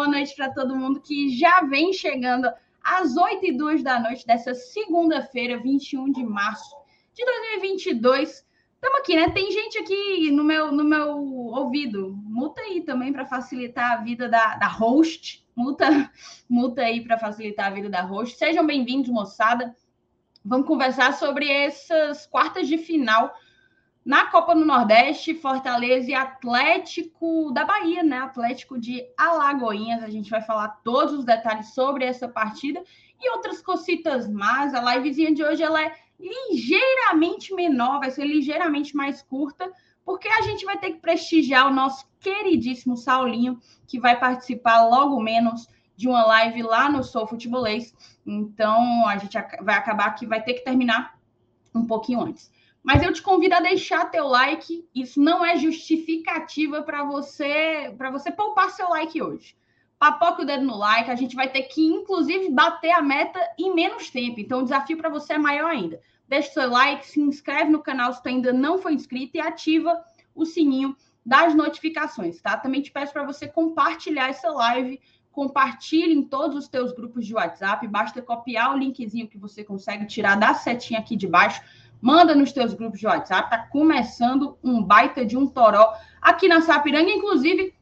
boa 0.00 0.08
noite 0.08 0.34
para 0.34 0.50
todo 0.50 0.74
mundo 0.74 0.98
que 0.98 1.28
já 1.36 1.60
vem 1.60 1.92
chegando 1.92 2.50
às 2.82 3.18
8 3.18 3.44
e 3.44 3.52
2 3.52 3.82
da 3.82 4.00
noite 4.00 4.26
dessa 4.26 4.54
segunda-feira, 4.54 5.58
21 5.58 6.10
de 6.10 6.24
março 6.24 6.74
de 7.12 7.22
2022. 7.22 8.30
Estamos 8.76 8.98
aqui, 8.98 9.14
né? 9.14 9.28
Tem 9.28 9.52
gente 9.52 9.76
aqui 9.76 10.30
no 10.30 10.42
meu, 10.42 10.72
no 10.72 10.84
meu 10.84 11.18
ouvido. 11.52 12.16
Multa 12.16 12.62
aí 12.62 12.80
também 12.80 13.12
para 13.12 13.26
facilitar 13.26 13.92
a 13.92 13.96
vida 13.96 14.26
da, 14.26 14.54
da 14.54 14.68
host. 14.68 15.46
Multa, 15.54 16.10
multa 16.48 16.80
aí 16.80 17.04
para 17.04 17.18
facilitar 17.18 17.66
a 17.66 17.74
vida 17.74 17.90
da 17.90 18.00
host. 18.00 18.38
Sejam 18.38 18.66
bem-vindos, 18.66 19.10
moçada. 19.10 19.76
Vamos 20.42 20.66
conversar 20.66 21.12
sobre 21.12 21.46
essas 21.46 22.24
quartas 22.24 22.66
de 22.66 22.78
final 22.78 23.34
na 24.04 24.26
Copa 24.26 24.54
do 24.54 24.64
Nordeste, 24.64 25.34
Fortaleza 25.34 26.10
e 26.10 26.14
Atlético 26.14 27.52
da 27.52 27.64
Bahia, 27.64 28.02
né? 28.02 28.18
Atlético 28.18 28.78
de 28.78 29.04
Alagoinhas. 29.16 30.02
A 30.02 30.08
gente 30.08 30.30
vai 30.30 30.40
falar 30.40 30.80
todos 30.82 31.14
os 31.14 31.24
detalhes 31.24 31.74
sobre 31.74 32.04
essa 32.04 32.26
partida 32.26 32.82
e 33.20 33.30
outras 33.30 33.60
cositas 33.60 34.28
mais. 34.28 34.74
A 34.74 34.94
livezinha 34.94 35.34
de 35.34 35.44
hoje 35.44 35.62
ela 35.62 35.82
é 35.82 35.94
ligeiramente 36.18 37.54
menor, 37.54 38.00
vai 38.00 38.10
ser 38.10 38.24
ligeiramente 38.24 38.96
mais 38.96 39.22
curta, 39.22 39.70
porque 40.04 40.28
a 40.28 40.42
gente 40.42 40.64
vai 40.64 40.78
ter 40.78 40.92
que 40.92 41.00
prestigiar 41.00 41.66
o 41.66 41.74
nosso 41.74 42.06
queridíssimo 42.18 42.96
Saulinho, 42.96 43.58
que 43.86 43.98
vai 43.98 44.18
participar 44.18 44.86
logo 44.86 45.20
menos 45.20 45.66
de 45.96 46.08
uma 46.08 46.24
live 46.24 46.62
lá 46.62 46.90
no 46.90 47.04
Sou 47.04 47.26
Futebolês. 47.26 47.94
Então, 48.26 49.06
a 49.06 49.18
gente 49.18 49.36
vai 49.62 49.74
acabar 49.74 50.14
que 50.14 50.26
vai 50.26 50.42
ter 50.42 50.54
que 50.54 50.64
terminar 50.64 51.18
um 51.74 51.86
pouquinho 51.86 52.22
antes. 52.22 52.50
Mas 52.82 53.02
eu 53.02 53.12
te 53.12 53.22
convido 53.22 53.54
a 53.54 53.60
deixar 53.60 54.10
teu 54.10 54.26
like. 54.26 54.88
Isso 54.94 55.20
não 55.20 55.44
é 55.44 55.56
justificativa 55.56 56.82
para 56.82 57.04
você 57.04 57.94
para 57.96 58.10
você 58.10 58.30
poupar 58.30 58.70
seu 58.70 58.88
like 58.88 59.20
hoje. 59.20 59.54
Papoca 59.98 60.42
o 60.42 60.46
dedo 60.46 60.64
no 60.64 60.76
like. 60.76 61.10
A 61.10 61.14
gente 61.14 61.36
vai 61.36 61.48
ter 61.48 61.62
que, 61.64 61.84
inclusive, 61.84 62.50
bater 62.50 62.90
a 62.92 63.02
meta 63.02 63.38
em 63.58 63.74
menos 63.74 64.08
tempo. 64.08 64.40
Então, 64.40 64.60
o 64.60 64.64
desafio 64.64 64.96
para 64.96 65.10
você 65.10 65.34
é 65.34 65.38
maior 65.38 65.70
ainda. 65.70 66.00
Deixa 66.26 66.52
seu 66.52 66.70
like, 66.70 67.06
se 67.06 67.20
inscreve 67.20 67.70
no 67.70 67.82
canal 67.82 68.12
se 68.12 68.22
tu 68.22 68.28
ainda 68.28 68.52
não 68.52 68.78
for 68.78 68.90
inscrito 68.92 69.36
e 69.36 69.40
ativa 69.40 70.02
o 70.34 70.46
sininho 70.46 70.96
das 71.26 71.54
notificações, 71.54 72.40
tá? 72.40 72.56
Também 72.56 72.80
te 72.80 72.90
peço 72.90 73.12
para 73.12 73.26
você 73.26 73.46
compartilhar 73.46 74.30
essa 74.30 74.48
live 74.50 74.98
compartilhe 75.32 76.12
em 76.12 76.22
todos 76.22 76.56
os 76.56 76.68
teus 76.68 76.92
grupos 76.92 77.26
de 77.26 77.34
WhatsApp, 77.34 77.86
basta 77.86 78.20
copiar 78.20 78.74
o 78.74 78.78
linkzinho 78.78 79.28
que 79.28 79.38
você 79.38 79.62
consegue 79.62 80.06
tirar 80.06 80.36
da 80.36 80.54
setinha 80.54 81.00
aqui 81.00 81.16
de 81.16 81.26
baixo, 81.26 81.62
manda 82.00 82.34
nos 82.34 82.52
teus 82.52 82.74
grupos 82.74 82.98
de 82.98 83.06
WhatsApp, 83.06 83.50
tá 83.50 83.58
começando 83.58 84.58
um 84.62 84.82
baita 84.82 85.24
de 85.24 85.36
um 85.36 85.46
toró 85.46 85.92
aqui 86.20 86.48
na 86.48 86.60
Sapiranga, 86.60 87.10
inclusive 87.10 87.74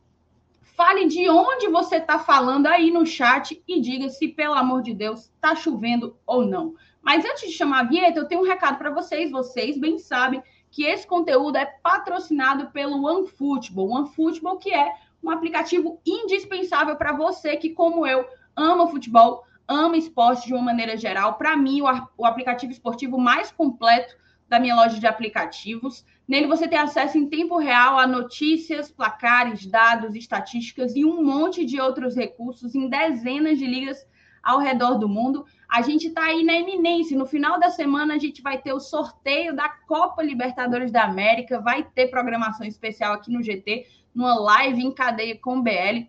fale 0.78 1.06
de 1.06 1.28
onde 1.28 1.68
você 1.68 1.96
está 1.96 2.20
falando 2.20 2.66
aí 2.66 2.90
no 2.90 3.04
chat 3.04 3.62
e 3.66 3.80
diga 3.80 4.08
se, 4.08 4.28
pelo 4.28 4.54
amor 4.54 4.80
de 4.80 4.94
Deus, 4.94 5.24
está 5.24 5.56
chovendo 5.56 6.16
ou 6.24 6.46
não. 6.46 6.74
Mas 7.02 7.24
antes 7.24 7.48
de 7.50 7.56
chamar 7.56 7.80
a 7.80 7.88
vinheta, 7.88 8.18
eu 8.18 8.28
tenho 8.28 8.42
um 8.42 8.46
recado 8.46 8.78
para 8.78 8.90
vocês, 8.90 9.30
vocês 9.30 9.76
bem 9.76 9.98
sabem 9.98 10.42
que 10.70 10.84
esse 10.84 11.06
conteúdo 11.06 11.56
é 11.56 11.66
patrocinado 11.66 12.70
pelo 12.70 13.04
OneFootball, 13.04 13.90
OneFootball 13.90 14.58
que 14.58 14.72
é 14.72 14.92
um 15.22 15.30
aplicativo 15.30 16.00
indispensável 16.06 16.94
para 16.94 17.12
você 17.12 17.56
que, 17.56 17.70
como 17.70 18.06
eu, 18.06 18.24
ama 18.54 18.86
futebol, 18.86 19.44
ama 19.68 19.96
esporte 19.96 20.46
de 20.46 20.54
uma 20.54 20.62
maneira 20.62 20.96
geral. 20.96 21.34
Para 21.34 21.56
mim, 21.56 21.82
o, 21.82 21.86
o 22.16 22.24
aplicativo 22.24 22.72
esportivo 22.72 23.18
mais 23.18 23.52
completo 23.52 24.16
da 24.48 24.58
minha 24.58 24.74
loja 24.74 24.98
de 24.98 25.06
aplicativos. 25.06 26.04
Nele 26.26 26.46
você 26.46 26.66
tem 26.66 26.78
acesso 26.78 27.18
em 27.18 27.28
tempo 27.28 27.58
real 27.58 27.98
a 27.98 28.06
notícias, 28.06 28.90
placares, 28.90 29.66
dados, 29.66 30.14
estatísticas 30.14 30.96
e 30.96 31.04
um 31.04 31.22
monte 31.22 31.64
de 31.64 31.80
outros 31.80 32.16
recursos 32.16 32.74
em 32.74 32.88
dezenas 32.88 33.58
de 33.58 33.66
ligas 33.66 34.06
ao 34.42 34.58
redor 34.58 34.94
do 34.94 35.08
mundo. 35.08 35.44
A 35.68 35.82
gente 35.82 36.08
está 36.08 36.24
aí 36.24 36.42
na 36.42 36.54
eminência. 36.54 37.18
No 37.18 37.26
final 37.26 37.60
da 37.60 37.68
semana, 37.68 38.14
a 38.14 38.18
gente 38.18 38.40
vai 38.40 38.56
ter 38.56 38.72
o 38.72 38.80
sorteio 38.80 39.54
da 39.54 39.68
Copa 39.68 40.22
Libertadores 40.22 40.90
da 40.90 41.04
América, 41.04 41.60
vai 41.60 41.82
ter 41.82 42.06
programação 42.06 42.66
especial 42.66 43.12
aqui 43.12 43.30
no 43.30 43.42
GT 43.42 43.86
numa 44.14 44.34
live 44.34 44.82
em 44.82 44.92
cadeia 44.92 45.38
com 45.38 45.58
o 45.58 45.62
BL. 45.62 46.08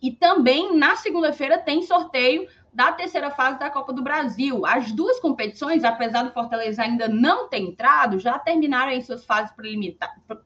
E 0.00 0.12
também 0.12 0.76
na 0.76 0.94
segunda-feira 0.96 1.58
tem 1.58 1.82
sorteio 1.82 2.46
da 2.76 2.92
terceira 2.92 3.30
fase 3.30 3.58
da 3.58 3.70
Copa 3.70 3.90
do 3.90 4.02
Brasil. 4.02 4.66
As 4.66 4.92
duas 4.92 5.18
competições, 5.18 5.82
apesar 5.82 6.24
do 6.24 6.32
Fortaleza 6.32 6.82
ainda 6.82 7.08
não 7.08 7.48
ter 7.48 7.56
entrado, 7.56 8.18
já 8.18 8.38
terminaram 8.38 8.92
em 8.92 9.00
suas 9.00 9.24
fases 9.24 9.50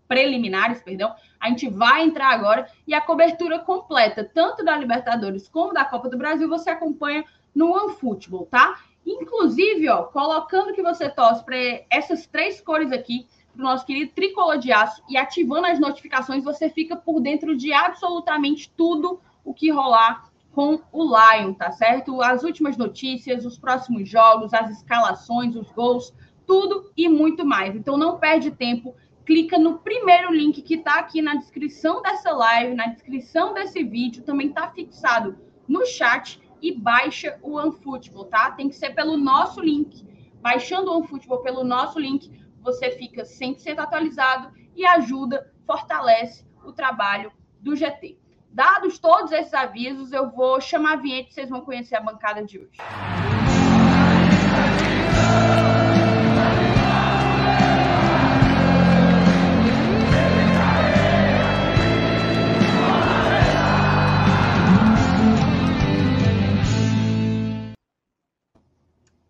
preliminares, 0.06 0.80
perdão. 0.80 1.12
A 1.40 1.48
gente 1.48 1.68
vai 1.68 2.04
entrar 2.04 2.28
agora 2.28 2.68
e 2.86 2.94
a 2.94 3.00
cobertura 3.00 3.58
completa, 3.58 4.22
tanto 4.32 4.64
da 4.64 4.76
Libertadores 4.76 5.48
como 5.48 5.74
da 5.74 5.84
Copa 5.84 6.08
do 6.08 6.16
Brasil, 6.16 6.48
você 6.48 6.70
acompanha 6.70 7.24
no 7.52 7.72
OneFootball, 7.72 8.46
tá? 8.46 8.78
Inclusive, 9.04 9.88
ó, 9.88 10.04
colocando 10.04 10.72
que 10.72 10.82
você 10.82 11.10
torce 11.10 11.44
para 11.44 11.56
essas 11.90 12.28
três 12.28 12.60
cores 12.60 12.92
aqui, 12.92 13.26
para 13.52 13.60
o 13.60 13.64
nosso 13.64 13.84
querido 13.84 14.12
Tricolor 14.12 14.56
de 14.56 14.70
Aço 14.70 15.02
e 15.08 15.16
ativando 15.16 15.66
as 15.66 15.80
notificações, 15.80 16.44
você 16.44 16.70
fica 16.70 16.94
por 16.94 17.20
dentro 17.20 17.56
de 17.56 17.72
absolutamente 17.72 18.70
tudo 18.76 19.20
o 19.44 19.52
que 19.52 19.68
rolar 19.68 20.29
com 20.52 20.80
o 20.92 21.04
Lion, 21.04 21.54
tá 21.54 21.70
certo? 21.70 22.20
As 22.22 22.42
últimas 22.42 22.76
notícias, 22.76 23.44
os 23.44 23.58
próximos 23.58 24.08
jogos, 24.08 24.52
as 24.52 24.70
escalações, 24.70 25.54
os 25.54 25.70
gols, 25.70 26.12
tudo 26.46 26.90
e 26.96 27.08
muito 27.08 27.44
mais. 27.44 27.76
Então 27.76 27.96
não 27.96 28.18
perde 28.18 28.50
tempo, 28.50 28.94
clica 29.24 29.58
no 29.58 29.78
primeiro 29.78 30.32
link 30.32 30.60
que 30.62 30.74
está 30.74 30.98
aqui 30.98 31.22
na 31.22 31.36
descrição 31.36 32.02
dessa 32.02 32.32
live, 32.32 32.74
na 32.74 32.86
descrição 32.86 33.54
desse 33.54 33.82
vídeo, 33.84 34.24
também 34.24 34.48
está 34.48 34.68
fixado 34.70 35.38
no 35.68 35.86
chat 35.86 36.40
e 36.60 36.72
baixa 36.72 37.38
o 37.42 37.56
OneFootball, 37.56 38.24
tá? 38.24 38.50
Tem 38.50 38.68
que 38.68 38.74
ser 38.74 38.90
pelo 38.90 39.16
nosso 39.16 39.60
link. 39.60 40.04
Baixando 40.40 40.90
o 40.90 40.96
OneFootball 40.96 41.42
pelo 41.42 41.62
nosso 41.62 41.98
link, 41.98 42.30
você 42.60 42.90
fica 42.90 43.22
100% 43.22 43.78
atualizado 43.78 44.52
e 44.74 44.84
ajuda, 44.84 45.52
fortalece 45.64 46.44
o 46.64 46.72
trabalho 46.72 47.32
do 47.60 47.76
GT. 47.76 48.19
Dados 48.52 48.98
todos 48.98 49.30
esses 49.30 49.54
avisos, 49.54 50.12
eu 50.12 50.28
vou 50.28 50.60
chamar 50.60 50.94
a 50.94 50.96
vinheta 50.96 51.30
e 51.30 51.32
vocês 51.32 51.48
vão 51.48 51.60
conhecer 51.60 51.94
a 51.94 52.00
bancada 52.00 52.44
de 52.44 52.58
hoje. 52.58 52.78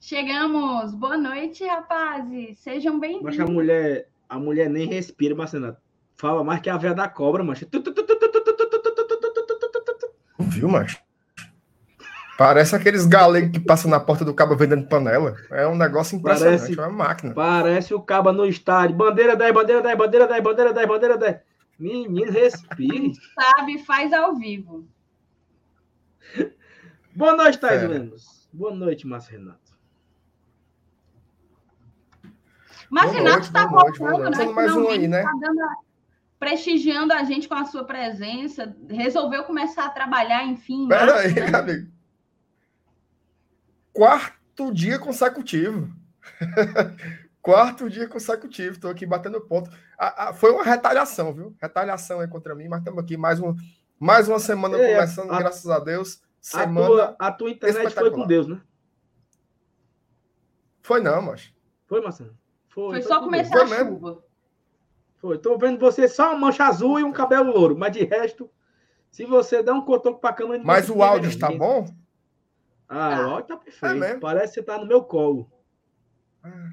Chegamos. 0.01 0.95
Boa 0.95 1.19
noite, 1.19 1.63
rapazes. 1.67 2.59
Sejam 2.59 2.99
bem-vindos. 2.99 3.37
Mas 3.37 3.39
a 3.39 3.53
mulher, 3.53 4.09
a 4.27 4.39
mulher 4.39 4.71
nem 4.71 4.89
respira, 4.89 5.35
Marcena. 5.35 5.77
Fala 6.17 6.43
mais 6.43 6.61
que 6.61 6.71
a 6.71 6.79
veia 6.79 6.95
da 6.95 7.07
cobra, 7.07 7.45
macho. 7.45 7.67
Viu, 10.51 10.69
macho? 10.69 10.99
Parece 12.37 12.75
aqueles 12.75 13.05
galegos 13.05 13.51
que 13.53 13.61
passam 13.61 13.91
na 13.91 14.01
porta 14.01 14.25
do 14.25 14.33
cabo 14.33 14.57
vendendo 14.57 14.89
panela. 14.89 15.37
É 15.51 15.67
um 15.67 15.77
negócio 15.77 16.17
impressionante, 16.17 16.61
parece, 16.61 16.81
é 16.81 16.83
uma 16.83 16.91
máquina. 16.91 17.35
Parece 17.35 17.93
o 17.93 18.01
cabo 18.01 18.33
no 18.33 18.47
estádio. 18.47 18.97
Bandeira 18.97 19.37
10, 19.37 19.53
bandeira 19.53 19.83
10, 19.83 19.99
bandeira 19.99 20.27
10, 20.27 20.43
bandeira 20.43 20.73
10, 20.73 20.89
bandeira 20.89 21.19
10. 21.19 21.37
Menino, 21.79 22.33
respire. 22.33 23.13
Sabe, 23.35 23.79
faz 23.85 24.13
ao 24.13 24.37
vivo. 24.37 24.87
Boa 27.15 27.37
noite, 27.37 27.59
Thais 27.59 27.83
Lemos. 27.83 28.49
Boa 28.53 28.75
noite, 28.75 29.07
Márcio 29.07 29.33
Renato. 29.33 29.71
Mas 32.89 33.13
Renato 33.13 33.43
está 33.43 33.67
voltando, 33.67 34.31
né? 34.31 34.45
Mais 34.47 34.75
um 34.75 34.89
aí, 34.89 35.07
né? 35.07 35.23
Tá 35.23 35.33
dando, 35.41 35.61
prestigiando 36.41 37.13
a 37.13 37.23
gente 37.23 37.47
com 37.47 37.55
a 37.55 37.67
sua 37.67 37.85
presença. 37.85 38.75
Resolveu 38.89 39.45
começar 39.45 39.85
a 39.85 39.91
trabalhar, 39.91 40.47
enfim. 40.47 40.89
Pera 40.89 41.21
aí, 41.21 41.35
né? 41.35 41.57
amigo. 41.57 41.93
Quarto 43.93 44.73
dia 44.73 44.99
consecutivo. 44.99 45.95
Quarto 47.43 47.91
dia 47.91 48.09
consecutivo. 48.09 48.77
Estou 48.77 48.91
aqui 48.91 49.05
batendo 49.05 49.41
ponto. 49.43 49.71
foi 50.37 50.51
uma 50.51 50.65
retaliação, 50.65 51.35
viu? 51.35 51.55
Retaliação 51.61 52.21
aí 52.21 52.29
contra 52.29 52.55
mim, 52.55 52.69
mas 52.69 52.81
estamos 52.81 53.05
aqui 53.05 53.19
mais, 53.19 53.39
um, 53.39 53.55
mais 53.99 54.27
uma 54.27 54.39
semana 54.39 54.79
é, 54.79 54.95
começando, 54.95 55.31
a, 55.31 55.39
graças 55.39 55.71
a 55.71 55.79
Deus. 55.79 56.23
Semana 56.41 56.81
a 56.81 56.87
tua, 56.87 57.17
a 57.19 57.33
tua 57.33 57.51
internet 57.51 57.93
foi 57.93 58.11
com 58.11 58.27
Deus, 58.27 58.47
né? 58.47 58.63
Foi 60.81 61.03
não, 61.03 61.21
mas. 61.21 61.53
Foi, 61.87 62.01
Marcelo? 62.01 62.35
Foi, 62.69 62.93
foi 62.93 63.03
só 63.03 63.21
começar 63.21 63.61
a 63.61 63.67
mesmo. 63.67 64.23
Foi. 65.21 65.39
Tô 65.39 65.59
vendo 65.59 65.79
você 65.79 66.09
só 66.09 66.31
uma 66.31 66.39
mancha 66.39 66.65
azul 66.65 66.99
e 66.99 67.05
um 67.05 67.13
cabelo 67.13 67.53
louro, 67.53 67.77
mas 67.77 67.93
de 67.93 68.05
resto, 68.05 68.51
se 69.11 69.27
você 69.27 69.63
der 69.63 69.73
um 69.73 69.85
cotoco 69.85 70.21
pra 70.21 70.33
cama. 70.33 70.59
Mas 70.59 70.89
o 70.89 71.03
áudio 71.03 71.29
está 71.29 71.51
bom? 71.51 71.87
Ah, 72.89 73.17
ah, 73.17 73.27
o 73.27 73.31
áudio 73.33 73.49
tá 73.49 73.57
perfeito. 73.57 74.05
É 74.05 74.19
Parece 74.19 74.55
que 74.55 74.61
você 74.61 74.63
tá 74.63 74.79
no 74.79 74.87
meu 74.87 75.05
colo. 75.05 75.51
Ah. 76.43 76.73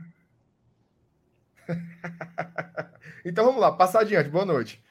então 3.26 3.46
vamos 3.46 3.60
lá, 3.60 3.72
passar 3.72 4.02
adiante. 4.02 4.30
Boa 4.30 4.46
noite. 4.46 4.82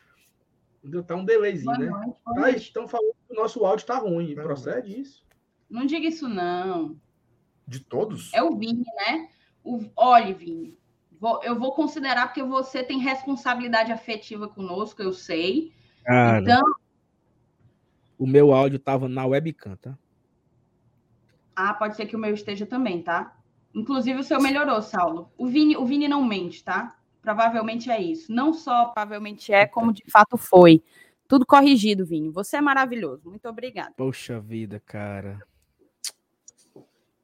Tá 1.06 1.16
um 1.16 1.24
delayzinho, 1.24 1.78
né? 1.78 1.90
Tá, 2.34 2.50
estão 2.50 2.86
falando 2.86 3.14
que 3.26 3.32
o 3.32 3.36
nosso 3.36 3.64
áudio 3.64 3.86
tá 3.86 3.98
ruim. 3.98 4.34
Procede 4.34 5.00
isso? 5.00 5.24
Não 5.68 5.86
diga 5.86 6.06
isso, 6.06 6.28
não. 6.28 6.96
De 7.66 7.80
todos? 7.80 8.32
É 8.32 8.42
o 8.42 8.54
Vini, 8.56 8.84
né? 8.94 9.28
O... 9.64 9.80
Olha, 9.96 10.32
Vini, 10.32 10.78
vou... 11.20 11.42
eu 11.42 11.58
vou 11.58 11.72
considerar 11.72 12.26
porque 12.26 12.42
você 12.42 12.82
tem 12.82 12.98
responsabilidade 12.98 13.92
afetiva 13.92 14.48
conosco, 14.48 15.02
eu 15.02 15.12
sei. 15.12 15.72
Cara, 16.04 16.40
então. 16.40 16.62
O 18.18 18.26
meu 18.26 18.52
áudio 18.52 18.78
tava 18.78 19.08
na 19.08 19.26
webcam, 19.26 19.76
tá? 19.76 19.98
Ah, 21.54 21.74
pode 21.74 21.96
ser 21.96 22.06
que 22.06 22.16
o 22.16 22.18
meu 22.18 22.34
esteja 22.34 22.66
também, 22.66 23.02
tá? 23.02 23.36
Inclusive 23.74 24.20
o 24.20 24.24
seu 24.24 24.40
melhorou, 24.40 24.80
Saulo. 24.80 25.30
O 25.36 25.46
Vini, 25.46 25.76
o 25.76 25.84
Vini 25.84 26.08
não 26.08 26.24
mente, 26.24 26.64
tá? 26.64 26.96
Provavelmente 27.20 27.90
é 27.90 28.00
isso. 28.00 28.32
Não 28.32 28.52
só 28.52 28.86
provavelmente 28.86 29.52
é, 29.52 29.66
como 29.66 29.92
de 29.92 30.04
fato 30.10 30.36
foi. 30.36 30.82
Tudo 31.28 31.44
corrigido, 31.44 32.06
Vini. 32.06 32.30
Você 32.30 32.56
é 32.56 32.60
maravilhoso. 32.60 33.28
Muito 33.28 33.48
obrigada. 33.48 33.92
Poxa 33.96 34.40
vida, 34.40 34.80
cara. 34.86 35.40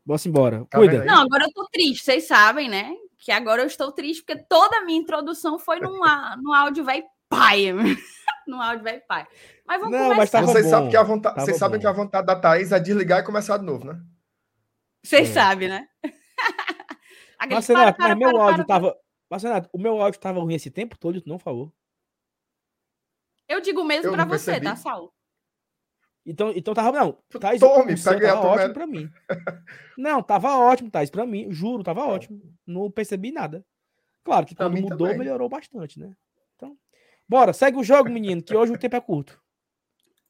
Vamos 0.04 0.26
embora. 0.26 0.66
Tá 0.68 0.78
Cuida. 0.78 1.04
Não, 1.04 1.22
agora 1.22 1.44
eu 1.44 1.52
tô 1.52 1.66
triste. 1.68 2.04
Vocês 2.04 2.26
sabem, 2.26 2.68
né? 2.68 2.94
Que 3.22 3.30
agora 3.30 3.62
eu 3.62 3.66
estou 3.68 3.92
triste 3.92 4.24
porque 4.24 4.44
toda 4.48 4.78
a 4.78 4.84
minha 4.84 4.98
introdução 4.98 5.56
foi 5.56 5.78
num, 5.78 6.00
no 6.42 6.52
áudio 6.52 6.84
vai 6.84 7.04
pai. 7.28 7.66
no 8.48 8.60
áudio 8.60 8.82
vai 8.82 8.98
pai. 8.98 9.28
Mas 9.64 9.80
vamos 9.80 9.96
Não, 9.96 10.08
começar. 10.08 10.42
Mas 10.42 10.50
vocês 10.50 10.66
sabem 10.66 10.90
que 10.90 10.96
a 10.96 11.04
vontade, 11.04 11.40
vocês 11.40 11.56
sabem 11.56 11.78
que 11.78 11.86
a 11.86 11.92
vontade 11.92 12.26
da 12.26 12.34
Thaís 12.34 12.72
é 12.72 12.80
desligar 12.80 13.20
e 13.20 13.24
começar 13.24 13.58
de 13.58 13.64
novo, 13.64 13.84
né? 13.84 14.02
Vocês 15.04 15.30
é. 15.30 15.32
sabem, 15.32 15.68
né? 15.68 15.86
Mas, 17.48 17.66
Renato, 17.66 18.00
mas 18.00 18.16
meu 18.16 18.40
áudio 18.40 18.64
para, 18.64 18.80
tava. 18.80 18.96
Mas, 19.28 19.42
Renato, 19.42 19.68
o 19.72 19.78
meu 19.78 20.00
áudio 20.00 20.20
tava 20.20 20.38
ruim 20.38 20.54
esse 20.54 20.70
tempo 20.70 20.96
todo, 20.96 21.20
tu 21.20 21.28
não 21.28 21.40
falou. 21.40 21.72
Eu 23.48 23.60
digo 23.60 23.82
mesmo 23.82 24.12
para 24.12 24.24
você, 24.24 24.60
tá, 24.60 24.76
Saulo? 24.76 25.12
Então, 26.24 26.52
então 26.54 26.72
tava. 26.72 26.92
Não, 26.92 27.18
Thais, 27.40 27.60
Tome, 27.60 28.00
tava 28.00 28.40
ótimo 28.40 28.74
para 28.74 28.86
mim. 28.86 29.10
Não, 29.98 30.22
tava 30.22 30.56
ótimo, 30.56 30.90
Thais, 30.90 31.10
para 31.10 31.26
mim, 31.26 31.50
juro, 31.50 31.82
tava 31.82 32.06
ótimo. 32.06 32.40
Não 32.66 32.90
percebi 32.90 33.32
nada. 33.32 33.64
Claro 34.24 34.46
que 34.46 34.54
quando 34.54 34.80
mudou, 34.80 34.98
também. 34.98 35.18
melhorou 35.18 35.48
bastante, 35.48 35.98
né? 35.98 36.14
Então, 36.54 36.76
bora, 37.28 37.52
segue 37.52 37.76
o 37.76 37.82
jogo, 37.82 38.08
menino, 38.08 38.42
que 38.42 38.56
hoje 38.56 38.72
o 38.72 38.78
tempo 38.78 38.94
é 38.94 39.00
curto. 39.00 39.42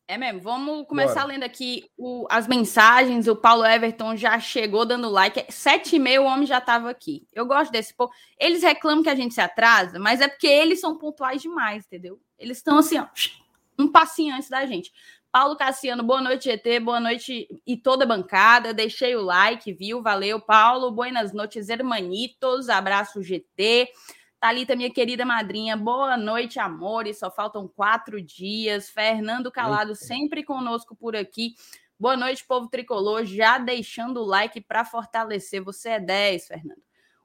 É 0.08 0.18
mesmo. 0.18 0.40
Vamos 0.40 0.86
começar 0.86 1.22
Bora. 1.22 1.32
lendo 1.32 1.44
aqui 1.44 1.88
o, 1.96 2.26
as 2.28 2.46
mensagens. 2.46 3.28
O 3.28 3.36
Paulo 3.36 3.64
Everton 3.64 4.16
já 4.16 4.38
chegou 4.38 4.84
dando 4.84 5.08
like. 5.08 5.50
Sete 5.50 5.96
e 5.96 5.98
meio, 5.98 6.22
o 6.22 6.26
homem 6.26 6.46
já 6.46 6.58
estava 6.58 6.90
aqui. 6.90 7.26
Eu 7.32 7.46
gosto 7.46 7.70
desse 7.70 7.94
povo. 7.94 8.12
Eles 8.38 8.62
reclamam 8.62 9.02
que 9.02 9.08
a 9.08 9.14
gente 9.14 9.32
se 9.32 9.40
atrasa, 9.40 9.98
mas 9.98 10.20
é 10.20 10.28
porque 10.28 10.46
eles 10.46 10.80
são 10.80 10.98
pontuais 10.98 11.40
demais, 11.40 11.86
entendeu? 11.86 12.20
Eles 12.38 12.58
estão 12.58 12.78
assim, 12.78 12.98
ó, 12.98 13.06
um 13.78 13.88
passinho 13.90 14.34
antes 14.34 14.50
da 14.50 14.66
gente. 14.66 14.92
Paulo 15.32 15.56
Cassiano, 15.56 16.02
boa 16.02 16.20
noite, 16.20 16.44
GT, 16.44 16.78
boa 16.78 17.00
noite 17.00 17.48
e 17.66 17.74
toda 17.74 18.04
a 18.04 18.06
bancada. 18.06 18.74
Deixei 18.74 19.16
o 19.16 19.22
like, 19.22 19.72
viu? 19.72 20.02
Valeu, 20.02 20.38
Paulo. 20.38 20.92
Buenas 20.92 21.32
noites, 21.32 21.70
hermanitos. 21.70 22.68
Abraço, 22.68 23.22
GT. 23.22 23.88
Talita, 24.38 24.76
minha 24.76 24.92
querida 24.92 25.24
madrinha, 25.24 25.74
boa 25.74 26.18
noite, 26.18 26.58
amores. 26.58 27.18
Só 27.18 27.30
faltam 27.30 27.66
quatro 27.66 28.20
dias. 28.20 28.90
Fernando 28.90 29.50
Calado, 29.50 29.94
sempre 29.96 30.44
conosco 30.44 30.94
por 30.94 31.16
aqui. 31.16 31.54
Boa 31.98 32.14
noite, 32.14 32.44
povo 32.46 32.68
tricolor. 32.68 33.24
Já 33.24 33.56
deixando 33.56 34.20
o 34.20 34.26
like 34.26 34.60
para 34.60 34.84
fortalecer. 34.84 35.64
Você 35.64 35.90
é 35.90 36.00
10, 36.00 36.46
Fernando. 36.46 36.82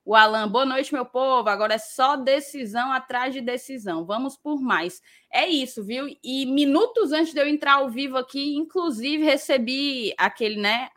O 0.07 0.15
Alan, 0.15 0.47
boa 0.47 0.65
noite, 0.65 0.93
meu 0.93 1.05
povo. 1.05 1.49
Agora 1.49 1.73
é 1.73 1.77
só 1.77 2.15
decisão 2.15 2.93
atrás 2.93 3.33
de 3.33 3.41
decisão. 3.41 4.05
Vamos 4.05 4.37
por 4.37 4.61
mais. 4.61 5.01
É 5.29 5.45
isso, 5.45 5.83
viu? 5.83 6.07
E 6.23 6.45
minutos 6.45 7.11
antes 7.11 7.33
de 7.33 7.41
eu 7.41 7.45
entrar 7.45 7.73
ao 7.73 7.89
vivo 7.89 8.15
aqui, 8.15 8.55
inclusive 8.55 9.25
recebi 9.25 10.13
aquele, 10.17 10.61
né, 10.61 10.87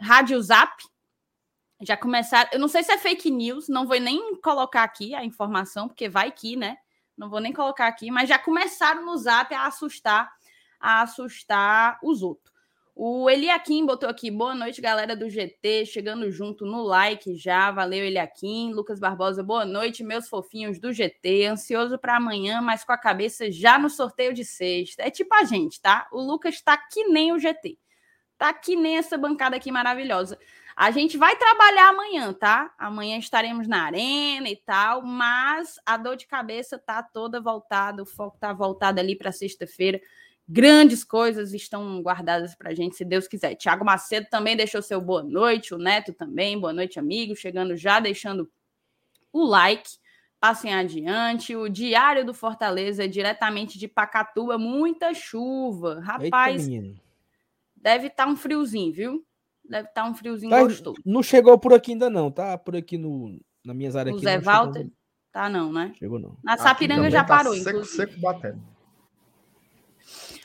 rádio 0.00 0.40
zap 0.40 0.82
já 1.82 1.94
começaram. 1.94 2.48
Eu 2.50 2.58
não 2.58 2.68
sei 2.68 2.82
se 2.82 2.90
é 2.90 2.96
fake 2.96 3.30
news, 3.30 3.68
não 3.68 3.86
vou 3.86 4.00
nem 4.00 4.40
colocar 4.40 4.82
aqui 4.82 5.14
a 5.14 5.22
informação, 5.22 5.86
porque 5.86 6.08
vai 6.08 6.32
que, 6.32 6.56
né? 6.56 6.78
Não 7.18 7.28
vou 7.28 7.40
nem 7.40 7.52
colocar 7.52 7.86
aqui, 7.86 8.10
mas 8.10 8.30
já 8.30 8.38
começaram 8.38 9.04
no 9.04 9.14
zap 9.18 9.54
a 9.54 9.66
assustar, 9.66 10.32
a 10.80 11.02
assustar 11.02 11.98
os 12.02 12.22
outros. 12.22 12.57
O 13.00 13.30
Eliakim 13.30 13.86
botou 13.86 14.08
aqui, 14.08 14.28
boa 14.28 14.56
noite, 14.56 14.80
galera 14.80 15.14
do 15.14 15.30
GT, 15.30 15.86
chegando 15.86 16.28
junto 16.32 16.66
no 16.66 16.82
like 16.82 17.32
já, 17.36 17.70
valeu 17.70 18.04
Eliakim. 18.04 18.72
Lucas 18.72 18.98
Barbosa, 18.98 19.40
boa 19.40 19.64
noite, 19.64 20.02
meus 20.02 20.28
fofinhos 20.28 20.80
do 20.80 20.92
GT, 20.92 21.46
ansioso 21.46 21.96
para 21.96 22.16
amanhã, 22.16 22.60
mas 22.60 22.82
com 22.82 22.90
a 22.90 22.98
cabeça 22.98 23.52
já 23.52 23.78
no 23.78 23.88
sorteio 23.88 24.34
de 24.34 24.44
sexta. 24.44 25.04
É 25.04 25.12
tipo 25.12 25.32
a 25.32 25.44
gente, 25.44 25.80
tá? 25.80 26.08
O 26.10 26.20
Lucas 26.20 26.60
tá 26.60 26.76
que 26.76 27.04
nem 27.04 27.32
o 27.32 27.38
GT, 27.38 27.78
tá 28.36 28.52
que 28.52 28.74
nem 28.74 28.96
essa 28.96 29.16
bancada 29.16 29.54
aqui 29.54 29.70
maravilhosa. 29.70 30.36
A 30.74 30.90
gente 30.90 31.16
vai 31.16 31.36
trabalhar 31.36 31.90
amanhã, 31.90 32.32
tá? 32.32 32.74
Amanhã 32.76 33.16
estaremos 33.16 33.68
na 33.68 33.84
arena 33.84 34.48
e 34.48 34.56
tal, 34.56 35.02
mas 35.02 35.76
a 35.86 35.96
dor 35.96 36.16
de 36.16 36.26
cabeça 36.26 36.76
tá 36.76 37.00
toda 37.00 37.40
voltada, 37.40 38.02
o 38.02 38.06
foco 38.06 38.38
tá 38.40 38.52
voltado 38.52 38.98
ali 38.98 39.14
para 39.14 39.30
sexta-feira. 39.30 40.00
Grandes 40.50 41.04
coisas 41.04 41.52
estão 41.52 42.00
guardadas 42.00 42.54
para 42.54 42.70
a 42.70 42.74
gente, 42.74 42.96
se 42.96 43.04
Deus 43.04 43.28
quiser. 43.28 43.54
Tiago 43.54 43.84
Macedo 43.84 44.28
também 44.30 44.56
deixou 44.56 44.80
seu 44.80 44.98
boa 44.98 45.22
noite, 45.22 45.74
o 45.74 45.78
Neto 45.78 46.14
também, 46.14 46.58
boa 46.58 46.72
noite, 46.72 46.98
amigo. 46.98 47.36
Chegando 47.36 47.76
já, 47.76 48.00
deixando 48.00 48.50
o 49.30 49.44
like. 49.44 49.90
Passem 50.40 50.72
adiante. 50.72 51.54
O 51.54 51.68
Diário 51.68 52.24
do 52.24 52.32
Fortaleza, 52.32 53.06
diretamente 53.06 53.78
de 53.78 53.86
Pacatuba, 53.86 54.56
muita 54.56 55.12
chuva. 55.12 56.00
Rapaz, 56.00 56.66
Eita, 56.66 56.98
deve 57.76 58.06
estar 58.06 58.24
tá 58.24 58.30
um 58.30 58.36
friozinho, 58.36 58.90
viu? 58.90 59.26
Deve 59.62 59.88
estar 59.88 60.04
tá 60.04 60.08
um 60.08 60.14
friozinho 60.14 60.50
tá, 60.50 60.62
gostoso. 60.62 60.96
Não 61.04 61.22
chegou 61.22 61.58
por 61.58 61.74
aqui 61.74 61.92
ainda, 61.92 62.08
não. 62.08 62.30
Tá 62.30 62.56
por 62.56 62.74
aqui 62.74 62.96
no, 62.96 63.38
na 63.62 63.74
minhas 63.74 63.94
áreas 63.94 64.14
o 64.14 64.16
aqui. 64.16 64.24
Zé 64.24 64.38
Walter? 64.38 64.80
Chegou... 64.80 64.92
Tá, 65.30 65.50
não, 65.50 65.70
né? 65.70 65.92
Chegou, 65.98 66.18
não. 66.18 66.38
Na 66.42 66.56
Sapiranga 66.56 67.10
já 67.10 67.22
tá 67.22 67.36
parou, 67.36 67.52
seco, 67.52 67.68
inclusive. 67.68 67.96
seco 67.96 68.18
batendo. 68.18 68.77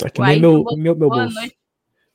Tá 0.03 0.07
aqui 0.09 0.19
Uai, 0.19 0.38
meu, 0.38 0.63
boa, 0.63 0.75
meu, 0.75 0.95
meu 0.95 1.09
boa 1.09 1.23
bolso. 1.23 1.35
Noite. 1.35 1.57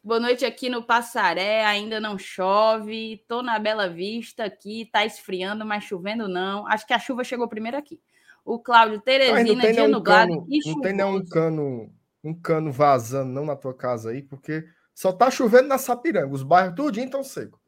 Boa 0.05 0.21
noite 0.21 0.45
aqui 0.45 0.69
no 0.69 0.83
Passaré, 0.83 1.65
ainda 1.65 1.99
não 1.99 2.19
chove. 2.19 3.25
Tô 3.27 3.43
na 3.43 3.59
Bela 3.59 3.89
Vista 3.89 4.45
aqui, 4.45 4.89
tá 4.93 5.07
esfriando, 5.07 5.65
mas 5.65 5.85
chovendo 5.85 6.29
não. 6.29 6.67
Acho 6.67 6.87
que 6.87 6.93
a 6.93 6.99
chuva 6.99 7.25
chegou 7.25 7.49
primeiro 7.49 7.79
aqui. 7.79 7.99
O 8.45 8.59
Cláudio 8.59 9.01
Teresina, 9.01 9.73
dia 9.73 9.89
nublado 9.89 10.33
cano, 10.33 10.47
Não 10.67 10.81
tem 10.83 10.93
nenhum 10.93 11.25
cano, 11.25 11.91
um 12.23 12.35
cano 12.35 12.71
vazando 12.71 13.33
não 13.33 13.47
na 13.47 13.57
tua 13.57 13.75
casa 13.75 14.11
aí, 14.11 14.23
porque 14.23 14.65
só 14.95 15.11
tá 15.11 15.31
chovendo 15.31 15.69
na 15.69 15.79
Sapiranga. 15.79 16.35
Os 16.35 16.43
bairros 16.43 16.75
tudinho 16.75 17.07
estão 17.07 17.25
secos. 17.25 17.59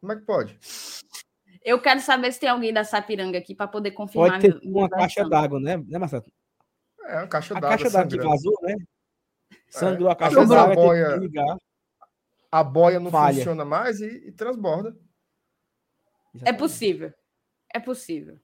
Como 0.00 0.12
é 0.12 0.16
que 0.16 0.22
pode? 0.22 0.58
Eu 1.62 1.80
quero 1.80 2.00
saber 2.00 2.32
se 2.32 2.40
tem 2.40 2.48
alguém 2.48 2.72
da 2.72 2.82
Sapiranga 2.82 3.36
aqui 3.36 3.54
para 3.54 3.68
poder 3.68 3.90
confirmar. 3.90 4.40
Pode 4.40 4.58
ter 4.58 4.68
uma 4.68 4.88
caixa 4.88 5.28
d'água, 5.28 5.60
né, 5.60 5.76
né 5.86 5.98
Marcelo? 5.98 6.24
É, 7.04 7.18
uma 7.18 7.28
caixa 7.28 7.52
d'água. 7.54 7.68
A 7.68 7.78
caixa 7.78 7.90
d'água 7.90 8.10
que 8.10 8.24
vazou, 8.24 8.58
né? 8.62 8.74
Sangrou 9.68 10.08
é. 10.08 10.12
a 10.12 10.16
caixa 10.16 10.46
d'água. 10.46 10.72
A 10.72 10.74
boia, 10.74 11.20
a 12.50 12.64
boia 12.64 13.00
não 13.00 13.10
Falha. 13.10 13.36
funciona 13.36 13.64
mais 13.64 14.00
e, 14.00 14.28
e 14.28 14.32
transborda. 14.32 14.96
É 16.44 16.52
possível. 16.52 17.12
É 17.74 17.80
possível. 17.80 18.38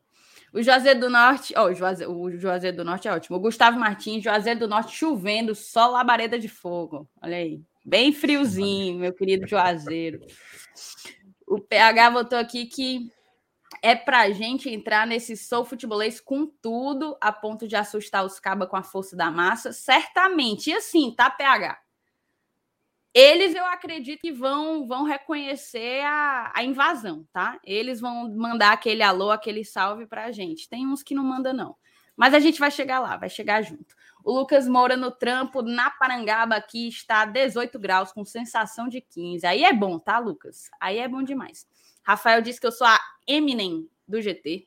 O 0.52 0.62
Juazeiro 0.62 1.00
do 1.00 1.08
Norte, 1.08 1.54
oh, 1.56 1.62
o, 1.62 1.74
Juazeiro, 1.74 2.12
o 2.12 2.30
Juazeiro 2.38 2.76
do 2.76 2.84
Norte 2.84 3.08
é 3.08 3.12
ótimo. 3.12 3.36
O 3.36 3.40
Gustavo 3.40 3.78
Martins, 3.78 4.22
Juazeiro 4.22 4.60
do 4.60 4.68
Norte 4.68 4.94
chovendo, 4.94 5.54
só 5.54 5.88
labareda 5.88 6.38
de 6.38 6.48
fogo. 6.48 7.08
Olha 7.22 7.38
aí. 7.38 7.62
Bem 7.84 8.12
friozinho, 8.12 8.98
meu 8.98 9.12
querido 9.14 9.46
Juazeiro. 9.46 10.20
O 11.46 11.58
PH 11.58 12.10
botou 12.10 12.38
aqui 12.38 12.66
que 12.66 13.10
é 13.82 13.96
pra 13.96 14.30
gente 14.30 14.70
entrar 14.70 15.04
nesse 15.06 15.36
sou 15.36 15.64
futebolês 15.64 16.20
com 16.20 16.46
tudo, 16.46 17.16
a 17.20 17.32
ponto 17.32 17.66
de 17.66 17.74
assustar 17.74 18.24
os 18.24 18.38
cabas 18.38 18.68
com 18.68 18.76
a 18.76 18.82
força 18.82 19.16
da 19.16 19.28
massa. 19.28 19.72
Certamente. 19.72 20.70
E 20.70 20.74
assim, 20.74 21.12
tá, 21.14 21.28
PH? 21.28 21.80
Eles, 23.12 23.54
eu 23.54 23.66
acredito 23.66 24.20
que 24.20 24.32
vão, 24.32 24.86
vão 24.86 25.02
reconhecer 25.02 26.02
a, 26.04 26.52
a 26.54 26.64
invasão, 26.64 27.26
tá? 27.32 27.58
Eles 27.64 28.00
vão 28.00 28.32
mandar 28.34 28.72
aquele 28.72 29.02
alô, 29.02 29.30
aquele 29.30 29.64
salve 29.64 30.06
pra 30.06 30.30
gente. 30.30 30.68
Tem 30.68 30.86
uns 30.86 31.02
que 31.02 31.14
não 31.14 31.24
manda, 31.24 31.52
não. 31.52 31.76
Mas 32.16 32.34
a 32.34 32.38
gente 32.38 32.60
vai 32.60 32.70
chegar 32.70 33.00
lá, 33.00 33.16
vai 33.16 33.28
chegar 33.28 33.62
junto. 33.62 33.94
O 34.24 34.32
Lucas 34.32 34.68
Moura 34.68 34.96
no 34.96 35.10
trampo, 35.10 35.60
na 35.60 35.90
Parangaba, 35.90 36.54
aqui 36.54 36.88
está 36.88 37.24
18 37.24 37.78
graus, 37.78 38.12
com 38.12 38.24
sensação 38.24 38.88
de 38.88 39.00
15. 39.00 39.44
Aí 39.44 39.64
é 39.64 39.72
bom, 39.72 39.98
tá, 39.98 40.18
Lucas? 40.18 40.70
Aí 40.80 40.98
é 40.98 41.08
bom 41.08 41.22
demais. 41.22 41.66
Rafael 42.02 42.40
disse 42.40 42.60
que 42.60 42.66
eu 42.66 42.72
sou 42.72 42.86
a 42.86 42.98
Eminem 43.26 43.88
do 44.06 44.20
GT. 44.20 44.66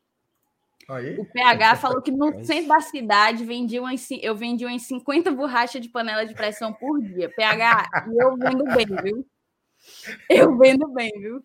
Aí? 0.87 1.17
O 1.17 1.25
PH 1.25 1.75
falou 1.77 2.01
que 2.01 2.11
no 2.11 2.43
centro 2.45 2.67
da 2.67 2.79
cidade 2.79 3.43
vendiam 3.43 3.85
eu 4.21 4.35
vendia 4.35 4.67
umas 4.67 4.83
50 4.83 5.31
borrachas 5.31 5.81
de 5.81 5.89
panela 5.89 6.25
de 6.25 6.35
pressão 6.35 6.71
por 6.71 7.01
dia. 7.01 7.29
PH, 7.29 7.89
eu 8.15 8.35
vendo 8.37 8.63
bem, 8.65 8.85
viu? 9.03 9.25
Eu 10.29 10.57
vendo 10.57 10.87
bem, 10.89 11.11
viu? 11.19 11.43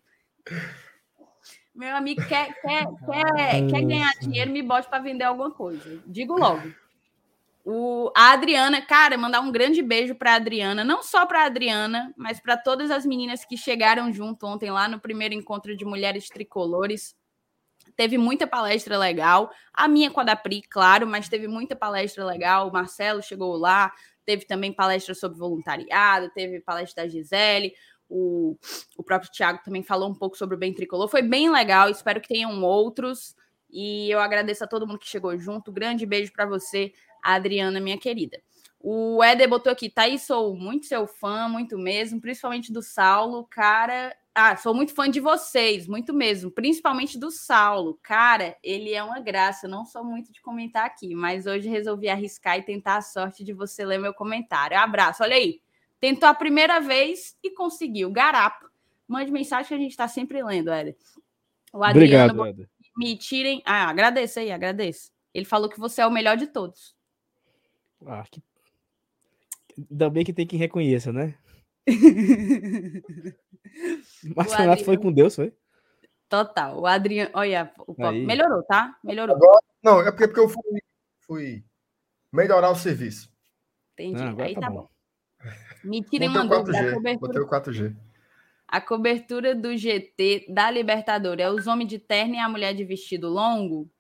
Meu 1.75 1.97
amigo 1.97 2.23
quer, 2.27 2.53
quer, 2.61 2.85
quer, 2.85 3.67
quer 3.71 3.83
ganhar 3.83 4.13
dinheiro, 4.21 4.51
me 4.51 4.63
bote 4.63 4.89
para 4.89 5.03
vender 5.03 5.25
alguma 5.25 5.51
coisa. 5.51 6.03
Digo 6.07 6.39
logo. 6.39 6.71
O, 7.73 8.11
a 8.17 8.33
Adriana, 8.33 8.83
cara, 8.83 9.17
mandar 9.17 9.41
um 9.41 9.53
grande 9.53 9.81
beijo 9.81 10.13
para 10.17 10.35
Adriana, 10.35 10.83
não 10.83 11.05
só 11.05 11.25
para 11.25 11.45
Adriana, 11.45 12.13
mas 12.17 12.41
para 12.41 12.57
todas 12.57 12.91
as 12.91 13.07
meninas 13.07 13.45
que 13.45 13.57
chegaram 13.57 14.13
junto 14.13 14.45
ontem 14.45 14.73
lá 14.73 14.89
no 14.89 14.99
primeiro 14.99 15.35
encontro 15.35 15.77
de 15.77 15.85
mulheres 15.85 16.29
tricolores. 16.29 17.15
Teve 17.95 18.19
muita 18.19 18.45
palestra 18.45 18.99
legal, 18.99 19.53
a 19.73 19.87
minha 19.87 20.11
com 20.11 20.19
a 20.19 20.25
da 20.25 20.35
Pri, 20.35 20.63
claro, 20.63 21.07
mas 21.07 21.29
teve 21.29 21.47
muita 21.47 21.77
palestra 21.77 22.25
legal. 22.25 22.69
O 22.69 22.73
Marcelo 22.73 23.23
chegou 23.23 23.57
lá, 23.57 23.93
teve 24.27 24.45
também 24.47 24.73
palestra 24.73 25.15
sobre 25.15 25.39
voluntariado, 25.39 26.29
teve 26.31 26.59
palestra 26.59 27.05
da 27.05 27.09
Gisele, 27.09 27.73
o, 28.09 28.59
o 28.97 29.05
próprio 29.05 29.31
Tiago 29.31 29.61
também 29.65 29.85
falou 29.85 30.11
um 30.11 30.15
pouco 30.15 30.37
sobre 30.37 30.57
o 30.57 30.59
Bem 30.59 30.75
Tricolor. 30.75 31.07
Foi 31.07 31.23
bem 31.23 31.49
legal, 31.49 31.89
espero 31.89 32.21
que 32.21 32.27
tenham 32.27 32.65
outros. 32.65 33.37
E 33.73 34.11
eu 34.11 34.19
agradeço 34.19 34.65
a 34.65 34.67
todo 34.67 34.87
mundo 34.87 34.99
que 34.99 35.07
chegou 35.07 35.39
junto. 35.39 35.71
Grande 35.71 36.05
beijo 36.05 36.33
para 36.33 36.45
você, 36.45 36.93
Adriana, 37.23 37.81
minha 37.81 37.99
querida. 37.99 38.41
O 38.79 39.23
Éder 39.23 39.49
botou 39.49 39.71
aqui, 39.71 39.91
Thaís, 39.91 40.23
sou 40.23 40.57
muito 40.57 40.87
seu 40.87 41.07
fã, 41.07 41.49
muito 41.49 41.79
mesmo, 41.79 42.21
principalmente 42.21 42.73
do 42.73 42.83
Saulo. 42.83 43.47
Cara, 43.51 44.17
ah, 44.35 44.57
sou 44.57 44.75
muito 44.75 44.95
fã 44.95 45.11
de 45.11 45.21
vocês, 45.21 45.87
muito 45.87 46.15
mesmo, 46.15 46.51
principalmente 46.51 47.19
do 47.19 47.31
Saulo. 47.31 47.99
Cara, 48.03 48.57
ele 48.63 48.95
é 48.95 49.03
uma 49.03 49.21
graça. 49.21 49.67
Eu 49.67 49.71
não 49.71 49.85
sou 49.85 50.03
muito 50.03 50.33
de 50.33 50.41
comentar 50.41 50.87
aqui, 50.87 51.15
mas 51.15 51.47
hoje 51.47 51.69
resolvi 51.69 52.09
arriscar 52.09 52.59
e 52.59 52.63
tentar 52.63 52.97
a 52.97 53.03
sorte 53.03 53.45
de 53.45 53.53
você 53.53 53.85
ler 53.85 53.99
meu 53.99 54.15
comentário. 54.15 54.79
Abraço, 54.79 55.23
olha 55.23 55.37
aí. 55.37 55.61
Tentou 56.01 56.29
a 56.29 56.35
primeira 56.35 56.81
vez 56.81 57.37
e 57.43 57.51
conseguiu. 57.51 58.11
Garapo. 58.11 58.71
Mande 59.07 59.31
mensagem 59.31 59.69
que 59.69 59.75
a 59.75 59.79
gente 59.79 59.91
está 59.91 60.09
sempre 60.09 60.43
lendo, 60.43 60.71
Éder. 60.71 60.97
O 61.73 61.85
Adriano 61.85 62.33
Obrigado, 62.33 62.47
Éder 62.47 62.69
me 63.01 63.17
tirem. 63.17 63.63
Ah, 63.65 63.89
agradeço 63.89 64.39
aí, 64.39 64.53
agradeço. 64.53 65.11
Ele 65.33 65.47
falou 65.47 65.71
que 65.71 65.81
você 65.81 66.03
é 66.03 66.07
o 66.07 66.11
melhor 66.11 66.37
de 66.37 66.47
todos. 66.47 66.95
Ah, 68.07 68.25
que. 68.31 68.43
Ainda 69.91 70.11
bem 70.11 70.25
que 70.25 70.33
tem 70.33 70.47
quem 70.47 70.59
reconheça, 70.59 71.13
né? 71.13 71.35
Marcelo 74.37 74.77
foi 74.85 74.99
com 74.99 75.13
Deus, 75.13 75.37
foi? 75.37 75.55
Total. 76.29 76.79
O 76.79 76.87
Adriano. 76.87 77.31
Olha, 77.35 77.73
o 77.87 77.95
melhorou, 78.13 78.63
tá? 78.63 78.97
Melhorou. 79.03 79.37
Agora, 79.37 79.61
não, 79.83 80.01
é 80.01 80.11
porque, 80.11 80.29
porque 80.29 80.41
eu 80.41 80.49
fui, 80.49 80.81
fui 81.21 81.65
melhorar 82.33 82.71
o 82.71 82.77
serviço. 82.77 83.33
Entendi. 83.95 84.23
Ah, 84.23 84.45
aí 84.45 84.55
tá, 84.55 84.61
tá 84.63 84.71
bom. 84.71 84.83
bom. 84.83 84.89
Me 85.85 86.03
tirem 86.03 86.29
uma 86.29 86.47
dúvida. 86.47 86.95
Botei 87.19 87.41
o 87.41 87.49
4G. 87.49 87.97
A 88.69 88.81
cobertura 88.81 89.55
do 89.55 89.77
GT 89.77 90.47
da 90.49 90.71
Libertadores 90.71 91.45
é 91.45 91.51
os 91.51 91.67
homens 91.67 91.89
de 91.89 91.99
terno 91.99 92.35
e 92.35 92.39
a 92.39 92.49
mulher 92.49 92.73
de 92.73 92.85
vestido 92.85 93.29
longo? 93.29 93.91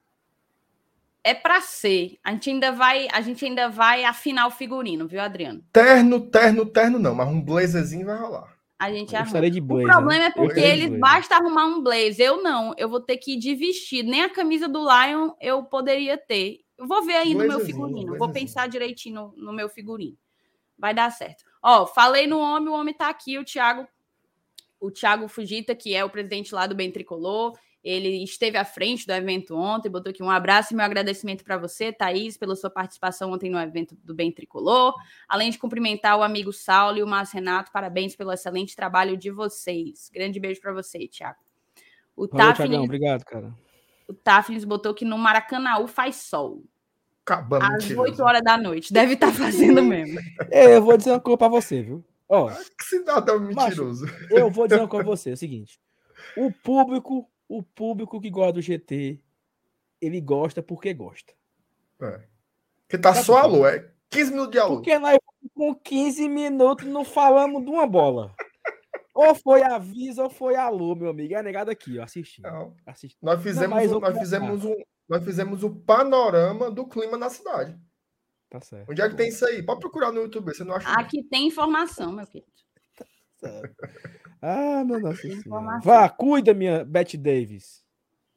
É 1.23 1.35
para 1.35 1.61
ser. 1.61 2.19
A 2.25 2.33
gente 2.33 2.51
ainda 2.51 2.73
vai, 2.73 3.09
a 3.13 3.21
gente 3.21 3.45
ainda 3.45 3.69
vai 3.69 4.05
afinar 4.05 4.47
o 4.47 4.51
figurino, 4.51 5.07
viu, 5.07 5.21
Adriano? 5.21 5.63
Terno, 5.73 6.21
terno, 6.21 6.65
terno 6.65 6.99
não, 6.99 7.15
mas 7.15 7.29
um 7.29 7.43
blazerzinho 7.43 8.07
vai 8.07 8.19
rolar. 8.19 8.57
A 8.79 8.91
gente 8.91 9.15
arruma. 9.15 9.51
De 9.51 9.61
blazer, 9.61 9.87
o 9.87 9.91
problema 9.91 10.25
é 10.25 10.31
porque 10.31 10.59
eles 10.59 10.99
basta 10.99 11.37
arrumar 11.37 11.67
um 11.67 11.83
blazer. 11.83 12.27
Eu 12.27 12.43
não, 12.43 12.75
eu 12.79 12.89
vou 12.89 13.01
ter 13.01 13.19
que 13.19 13.35
ir 13.35 13.39
de 13.39 13.55
vestido. 13.55 14.11
Nem 14.11 14.23
a 14.23 14.31
camisa 14.31 14.67
do 14.67 14.81
Lion 14.81 15.33
eu 15.39 15.63
poderia 15.65 16.17
ter. 16.17 16.61
Eu 16.79 16.87
vou 16.87 17.05
ver 17.05 17.17
aí 17.17 17.35
no 17.35 17.47
meu 17.47 17.61
figurino. 17.61 18.17
Vou 18.17 18.33
pensar 18.33 18.69
direitinho 18.69 19.35
no, 19.37 19.47
no 19.47 19.53
meu 19.53 19.69
figurino. 19.69 20.17
Vai 20.79 20.95
dar 20.95 21.11
certo. 21.11 21.45
Ó, 21.63 21.87
falei 21.87 22.27
no 22.27 22.39
homem, 22.39 22.71
o 22.71 22.73
homem 22.73 22.95
tá 22.95 23.11
aqui, 23.11 23.39
o 23.39 23.45
Thiago 23.45 23.87
o 24.81 24.91
Thiago 24.91 25.29
Fugita, 25.29 25.75
que 25.75 25.95
é 25.95 26.03
o 26.03 26.09
presidente 26.09 26.55
lá 26.55 26.67
do 26.67 26.75
Bem 26.75 26.91
Tricolor, 26.91 27.57
ele 27.83 28.23
esteve 28.23 28.59
à 28.59 28.65
frente 28.65 29.07
do 29.07 29.13
evento 29.13 29.57
ontem, 29.57 29.89
botou 29.89 30.11
aqui 30.11 30.23
um 30.23 30.31
abraço 30.31 30.73
e 30.73 30.77
meu 30.77 30.85
agradecimento 30.85 31.43
para 31.43 31.57
você, 31.57 31.93
Thaís, 31.93 32.37
pela 32.37 32.55
sua 32.55 32.71
participação 32.71 33.33
ontem 33.33 33.51
no 33.51 33.59
evento 33.59 33.97
do 34.05 34.15
Bem 34.15 34.31
Tricolor. 34.31 34.95
Além 35.29 35.51
de 35.51 35.59
cumprimentar 35.59 36.19
o 36.19 36.23
amigo 36.23 36.53
Saulo 36.53 36.99
e 36.99 37.03
o 37.03 37.07
Márcio 37.07 37.37
Renato, 37.37 37.73
parabéns 37.73 38.15
pelo 38.15 38.33
excelente 38.33 38.77
trabalho 38.77 39.17
de 39.17 39.31
vocês. 39.31 40.11
Grande 40.13 40.39
beijo 40.39 40.61
para 40.61 40.73
você, 40.73 41.09
Thiago. 41.09 41.39
O 42.15 42.29
Valeu, 42.29 42.83
obrigado, 42.83 43.25
cara. 43.25 43.55
O 44.07 44.13
Tafnis 44.13 44.65
botou 44.65 44.93
que 44.93 45.05
no 45.05 45.17
Maracanã 45.17 45.87
faz 45.87 46.17
sol. 46.17 46.63
Acabamos. 47.25 47.85
Às 47.85 47.91
8 47.91 48.23
horas 48.23 48.43
da 48.43 48.59
noite. 48.59 48.93
Deve 48.93 49.15
estar 49.15 49.29
tá 49.29 49.33
fazendo 49.33 49.83
mesmo. 49.83 50.19
É, 50.51 50.77
eu 50.77 50.83
vou 50.83 50.97
dizer 50.97 51.13
uma 51.13 51.21
coisa 51.21 51.39
para 51.39 51.49
você, 51.49 51.81
viu? 51.81 52.05
Ó, 52.29 52.49
que 52.51 52.85
cidadão 52.85 53.41
mentiroso. 53.41 54.05
Macho, 54.07 54.27
eu 54.31 54.51
vou 54.51 54.67
dizer 54.67 54.81
uma 54.81 54.89
coisa 54.89 55.05
pra 55.05 55.17
você, 55.17 55.31
é 55.31 55.33
o 55.33 55.37
seguinte. 55.37 55.81
O 56.37 56.53
público, 56.53 57.29
o 57.51 57.65
público 57.65 58.21
que 58.21 58.31
gosta 58.31 58.53
do 58.53 58.63
GT, 58.63 59.21
ele 60.01 60.21
gosta 60.21 60.63
porque 60.63 60.95
gosta. 60.95 61.33
É. 62.01 62.23
Que 62.89 62.97
tá 62.97 63.13
Sabe 63.13 63.27
só 63.27 63.39
alô, 63.39 63.67
é 63.67 63.91
15 64.09 64.31
minutos 64.31 64.53
de 64.53 64.59
alô. 64.61 64.77
Porque 64.77 64.97
nós 65.01 65.19
com 65.53 65.75
15 65.75 66.29
minutos 66.29 66.87
não 66.87 67.05
falamos 67.05 67.65
de 67.65 67.71
uma 67.71 67.89
bola. 67.89 68.33
ou 69.13 69.35
foi 69.35 69.65
aviso 69.65 70.23
ou 70.23 70.31
foi 70.31 70.55
alô, 70.55 70.95
meu 70.95 71.11
amigo. 71.11 71.35
É 71.35 71.43
negado 71.43 71.73
aqui, 71.73 71.99
ó, 71.99 72.05
assistindo. 72.05 72.45
Não. 72.45 72.77
assistindo. 72.87 73.21
Nós 73.21 73.43
fizemos, 73.43 73.91
não, 73.91 73.99
um, 73.99 74.01
nós 74.01 74.19
fizemos 74.19 74.65
um, 74.65 74.77
nós 75.09 75.25
fizemos 75.25 75.65
um 75.65 75.75
panorama 75.75 76.71
do 76.71 76.87
clima 76.87 77.19
na 77.19 77.31
cidade. 77.31 77.77
Tá 78.49 78.61
certo. 78.61 78.89
Onde 78.91 79.03
é 79.03 79.09
que 79.09 79.17
tem 79.17 79.29
isso 79.29 79.45
aí? 79.45 79.61
Pode 79.61 79.81
procurar 79.81 80.13
no 80.13 80.23
YouTube, 80.23 80.55
você 80.55 80.63
não 80.63 80.77
acha? 80.77 80.89
Aqui 80.89 81.25
tem 81.25 81.49
informação, 81.49 82.13
meu 82.13 82.27
querido. 82.29 82.49
Ah, 84.43 84.85
meu 84.85 85.01
Deus. 85.01 85.21
Vá, 85.83 86.09
cuida, 86.09 86.55
minha 86.55 86.85
Beth 86.85 87.17
Davis. 87.17 87.85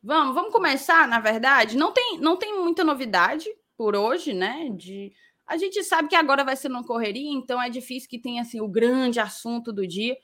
Vamos, 0.02 0.36
vamos 0.36 0.52
começar, 0.52 1.08
na 1.08 1.20
verdade. 1.20 1.78
Não 1.78 1.94
tem, 1.94 2.20
não 2.20 2.36
tem 2.36 2.60
muita 2.60 2.84
novidade 2.84 3.50
por 3.78 3.96
hoje, 3.96 4.34
né? 4.34 4.70
De 4.76 5.14
a 5.48 5.58
gente 5.58 5.84
sabe 5.84 6.10
que 6.10 6.16
agora 6.16 6.44
vai 6.44 6.56
ser 6.56 6.68
uma 6.68 6.84
correria, 6.84 7.32
então 7.32 7.62
é 7.62 7.70
difícil 7.70 8.10
que 8.10 8.20
tenha 8.20 8.42
assim 8.42 8.60
o 8.60 8.68
grande 8.68 9.20
assunto 9.20 9.72
do 9.72 9.88
dia. 9.88 10.18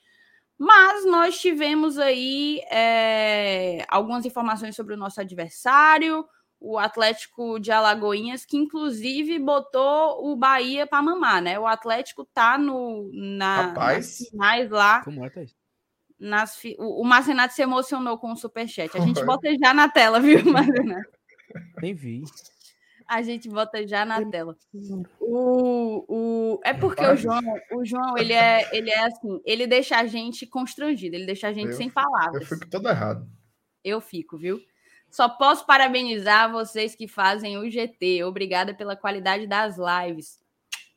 Mas 0.57 1.05
nós 1.05 1.39
tivemos 1.39 1.97
aí 1.97 2.61
é, 2.69 3.85
algumas 3.87 4.25
informações 4.25 4.75
sobre 4.75 4.93
o 4.93 4.97
nosso 4.97 5.21
adversário, 5.21 6.25
o 6.59 6.77
Atlético 6.77 7.57
de 7.57 7.71
Alagoinhas, 7.71 8.45
que 8.45 8.57
inclusive 8.57 9.39
botou 9.39 10.29
o 10.29 10.35
Bahia 10.35 10.85
para 10.85 11.01
mamar, 11.01 11.41
né? 11.41 11.57
O 11.57 11.65
Atlético 11.65 12.25
tá 12.25 12.57
no 12.57 13.09
na, 13.13 13.67
Rapaz. 13.67 14.19
nas 14.19 14.29
finais 14.29 14.69
lá. 14.69 15.01
Como 15.03 15.23
é, 15.23 15.29
Thaís? 15.29 15.58
Nas, 16.19 16.59
o, 16.77 17.01
o 17.01 17.05
Marcenato 17.05 17.53
se 17.53 17.61
emocionou 17.61 18.17
com 18.17 18.31
o 18.31 18.35
superchat. 18.35 18.95
A 18.97 18.99
gente 18.99 19.23
bota 19.23 19.49
já 19.57 19.73
na 19.73 19.87
tela, 19.87 20.19
viu, 20.19 20.43
Marcenato? 20.51 21.09
Nem 21.81 21.93
vi. 21.93 22.23
A 23.07 23.23
gente 23.23 23.49
bota 23.49 23.87
já 23.87 24.05
na 24.05 24.23
tela. 24.29 24.55
O, 25.19 26.05
o, 26.07 26.59
é 26.63 26.73
porque 26.73 27.03
o 27.03 27.15
João, 27.15 27.41
o 27.71 27.83
João, 27.83 28.15
ele 28.17 28.33
é, 28.33 28.69
ele 28.71 28.91
é 28.91 28.99
assim, 29.03 29.41
ele 29.43 29.65
deixa 29.65 29.97
a 29.97 30.05
gente 30.05 30.45
constrangido, 30.45 31.15
ele 31.15 31.25
deixa 31.25 31.47
a 31.47 31.53
gente 31.53 31.71
eu, 31.71 31.73
sem 31.73 31.89
palavras. 31.89 32.41
Eu 32.41 32.47
fico 32.47 32.69
todo 32.69 32.87
errado. 32.87 33.27
Eu 33.83 33.99
fico, 33.99 34.37
viu? 34.37 34.59
Só 35.09 35.27
posso 35.27 35.65
parabenizar 35.65 36.51
vocês 36.51 36.93
que 36.93 37.07
fazem 37.07 37.57
o 37.57 37.69
GT. 37.69 38.23
Obrigada 38.25 38.75
pela 38.75 38.95
qualidade 38.95 39.47
das 39.47 39.75
lives. 39.77 40.37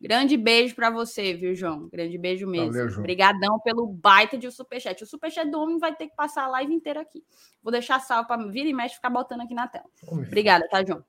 Grande 0.03 0.37
beijo 0.37 0.75
para 0.75 0.91
você, 0.91 1.33
viu, 1.33 1.55
João? 1.55 1.89
Grande 1.89 2.19
beijo 2.19 2.45
mesmo. 2.45 2.73
Valeu, 2.73 2.99
Obrigadão 2.99 3.61
pelo 3.61 3.87
baita 3.87 4.37
de 4.37 4.51
superchat. 4.51 5.05
O 5.05 5.07
superchat 5.07 5.49
do 5.49 5.61
homem 5.61 5.79
vai 5.79 5.95
ter 5.95 6.09
que 6.09 6.17
passar 6.17 6.43
a 6.43 6.49
live 6.49 6.75
inteira 6.75 7.01
aqui. 7.01 7.25
Vou 7.63 7.71
deixar 7.71 8.01
salvo 8.01 8.27
para 8.27 8.45
vir 8.49 8.67
e 8.67 8.73
mexe 8.73 8.97
ficar 8.97 9.11
botando 9.11 9.43
aqui 9.43 9.55
na 9.55 9.69
tela. 9.69 9.85
Obrigada, 10.09 10.69
tá, 10.69 10.85
João? 10.85 11.05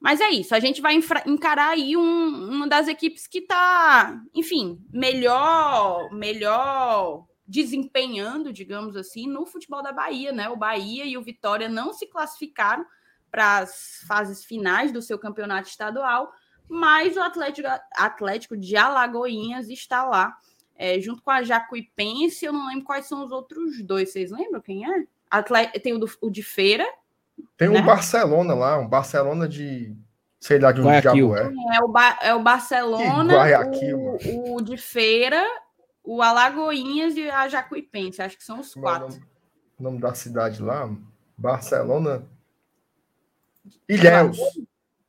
Mas 0.00 0.22
é 0.22 0.30
isso. 0.30 0.54
A 0.54 0.60
gente 0.60 0.80
vai 0.80 0.98
encarar 1.26 1.68
aí 1.68 1.98
um, 1.98 2.50
uma 2.50 2.66
das 2.66 2.88
equipes 2.88 3.26
que 3.26 3.42
tá, 3.42 4.18
enfim, 4.34 4.82
melhor, 4.90 6.10
melhor 6.10 7.26
desempenhando, 7.46 8.54
digamos 8.54 8.96
assim, 8.96 9.26
no 9.26 9.44
futebol 9.44 9.82
da 9.82 9.92
Bahia, 9.92 10.32
né? 10.32 10.48
O 10.48 10.56
Bahia 10.56 11.04
e 11.04 11.18
o 11.18 11.22
Vitória 11.22 11.68
não 11.68 11.92
se 11.92 12.06
classificaram 12.06 12.86
para 13.30 13.58
as 13.58 14.02
fases 14.08 14.44
finais 14.44 14.92
do 14.92 15.02
seu 15.02 15.18
campeonato 15.18 15.68
estadual, 15.68 16.32
mas 16.68 17.16
o 17.16 17.20
Atlético, 17.20 17.68
Atlético 17.94 18.56
de 18.56 18.76
Alagoinhas 18.76 19.68
está 19.68 20.04
lá, 20.04 20.36
é, 20.76 21.00
junto 21.00 21.22
com 21.22 21.30
a 21.30 21.42
Jacuipense. 21.42 22.44
Eu 22.44 22.52
não 22.52 22.68
lembro 22.68 22.84
quais 22.84 23.06
são 23.06 23.24
os 23.24 23.30
outros 23.30 23.82
dois. 23.82 24.12
Vocês 24.12 24.30
lembram 24.30 24.60
quem 24.60 24.84
é? 24.84 25.04
Atleta, 25.30 25.78
tem 25.80 25.92
o, 25.92 25.98
do, 25.98 26.10
o 26.20 26.30
de 26.30 26.42
Feira. 26.42 26.86
Tem 27.56 27.68
né? 27.68 27.80
um 27.80 27.84
Barcelona 27.84 28.54
lá, 28.54 28.78
um 28.78 28.88
Barcelona 28.88 29.48
de 29.48 29.94
sei 30.38 30.58
lá 30.58 30.72
de 30.72 30.80
onde 30.80 31.00
diabo 31.00 31.36
é. 31.36 31.52
É 31.74 31.80
o, 31.82 31.88
ba 31.88 32.18
é 32.20 32.34
o 32.34 32.42
Barcelona, 32.42 33.34
o, 33.94 34.56
o, 34.56 34.60
de 34.60 34.76
Feira 34.76 35.42
o 36.04 36.20
Alagoinhas 36.20 37.16
e 37.16 37.30
a 37.30 37.48
Jacuipense, 37.48 38.20
acho 38.20 38.36
que 38.36 38.44
são 38.44 38.60
os 38.60 38.74
quatro. 38.74 39.06
O 39.06 39.10
nome, 39.10 39.24
nome 39.80 39.98
da 39.98 40.12
cidade 40.12 40.62
lá? 40.62 40.94
Barcelona. 41.36 42.28
Ilhéus. 43.88 44.36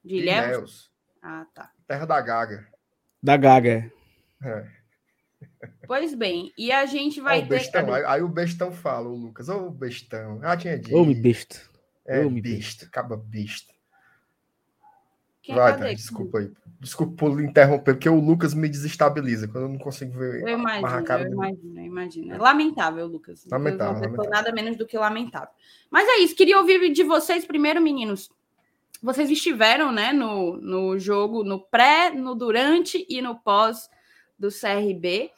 De 0.04 0.16
Ilhéus? 0.16 0.48
Ilhéus? 0.48 0.92
Ah, 1.28 1.44
tá. 1.56 1.72
Terra 1.88 2.06
da 2.06 2.22
Gaga. 2.22 2.68
Da 3.22 3.36
Gaga, 3.36 3.92
é. 4.44 4.48
é. 4.48 4.68
Pois 5.88 6.14
bem, 6.14 6.54
e 6.56 6.72
a 6.72 6.86
gente 6.86 7.20
vai 7.20 7.42
ter. 7.42 7.50
Bestão, 7.50 7.92
aí, 7.92 8.04
aí, 8.06 8.22
o 8.22 8.28
bestão 8.28 8.72
fala, 8.72 9.10
o 9.10 9.16
Lucas, 9.16 9.50
ô 9.50 9.72
bestão. 9.72 10.40
Ah, 10.44 10.56
tinha 10.56 10.78
dito. 10.78 10.96
Ô, 10.96 11.04
besta. 11.04 11.60
É, 12.06 12.24
Ô, 12.24 12.30
besta, 12.30 12.86
acaba 12.86 13.18
besta. 13.18 13.74
Quem 15.42 15.56
Vai, 15.56 15.76
tá, 15.80 15.92
desculpa 15.94 16.38
aí. 16.38 16.52
Desculpa 16.80 17.16
por 17.16 17.42
interromper, 17.42 17.96
porque 17.96 18.10
o 18.10 18.20
Lucas 18.20 18.54
me 18.54 18.70
desestabiliza 18.70 19.48
quando 19.48 19.64
eu 19.64 19.70
não 19.70 19.80
consigo 19.80 20.16
ver. 20.20 20.44
Eu 20.44 20.50
imagino, 20.50 20.88
a 20.88 21.02
cara 21.02 21.24
eu 21.24 21.32
imagino, 21.32 21.80
eu 21.80 21.86
imagino. 21.86 22.34
É 22.36 22.38
lamentável, 22.38 23.08
Lucas. 23.08 23.46
Lamentável. 23.50 24.14
Foi 24.14 24.28
nada 24.28 24.52
menos 24.52 24.78
do 24.78 24.86
que 24.86 24.96
lamentável. 24.96 25.50
Mas 25.90 26.08
é 26.08 26.20
isso, 26.20 26.36
queria 26.36 26.60
ouvir 26.60 26.92
de 26.92 27.04
vocês 27.04 27.46
primeiro, 27.46 27.82
meninos. 27.82 28.30
Vocês 29.06 29.30
estiveram 29.30 29.92
né, 29.92 30.12
no, 30.12 30.58
no 30.58 30.98
jogo, 30.98 31.44
no 31.44 31.60
pré, 31.60 32.10
no 32.10 32.34
durante 32.34 33.06
e 33.08 33.22
no 33.22 33.36
pós 33.36 33.88
do 34.36 34.48
CRB. 34.50 35.30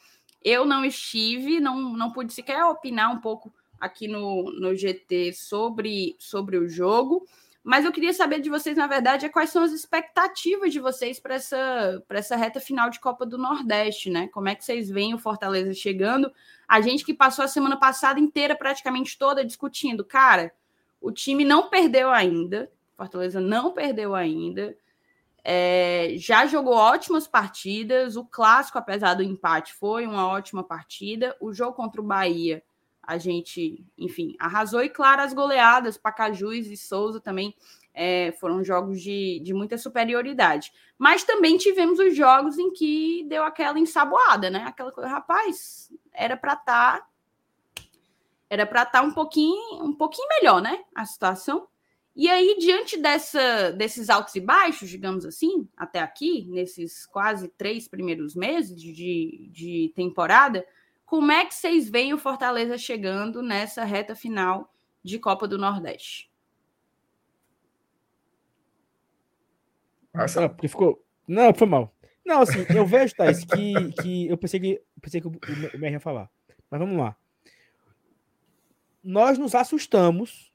Eu 0.42 0.64
não 0.64 0.86
estive, 0.86 1.60
não, 1.60 1.78
não 1.92 2.10
pude 2.10 2.32
sequer 2.32 2.64
opinar 2.64 3.12
um 3.12 3.20
pouco 3.20 3.52
aqui 3.78 4.08
no, 4.08 4.50
no 4.58 4.74
GT 4.74 5.34
sobre, 5.34 6.16
sobre 6.18 6.56
o 6.56 6.66
jogo. 6.66 7.26
Mas 7.62 7.84
eu 7.84 7.92
queria 7.92 8.14
saber 8.14 8.40
de 8.40 8.48
vocês, 8.48 8.74
na 8.74 8.86
verdade, 8.86 9.26
é 9.26 9.28
quais 9.28 9.50
são 9.50 9.62
as 9.62 9.72
expectativas 9.72 10.72
de 10.72 10.80
vocês 10.80 11.20
para 11.20 11.34
essa, 11.34 12.02
essa 12.08 12.36
reta 12.36 12.60
final 12.60 12.88
de 12.88 12.98
Copa 12.98 13.26
do 13.26 13.36
Nordeste, 13.36 14.08
né? 14.08 14.28
Como 14.28 14.48
é 14.48 14.54
que 14.54 14.64
vocês 14.64 14.88
veem 14.88 15.12
o 15.12 15.18
Fortaleza 15.18 15.74
chegando? 15.74 16.32
A 16.66 16.80
gente 16.80 17.04
que 17.04 17.12
passou 17.12 17.44
a 17.44 17.48
semana 17.48 17.78
passada 17.78 18.18
inteira, 18.18 18.56
praticamente 18.56 19.18
toda, 19.18 19.44
discutindo, 19.44 20.06
cara, 20.06 20.54
o 21.02 21.12
time 21.12 21.44
não 21.44 21.68
perdeu 21.68 22.10
ainda, 22.10 22.72
Fortaleza 22.98 23.40
não 23.40 23.72
perdeu 23.72 24.14
ainda. 24.14 24.76
É, 25.42 26.14
já 26.18 26.44
jogou 26.44 26.74
ótimas 26.74 27.26
partidas. 27.26 28.16
O 28.16 28.24
clássico, 28.26 28.76
apesar 28.76 29.14
do 29.14 29.22
empate, 29.22 29.72
foi 29.72 30.04
uma 30.06 30.28
ótima 30.28 30.62
partida. 30.62 31.34
O 31.40 31.54
jogo 31.54 31.74
contra 31.74 32.00
o 32.00 32.04
Bahia 32.04 32.62
a 33.08 33.16
gente, 33.16 33.82
enfim, 33.96 34.36
arrasou 34.38 34.82
e 34.82 34.90
claro, 34.90 35.22
as 35.22 35.32
goleadas, 35.32 35.96
Pacajus 35.96 36.66
e 36.66 36.76
Souza 36.76 37.18
também 37.18 37.56
é, 37.94 38.32
foram 38.32 38.62
jogos 38.62 39.00
de, 39.00 39.40
de 39.42 39.54
muita 39.54 39.78
superioridade. 39.78 40.70
Mas 40.98 41.24
também 41.24 41.56
tivemos 41.56 41.98
os 41.98 42.14
jogos 42.14 42.58
em 42.58 42.70
que 42.70 43.24
deu 43.26 43.44
aquela 43.44 43.78
ensaboada, 43.78 44.50
né? 44.50 44.64
Aquela 44.66 44.92
coisa, 44.92 45.08
rapaz, 45.08 45.90
era 46.12 46.36
para 46.36 46.52
estar 46.52 46.98
tá, 46.98 47.06
era 48.50 48.66
para 48.66 48.82
estar 48.82 49.00
tá 49.00 49.06
um 49.06 49.10
pouquinho 49.10 49.82
um 49.82 49.94
pouquinho 49.94 50.28
melhor, 50.28 50.60
né? 50.60 50.84
A 50.94 51.06
situação. 51.06 51.66
E 52.18 52.28
aí, 52.28 52.56
diante 52.58 52.98
dessa, 52.98 53.70
desses 53.70 54.10
altos 54.10 54.34
e 54.34 54.40
baixos, 54.40 54.90
digamos 54.90 55.24
assim, 55.24 55.68
até 55.76 56.00
aqui, 56.00 56.44
nesses 56.50 57.06
quase 57.06 57.46
três 57.50 57.86
primeiros 57.86 58.34
meses 58.34 58.82
de, 58.82 59.48
de 59.52 59.92
temporada, 59.94 60.66
como 61.06 61.30
é 61.30 61.46
que 61.46 61.54
vocês 61.54 61.88
veem 61.88 62.12
o 62.12 62.18
Fortaleza 62.18 62.76
chegando 62.76 63.40
nessa 63.40 63.84
reta 63.84 64.16
final 64.16 64.74
de 65.00 65.20
Copa 65.20 65.46
do 65.46 65.56
Nordeste? 65.56 66.28
Nossa, 70.12 70.48
porque 70.48 70.66
ficou. 70.66 71.00
Não, 71.24 71.54
foi 71.54 71.68
mal. 71.68 71.94
Não, 72.26 72.40
assim, 72.40 72.66
eu 72.74 72.84
vejo, 72.84 73.14
Thais, 73.14 73.44
que, 73.44 73.92
que 74.02 74.26
eu 74.26 74.36
pensei 74.36 74.58
que, 74.58 74.82
pensei 75.00 75.20
que 75.20 75.28
o, 75.28 75.30
o 75.30 75.86
ia 75.86 76.00
falar. 76.00 76.28
Mas 76.68 76.80
vamos 76.80 76.98
lá. 76.98 77.16
Nós 79.04 79.38
nos 79.38 79.54
assustamos 79.54 80.47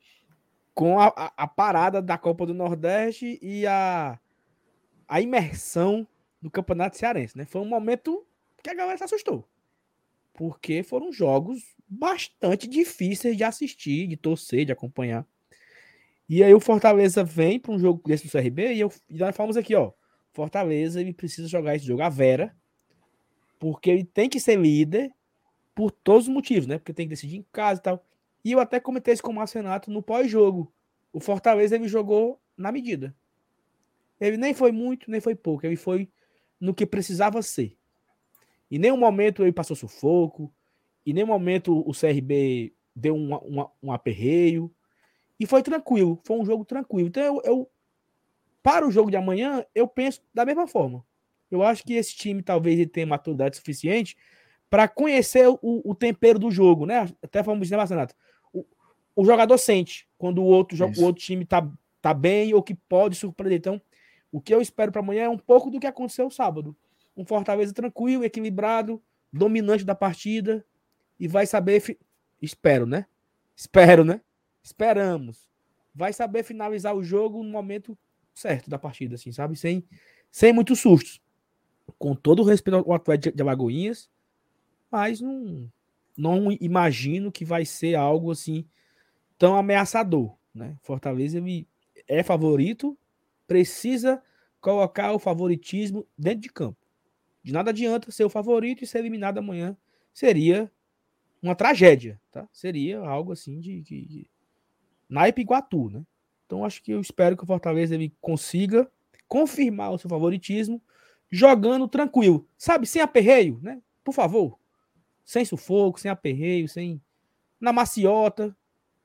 com 0.73 0.99
a, 0.99 1.07
a, 1.37 1.47
parada 1.47 2.01
da 2.01 2.17
Copa 2.17 2.45
do 2.45 2.53
Nordeste 2.53 3.39
e 3.41 3.65
a, 3.67 4.19
a 5.07 5.21
imersão 5.21 6.07
do 6.41 6.49
Campeonato 6.49 6.97
Cearense, 6.97 7.37
né? 7.37 7.45
Foi 7.45 7.61
um 7.61 7.67
momento 7.67 8.25
que 8.61 8.69
a 8.69 8.73
galera 8.73 8.97
se 8.97 9.03
assustou 9.03 9.47
porque 10.33 10.81
foram 10.81 11.11
jogos 11.11 11.75
bastante 11.87 12.67
difíceis 12.67 13.37
de 13.37 13.43
assistir, 13.43 14.07
de 14.07 14.17
torcer, 14.17 14.65
de 14.65 14.71
acompanhar. 14.71 15.25
E 16.27 16.43
aí 16.43 16.53
o 16.53 16.59
Fortaleza 16.59 17.23
vem 17.23 17.59
para 17.59 17.71
um 17.71 17.79
jogo 17.79 18.01
desse 18.05 18.27
do 18.27 18.31
CRB 18.31 18.73
e, 18.73 18.79
eu, 18.79 18.91
e 19.09 19.17
nós 19.17 19.35
falamos 19.35 19.55
aqui, 19.55 19.75
ó, 19.75 19.91
Fortaleza 20.31 20.99
ele 20.99 21.13
precisa 21.13 21.47
jogar 21.47 21.75
esse 21.75 21.85
jogo 21.85 22.01
a 22.01 22.09
Vera, 22.09 22.55
porque 23.59 23.91
ele 23.91 24.03
tem 24.03 24.27
que 24.27 24.39
ser 24.39 24.57
líder 24.57 25.11
por 25.75 25.91
todos 25.91 26.27
os 26.27 26.33
motivos, 26.33 26.65
né? 26.65 26.79
Porque 26.79 26.93
tem 26.93 27.05
que 27.05 27.11
decidir 27.11 27.37
em 27.37 27.45
casa 27.51 27.79
e 27.79 27.83
tal. 27.83 28.05
E 28.43 28.51
eu 28.51 28.59
até 28.59 28.79
comentei 28.79 29.13
isso 29.13 29.23
com 29.23 29.31
o 29.31 29.35
Márcio 29.35 29.61
Renato 29.61 29.89
no 29.89 30.01
pós-jogo. 30.01 30.71
O 31.11 31.19
Fortaleza 31.19 31.75
ele 31.75 31.87
jogou 31.87 32.41
na 32.57 32.71
medida. 32.71 33.15
Ele 34.19 34.37
nem 34.37 34.53
foi 34.53 34.71
muito, 34.71 35.09
nem 35.09 35.21
foi 35.21 35.35
pouco. 35.35 35.65
Ele 35.65 35.75
foi 35.75 36.09
no 36.59 36.73
que 36.73 36.85
precisava 36.85 37.41
ser. 37.41 37.77
Em 38.69 38.77
nenhum 38.77 38.97
momento 38.97 39.43
ele 39.43 39.51
passou 39.51 39.75
sufoco, 39.75 40.53
em 41.05 41.13
nenhum 41.13 41.27
momento 41.27 41.87
o 41.87 41.91
CRB 41.91 42.73
deu 42.95 43.15
um, 43.15 43.35
um, 43.35 43.65
um 43.83 43.91
aperreio. 43.91 44.73
E 45.39 45.45
foi 45.45 45.61
tranquilo, 45.61 46.19
foi 46.23 46.37
um 46.37 46.45
jogo 46.45 46.65
tranquilo. 46.65 47.07
Então 47.07 47.23
eu, 47.23 47.41
eu, 47.43 47.71
para 48.61 48.87
o 48.87 48.91
jogo 48.91 49.11
de 49.11 49.17
amanhã, 49.17 49.65
eu 49.75 49.87
penso 49.87 50.21
da 50.33 50.45
mesma 50.45 50.67
forma. 50.67 51.05
Eu 51.51 51.61
acho 51.61 51.83
que 51.83 51.93
esse 51.93 52.15
time 52.15 52.41
talvez 52.41 52.79
ele 52.79 52.89
tenha 52.89 53.05
maturidade 53.05 53.57
suficiente 53.57 54.17
para 54.69 54.87
conhecer 54.87 55.47
o, 55.47 55.59
o, 55.61 55.93
tempero 55.93 56.39
do 56.39 56.49
jogo, 56.49 56.85
né? 56.85 57.07
Até 57.21 57.43
falamos 57.43 57.67
isso, 57.67 57.73
né, 57.73 57.77
Marcenato? 57.77 58.15
O, 59.15 59.23
jogador 59.23 59.57
sente 59.57 60.07
quando 60.17 60.39
o 60.41 60.45
outro, 60.45 60.77
o 60.97 61.03
outro 61.03 61.23
time 61.23 61.45
tá, 61.45 61.69
tá 62.01 62.13
bem 62.13 62.53
ou 62.53 62.63
que 62.63 62.73
pode 62.73 63.15
surpreender. 63.15 63.59
Então, 63.59 63.81
o 64.31 64.41
que 64.41 64.53
eu 64.53 64.61
espero 64.61 64.91
para 64.91 65.01
amanhã 65.01 65.23
é 65.25 65.29
um 65.29 65.37
pouco 65.37 65.69
do 65.69 65.79
que 65.79 65.87
aconteceu 65.87 66.29
sábado 66.31 66.75
um 67.15 67.25
Fortaleza 67.25 67.73
tranquilo, 67.73 68.23
equilibrado, 68.23 69.01
dominante 69.31 69.83
da 69.83 69.95
partida 69.95 70.65
e 71.19 71.27
vai 71.27 71.45
saber. 71.45 71.97
Espero, 72.41 72.85
né? 72.85 73.05
Espero, 73.55 74.03
né? 74.03 74.21
Esperamos. 74.63 75.47
Vai 75.93 76.11
saber 76.11 76.43
finalizar 76.43 76.95
o 76.95 77.03
jogo 77.03 77.43
no 77.43 77.49
momento 77.49 77.97
certo 78.33 78.69
da 78.69 78.79
partida, 78.79 79.15
assim, 79.15 79.31
sabe? 79.31 79.55
Sem, 79.55 79.85
sem 80.31 80.51
muitos 80.51 80.79
sustos. 80.79 81.21
Com 81.99 82.15
todo 82.15 82.41
o 82.41 82.45
respeito 82.45 82.77
ao 82.77 82.93
atleta 82.93 83.31
de 83.31 83.41
Alagoinhas, 83.41 84.09
mas 84.89 85.21
não, 85.21 85.71
não 86.17 86.51
imagino 86.59 87.31
que 87.31 87.45
vai 87.45 87.65
ser 87.65 87.95
algo 87.95 88.31
assim 88.31 88.65
tão 89.43 89.57
ameaçador, 89.57 90.37
né? 90.55 90.77
Fortaleza 90.81 91.37
ele 91.37 91.67
é 92.07 92.23
favorito, 92.23 92.97
precisa 93.45 94.23
colocar 94.61 95.11
o 95.11 95.19
favoritismo 95.19 96.07
dentro 96.17 96.39
de 96.39 96.49
campo. 96.49 96.77
De 97.43 97.51
nada 97.51 97.71
adianta 97.71 98.09
ser 98.09 98.23
o 98.23 98.29
favorito 98.29 98.85
e 98.85 98.87
ser 98.87 98.99
eliminado 98.99 99.39
amanhã. 99.39 99.75
Seria 100.13 100.71
uma 101.41 101.55
tragédia, 101.55 102.21
tá? 102.31 102.47
Seria 102.53 103.01
algo 103.01 103.33
assim 103.33 103.59
de, 103.59 103.81
de, 103.81 104.05
de... 104.05 104.29
naipe 105.09 105.45
né? 105.91 106.05
Então 106.45 106.63
acho 106.63 106.81
que 106.81 106.93
eu 106.93 107.01
espero 107.01 107.35
que 107.35 107.43
o 107.43 107.47
Fortaleza 107.47 107.95
ele 107.95 108.15
consiga 108.21 108.89
confirmar 109.27 109.91
o 109.91 109.97
seu 109.97 110.09
favoritismo 110.09 110.81
jogando 111.29 111.85
tranquilo, 111.85 112.47
sabe? 112.57 112.87
Sem 112.87 113.01
aperreio, 113.01 113.59
né? 113.61 113.81
Por 114.05 114.13
favor. 114.13 114.57
Sem 115.25 115.43
sufoco, 115.43 115.99
sem 115.99 116.09
aperreio, 116.09 116.69
sem 116.69 117.01
na 117.59 117.73
maciota. 117.73 118.55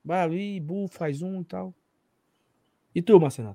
Vai 0.09 0.59
bu, 0.59 0.89
faz 0.89 1.21
um 1.21 1.43
e 1.43 1.45
tal. 1.45 1.75
E 2.95 3.03
tu, 3.03 3.21
Marcelo? 3.21 3.55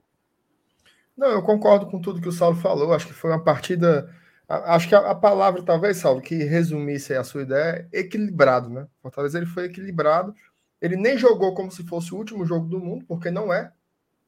Não, 1.17 1.29
eu 1.29 1.41
concordo 1.41 1.87
com 1.87 1.99
tudo 1.99 2.21
que 2.21 2.29
o 2.29 2.31
Saulo 2.31 2.55
falou. 2.55 2.93
Acho 2.93 3.07
que 3.07 3.13
foi 3.13 3.31
uma 3.31 3.43
partida 3.43 4.07
Acho 4.47 4.87
que 4.87 4.93
a, 4.93 4.99
a, 4.99 5.15
palavra, 5.15 5.63
talvez, 5.63 5.97
Salvo, 5.97 6.21
que 6.21 6.35
resumisse 6.35 7.13
a 7.15 7.23
sua 7.23 7.41
ideia, 7.41 7.89
é 7.91 8.01
equilibrado, 8.01 8.69
né? 8.69 8.87
Fortaleza 9.01 9.39
ele 9.39 9.47
foi 9.47 9.65
equilibrado. 9.65 10.35
Ele 10.79 10.95
nem 10.95 11.17
jogou 11.17 11.55
como 11.55 11.71
se 11.71 11.83
fosse 11.83 12.13
o 12.13 12.17
último 12.17 12.45
jogo 12.45 12.67
do 12.67 12.79
mundo, 12.79 13.03
porque 13.07 13.31
não 13.31 13.51
é. 13.51 13.71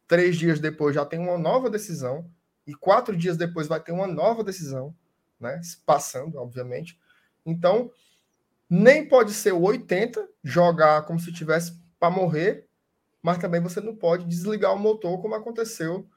Três 0.07 0.35
dias 0.35 0.59
depois 0.59 0.95
já 0.95 1.05
tem 1.05 1.19
uma 1.19 1.37
nova 1.37 1.69
decisão, 1.69 2.27
e 2.65 2.73
quatro 2.73 3.15
dias 3.15 3.37
depois 3.37 3.67
vai 3.67 3.79
ter 3.79 3.91
uma 3.91 4.07
nova 4.07 4.43
decisão, 4.43 4.95
né? 5.39 5.61
Passando, 5.85 6.39
obviamente. 6.39 6.97
Então, 7.45 7.91
nem 8.67 9.07
pode 9.07 9.31
ser 9.31 9.51
o 9.51 9.61
80, 9.61 10.27
jogar 10.43 11.03
como 11.03 11.19
se 11.19 11.31
tivesse 11.31 11.84
para 11.99 12.09
morrer, 12.09 12.67
mas 13.21 13.37
também 13.37 13.61
você 13.61 13.81
não 13.81 13.95
pode 13.95 14.25
desligar 14.25 14.73
o 14.73 14.79
motor, 14.79 15.21
como 15.21 15.35
aconteceu 15.35 16.07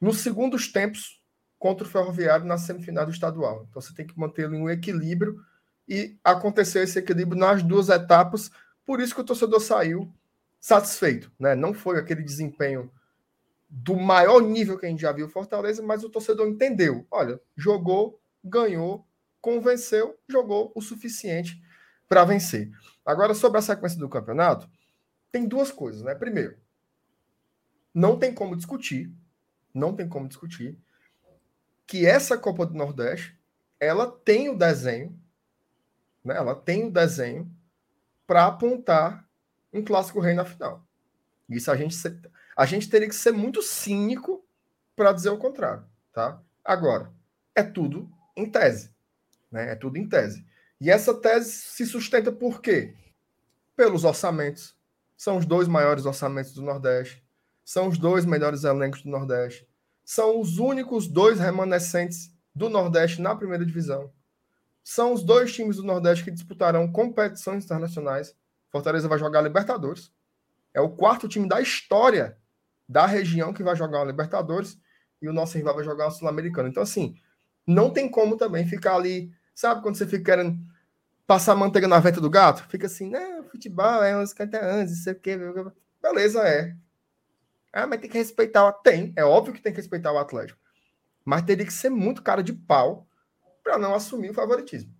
nos 0.00 0.18
segundos 0.18 0.72
tempos 0.72 1.22
contra 1.58 1.86
o 1.86 1.88
Ferroviário 1.88 2.46
na 2.46 2.56
semifinal 2.56 3.04
do 3.04 3.12
estadual. 3.12 3.66
Então 3.68 3.80
você 3.80 3.94
tem 3.94 4.06
que 4.06 4.18
manter 4.18 4.46
ali 4.46 4.56
um 4.56 4.68
equilíbrio 4.68 5.38
e 5.86 6.18
aconteceu 6.24 6.82
esse 6.82 6.98
equilíbrio 6.98 7.38
nas 7.38 7.62
duas 7.62 7.88
etapas. 7.88 8.50
Por 8.84 9.00
isso 9.00 9.14
que 9.14 9.20
o 9.20 9.24
torcedor 9.24 9.60
saiu 9.60 10.12
satisfeito, 10.58 11.30
né? 11.38 11.54
Não 11.54 11.74
foi 11.74 11.98
aquele 11.98 12.22
desempenho 12.22 12.90
do 13.68 13.94
maior 13.94 14.40
nível 14.40 14.78
que 14.78 14.86
a 14.86 14.88
gente 14.88 15.02
já 15.02 15.12
viu 15.12 15.28
Fortaleza, 15.28 15.82
mas 15.82 16.02
o 16.02 16.10
torcedor 16.10 16.48
entendeu. 16.48 17.06
Olha, 17.10 17.40
jogou, 17.56 18.20
ganhou, 18.42 19.06
convenceu, 19.40 20.18
jogou 20.28 20.72
o 20.74 20.80
suficiente 20.80 21.62
para 22.08 22.24
vencer. 22.24 22.70
Agora 23.04 23.34
sobre 23.34 23.58
a 23.58 23.62
sequência 23.62 23.98
do 23.98 24.08
campeonato, 24.08 24.68
tem 25.30 25.46
duas 25.46 25.70
coisas, 25.70 26.02
né? 26.02 26.14
Primeiro, 26.14 26.58
não 27.94 28.18
tem 28.18 28.32
como 28.34 28.56
discutir, 28.56 29.12
não 29.74 29.94
tem 29.94 30.08
como 30.08 30.28
discutir 30.28 30.78
que 31.86 32.06
essa 32.06 32.38
Copa 32.38 32.66
do 32.66 32.74
Nordeste 32.74 33.38
ela 33.78 34.10
tem 34.10 34.48
o 34.48 34.56
desenho, 34.56 35.18
né? 36.24 36.36
Ela 36.36 36.54
tem 36.54 36.86
o 36.86 36.90
desenho 36.90 37.50
para 38.26 38.46
apontar 38.46 39.28
um 39.72 39.82
clássico 39.82 40.20
rei 40.20 40.34
na 40.34 40.44
final. 40.44 40.86
Isso 41.48 41.70
a 41.70 41.76
gente 41.76 41.96
a 42.56 42.66
gente 42.66 42.88
teria 42.88 43.08
que 43.08 43.14
ser 43.14 43.32
muito 43.32 43.62
cínico 43.62 44.44
para 44.94 45.12
dizer 45.12 45.30
o 45.30 45.38
contrário, 45.38 45.84
tá? 46.12 46.40
Agora, 46.64 47.12
é 47.54 47.62
tudo 47.62 48.10
em 48.36 48.48
tese, 48.50 48.94
né? 49.50 49.72
É 49.72 49.74
tudo 49.74 49.96
em 49.96 50.08
tese. 50.08 50.46
E 50.80 50.90
essa 50.90 51.14
tese 51.14 51.50
se 51.50 51.86
sustenta 51.86 52.30
por 52.30 52.60
quê? 52.60 52.94
Pelos 53.76 54.04
orçamentos. 54.04 54.76
São 55.20 55.36
os 55.36 55.44
dois 55.44 55.68
maiores 55.68 56.06
orçamentos 56.06 56.54
do 56.54 56.62
Nordeste. 56.62 57.22
São 57.62 57.88
os 57.88 57.98
dois 57.98 58.24
melhores 58.24 58.64
elencos 58.64 59.02
do 59.02 59.10
Nordeste. 59.10 59.68
São 60.02 60.40
os 60.40 60.56
únicos 60.56 61.06
dois 61.06 61.38
remanescentes 61.38 62.34
do 62.54 62.70
Nordeste 62.70 63.20
na 63.20 63.36
primeira 63.36 63.66
divisão. 63.66 64.10
São 64.82 65.12
os 65.12 65.22
dois 65.22 65.52
times 65.52 65.76
do 65.76 65.82
Nordeste 65.82 66.24
que 66.24 66.30
disputarão 66.30 66.90
competições 66.90 67.66
internacionais. 67.66 68.34
Fortaleza 68.70 69.08
vai 69.08 69.18
jogar 69.18 69.42
Libertadores. 69.42 70.10
É 70.72 70.80
o 70.80 70.88
quarto 70.88 71.28
time 71.28 71.46
da 71.46 71.60
história 71.60 72.38
da 72.88 73.04
região 73.04 73.52
que 73.52 73.62
vai 73.62 73.76
jogar 73.76 74.00
a 74.00 74.06
Libertadores 74.06 74.80
e 75.20 75.28
o 75.28 75.34
nosso 75.34 75.54
rival 75.58 75.74
vai 75.74 75.84
jogar 75.84 76.06
o 76.06 76.10
Sul-Americano. 76.10 76.70
Então, 76.70 76.82
assim, 76.82 77.14
não 77.66 77.90
tem 77.90 78.10
como 78.10 78.38
também 78.38 78.66
ficar 78.66 78.94
ali. 78.94 79.30
Sabe 79.54 79.82
quando 79.82 79.96
você 79.96 80.06
fica 80.06 80.24
querendo 80.24 80.58
passar 81.30 81.54
manteiga 81.54 81.86
na 81.86 82.00
venta 82.00 82.20
do 82.20 82.28
gato? 82.28 82.66
Fica 82.68 82.88
assim, 82.88 83.08
né, 83.08 83.44
futebol 83.52 84.02
é 84.02 84.18
uns 84.18 84.30
50 84.30 84.58
anos, 84.58 84.90
isso 84.90 85.08
aqui. 85.08 85.38
Beleza, 86.02 86.42
é. 86.42 86.74
Ah, 87.72 87.86
mas 87.86 88.00
tem 88.00 88.10
que 88.10 88.18
respeitar. 88.18 88.72
Tem, 88.82 89.12
é 89.14 89.24
óbvio 89.24 89.54
que 89.54 89.62
tem 89.62 89.72
que 89.72 89.76
respeitar 89.76 90.10
o 90.10 90.18
Atlético. 90.18 90.58
Mas 91.24 91.42
teria 91.42 91.64
que 91.64 91.72
ser 91.72 91.88
muito 91.88 92.20
cara 92.20 92.42
de 92.42 92.52
pau 92.52 93.06
para 93.62 93.78
não 93.78 93.94
assumir 93.94 94.30
o 94.30 94.34
favoritismo. 94.34 94.92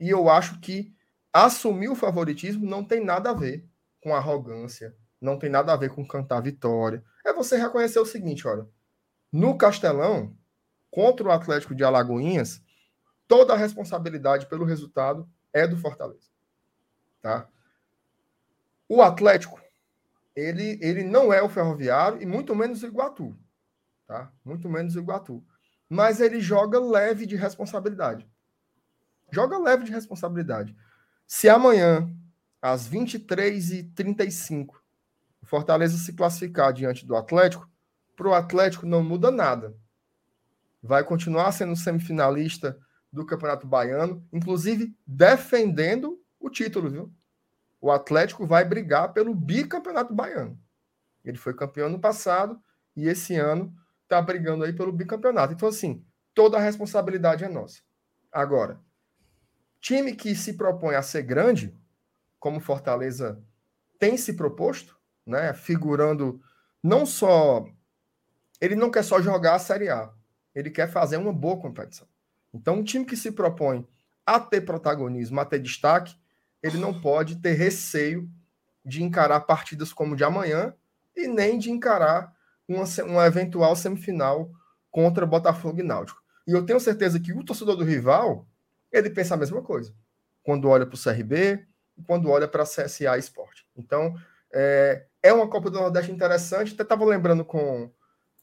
E 0.00 0.10
eu 0.10 0.28
acho 0.28 0.58
que 0.58 0.92
assumir 1.32 1.88
o 1.88 1.94
favoritismo 1.94 2.68
não 2.68 2.82
tem 2.82 3.04
nada 3.04 3.30
a 3.30 3.34
ver 3.34 3.64
com 4.02 4.12
arrogância, 4.12 4.96
não 5.20 5.38
tem 5.38 5.48
nada 5.48 5.72
a 5.72 5.76
ver 5.76 5.90
com 5.90 6.04
cantar 6.04 6.40
vitória. 6.40 7.04
É 7.24 7.32
você 7.32 7.56
reconhecer 7.56 8.00
o 8.00 8.04
seguinte, 8.04 8.48
olha, 8.48 8.66
no 9.32 9.56
Castelão, 9.56 10.36
contra 10.90 11.28
o 11.28 11.30
Atlético 11.30 11.72
de 11.72 11.84
Alagoinhas, 11.84 12.60
toda 13.28 13.52
a 13.54 13.56
responsabilidade 13.56 14.46
pelo 14.46 14.64
resultado 14.64 15.24
é 15.52 15.66
do 15.66 15.76
Fortaleza. 15.76 16.28
Tá? 17.20 17.48
O 18.88 19.02
Atlético, 19.02 19.60
ele, 20.34 20.78
ele 20.80 21.04
não 21.04 21.32
é 21.32 21.42
o 21.42 21.48
Ferroviário 21.48 22.22
e 22.22 22.26
muito 22.26 22.54
menos 22.54 22.82
o 22.82 22.86
Iguatu. 22.86 23.36
Tá? 24.06 24.32
Muito 24.44 24.68
menos 24.68 24.96
o 24.96 25.00
Iguatu. 25.00 25.44
Mas 25.88 26.20
ele 26.20 26.40
joga 26.40 26.80
leve 26.80 27.26
de 27.26 27.36
responsabilidade. 27.36 28.28
Joga 29.30 29.58
leve 29.58 29.84
de 29.84 29.92
responsabilidade. 29.92 30.74
Se 31.26 31.48
amanhã, 31.48 32.10
às 32.62 32.88
23h35, 32.88 34.76
o 35.42 35.46
Fortaleza 35.46 35.98
se 35.98 36.14
classificar 36.14 36.72
diante 36.72 37.04
do 37.04 37.14
Atlético, 37.14 37.68
para 38.16 38.28
o 38.28 38.34
Atlético 38.34 38.86
não 38.86 39.02
muda 39.02 39.30
nada. 39.30 39.76
Vai 40.82 41.04
continuar 41.04 41.52
sendo 41.52 41.76
semifinalista 41.76 42.78
do 43.12 43.24
Campeonato 43.24 43.66
Baiano, 43.66 44.26
inclusive 44.32 44.96
defendendo 45.06 46.20
o 46.38 46.50
título, 46.50 46.90
viu? 46.90 47.12
O 47.80 47.90
Atlético 47.90 48.46
vai 48.46 48.64
brigar 48.64 49.12
pelo 49.12 49.34
bicampeonato 49.34 50.12
baiano. 50.12 50.58
Ele 51.24 51.38
foi 51.38 51.54
campeão 51.54 51.88
no 51.88 52.00
passado 52.00 52.60
e 52.96 53.06
esse 53.06 53.36
ano 53.36 53.74
está 54.02 54.20
brigando 54.20 54.64
aí 54.64 54.72
pelo 54.72 54.92
bicampeonato. 54.92 55.52
Então, 55.52 55.68
assim, 55.68 56.04
toda 56.34 56.56
a 56.56 56.60
responsabilidade 56.60 57.44
é 57.44 57.48
nossa. 57.48 57.80
Agora, 58.32 58.80
time 59.80 60.14
que 60.14 60.34
se 60.34 60.54
propõe 60.54 60.94
a 60.94 61.02
ser 61.02 61.22
grande, 61.22 61.76
como 62.38 62.60
Fortaleza 62.60 63.42
tem 63.98 64.16
se 64.16 64.34
proposto, 64.34 64.98
né? 65.26 65.52
Figurando 65.52 66.40
não 66.82 67.04
só. 67.04 67.66
Ele 68.60 68.74
não 68.74 68.90
quer 68.90 69.04
só 69.04 69.20
jogar 69.20 69.54
a 69.54 69.58
Série 69.58 69.88
A, 69.88 70.12
ele 70.54 70.70
quer 70.70 70.90
fazer 70.90 71.16
uma 71.16 71.32
boa 71.32 71.60
competição. 71.60 72.08
Então, 72.52 72.76
um 72.76 72.84
time 72.84 73.04
que 73.04 73.16
se 73.16 73.32
propõe 73.32 73.86
a 74.24 74.38
ter 74.38 74.60
protagonismo, 74.62 75.40
a 75.40 75.44
ter 75.44 75.58
destaque, 75.58 76.14
ele 76.62 76.78
não 76.78 76.98
pode 77.00 77.36
ter 77.36 77.52
receio 77.52 78.28
de 78.84 79.02
encarar 79.02 79.40
partidas 79.40 79.92
como 79.92 80.16
de 80.16 80.24
amanhã 80.24 80.74
e 81.16 81.26
nem 81.28 81.58
de 81.58 81.70
encarar 81.70 82.34
uma, 82.66 82.84
uma 83.04 83.26
eventual 83.26 83.74
semifinal 83.76 84.50
contra 84.90 85.26
Botafogo 85.26 85.80
e 85.80 85.82
Náutico. 85.82 86.22
E 86.46 86.52
eu 86.52 86.64
tenho 86.64 86.80
certeza 86.80 87.20
que 87.20 87.32
o 87.32 87.44
torcedor 87.44 87.76
do 87.76 87.84
rival, 87.84 88.46
ele 88.90 89.10
pensa 89.10 89.34
a 89.34 89.36
mesma 89.36 89.62
coisa. 89.62 89.94
Quando 90.42 90.68
olha 90.68 90.86
para 90.86 90.94
o 90.94 91.02
CRB 91.02 91.66
e 91.96 92.02
quando 92.02 92.30
olha 92.30 92.48
para 92.48 92.62
a 92.62 92.66
CSA 92.66 93.18
Esporte. 93.18 93.68
Então, 93.76 94.14
é, 94.52 95.06
é 95.22 95.32
uma 95.32 95.48
Copa 95.48 95.70
do 95.70 95.78
Nordeste 95.78 96.10
interessante. 96.10 96.72
Até 96.72 96.82
estava 96.82 97.04
lembrando 97.04 97.44
com... 97.44 97.90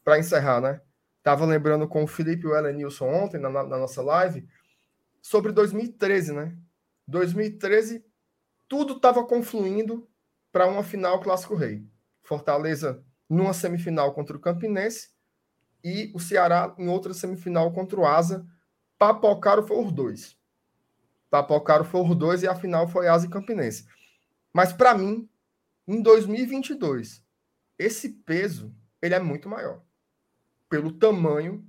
Para 0.04 0.20
encerrar, 0.20 0.60
né? 0.60 0.80
Estava 1.26 1.44
lembrando 1.44 1.88
com 1.88 2.04
o 2.04 2.06
Felipe 2.06 2.46
Wellenilson 2.46 3.08
ontem, 3.08 3.36
na, 3.36 3.50
na 3.50 3.64
nossa 3.64 4.00
live, 4.00 4.48
sobre 5.20 5.50
2013, 5.50 6.32
né? 6.32 6.56
2013, 7.04 8.06
tudo 8.68 8.92
estava 8.92 9.26
confluindo 9.26 10.08
para 10.52 10.68
uma 10.68 10.84
final 10.84 11.18
Clássico 11.18 11.56
Rei. 11.56 11.84
Fortaleza 12.22 13.04
numa 13.28 13.52
semifinal 13.52 14.14
contra 14.14 14.36
o 14.36 14.40
Campinense 14.40 15.10
e 15.82 16.12
o 16.14 16.20
Ceará 16.20 16.72
em 16.78 16.86
outra 16.86 17.12
semifinal 17.12 17.72
contra 17.72 17.98
o 17.98 18.06
Asa. 18.06 18.46
Papocaram 18.96 19.66
foi 19.66 19.84
os 19.84 19.90
dois. 19.90 20.38
Papocaram 21.28 21.84
foi 21.84 22.02
os 22.02 22.14
dois 22.14 22.44
e 22.44 22.46
a 22.46 22.54
final 22.54 22.86
foi 22.86 23.08
Asa 23.08 23.26
e 23.26 23.30
Campinense. 23.30 23.84
Mas 24.52 24.72
para 24.72 24.94
mim, 24.94 25.28
em 25.88 26.00
2022, 26.00 27.20
esse 27.76 28.10
peso 28.10 28.72
ele 29.02 29.16
é 29.16 29.18
muito 29.18 29.48
maior. 29.48 29.84
Pelo 30.68 30.92
tamanho 30.92 31.64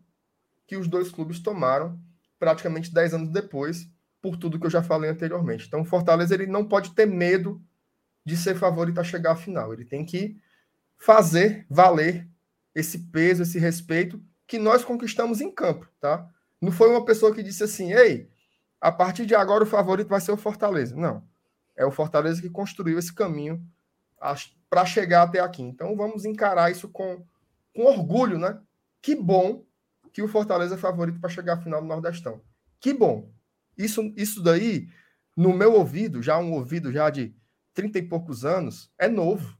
que 0.66 0.76
os 0.76 0.88
dois 0.88 1.10
clubes 1.10 1.40
tomaram 1.40 2.00
praticamente 2.40 2.94
10 2.94 3.14
anos 3.14 3.30
depois, 3.30 3.90
por 4.22 4.38
tudo 4.38 4.60
que 4.60 4.66
eu 4.66 4.72
já 4.72 4.84
falei 4.84 5.10
anteriormente. 5.10 5.66
Então, 5.68 5.82
o 5.82 5.86
Fortaleza 5.86 6.34
ele 6.34 6.48
não 6.48 6.68
pode 6.68 6.94
ter 6.94 7.06
medo 7.06 7.62
de 8.26 8.36
ser 8.36 8.56
favorito 8.56 9.00
a 9.00 9.04
chegar 9.04 9.32
à 9.32 9.36
final. 9.36 9.74
Ele 9.74 9.86
tem 9.86 10.06
que 10.06 10.38
fazer 10.98 11.66
valer 11.70 12.28
esse 12.76 13.00
peso, 13.00 13.44
esse 13.44 13.58
respeito 13.58 14.22
que 14.46 14.60
nós 14.60 14.84
conquistamos 14.84 15.42
em 15.42 15.52
campo, 15.52 15.88
tá? 16.00 16.28
Não 16.62 16.72
foi 16.72 16.90
uma 16.90 17.06
pessoa 17.06 17.34
que 17.34 17.44
disse 17.44 17.64
assim, 17.64 17.94
ei, 17.94 18.30
a 18.82 18.92
partir 18.92 19.26
de 19.26 19.36
agora 19.36 19.64
o 19.64 19.68
favorito 19.68 20.08
vai 20.08 20.22
ser 20.22 20.32
o 20.32 20.38
Fortaleza. 20.38 20.96
Não. 20.96 21.24
É 21.76 21.86
o 21.86 21.92
Fortaleza 21.92 22.42
que 22.42 22.50
construiu 22.50 22.98
esse 22.98 23.14
caminho 23.14 23.64
para 24.70 24.86
chegar 24.86 25.24
até 25.24 25.40
aqui. 25.40 25.62
Então 25.62 25.96
vamos 25.96 26.26
encarar 26.26 26.72
isso 26.72 26.90
com, 26.90 27.24
com 27.76 27.86
orgulho, 27.86 28.38
né? 28.38 28.60
Que 29.08 29.16
bom 29.16 29.66
que 30.12 30.22
o 30.22 30.28
Fortaleza 30.28 30.76
é 30.76 30.78
favorito 30.78 31.18
para 31.22 31.30
chegar 31.30 31.54
à 31.54 31.62
final 31.62 31.82
do 31.82 31.88
Nordestão. 31.88 32.42
Que 32.78 32.94
bom. 32.94 33.32
Isso, 33.78 34.02
isso 34.18 34.44
daí, 34.44 34.90
no 35.34 35.54
meu 35.54 35.76
ouvido, 35.76 36.22
já 36.22 36.38
um 36.38 36.52
ouvido 36.52 36.92
já 36.92 37.10
de 37.10 37.34
30 37.74 38.00
e 38.00 38.02
poucos 38.02 38.44
anos, 38.44 38.92
é 39.00 39.08
novo. 39.08 39.58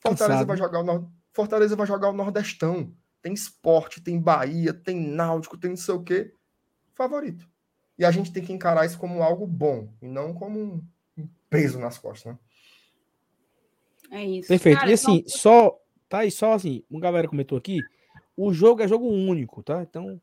Fortaleza 0.00 0.46
vai 0.46 0.56
jogar 0.56 0.80
o 0.80 1.12
Fortaleza 1.34 1.76
vai 1.76 1.86
jogar 1.86 2.08
o 2.08 2.14
Nordestão. 2.14 2.96
Tem 3.20 3.34
esporte, 3.34 4.00
tem 4.00 4.18
Bahia, 4.18 4.72
tem 4.72 4.98
Náutico, 4.98 5.58
tem 5.58 5.68
não 5.68 5.76
sei 5.76 5.94
o 5.94 6.02
quê. 6.02 6.32
Favorito. 6.94 7.46
E 7.98 8.06
a 8.06 8.10
gente 8.10 8.32
tem 8.32 8.42
que 8.42 8.54
encarar 8.54 8.86
isso 8.86 8.98
como 8.98 9.22
algo 9.22 9.46
bom 9.46 9.92
e 10.00 10.08
não 10.08 10.32
como 10.32 10.82
um 11.14 11.28
peso 11.50 11.78
nas 11.78 11.98
costas, 11.98 12.32
né? 12.32 12.38
É 14.12 14.24
isso. 14.24 14.48
Perfeito. 14.48 14.78
Cara, 14.78 14.90
e 14.90 14.94
assim, 14.94 15.24
só. 15.26 15.78
Tá 16.08 16.20
aí, 16.20 16.30
só 16.30 16.54
assim, 16.54 16.82
uma 16.88 17.00
galera 17.00 17.28
comentou 17.28 17.58
aqui. 17.58 17.80
O 18.36 18.52
jogo 18.52 18.82
é 18.82 18.88
jogo 18.88 19.08
único, 19.08 19.62
tá? 19.62 19.82
Então. 19.82 20.20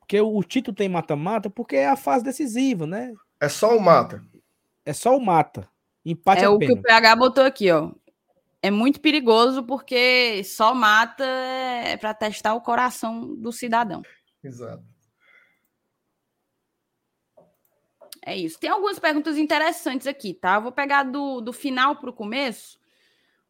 Porque 0.00 0.20
o 0.20 0.42
título 0.42 0.74
tem 0.74 0.88
mata-mata, 0.88 1.48
porque 1.48 1.76
é 1.76 1.88
a 1.88 1.96
fase 1.96 2.24
decisiva, 2.24 2.86
né? 2.86 3.14
É 3.40 3.48
só 3.48 3.76
o 3.76 3.80
mata. 3.80 4.22
É 4.84 4.92
só 4.92 5.16
o 5.16 5.20
mata. 5.20 5.68
Empate 6.04 6.44
é 6.44 6.48
o 6.48 6.58
que 6.58 6.72
o 6.72 6.82
PH 6.82 7.16
botou 7.16 7.44
aqui, 7.44 7.70
ó. 7.70 7.92
É 8.60 8.70
muito 8.70 9.00
perigoso 9.00 9.64
porque 9.64 10.42
só 10.44 10.74
mata 10.74 11.24
é 11.24 11.96
para 11.96 12.14
testar 12.14 12.54
o 12.54 12.60
coração 12.60 13.34
do 13.34 13.52
cidadão. 13.52 14.02
Exato. 14.42 14.84
É 18.24 18.36
isso. 18.36 18.58
Tem 18.58 18.70
algumas 18.70 18.98
perguntas 18.98 19.36
interessantes 19.36 20.06
aqui, 20.06 20.32
tá? 20.32 20.54
Eu 20.54 20.62
vou 20.62 20.72
pegar 20.72 21.02
do, 21.02 21.40
do 21.40 21.52
final 21.52 21.96
para 21.96 22.10
o 22.10 22.12
começo. 22.12 22.78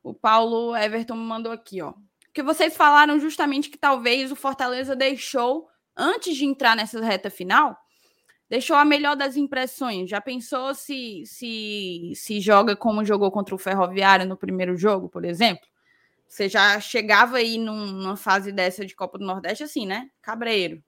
O 0.02 0.14
Paulo 0.14 0.74
Everton 0.74 1.14
me 1.14 1.24
mandou 1.24 1.52
aqui, 1.52 1.82
ó. 1.82 1.92
Que 2.32 2.42
vocês 2.42 2.76
falaram 2.76 3.18
justamente 3.20 3.68
que 3.68 3.78
talvez 3.78 4.32
o 4.32 4.36
Fortaleza 4.36 4.96
deixou, 4.96 5.68
antes 5.96 6.36
de 6.36 6.44
entrar 6.44 6.74
nessa 6.74 7.00
reta 7.04 7.28
final, 7.28 7.76
deixou 8.48 8.76
a 8.76 8.84
melhor 8.84 9.16
das 9.16 9.36
impressões. 9.36 10.08
Já 10.08 10.20
pensou 10.20 10.74
se, 10.74 11.22
se, 11.26 12.12
se 12.14 12.40
joga 12.40 12.76
como 12.76 13.04
jogou 13.04 13.30
contra 13.30 13.54
o 13.54 13.58
Ferroviário 13.58 14.26
no 14.26 14.36
primeiro 14.36 14.76
jogo, 14.76 15.08
por 15.08 15.24
exemplo? 15.24 15.66
Você 16.26 16.48
já 16.48 16.80
chegava 16.80 17.36
aí 17.36 17.58
num, 17.58 17.92
numa 17.92 18.16
fase 18.16 18.50
dessa 18.52 18.86
de 18.86 18.94
Copa 18.94 19.18
do 19.18 19.26
Nordeste 19.26 19.64
assim, 19.64 19.86
né? 19.86 20.08
Cabreiro. 20.22 20.82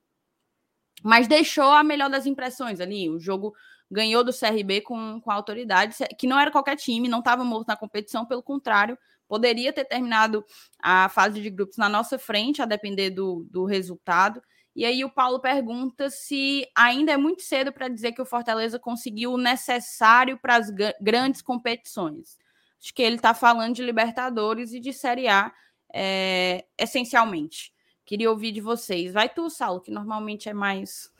Mas 1.02 1.28
deixou 1.28 1.70
a 1.70 1.84
melhor 1.84 2.08
das 2.08 2.24
impressões 2.24 2.80
ali. 2.80 3.10
O 3.10 3.20
jogo 3.20 3.54
ganhou 3.90 4.24
do 4.24 4.32
CRB 4.32 4.80
com, 4.80 5.20
com 5.20 5.30
autoridade, 5.30 5.96
que 6.18 6.26
não 6.26 6.40
era 6.40 6.50
qualquer 6.50 6.76
time, 6.76 7.08
não 7.08 7.18
estava 7.18 7.44
morto 7.44 7.68
na 7.68 7.76
competição, 7.76 8.24
pelo 8.24 8.42
contrário, 8.42 8.98
Poderia 9.28 9.72
ter 9.72 9.84
terminado 9.84 10.44
a 10.80 11.08
fase 11.08 11.40
de 11.40 11.50
grupos 11.50 11.76
na 11.76 11.88
nossa 11.88 12.18
frente, 12.18 12.62
a 12.62 12.66
depender 12.66 13.10
do, 13.10 13.46
do 13.50 13.64
resultado. 13.64 14.42
E 14.76 14.84
aí 14.84 15.04
o 15.04 15.10
Paulo 15.10 15.40
pergunta 15.40 16.10
se 16.10 16.66
ainda 16.74 17.12
é 17.12 17.16
muito 17.16 17.42
cedo 17.42 17.72
para 17.72 17.88
dizer 17.88 18.12
que 18.12 18.20
o 18.20 18.26
Fortaleza 18.26 18.78
conseguiu 18.78 19.32
o 19.32 19.38
necessário 19.38 20.38
para 20.38 20.56
as 20.56 20.68
grandes 21.00 21.40
competições. 21.40 22.38
Acho 22.82 22.92
que 22.92 23.02
ele 23.02 23.16
está 23.16 23.32
falando 23.32 23.74
de 23.74 23.82
Libertadores 23.82 24.72
e 24.72 24.80
de 24.80 24.92
Série 24.92 25.28
A, 25.28 25.52
é, 25.92 26.66
essencialmente. 26.76 27.72
Queria 28.04 28.30
ouvir 28.30 28.52
de 28.52 28.60
vocês. 28.60 29.12
Vai 29.12 29.28
tu, 29.28 29.48
Saulo, 29.48 29.80
que 29.80 29.90
normalmente 29.90 30.48
é 30.48 30.52
mais. 30.52 31.10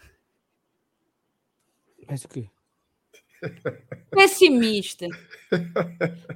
Mais 2.07 2.25
o 2.25 2.29
quê? 2.29 2.51
Pessimista. 4.11 5.07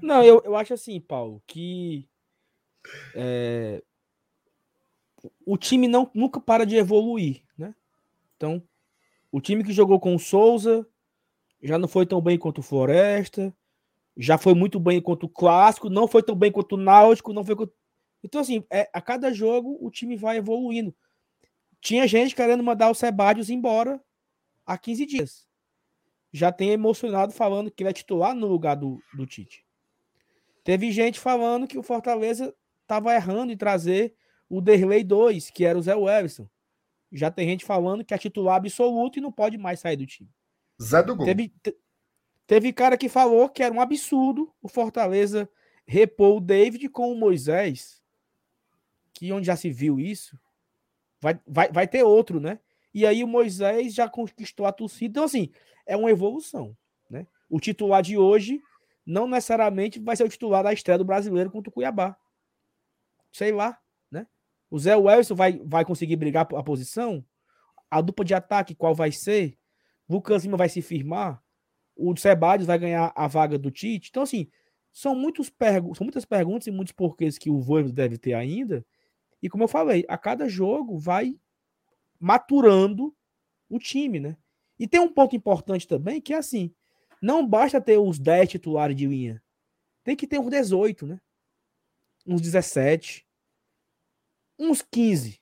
Não, 0.02 0.22
eu, 0.22 0.42
eu 0.44 0.56
acho 0.56 0.74
assim, 0.74 1.00
Paulo, 1.00 1.42
que 1.46 2.08
é, 3.14 3.82
o 5.44 5.56
time 5.56 5.88
não, 5.88 6.10
nunca 6.14 6.40
para 6.40 6.64
de 6.64 6.76
evoluir, 6.76 7.42
né? 7.56 7.74
Então, 8.36 8.62
o 9.32 9.40
time 9.40 9.64
que 9.64 9.72
jogou 9.72 9.98
com 9.98 10.14
o 10.14 10.18
Souza 10.18 10.86
já 11.62 11.78
não 11.78 11.88
foi 11.88 12.06
tão 12.06 12.20
bem 12.20 12.38
quanto 12.38 12.58
o 12.58 12.62
Floresta, 12.62 13.54
já 14.16 14.38
foi 14.38 14.54
muito 14.54 14.78
bem 14.78 15.00
quanto 15.00 15.24
o 15.24 15.28
Clássico, 15.28 15.90
não 15.90 16.08
foi 16.08 16.22
tão 16.22 16.34
bem 16.34 16.52
quanto 16.52 16.74
o 16.74 16.78
Náutico, 16.78 17.32
não 17.32 17.44
foi 17.44 17.56
quanto... 17.56 17.72
Então, 18.22 18.40
assim, 18.40 18.64
é, 18.70 18.88
a 18.92 19.00
cada 19.00 19.32
jogo 19.32 19.78
o 19.80 19.90
time 19.90 20.16
vai 20.16 20.38
evoluindo. 20.38 20.94
Tinha 21.80 22.06
gente 22.06 22.34
querendo 22.34 22.62
mandar 22.62 22.90
o 22.90 22.94
Sebadios 22.94 23.50
embora 23.50 24.00
há 24.66 24.76
15 24.76 25.06
dias. 25.06 25.47
Já 26.32 26.52
tem 26.52 26.70
emocionado 26.70 27.32
falando 27.32 27.70
que 27.70 27.84
vai 27.84 27.92
titular 27.92 28.34
no 28.34 28.46
lugar 28.46 28.76
do, 28.76 29.00
do 29.14 29.26
Tite. 29.26 29.64
Teve 30.62 30.92
gente 30.92 31.18
falando 31.18 31.66
que 31.66 31.78
o 31.78 31.82
Fortaleza 31.82 32.54
estava 32.82 33.14
errando 33.14 33.52
em 33.52 33.56
trazer 33.56 34.14
o 34.48 34.60
Derlei 34.60 35.02
2, 35.02 35.50
que 35.50 35.64
era 35.64 35.78
o 35.78 35.82
Zé 35.82 35.94
Wellison. 35.94 36.48
Já 37.10 37.30
tem 37.30 37.48
gente 37.48 37.64
falando 37.64 38.04
que 38.04 38.12
é 38.12 38.18
titular 38.18 38.56
absoluto 38.56 39.18
e 39.18 39.22
não 39.22 39.32
pode 39.32 39.56
mais 39.56 39.80
sair 39.80 39.96
do 39.96 40.06
time. 40.06 40.30
Zé 40.80 41.02
do 41.02 41.16
Gol. 41.16 41.26
Teve, 41.26 41.52
teve 42.46 42.72
cara 42.72 42.98
que 42.98 43.08
falou 43.08 43.48
que 43.48 43.62
era 43.62 43.74
um 43.74 43.80
absurdo 43.80 44.52
o 44.60 44.68
Fortaleza 44.68 45.48
repor 45.86 46.36
o 46.36 46.40
David 46.40 46.90
com 46.90 47.10
o 47.10 47.18
Moisés, 47.18 48.02
que 49.14 49.32
onde 49.32 49.46
já 49.46 49.56
se 49.56 49.70
viu 49.70 49.98
isso, 49.98 50.38
vai, 51.18 51.40
vai, 51.46 51.72
vai 51.72 51.88
ter 51.88 52.02
outro, 52.02 52.38
né? 52.38 52.60
E 52.98 53.06
aí 53.06 53.22
o 53.22 53.28
Moisés 53.28 53.94
já 53.94 54.08
conquistou 54.08 54.66
a 54.66 54.72
torcida. 54.72 55.10
Então, 55.10 55.24
assim, 55.24 55.50
é 55.86 55.96
uma 55.96 56.10
evolução, 56.10 56.76
né? 57.08 57.26
O 57.48 57.60
titular 57.60 58.02
de 58.02 58.18
hoje 58.18 58.60
não 59.06 59.28
necessariamente 59.28 60.00
vai 60.00 60.16
ser 60.16 60.24
o 60.24 60.28
titular 60.28 60.64
da 60.64 60.72
estreia 60.72 60.98
do 60.98 61.04
brasileiro 61.04 61.50
contra 61.50 61.70
o 61.70 61.72
Cuiabá. 61.72 62.16
Sei 63.32 63.52
lá. 63.52 63.78
O 64.70 64.78
Zé 64.78 64.96
Welson 64.96 65.34
vai, 65.34 65.60
vai 65.64 65.84
conseguir 65.84 66.16
brigar 66.16 66.46
a 66.54 66.62
posição? 66.62 67.24
A 67.90 68.00
dupla 68.00 68.24
de 68.24 68.34
ataque, 68.34 68.74
qual 68.74 68.94
vai 68.94 69.10
ser? 69.10 69.56
Lucas 70.08 70.44
Lima 70.44 70.56
vai 70.56 70.68
se 70.68 70.82
firmar? 70.82 71.42
O 71.96 72.14
Sebadios 72.16 72.66
vai 72.66 72.78
ganhar 72.78 73.12
a 73.14 73.26
vaga 73.26 73.58
do 73.58 73.70
Tite? 73.70 74.10
Então, 74.10 74.22
assim, 74.22 74.48
são, 74.92 75.14
muitos 75.14 75.48
pergu 75.48 75.94
são 75.94 76.04
muitas 76.04 76.24
perguntas 76.24 76.66
e 76.66 76.70
muitos 76.70 76.92
porquês 76.92 77.38
que 77.38 77.50
o 77.50 77.60
Voivoda 77.60 77.94
deve 77.94 78.18
ter 78.18 78.34
ainda. 78.34 78.84
E 79.42 79.48
como 79.48 79.64
eu 79.64 79.68
falei, 79.68 80.04
a 80.08 80.18
cada 80.18 80.48
jogo 80.48 80.98
vai 80.98 81.34
maturando 82.18 83.14
o 83.68 83.78
time, 83.78 84.20
né? 84.20 84.36
E 84.78 84.86
tem 84.86 85.00
um 85.00 85.12
ponto 85.12 85.34
importante 85.34 85.86
também, 85.86 86.20
que 86.20 86.32
é 86.32 86.36
assim, 86.36 86.74
não 87.20 87.46
basta 87.46 87.80
ter 87.80 87.98
os 87.98 88.18
10 88.18 88.50
titulares 88.50 88.96
de 88.96 89.06
linha. 89.06 89.42
Tem 90.04 90.16
que 90.16 90.26
ter 90.26 90.38
uns 90.38 90.50
18, 90.50 91.06
né? 91.06 91.20
Uns 92.26 92.40
17 92.40 93.28
uns 94.58 94.82
15. 94.82 95.40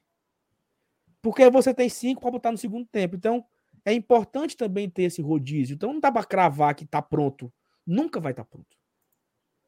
Porque 1.23 1.49
você 1.51 1.73
tem 1.73 1.89
cinco 1.89 2.21
para 2.21 2.31
botar 2.31 2.53
no 2.53 2.59
segundo 2.59 2.87
tempo. 2.87 3.17
Então, 3.17 3.45
é 3.85 3.93
importante 3.93 4.57
também 4.57 4.91
ter 4.91 5.05
esse 5.05 5.23
rodízio. 5.23 5.75
Então, 5.75 5.93
não 5.93 6.01
dá 6.01 6.13
para 6.13 6.27
cravar 6.27 6.75
que 6.75 6.85
está 6.85 7.01
pronto. 7.01 7.53
Nunca 7.87 8.21
vai 8.21 8.33
estar 8.33 8.45
tá 8.45 8.51
pronto. 8.51 8.77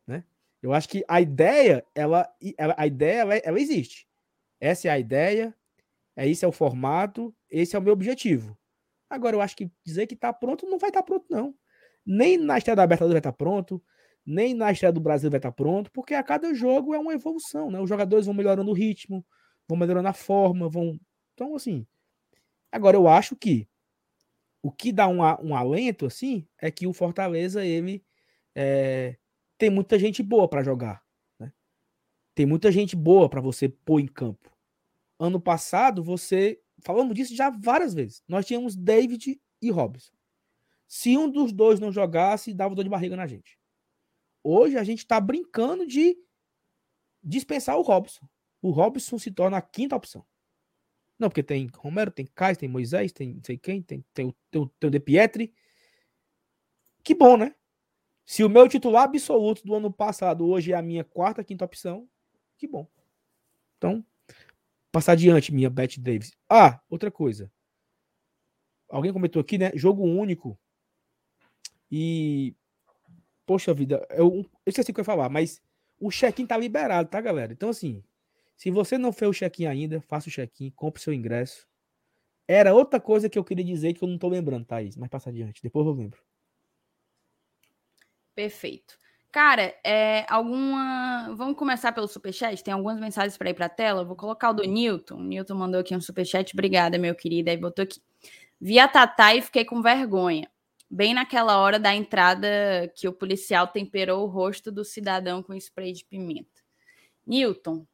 Né? 0.06 0.24
Eu 0.62 0.72
acho 0.72 0.88
que 0.88 1.04
a 1.08 1.20
ideia, 1.20 1.84
ela, 1.94 2.30
a 2.76 2.86
ideia, 2.86 3.20
ela, 3.20 3.36
ela 3.36 3.60
existe. 3.60 4.06
Essa 4.60 4.88
é 4.88 4.90
a 4.90 4.98
ideia, 4.98 5.54
é 6.18 6.28
esse 6.28 6.44
é 6.44 6.48
o 6.48 6.52
formato, 6.52 7.32
esse 7.48 7.76
é 7.76 7.78
o 7.78 7.82
meu 7.82 7.92
objetivo. 7.92 8.58
Agora, 9.08 9.36
eu 9.36 9.40
acho 9.40 9.56
que 9.56 9.70
dizer 9.86 10.08
que 10.08 10.14
está 10.14 10.32
pronto 10.32 10.66
não 10.66 10.76
vai 10.76 10.90
estar 10.90 11.02
tá 11.02 11.06
pronto, 11.06 11.24
não. 11.30 11.54
Nem 12.04 12.36
na 12.36 12.58
estreia 12.58 12.74
da 12.74 12.82
Abertadores 12.82 13.12
vai 13.12 13.20
estar 13.20 13.30
tá 13.30 13.36
pronto, 13.36 13.80
nem 14.26 14.52
na 14.52 14.72
estreia 14.72 14.92
do 14.92 15.00
Brasil 15.00 15.30
vai 15.30 15.38
estar 15.38 15.52
tá 15.52 15.54
pronto, 15.54 15.92
porque 15.92 16.14
a 16.14 16.22
cada 16.24 16.52
jogo 16.52 16.92
é 16.92 16.98
uma 16.98 17.14
evolução, 17.14 17.70
né? 17.70 17.80
Os 17.80 17.88
jogadores 17.88 18.26
vão 18.26 18.34
melhorando 18.34 18.68
o 18.68 18.74
ritmo, 18.74 19.24
vão 19.68 19.78
melhorando 19.78 20.08
a 20.08 20.12
forma, 20.12 20.68
vão. 20.68 20.98
Então, 21.34 21.54
assim. 21.54 21.86
Agora, 22.72 22.96
eu 22.96 23.06
acho 23.06 23.36
que 23.36 23.68
o 24.60 24.72
que 24.72 24.90
dá 24.90 25.06
um, 25.06 25.20
um 25.20 25.54
alento, 25.54 26.04
assim, 26.04 26.48
é 26.60 26.68
que 26.68 26.86
o 26.86 26.92
Fortaleza, 26.92 27.64
ele 27.64 28.04
é, 28.56 29.16
tem 29.56 29.70
muita 29.70 29.96
gente 30.00 30.20
boa 30.20 30.48
para 30.48 30.64
jogar. 30.64 31.00
Né? 31.38 31.52
Tem 32.34 32.44
muita 32.44 32.72
gente 32.72 32.96
boa 32.96 33.28
para 33.28 33.40
você 33.40 33.68
pôr 33.68 34.00
em 34.00 34.08
campo. 34.08 34.57
Ano 35.18 35.40
passado, 35.40 36.02
você. 36.02 36.60
Falamos 36.80 37.14
disso 37.14 37.34
já 37.34 37.50
várias 37.50 37.92
vezes. 37.92 38.22
Nós 38.28 38.46
tínhamos 38.46 38.76
David 38.76 39.40
e 39.60 39.70
Robson. 39.70 40.12
Se 40.86 41.16
um 41.16 41.28
dos 41.28 41.52
dois 41.52 41.80
não 41.80 41.92
jogasse, 41.92 42.54
dava 42.54 42.74
dor 42.74 42.84
de 42.84 42.90
barriga 42.90 43.16
na 43.16 43.26
gente. 43.26 43.58
Hoje 44.42 44.78
a 44.78 44.84
gente 44.84 45.00
está 45.00 45.20
brincando 45.20 45.86
de 45.86 46.16
dispensar 47.22 47.76
o 47.76 47.82
Robson 47.82 48.26
o 48.60 48.70
Robson 48.70 49.18
se 49.18 49.30
torna 49.30 49.56
a 49.56 49.62
quinta 49.62 49.96
opção. 49.96 50.24
Não, 51.18 51.28
porque 51.28 51.42
tem 51.42 51.68
Romero, 51.76 52.10
tem 52.10 52.26
Caio, 52.26 52.56
tem 52.56 52.68
Moisés, 52.68 53.12
tem 53.12 53.34
não 53.34 53.42
sei 53.44 53.58
quem, 53.58 53.82
tem, 53.82 54.04
tem, 54.14 54.34
tem, 54.50 54.70
tem 54.78 54.88
o 54.88 54.90
De 54.90 55.00
Pietri. 55.00 55.52
Que 57.02 57.14
bom, 57.14 57.36
né? 57.36 57.54
Se 58.24 58.44
o 58.44 58.48
meu 58.48 58.68
titular 58.68 59.04
absoluto 59.04 59.64
do 59.64 59.74
ano 59.74 59.92
passado 59.92 60.46
hoje 60.46 60.72
é 60.72 60.76
a 60.76 60.82
minha 60.82 61.02
quarta, 61.02 61.42
quinta 61.42 61.64
opção, 61.64 62.08
que 62.56 62.66
bom. 62.66 62.86
Então, 63.78 64.04
passar 64.92 65.12
adiante, 65.12 65.52
minha 65.52 65.70
Beth 65.70 65.98
Davis. 65.98 66.32
Ah, 66.48 66.80
outra 66.88 67.10
coisa. 67.10 67.50
Alguém 68.88 69.12
comentou 69.12 69.40
aqui, 69.40 69.58
né? 69.58 69.70
Jogo 69.74 70.02
único. 70.02 70.58
E. 71.90 72.54
Poxa 73.46 73.72
vida, 73.72 74.06
eu, 74.10 74.44
eu 74.66 74.70
esqueci 74.70 74.90
o 74.90 74.94
que 74.94 75.00
eu 75.00 75.02
ia 75.02 75.06
falar, 75.06 75.30
mas 75.30 75.62
o 75.98 76.10
check-in 76.10 76.46
tá 76.46 76.56
liberado, 76.56 77.08
tá, 77.08 77.18
galera? 77.18 77.52
Então, 77.52 77.70
assim, 77.70 78.04
se 78.56 78.70
você 78.70 78.98
não 78.98 79.10
fez 79.10 79.30
o 79.30 79.34
check-in 79.34 79.66
ainda, 79.66 80.00
faça 80.02 80.28
o 80.28 80.32
check-in, 80.32 80.70
compre 80.70 81.00
seu 81.00 81.14
ingresso. 81.14 81.66
Era 82.46 82.74
outra 82.74 83.00
coisa 83.00 83.28
que 83.28 83.38
eu 83.38 83.44
queria 83.44 83.64
dizer 83.64 83.94
que 83.94 84.02
eu 84.02 84.08
não 84.08 84.16
estou 84.16 84.28
lembrando, 84.28 84.66
Thaís, 84.66 84.96
mas 84.96 85.08
passa 85.08 85.30
adiante, 85.30 85.62
depois 85.62 85.86
eu 85.86 85.92
lembro. 85.92 86.22
Perfeito. 88.34 88.98
Cara, 89.38 89.72
é, 89.84 90.26
alguma. 90.28 91.32
Vamos 91.36 91.56
começar 91.56 91.92
pelo 91.92 92.08
superchat? 92.08 92.60
Tem 92.60 92.74
algumas 92.74 92.98
mensagens 92.98 93.38
para 93.38 93.50
ir 93.50 93.54
para 93.54 93.66
a 93.66 93.68
tela. 93.68 94.04
Vou 94.04 94.16
colocar 94.16 94.50
o 94.50 94.52
do 94.52 94.64
Newton. 94.64 95.14
O 95.14 95.22
Newton 95.22 95.54
mandou 95.54 95.80
aqui 95.80 95.94
um 95.94 96.00
superchat. 96.00 96.52
Obrigada, 96.52 96.98
meu 96.98 97.14
querido. 97.14 97.48
Aí 97.48 97.56
botou 97.56 97.84
aqui. 97.84 98.02
Vi 98.60 98.80
a 98.80 98.88
Tatá 98.88 99.36
e 99.36 99.40
fiquei 99.40 99.64
com 99.64 99.80
vergonha. 99.80 100.50
Bem 100.90 101.14
naquela 101.14 101.56
hora 101.58 101.78
da 101.78 101.94
entrada 101.94 102.48
que 102.96 103.06
o 103.06 103.12
policial 103.12 103.68
temperou 103.68 104.24
o 104.24 104.28
rosto 104.28 104.72
do 104.72 104.84
cidadão 104.84 105.40
com 105.40 105.54
spray 105.54 105.92
de 105.92 106.04
pimenta. 106.04 106.60
Newton, 107.24 107.86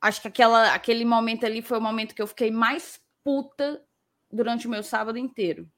acho 0.00 0.22
que 0.22 0.28
aquela, 0.28 0.72
aquele 0.72 1.04
momento 1.04 1.44
ali 1.44 1.60
foi 1.60 1.76
o 1.76 1.82
momento 1.82 2.14
que 2.14 2.22
eu 2.22 2.26
fiquei 2.26 2.50
mais 2.50 2.98
puta 3.22 3.84
durante 4.32 4.66
o 4.66 4.70
meu 4.70 4.82
sábado 4.82 5.18
inteiro. 5.18 5.70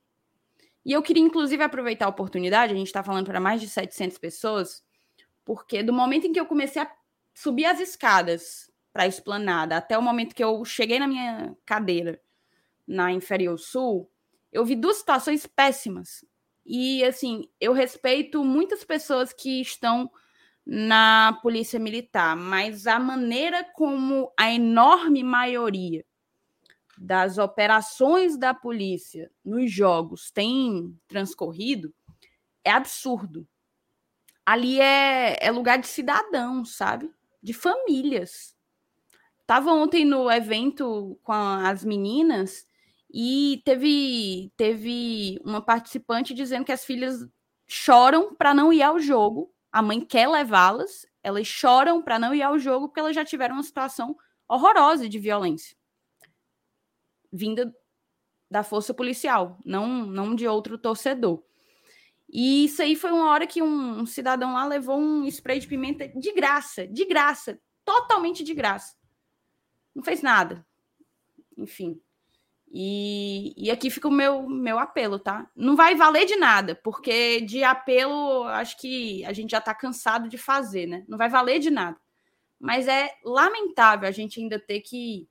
E 0.84 0.92
eu 0.92 1.02
queria, 1.02 1.22
inclusive, 1.22 1.62
aproveitar 1.62 2.06
a 2.06 2.10
oportunidade, 2.10 2.72
a 2.72 2.76
gente 2.76 2.86
está 2.86 3.02
falando 3.02 3.26
para 3.26 3.40
mais 3.40 3.60
de 3.60 3.68
700 3.68 4.18
pessoas, 4.18 4.82
porque 5.44 5.82
do 5.82 5.92
momento 5.92 6.26
em 6.26 6.32
que 6.32 6.40
eu 6.40 6.46
comecei 6.46 6.80
a 6.82 6.90
subir 7.34 7.66
as 7.66 7.80
escadas 7.80 8.70
para 8.92 9.04
a 9.04 9.06
esplanada, 9.06 9.76
até 9.76 9.96
o 9.96 10.02
momento 10.02 10.34
que 10.34 10.42
eu 10.42 10.64
cheguei 10.64 10.98
na 10.98 11.06
minha 11.06 11.56
cadeira 11.64 12.20
na 12.86 13.12
Inferior 13.12 13.58
Sul, 13.58 14.10
eu 14.52 14.64
vi 14.64 14.74
duas 14.74 14.96
situações 14.98 15.46
péssimas. 15.46 16.24
E, 16.64 17.04
assim, 17.04 17.48
eu 17.60 17.72
respeito 17.72 18.44
muitas 18.44 18.84
pessoas 18.84 19.32
que 19.32 19.60
estão 19.60 20.10
na 20.66 21.38
polícia 21.42 21.78
militar, 21.78 22.36
mas 22.36 22.86
a 22.86 22.98
maneira 22.98 23.64
como 23.74 24.30
a 24.38 24.52
enorme 24.52 25.22
maioria 25.22 26.04
das 27.00 27.38
operações 27.38 28.36
da 28.36 28.52
polícia 28.52 29.30
nos 29.44 29.70
jogos 29.70 30.30
tem 30.30 30.98
transcorrido 31.06 31.94
é 32.64 32.70
absurdo. 32.70 33.46
Ali 34.44 34.80
é, 34.80 35.38
é 35.40 35.50
lugar 35.50 35.78
de 35.78 35.86
cidadão, 35.86 36.64
sabe? 36.64 37.10
De 37.42 37.52
famílias. 37.52 38.54
Tava 39.46 39.72
ontem 39.72 40.04
no 40.04 40.30
evento 40.30 41.18
com 41.22 41.32
as 41.32 41.84
meninas 41.84 42.66
e 43.12 43.62
teve 43.64 44.52
teve 44.56 45.40
uma 45.42 45.62
participante 45.62 46.34
dizendo 46.34 46.64
que 46.64 46.72
as 46.72 46.84
filhas 46.84 47.26
choram 47.66 48.34
para 48.34 48.52
não 48.52 48.70
ir 48.70 48.82
ao 48.82 48.98
jogo 48.98 49.50
a 49.70 49.82
mãe 49.82 50.00
quer 50.00 50.28
levá-las, 50.28 51.06
elas 51.22 51.46
choram 51.46 52.02
para 52.02 52.18
não 52.18 52.34
ir 52.34 52.42
ao 52.42 52.58
jogo 52.58 52.88
porque 52.88 53.00
elas 53.00 53.14
já 53.14 53.24
tiveram 53.24 53.54
uma 53.54 53.62
situação 53.62 54.16
horrorosa 54.48 55.08
de 55.08 55.18
violência 55.18 55.77
vinda 57.32 57.74
da 58.50 58.62
força 58.62 58.94
policial, 58.94 59.58
não, 59.64 60.06
não 60.06 60.34
de 60.34 60.46
outro 60.46 60.78
torcedor. 60.78 61.42
E 62.30 62.66
isso 62.66 62.82
aí 62.82 62.94
foi 62.94 63.10
uma 63.10 63.30
hora 63.30 63.46
que 63.46 63.62
um, 63.62 64.04
cidadão 64.04 64.54
lá 64.54 64.66
levou 64.66 64.98
um 64.98 65.24
spray 65.26 65.58
de 65.60 65.66
pimenta 65.66 66.08
de 66.08 66.32
graça, 66.32 66.86
de 66.86 67.04
graça, 67.04 67.58
totalmente 67.84 68.44
de 68.44 68.52
graça. 68.52 68.94
Não 69.94 70.02
fez 70.02 70.20
nada. 70.20 70.66
Enfim. 71.56 72.00
E, 72.70 73.54
e 73.56 73.70
aqui 73.70 73.88
fica 73.88 74.08
o 74.08 74.12
meu, 74.12 74.46
meu 74.46 74.78
apelo, 74.78 75.18
tá? 75.18 75.50
Não 75.56 75.74
vai 75.74 75.94
valer 75.94 76.26
de 76.26 76.36
nada, 76.36 76.74
porque 76.74 77.40
de 77.40 77.64
apelo 77.64 78.44
acho 78.44 78.78
que 78.78 79.24
a 79.24 79.32
gente 79.32 79.52
já 79.52 79.60
tá 79.60 79.74
cansado 79.74 80.28
de 80.28 80.36
fazer, 80.36 80.86
né? 80.86 81.04
Não 81.08 81.16
vai 81.16 81.30
valer 81.30 81.58
de 81.58 81.70
nada. 81.70 81.98
Mas 82.60 82.86
é 82.86 83.10
lamentável 83.24 84.06
a 84.06 84.12
gente 84.12 84.38
ainda 84.38 84.58
ter 84.58 84.80
que 84.80 85.26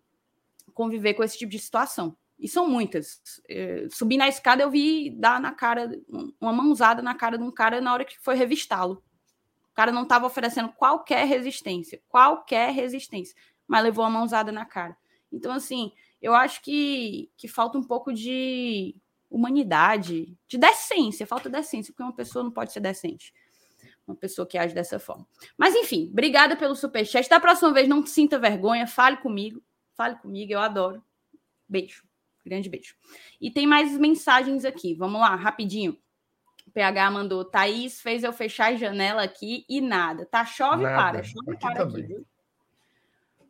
conviver 0.77 1.15
com 1.15 1.23
esse 1.23 1.35
tipo 1.35 1.51
de 1.51 1.57
situação. 1.57 2.15
E 2.39 2.47
são 2.47 2.69
muitas. 2.69 3.19
É, 3.49 3.87
subir 3.89 4.15
na 4.15 4.27
escada, 4.27 4.61
eu 4.61 4.69
vi 4.69 5.09
dar 5.09 5.41
na 5.41 5.51
cara, 5.51 5.89
uma 6.39 6.53
mãozada 6.53 7.01
na 7.01 7.15
cara 7.15 7.35
de 7.35 7.43
um 7.43 7.49
cara 7.49 7.81
na 7.81 7.91
hora 7.91 8.05
que 8.05 8.19
foi 8.19 8.35
revistá-lo. 8.35 9.03
O 9.71 9.73
cara 9.73 9.91
não 9.91 10.03
estava 10.03 10.27
oferecendo 10.27 10.69
qualquer 10.69 11.25
resistência, 11.25 11.99
qualquer 12.07 12.71
resistência, 12.71 13.35
mas 13.67 13.83
levou 13.83 14.05
a 14.05 14.09
mãozada 14.09 14.51
na 14.51 14.65
cara. 14.65 14.95
Então, 15.31 15.51
assim, 15.51 15.91
eu 16.21 16.35
acho 16.35 16.61
que, 16.61 17.31
que 17.35 17.47
falta 17.47 17.77
um 17.77 17.83
pouco 17.83 18.13
de 18.13 18.95
humanidade, 19.29 20.37
de 20.47 20.57
decência, 20.59 21.25
falta 21.25 21.49
decência, 21.49 21.91
porque 21.91 22.03
uma 22.03 22.15
pessoa 22.15 22.43
não 22.43 22.51
pode 22.51 22.71
ser 22.71 22.79
decente. 22.79 23.33
Uma 24.07 24.15
pessoa 24.15 24.47
que 24.47 24.57
age 24.57 24.75
dessa 24.75 24.99
forma. 24.99 25.27
Mas, 25.57 25.75
enfim, 25.75 26.09
obrigada 26.11 26.55
pelo 26.55 26.75
superchat. 26.75 27.27
Da 27.27 27.39
próxima 27.39 27.73
vez, 27.73 27.87
não 27.87 28.05
sinta 28.05 28.39
vergonha, 28.39 28.87
fale 28.87 29.17
comigo. 29.17 29.61
Fale 29.97 30.15
comigo, 30.17 30.53
eu 30.53 30.59
adoro. 30.59 31.03
Beijo. 31.67 32.03
Grande 32.45 32.69
beijo. 32.69 32.95
E 33.41 33.51
tem 33.51 33.67
mais 33.67 33.97
mensagens 33.97 34.63
aqui. 34.63 34.93
Vamos 34.93 35.19
lá, 35.19 35.35
rapidinho. 35.35 35.97
O 36.65 36.71
PH 36.71 37.11
mandou: 37.11 37.43
Thaís 37.43 37.99
fez 37.99 38.23
eu 38.23 38.31
fechar 38.31 38.71
a 38.71 38.75
janela 38.75 39.23
aqui 39.23 39.65
e 39.67 39.81
nada. 39.81 40.25
Tá 40.25 40.45
chove 40.45 40.83
nada. 40.83 40.95
para. 40.95 41.23
Chove 41.23 41.51
aqui 41.51 41.59
para 41.59 41.75
também. 41.75 42.03
aqui, 42.05 42.25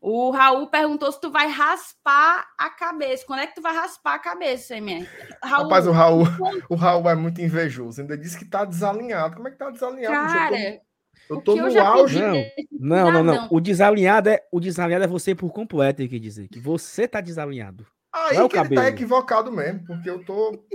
O 0.02 0.32
Raul 0.32 0.68
perguntou 0.68 1.12
se 1.12 1.20
tu 1.20 1.30
vai 1.30 1.48
raspar 1.48 2.48
a 2.58 2.70
cabeça. 2.70 3.26
Quando 3.26 3.42
é 3.42 3.48
que 3.48 3.56
tu 3.56 3.62
vai 3.62 3.76
raspar 3.76 4.16
a 4.16 4.20
cabeça, 4.20 4.76
MR? 4.78 5.08
Raul, 5.44 5.64
Rapaz, 5.64 5.86
o 5.86 5.92
Raul, 5.92 6.24
o 6.70 6.76
Raul 6.76 7.10
é 7.10 7.16
muito 7.16 7.42
invejoso. 7.42 8.02
Ainda 8.02 8.18
disse 8.18 8.38
que 8.38 8.46
tá 8.46 8.66
desalinhado. 8.66 9.36
Como 9.36 9.48
é 9.48 9.52
que 9.52 9.58
tá 9.58 9.70
desalinhado? 9.70 10.16
Cara, 10.16 10.82
eu 11.30 11.42
tô 11.42 11.56
no 11.56 11.80
auge. 11.80 12.20
Não, 12.72 13.12
não, 13.12 13.12
não, 13.12 13.24
não. 13.24 13.48
O 13.52 13.60
desalinhado 13.60 14.30
é 14.30 14.44
o 14.52 14.60
desalinhado 14.60 15.04
é 15.04 15.08
você 15.08 15.34
por 15.36 15.52
completo, 15.52 15.98
tem 15.98 16.08
que 16.08 16.20
dizer. 16.20 16.48
Que 16.48 16.60
você 16.60 17.08
tá 17.08 17.22
desalinhado. 17.22 17.86
Aí 18.14 18.38
é 18.38 18.48
que 18.48 18.58
ele 18.58 18.76
tá 18.76 18.88
equivocado 18.88 19.52
mesmo, 19.52 19.86
porque 19.86 20.10
eu 20.10 20.24
tô 20.24 20.66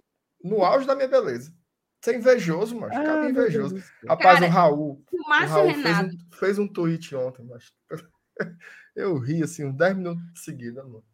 no 0.42 0.62
auge 0.64 0.86
da 0.86 0.94
minha 0.94 1.08
beleza. 1.08 1.52
Você 2.00 2.12
é 2.12 2.16
invejoso, 2.16 2.78
mas 2.78 2.92
ah, 2.96 3.28
invejoso. 3.28 3.76
Rapaz, 4.08 4.40
Cara, 4.40 4.46
o 4.46 4.50
Raul. 4.50 5.04
O, 5.12 5.16
o 5.16 5.46
Raul 5.46 5.74
fez 5.74 5.98
um, 5.98 6.10
fez 6.32 6.58
um 6.58 6.68
tweet 6.68 7.14
ontem, 7.14 7.44
mas 7.44 7.72
eu 8.96 9.16
ri 9.18 9.42
assim, 9.42 9.64
uns 9.64 9.76
10 9.76 9.96
minutos 9.96 10.22
seguidos, 10.34 10.84
mano. 10.84 11.04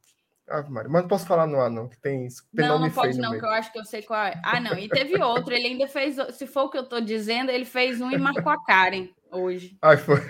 Ah, 0.50 0.64
Mas 0.66 0.90
não 0.90 1.08
posso 1.08 1.26
falar 1.26 1.46
no 1.46 1.60
ar, 1.60 1.70
não, 1.70 1.88
que 1.88 2.00
tem. 2.00 2.26
Tem 2.26 2.66
não, 2.66 2.78
não 2.78 2.90
pode, 2.90 3.18
não, 3.18 3.38
que 3.38 3.44
eu 3.44 3.50
acho 3.50 3.70
que 3.70 3.78
eu 3.78 3.84
sei 3.84 4.02
qual 4.02 4.24
é. 4.24 4.40
Ah, 4.42 4.58
não. 4.58 4.78
E 4.78 4.88
teve 4.88 5.22
outro. 5.22 5.52
Ele 5.52 5.66
ainda 5.66 5.86
fez. 5.86 6.16
Se 6.32 6.46
for 6.46 6.64
o 6.64 6.70
que 6.70 6.78
eu 6.78 6.88
tô 6.88 7.00
dizendo, 7.00 7.50
ele 7.50 7.66
fez 7.66 8.00
um 8.00 8.10
e 8.10 8.16
marcou 8.16 8.50
a 8.50 8.64
Karen 8.64 9.08
hoje. 9.32 9.76
Ai, 9.82 9.96
foi. 9.96 10.20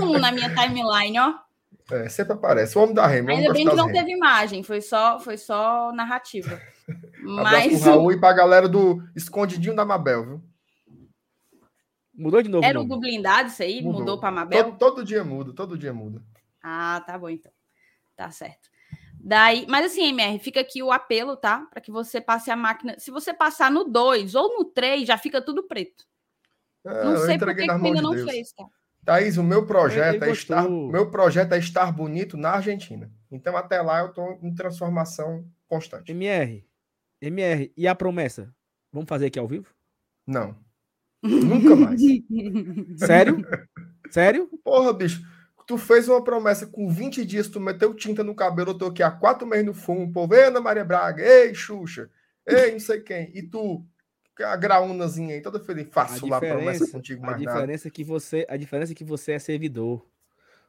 Um 0.00 0.18
na 0.18 0.32
minha 0.32 0.54
timeline, 0.54 1.18
ó. 1.18 1.34
É, 1.90 2.08
sempre 2.08 2.34
aparece. 2.34 2.78
O 2.78 2.82
homem 2.82 2.94
da 2.94 3.06
Rema. 3.06 3.32
Ainda 3.32 3.52
bem 3.52 3.68
que 3.68 3.74
não 3.74 3.92
teve 3.92 4.12
imagem, 4.12 4.62
foi 4.62 4.80
só, 4.80 5.18
foi 5.18 5.36
só 5.36 5.92
narrativa. 5.92 6.60
Mas. 7.20 7.82
o 7.82 7.84
Raul 7.84 8.12
e 8.12 8.20
pra 8.20 8.32
galera 8.32 8.68
do 8.68 9.02
Escondidinho 9.14 9.76
da 9.76 9.84
Mabel, 9.84 10.24
viu? 10.24 10.42
Mudou 12.14 12.42
de 12.42 12.48
novo. 12.48 12.64
Era 12.64 12.80
o 12.80 12.84
do 12.84 12.98
blindado 12.98 13.48
isso 13.48 13.62
aí? 13.62 13.82
Mudou, 13.82 14.00
Mudou 14.00 14.18
pra 14.18 14.30
Mabel? 14.30 14.64
Todo, 14.64 14.78
todo 14.78 15.04
dia 15.04 15.24
muda, 15.24 15.52
todo 15.52 15.78
dia 15.78 15.92
muda. 15.92 16.22
Ah, 16.62 17.02
tá 17.06 17.18
bom 17.18 17.28
então. 17.28 17.50
Tá 18.16 18.30
certo. 18.30 18.70
Daí, 19.24 19.66
mas 19.68 19.86
assim, 19.86 20.08
MR, 20.08 20.38
fica 20.38 20.60
aqui 20.60 20.82
o 20.82 20.90
apelo, 20.92 21.36
tá? 21.36 21.66
Para 21.70 21.80
que 21.80 21.90
você 21.90 22.20
passe 22.20 22.50
a 22.50 22.56
máquina. 22.56 22.96
Se 22.98 23.10
você 23.10 23.32
passar 23.32 23.70
no 23.70 23.84
2 23.84 24.34
ou 24.34 24.58
no 24.58 24.64
3, 24.64 25.06
já 25.06 25.16
fica 25.16 25.40
tudo 25.40 25.62
preto. 25.62 26.04
É, 26.84 27.04
não 27.04 27.16
sei 27.18 27.38
por 27.38 27.54
que 27.54 27.62
ainda 27.62 27.78
de 27.78 28.02
não 28.02 28.14
Deus. 28.14 28.30
fez, 28.30 28.52
tá? 28.52 28.64
Thaís, 29.04 29.36
o 29.36 29.42
meu 29.42 29.66
projeto 29.66 30.22
é 30.22 30.30
estar, 30.30 30.68
meu 30.68 31.10
projeto 31.10 31.52
é 31.52 31.58
estar 31.58 31.90
bonito 31.92 32.36
na 32.36 32.50
Argentina. 32.50 33.10
Então 33.30 33.56
até 33.56 33.80
lá 33.82 34.00
eu 34.00 34.08
estou 34.08 34.38
em 34.42 34.54
transformação 34.54 35.44
constante. 35.68 36.12
MR, 36.12 36.64
MR, 37.20 37.72
e 37.76 37.88
a 37.88 37.94
promessa? 37.94 38.54
Vamos 38.92 39.08
fazer 39.08 39.26
aqui 39.26 39.38
ao 39.38 39.48
vivo? 39.48 39.68
Não. 40.26 40.56
Nunca 41.22 41.74
mais. 41.74 42.00
Sério? 42.98 43.44
Sério? 44.10 44.48
Porra, 44.62 44.92
bicho. 44.92 45.22
Tu 45.66 45.78
fez 45.78 46.08
uma 46.08 46.22
promessa 46.22 46.66
com 46.66 46.88
20 46.88 47.24
dias, 47.24 47.48
tu 47.48 47.60
meteu 47.60 47.94
tinta 47.94 48.22
no 48.22 48.34
cabelo, 48.34 48.70
eu 48.70 48.78
tô 48.78 48.86
aqui 48.86 49.02
há 49.02 49.10
quatro 49.10 49.46
meses 49.46 49.64
no 49.64 49.72
fumo, 49.72 50.12
povo, 50.12 50.34
Ana 50.34 50.60
Maria 50.60 50.84
Braga, 50.84 51.22
ei, 51.24 51.54
Xuxa, 51.54 52.10
ei, 52.46 52.72
não 52.72 52.80
sei 52.80 53.00
quem. 53.00 53.30
E 53.32 53.42
tu, 53.42 53.84
a 54.40 54.56
graúnazinha 54.56 55.34
aí, 55.34 55.42
toda 55.42 55.60
feliz, 55.60 55.88
faço 55.90 56.26
lá 56.26 56.40
promessa 56.40 56.90
contigo 56.90 57.22
mais 57.22 57.36
a 57.36 57.38
diferença 57.38 57.66
nada. 57.66 57.88
É 57.88 57.90
que 57.90 58.04
você 58.04 58.46
A 58.48 58.56
diferença 58.56 58.92
é 58.92 58.94
que 58.94 59.04
você 59.04 59.32
é 59.32 59.38
servidor. 59.38 60.06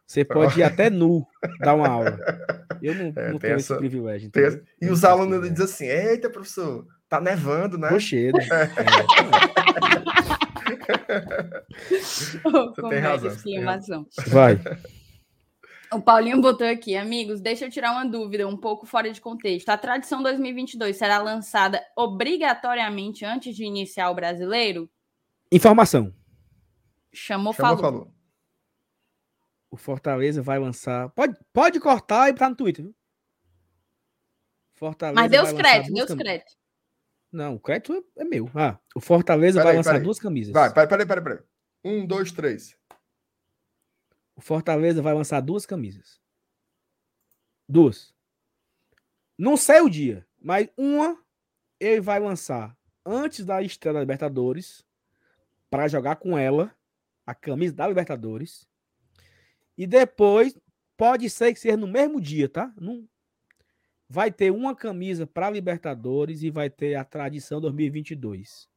Você 0.05 0.25
pode 0.25 0.59
ir 0.59 0.63
até 0.63 0.89
nu 0.89 1.25
dar 1.59 1.75
uma 1.75 1.87
aula. 1.87 2.19
Eu 2.81 2.93
não, 2.93 3.13
é, 3.15 3.31
não 3.31 3.39
tenho 3.39 3.55
essa, 3.55 3.73
esse 3.73 3.79
privilégio. 3.79 4.29
Essa, 4.35 4.61
e 4.81 4.89
os 4.89 5.03
alunos 5.03 5.49
dizem 5.49 5.65
assim: 5.65 5.85
Eita, 5.85 6.29
professor, 6.29 6.85
tá 7.07 7.21
nevando, 7.21 7.77
né? 7.77 7.89
Rochedo. 7.89 8.37
É. 10.73 11.61
Você 11.99 12.81
tem 12.89 12.99
razão. 12.99 13.31
Exclamação. 13.31 14.07
Vai. 14.27 14.59
O 15.95 16.01
Paulinho 16.01 16.41
botou 16.41 16.67
aqui, 16.67 16.95
amigos, 16.95 17.39
deixa 17.39 17.65
eu 17.65 17.69
tirar 17.69 17.91
uma 17.91 18.05
dúvida 18.05 18.47
um 18.47 18.57
pouco 18.57 18.85
fora 18.85 19.11
de 19.11 19.21
contexto. 19.21 19.69
A 19.69 19.77
tradição 19.77 20.23
2022 20.23 20.97
será 20.97 21.19
lançada 21.19 21.83
obrigatoriamente 21.95 23.23
antes 23.23 23.55
de 23.55 23.63
iniciar 23.63 24.09
o 24.09 24.15
brasileiro? 24.15 24.89
Informação. 25.51 26.13
Chamou, 27.11 27.53
Chamou 27.53 27.77
falou. 27.77 27.79
falou. 27.79 28.13
O 29.69 29.77
Fortaleza 29.77 30.41
vai 30.41 30.59
lançar. 30.59 31.09
Pode, 31.09 31.37
pode 31.51 31.79
cortar 31.79 32.29
e 32.29 32.33
tá 32.33 32.49
no 32.49 32.55
Twitter, 32.55 32.85
viu? 32.85 32.95
Fortaleza 34.73 35.21
Mas 35.21 35.31
deu 35.31 35.43
os 35.43 35.53
créditos, 35.53 35.93
deu 35.93 36.05
os 36.05 36.13
créditos. 36.13 36.57
Não, 37.31 37.55
o 37.55 37.59
crédito 37.59 37.93
é, 37.93 38.21
é 38.21 38.25
meu. 38.25 38.49
Ah, 38.55 38.79
o 38.95 38.99
Fortaleza 38.99 39.59
pera 39.59 39.63
vai 39.63 39.71
aí, 39.73 39.77
lançar 39.77 39.99
duas 39.99 40.19
camisas. 40.19 40.53
Vai, 40.53 40.73
peraí, 40.73 40.87
peraí, 41.05 41.23
peraí. 41.23 41.39
Um, 41.83 42.05
dois, 42.05 42.31
três. 42.31 42.75
O 44.35 44.41
Fortaleza 44.41 45.01
vai 45.01 45.13
lançar 45.13 45.41
duas 45.41 45.65
camisas. 45.65 46.19
Duas. 47.67 48.13
Não 49.37 49.57
sei 49.57 49.81
o 49.81 49.89
dia, 49.89 50.27
mas 50.41 50.69
uma 50.77 51.17
ele 51.79 52.01
vai 52.01 52.19
lançar 52.19 52.77
antes 53.05 53.45
da 53.45 53.61
estreia 53.61 53.93
da 53.93 53.99
Libertadores 53.99 54.85
para 55.69 55.87
jogar 55.87 56.17
com 56.17 56.37
ela 56.37 56.73
a 57.25 57.33
camisa 57.33 57.73
da 57.73 57.87
Libertadores. 57.87 58.67
E 59.77 59.87
depois 59.87 60.55
pode 60.95 61.29
ser 61.29 61.53
que 61.53 61.59
seja 61.59 61.77
no 61.77 61.87
mesmo 61.87 62.21
dia, 62.21 62.47
tá? 62.47 62.71
Não, 62.79 63.07
vai 64.07 64.31
ter 64.31 64.51
uma 64.51 64.75
camisa 64.75 65.25
para 65.25 65.49
Libertadores 65.49 66.43
e 66.43 66.49
vai 66.49 66.69
ter 66.69 66.95
a 66.95 67.03
tradição 67.03 67.59
2022. 67.59 68.69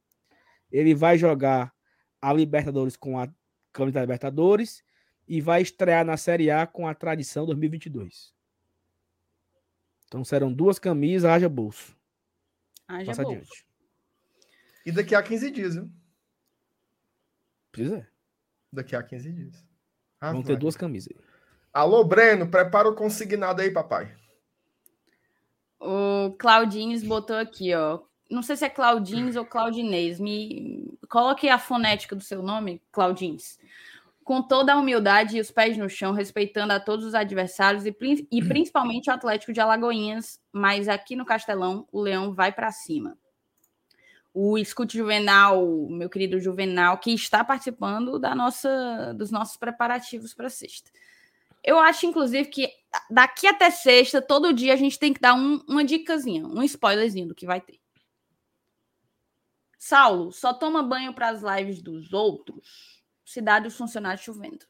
Ele 0.71 0.95
vai 0.95 1.17
jogar 1.17 1.73
a 2.21 2.33
Libertadores 2.33 2.97
com 2.97 3.19
a 3.19 3.31
camisa 3.71 3.95
da 3.95 4.01
Libertadores 4.01 4.83
e 5.27 5.41
vai 5.41 5.61
estrear 5.61 6.05
na 6.05 6.17
Série 6.17 6.49
A 6.49 6.65
com 6.65 6.87
a 6.87 6.95
tradição 6.95 7.45
2022. 7.45 8.33
Então 10.05 10.23
serão 10.23 10.53
duas 10.53 10.79
camisas, 10.79 11.29
haja 11.29 11.49
bolso. 11.49 11.95
Haja 12.87 13.07
Passa 13.07 13.23
bolso. 13.23 13.37
Adiante. 13.39 13.67
E 14.85 14.91
daqui 14.91 15.13
a 15.13 15.21
15 15.21 15.51
dias, 15.51 15.75
viu? 15.75 15.91
Pois 17.73 17.91
é. 17.91 18.07
Daqui 18.71 18.95
a 18.95 19.03
15 19.03 19.31
dias. 19.33 19.67
Ah, 20.19 20.31
Vão 20.31 20.41
vai. 20.41 20.53
ter 20.53 20.57
duas 20.57 20.77
camisas. 20.77 21.13
Alô, 21.73 22.03
Breno, 22.03 22.49
prepara 22.49 22.87
o 22.87 22.95
consignado 22.95 23.61
aí, 23.61 23.69
papai. 23.69 24.15
O 25.79 26.31
Claudines 26.39 27.03
botou 27.03 27.35
aqui, 27.35 27.73
ó. 27.75 28.01
Não 28.31 28.41
sei 28.41 28.55
se 28.55 28.65
é 28.65 28.69
Claudines 28.69 29.35
ou 29.35 29.45
Claudinês. 29.45 30.19
Me 30.19 30.97
coloque 31.09 31.49
a 31.49 31.59
fonética 31.59 32.15
do 32.15 32.23
seu 32.23 32.41
nome, 32.41 32.81
Claudines. 32.91 33.59
Com 34.27 34.41
toda 34.41 34.73
a 34.73 34.77
humildade 34.77 35.37
e 35.37 35.39
os 35.39 35.49
pés 35.49 35.77
no 35.77 35.89
chão, 35.89 36.11
respeitando 36.11 36.73
a 36.73 36.81
todos 36.81 37.05
os 37.05 37.15
adversários 37.15 37.85
e, 37.85 37.95
e 38.29 38.43
principalmente 38.43 39.09
o 39.09 39.13
Atlético 39.13 39.53
de 39.53 39.61
Alagoinhas, 39.61 40.37
mas 40.51 40.89
aqui 40.89 41.15
no 41.15 41.25
Castelão 41.25 41.87
o 41.93 42.01
Leão 42.01 42.33
vai 42.33 42.51
para 42.51 42.69
cima. 42.69 43.17
o 44.33 44.57
Escute 44.57 44.97
Juvenal, 44.97 45.65
meu 45.89 46.09
querido 46.09 46.41
Juvenal, 46.41 46.97
que 46.97 47.13
está 47.13 47.41
participando 47.41 48.19
da 48.19 48.35
nossa, 48.35 49.13
dos 49.13 49.31
nossos 49.31 49.55
preparativos 49.55 50.33
para 50.33 50.49
sexta. 50.49 50.91
Eu 51.63 51.79
acho, 51.79 52.05
inclusive, 52.05 52.49
que 52.49 52.69
daqui 53.09 53.47
até 53.47 53.69
sexta, 53.69 54.21
todo 54.21 54.51
dia, 54.51 54.73
a 54.73 54.75
gente 54.75 54.99
tem 54.99 55.13
que 55.13 55.21
dar 55.21 55.35
um, 55.35 55.63
uma 55.69 55.85
dicasinha, 55.85 56.45
um 56.45 56.61
spoilerzinho 56.63 57.29
do 57.29 57.35
que 57.35 57.45
vai 57.45 57.61
ter. 57.61 57.79
Saulo, 59.79 60.33
só 60.33 60.53
toma 60.53 60.83
banho 60.83 61.13
para 61.13 61.29
as 61.29 61.41
lives 61.41 61.81
dos 61.81 62.11
outros? 62.11 62.96
Cidade 63.27 63.65
dos 63.65 63.75
funcionários 63.75 64.23
chovendo. 64.23 64.65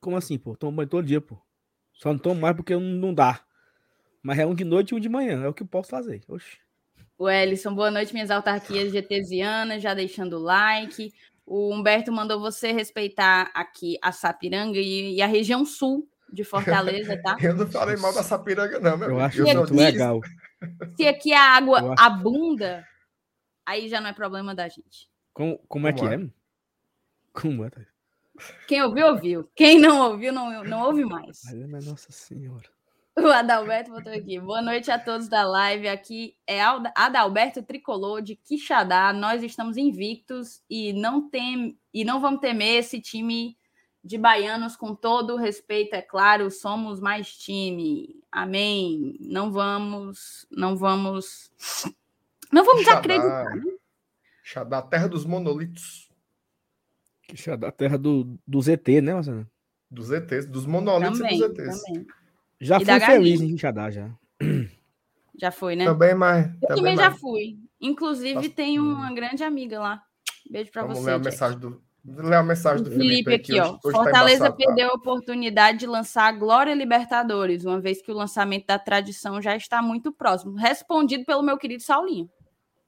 Como 0.00 0.16
assim, 0.16 0.38
pô? 0.38 0.56
Tomo 0.56 0.72
banho 0.72 0.88
todo 0.88 1.06
dia, 1.06 1.20
pô. 1.20 1.38
Só 1.92 2.10
não 2.10 2.18
tomo 2.18 2.40
mais 2.40 2.56
porque 2.56 2.74
não 2.74 3.12
dá. 3.12 3.44
Mas 4.22 4.38
é 4.38 4.46
um 4.46 4.54
de 4.54 4.64
noite 4.64 4.92
e 4.92 4.94
um 4.94 4.98
de 4.98 5.10
manhã. 5.10 5.44
É 5.44 5.48
o 5.48 5.52
que 5.52 5.62
eu 5.62 5.66
posso 5.66 5.90
fazer. 5.90 6.24
Oxi. 6.26 6.56
O 7.18 7.28
Ellison, 7.28 7.74
boa 7.74 7.90
noite, 7.90 8.14
minhas 8.14 8.30
autarquias 8.30 8.90
getesianas, 8.90 9.82
já 9.82 9.92
deixando 9.92 10.38
o 10.38 10.42
like. 10.42 11.12
O 11.44 11.74
Humberto 11.74 12.10
mandou 12.10 12.40
você 12.40 12.72
respeitar 12.72 13.50
aqui 13.52 13.98
a 14.00 14.10
Sapiranga 14.10 14.78
e, 14.78 15.16
e 15.16 15.20
a 15.20 15.26
região 15.26 15.66
sul 15.66 16.08
de 16.32 16.42
Fortaleza, 16.42 17.20
tá? 17.22 17.36
eu 17.44 17.54
não 17.54 17.66
falei 17.66 17.96
mal 17.98 18.14
da 18.14 18.22
Sapiranga, 18.22 18.80
não, 18.80 18.96
meu 18.96 19.10
Eu 19.10 19.20
acho 19.20 19.46
eu 19.46 19.54
muito 19.58 19.74
legal. 19.74 20.22
Se 20.96 21.06
aqui 21.06 21.34
a 21.34 21.54
água 21.54 21.94
abunda, 21.98 22.82
aí 23.66 23.90
já 23.90 24.00
não 24.00 24.08
é 24.08 24.14
problema 24.14 24.54
da 24.54 24.66
gente. 24.68 25.10
Como, 25.34 25.58
como 25.68 25.86
é 25.86 25.92
como 25.92 26.08
que 26.08 26.14
é? 26.14 26.18
é? 26.18 26.43
Como 27.34 27.64
é? 27.64 27.70
Quem 28.66 28.82
ouviu, 28.82 29.08
ouviu. 29.08 29.50
Quem 29.54 29.78
não 29.78 30.12
ouviu, 30.12 30.32
não, 30.32 30.64
não 30.64 30.86
ouve 30.86 31.04
mais. 31.04 31.42
Mas, 31.68 31.86
nossa 31.86 32.10
senhora. 32.10 32.72
O 33.16 33.26
Adalberto 33.26 33.90
botou 33.90 34.12
aqui. 34.12 34.40
Boa 34.40 34.62
noite 34.62 34.90
a 34.90 34.98
todos 34.98 35.28
da 35.28 35.44
live. 35.44 35.86
Aqui 35.88 36.36
é 36.46 36.60
Adalberto 36.96 37.62
Tricolor 37.62 38.22
de 38.22 38.34
Quixadá. 38.34 39.12
Nós 39.12 39.42
estamos 39.42 39.76
invictos 39.76 40.62
e 40.70 40.92
não 40.92 41.28
tem 41.28 41.78
e 41.92 42.04
não 42.04 42.20
vamos 42.20 42.40
temer 42.40 42.78
esse 42.78 43.00
time 43.00 43.56
de 44.02 44.18
baianos 44.18 44.76
com 44.76 44.94
todo 44.94 45.34
o 45.34 45.38
respeito, 45.38 45.94
é 45.94 46.02
claro, 46.02 46.50
somos 46.50 47.00
mais 47.00 47.34
time. 47.36 48.20
Amém. 48.30 49.16
Não 49.20 49.50
vamos, 49.50 50.46
não 50.50 50.76
vamos 50.76 51.50
não 52.52 52.64
vamos 52.64 52.80
Quixadá, 52.80 52.98
acreditar. 52.98 53.46
Quixadá, 54.42 54.82
terra 54.82 55.08
dos 55.08 55.24
monolitos. 55.24 56.03
Quixadá, 57.28 57.70
terra 57.72 57.98
do, 57.98 58.38
do 58.46 58.70
ET, 58.70 58.88
né, 59.02 59.14
Marcelo? 59.14 59.46
Dos 59.90 60.10
ETs, 60.10 60.46
dos 60.46 60.66
monolitos 60.66 61.18
também, 61.18 61.36
e 61.36 61.48
dos 61.48 61.58
ETs. 61.58 61.82
Também. 61.82 62.06
Já 62.60 62.78
e 62.78 62.84
fui 62.84 63.00
feliz 63.00 63.40
em 63.40 63.48
Quixadá, 63.52 63.90
já. 63.90 64.10
Já 65.36 65.50
foi, 65.50 65.74
né? 65.76 65.84
Também 65.84 66.14
mais. 66.14 66.46
Eu 66.62 66.76
também, 66.76 66.96
já 66.96 67.10
fui. 67.10 67.58
Inclusive, 67.80 68.48
tá... 68.48 68.54
tem 68.54 68.78
uma 68.78 69.12
grande 69.12 69.42
amiga 69.42 69.80
lá. 69.80 70.02
Beijo 70.48 70.70
para 70.70 70.84
você. 70.84 71.02
Ler 71.02 71.14
a 71.14 71.18
mensagem 71.18 71.58
do, 71.58 71.82
ler 72.04 72.36
a 72.36 72.42
mensagem 72.42 72.84
do 72.84 72.90
Felipe, 72.90 73.24
Felipe 73.24 73.34
aqui, 73.34 73.60
ó. 73.60 73.70
Hoje, 73.70 73.80
tá 73.82 73.90
Fortaleza 73.90 74.44
tá 74.44 74.52
perdeu 74.52 74.90
a 74.90 74.94
oportunidade 74.94 75.78
de 75.78 75.86
lançar 75.86 76.28
a 76.28 76.32
Glória 76.32 76.74
Libertadores, 76.74 77.64
uma 77.64 77.80
vez 77.80 78.00
que 78.00 78.12
o 78.12 78.14
lançamento 78.14 78.66
da 78.66 78.78
tradição 78.78 79.40
já 79.40 79.56
está 79.56 79.82
muito 79.82 80.12
próximo. 80.12 80.54
Respondido 80.54 81.24
pelo 81.24 81.42
meu 81.42 81.58
querido 81.58 81.82
Saulinho. 81.82 82.30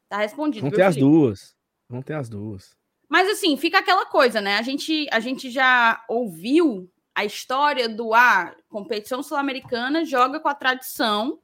Tá 0.09 0.19
respondido. 0.19 0.63
Vão 0.63 0.71
ter 0.71 0.77
Felipe. 0.77 0.89
as 0.89 0.97
duas. 0.97 1.57
Vão 1.89 2.03
ter 2.03 2.15
as 2.15 2.29
duas. 2.29 2.76
Mas 3.09 3.29
assim, 3.29 3.57
fica 3.57 3.79
aquela 3.79 4.07
coisa, 4.07 4.41
né? 4.41 4.57
A 4.57 4.63
gente, 4.63 5.07
a 5.13 5.21
gente 5.21 5.51
já 5.51 6.05
ouviu 6.09 6.91
a 7.15 7.25
história 7.25 7.89
do 7.89 8.13
a 8.13 8.43
ah, 8.43 8.57
competição 8.69 9.23
sul-americana 9.23 10.05
joga 10.05 10.39
com 10.39 10.49
a 10.49 10.55
tradição, 10.55 11.39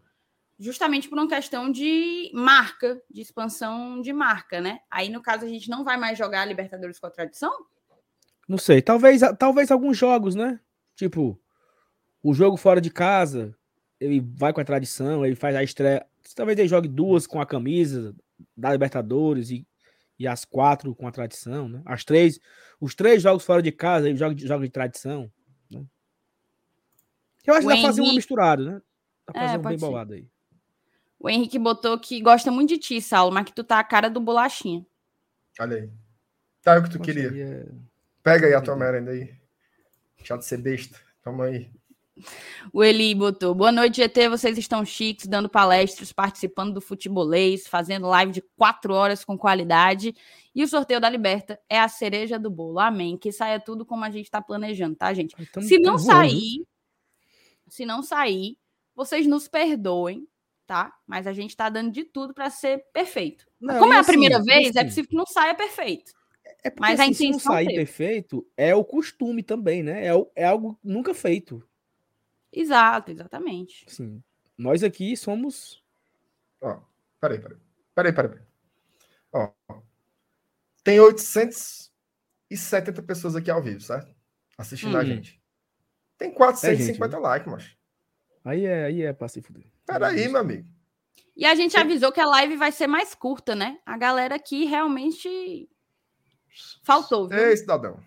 justamente 0.58 1.08
por 1.08 1.18
uma 1.18 1.28
questão 1.28 1.70
de 1.72 2.30
marca, 2.34 3.00
de 3.10 3.22
expansão 3.22 4.02
de 4.02 4.12
marca, 4.12 4.60
né? 4.60 4.80
Aí 4.90 5.08
no 5.08 5.22
caso 5.22 5.44
a 5.44 5.48
gente 5.48 5.70
não 5.70 5.82
vai 5.82 5.96
mais 5.96 6.18
jogar 6.18 6.42
a 6.42 6.44
Libertadores 6.44 6.98
com 6.98 7.06
a 7.06 7.10
tradição? 7.10 7.52
Não 8.46 8.58
sei, 8.58 8.82
talvez 8.82 9.22
talvez 9.38 9.70
alguns 9.70 9.96
jogos, 9.96 10.34
né? 10.34 10.60
Tipo, 10.94 11.40
o 12.22 12.34
jogo 12.34 12.56
fora 12.56 12.80
de 12.80 12.90
casa, 12.90 13.56
ele 13.98 14.20
vai 14.20 14.52
com 14.52 14.60
a 14.60 14.64
tradição, 14.64 15.24
ele 15.24 15.34
faz 15.34 15.56
a 15.56 15.62
estreia, 15.62 16.06
talvez 16.36 16.58
ele 16.58 16.68
jogue 16.68 16.88
duas 16.88 17.26
com 17.26 17.40
a 17.40 17.46
camisa 17.46 18.14
da 18.56 18.70
Libertadores 18.72 19.50
e, 19.50 19.66
e 20.22 20.26
as 20.28 20.44
quatro 20.44 20.94
com 20.94 21.08
a 21.08 21.10
tradição, 21.10 21.68
né? 21.68 21.82
As 21.84 22.04
três, 22.04 22.38
os 22.80 22.94
três 22.94 23.20
jogos 23.20 23.44
fora 23.44 23.60
de 23.60 23.72
casa, 23.72 24.08
ele 24.08 24.16
joga, 24.16 24.36
joga 24.38 24.64
de 24.64 24.70
tradição. 24.70 25.30
Eu 27.44 27.54
acho 27.54 27.66
que 27.66 27.74
dá 27.74 27.80
pra 27.80 27.88
fazer 27.88 28.02
um 28.02 28.14
misturado, 28.14 28.64
né? 28.64 28.80
Dá 29.26 29.32
pra 29.32 29.42
é, 29.42 29.46
fazer 29.46 29.58
um 29.58 29.62
bem 29.62 29.78
ser. 29.78 29.84
bolado 29.84 30.12
aí. 30.14 30.28
O 31.18 31.28
Henrique 31.28 31.58
botou 31.58 31.98
que 31.98 32.20
gosta 32.20 32.52
muito 32.52 32.68
de 32.68 32.78
ti, 32.78 33.00
Saulo, 33.00 33.34
mas 33.34 33.46
que 33.46 33.52
tu 33.52 33.64
tá 33.64 33.80
a 33.80 33.84
cara 33.84 34.08
do 34.08 34.20
bolachinha. 34.20 34.86
Olha 35.58 35.76
aí. 35.76 35.90
Tá, 36.62 36.74
é 36.74 36.78
o 36.78 36.84
que 36.84 36.90
tu 36.90 36.98
Poxa, 36.98 37.12
queria. 37.12 37.44
É... 37.44 37.66
Pega 38.22 38.46
aí 38.46 38.54
a 38.54 38.60
tua 38.60 38.76
merenda 38.76 39.10
aí. 39.10 39.34
Deixa 40.16 40.36
de 40.36 40.44
ser 40.44 40.58
besta. 40.58 41.00
Toma 41.24 41.46
aí. 41.46 41.68
O 42.72 42.82
Eli 42.84 43.14
botou. 43.14 43.54
Boa 43.54 43.72
noite, 43.72 43.96
GT. 43.96 44.28
Vocês 44.28 44.58
estão 44.58 44.84
chiques, 44.84 45.26
dando 45.26 45.48
palestras, 45.48 46.12
participando 46.12 46.74
do 46.74 46.80
futebolês, 46.80 47.66
fazendo 47.66 48.06
live 48.06 48.32
de 48.32 48.42
quatro 48.56 48.92
horas 48.92 49.24
com 49.24 49.36
qualidade. 49.36 50.14
E 50.54 50.62
o 50.62 50.68
sorteio 50.68 51.00
da 51.00 51.08
Liberta 51.08 51.58
é 51.68 51.80
a 51.80 51.88
cereja 51.88 52.38
do 52.38 52.50
bolo. 52.50 52.78
Amém. 52.78 53.16
Que 53.16 53.32
saia 53.32 53.58
tudo 53.58 53.84
como 53.86 54.04
a 54.04 54.10
gente 54.10 54.26
está 54.26 54.40
planejando, 54.42 54.96
tá, 54.96 55.12
gente? 55.14 55.34
Então, 55.38 55.62
Se 55.62 55.78
não 55.78 55.98
sair, 55.98 56.66
se 57.68 57.86
não 57.86 58.02
sair, 58.02 58.58
vocês 58.94 59.26
nos 59.26 59.48
perdoem, 59.48 60.28
tá? 60.66 60.92
Mas 61.06 61.26
a 61.26 61.32
gente 61.32 61.50
está 61.50 61.68
dando 61.68 61.90
de 61.90 62.04
tudo 62.04 62.34
para 62.34 62.50
ser 62.50 62.84
perfeito. 62.92 63.46
Não, 63.60 63.78
Como 63.78 63.92
é 63.92 63.96
a 63.96 64.00
assim, 64.00 64.12
primeira 64.12 64.42
vez, 64.42 64.68
assim, 64.68 64.78
é 64.78 64.84
possível 64.84 65.10
que 65.10 65.16
não 65.16 65.26
saia 65.26 65.54
perfeito. 65.54 66.12
É 66.62 66.70
porque, 66.70 66.80
Mas 66.80 67.00
assim, 67.00 67.08
a 67.08 67.12
intenção 67.12 67.38
se 67.40 67.46
não 67.46 67.54
sair 67.54 67.74
perfeito, 67.74 68.46
é 68.56 68.74
o 68.74 68.84
costume 68.84 69.42
também, 69.42 69.82
né? 69.82 70.06
É, 70.06 70.12
é 70.36 70.44
algo 70.44 70.78
nunca 70.82 71.14
feito. 71.14 71.62
Exato, 72.52 73.10
exatamente. 73.10 73.86
Sim. 73.88 74.22
Nós 74.58 74.82
aqui 74.82 75.16
somos. 75.16 75.82
Ó, 76.60 76.80
peraí, 77.20 77.40
peraí. 77.40 77.58
Peraí, 77.94 78.12
peraí. 78.12 78.40
Ó, 79.32 79.50
tem 80.84 81.00
870 81.00 83.02
pessoas 83.02 83.36
aqui 83.36 83.50
ao 83.50 83.62
vivo, 83.62 83.80
certo? 83.80 84.14
Assistindo 84.58 84.96
hum. 84.96 85.00
a 85.00 85.04
gente. 85.04 85.40
Tem 86.18 86.32
450 86.32 87.16
é, 87.16 87.18
likes, 87.18 87.50
macho. 87.50 87.76
Aí 88.44 88.66
é, 88.66 88.84
aí 88.84 89.02
é 89.02 89.12
pra 89.12 89.28
se 89.28 89.40
fuder. 89.40 89.66
Peraí, 89.86 90.28
meu 90.28 90.40
amigo. 90.40 90.68
E 91.36 91.46
a 91.46 91.54
gente 91.54 91.76
avisou 91.76 92.12
que 92.12 92.20
a 92.20 92.26
live 92.26 92.56
vai 92.56 92.70
ser 92.70 92.86
mais 92.86 93.14
curta, 93.14 93.54
né? 93.54 93.78
A 93.86 93.96
galera 93.96 94.34
aqui 94.34 94.64
realmente 94.64 95.68
faltou. 96.82 97.28
Viu? 97.28 97.38
Ei, 97.38 97.56
cidadão. 97.56 97.98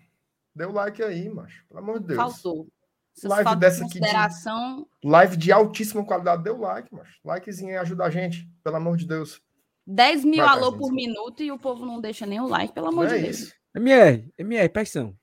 Deu 0.54 0.72
like 0.72 1.02
aí, 1.02 1.28
macho. 1.28 1.66
Pelo 1.66 1.80
amor 1.80 2.00
de 2.00 2.06
Deus. 2.06 2.16
Faltou. 2.16 2.68
Essas 3.16 3.30
live 3.30 3.56
dessa 3.56 3.84
aqui. 3.84 3.98
De, 3.98 5.08
live 5.08 5.36
de 5.36 5.50
altíssima 5.50 6.04
qualidade. 6.04 6.42
Deu 6.42 6.58
like, 6.58 6.92
macho. 6.94 7.18
Likezinho 7.24 7.70
aí 7.70 7.76
ajuda 7.78 8.04
a 8.04 8.10
gente. 8.10 8.48
Pelo 8.62 8.76
amor 8.76 8.96
de 8.96 9.06
Deus. 9.06 9.40
10 9.86 10.24
mil 10.24 10.44
vai, 10.44 10.48
alô 10.48 10.76
por 10.76 10.92
minuto 10.92 11.42
e 11.42 11.52
o 11.52 11.58
povo 11.58 11.86
não 11.86 12.00
deixa 12.00 12.26
nem 12.26 12.40
o 12.40 12.48
like, 12.48 12.74
pelo 12.74 12.88
amor 12.88 13.04
não 13.04 13.12
de 13.12 13.18
é 13.18 13.22
Deus. 13.22 13.38
Isso. 13.38 13.54
MR, 13.74 14.32
MR, 14.36 14.68
pressão. 14.68 15.16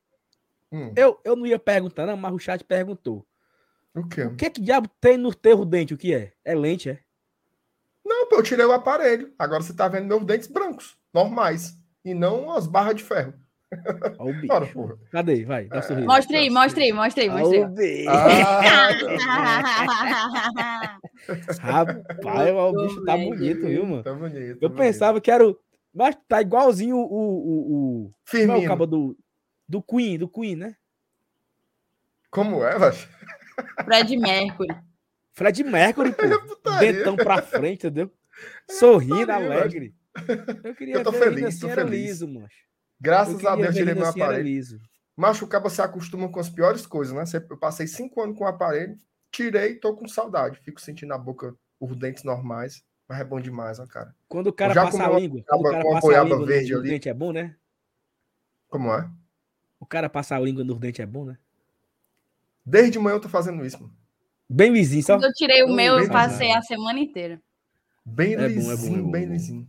Hum. 0.72 0.94
Eu, 0.96 1.20
eu 1.24 1.36
não 1.36 1.46
ia 1.46 1.60
perguntar, 1.60 2.06
não, 2.06 2.16
mas 2.16 2.34
o 2.34 2.40
chat 2.40 2.64
perguntou. 2.64 3.28
O 3.94 4.08
quê? 4.08 4.24
O 4.24 4.36
que 4.36 4.46
é 4.46 4.50
que 4.50 4.62
diabo 4.62 4.90
tem 5.00 5.18
no 5.18 5.34
teu 5.34 5.64
dente? 5.66 5.94
O 5.94 5.98
que 5.98 6.14
é? 6.14 6.34
É 6.44 6.56
lente, 6.56 6.90
é? 6.90 7.00
Não, 8.04 8.28
eu 8.32 8.42
tirei 8.42 8.66
o 8.66 8.72
aparelho. 8.72 9.34
Agora 9.38 9.62
você 9.62 9.74
tá 9.74 9.88
vendo 9.88 10.08
meus 10.08 10.26
dentes 10.26 10.48
brancos, 10.48 10.98
normais. 11.14 11.78
E 12.04 12.14
não 12.14 12.52
as 12.52 12.66
barras 12.66 12.96
de 12.96 13.04
ferro. 13.04 13.34
Olha 14.20 14.32
o 14.32 14.42
bicho. 14.42 14.54
Ora, 14.54 14.68
porra. 14.68 14.98
Cadê? 15.12 15.46
Vai, 15.46 15.66
dá 15.66 15.80
um 15.80 15.82
sorriso. 15.82 16.08
Mostra 16.08 16.38
aí, 16.38 16.50
mostra 16.50 16.84
aí, 16.84 16.94
mostra 16.94 17.24
aí, 17.24 17.30
mostra 17.30 17.68
aí. 17.78 18.06
Ah, 18.08 18.90
Rapaz, 21.60 22.52
o 22.52 22.72
bicho 22.74 23.04
tá 23.06 23.18
bonito, 23.18 23.68
viu, 23.68 23.86
mano? 23.86 24.04
Tá 24.04 24.14
bonito. 24.14 24.38
eu 24.62 24.70
bonito. 24.70 24.76
pensava 24.76 25.22
que 25.22 25.32
era 25.32 25.48
o. 25.48 25.58
Mas 25.94 26.18
tá 26.28 26.42
igualzinho 26.42 26.98
o. 26.98 27.02
o, 27.02 27.18
o, 27.18 28.06
o... 28.06 28.12
Firmino. 28.26 28.54
Como 28.54 28.64
é 28.64 28.66
o 28.66 28.68
cabo 28.70 28.88
do, 28.88 29.18
do 29.68 29.82
Queen, 29.82 30.18
do 30.18 30.28
Queen, 30.28 30.56
né? 30.56 30.76
Como 32.30 32.64
é, 32.64 32.78
velho? 32.80 32.96
Fred 33.86 34.18
Mercury. 34.18 34.76
Fred 35.34 35.64
Mercury, 35.64 36.12
pô. 36.64 36.72
Dentão 36.80 37.16
pra 37.16 37.42
frente, 37.42 37.88
entendeu? 37.88 38.12
Sorrindo, 38.70 39.32
alegre. 39.32 39.94
Eu 40.64 40.76
queria 40.76 40.96
eu 40.96 41.04
tô 41.04 41.12
feliz, 41.12 41.44
assim, 41.46 41.60
tô 41.60 41.70
feliz. 41.70 41.92
liso, 41.92 42.28
macho. 42.28 42.64
Graças 43.04 43.46
a 43.46 43.56
Deus 43.58 43.76
tirei 43.76 43.94
meu 43.94 44.06
assim, 44.06 44.22
aparelho. 44.22 44.82
Macho, 45.14 45.44
o 45.44 45.48
cabo 45.48 45.70
se 45.70 45.82
acostuma 45.82 46.30
com 46.30 46.40
as 46.40 46.50
piores 46.50 46.86
coisas, 46.86 47.14
né? 47.14 47.42
Eu 47.50 47.58
passei 47.58 47.86
cinco 47.86 48.22
anos 48.22 48.38
com 48.38 48.46
o 48.46 48.48
aparelho, 48.48 48.96
tirei, 49.30 49.76
tô 49.76 49.94
com 49.94 50.08
saudade. 50.08 50.58
Fico 50.64 50.80
sentindo 50.80 51.14
a 51.14 51.18
boca, 51.18 51.54
os 51.82 51.98
dentes 51.98 52.24
normais, 52.24 52.82
mas 53.06 53.20
é 53.20 53.26
bom 53.26 53.42
demais, 53.42 53.78
ó, 53.78 53.86
cara. 53.86 54.16
Quando 54.30 54.48
o 54.48 54.54
cara 54.54 54.74
passa 54.74 55.06
a 55.06 55.20
língua, 55.20 55.44
quando 55.46 55.60
o 55.60 55.70
cara 55.70 55.84
passa 55.84 56.22
a 56.22 56.24
língua 56.24 56.46
verde 56.46 56.72
no, 56.72 56.80
ali. 56.80 56.90
dente 56.92 57.10
é 57.10 57.14
bom, 57.14 57.34
né? 57.34 57.58
Como 58.70 58.90
é? 58.94 59.12
O 59.82 59.86
cara 59.86 60.10
passar 60.10 60.38
a 60.38 60.40
língua 60.40 60.64
nos 60.64 60.80
dentes 60.80 61.02
é 61.02 61.06
bom, 61.06 61.26
né? 61.26 61.38
Desde 62.66 62.98
manhã 62.98 63.16
eu 63.16 63.20
tô 63.20 63.28
fazendo 63.28 63.66
isso, 63.66 63.82
mano. 63.82 63.94
Bem 64.50 64.72
lisinho, 64.72 65.04
só. 65.04 65.16
Quando 65.16 65.26
eu 65.26 65.34
tirei 65.34 65.62
o 65.64 65.76
meu, 65.76 66.00
eu 66.00 66.08
passei 66.10 66.54
a 66.54 66.62
semana 66.62 67.00
inteira. 67.00 67.42
Bem 68.06 68.36
é 68.36 68.48
lisinho, 68.48 68.64
bom, 68.64 68.72
é 68.72 68.78
bom, 68.78 68.98
é 68.98 69.02
bom, 69.02 69.12
bem 69.12 69.26
lisinho. 69.26 69.68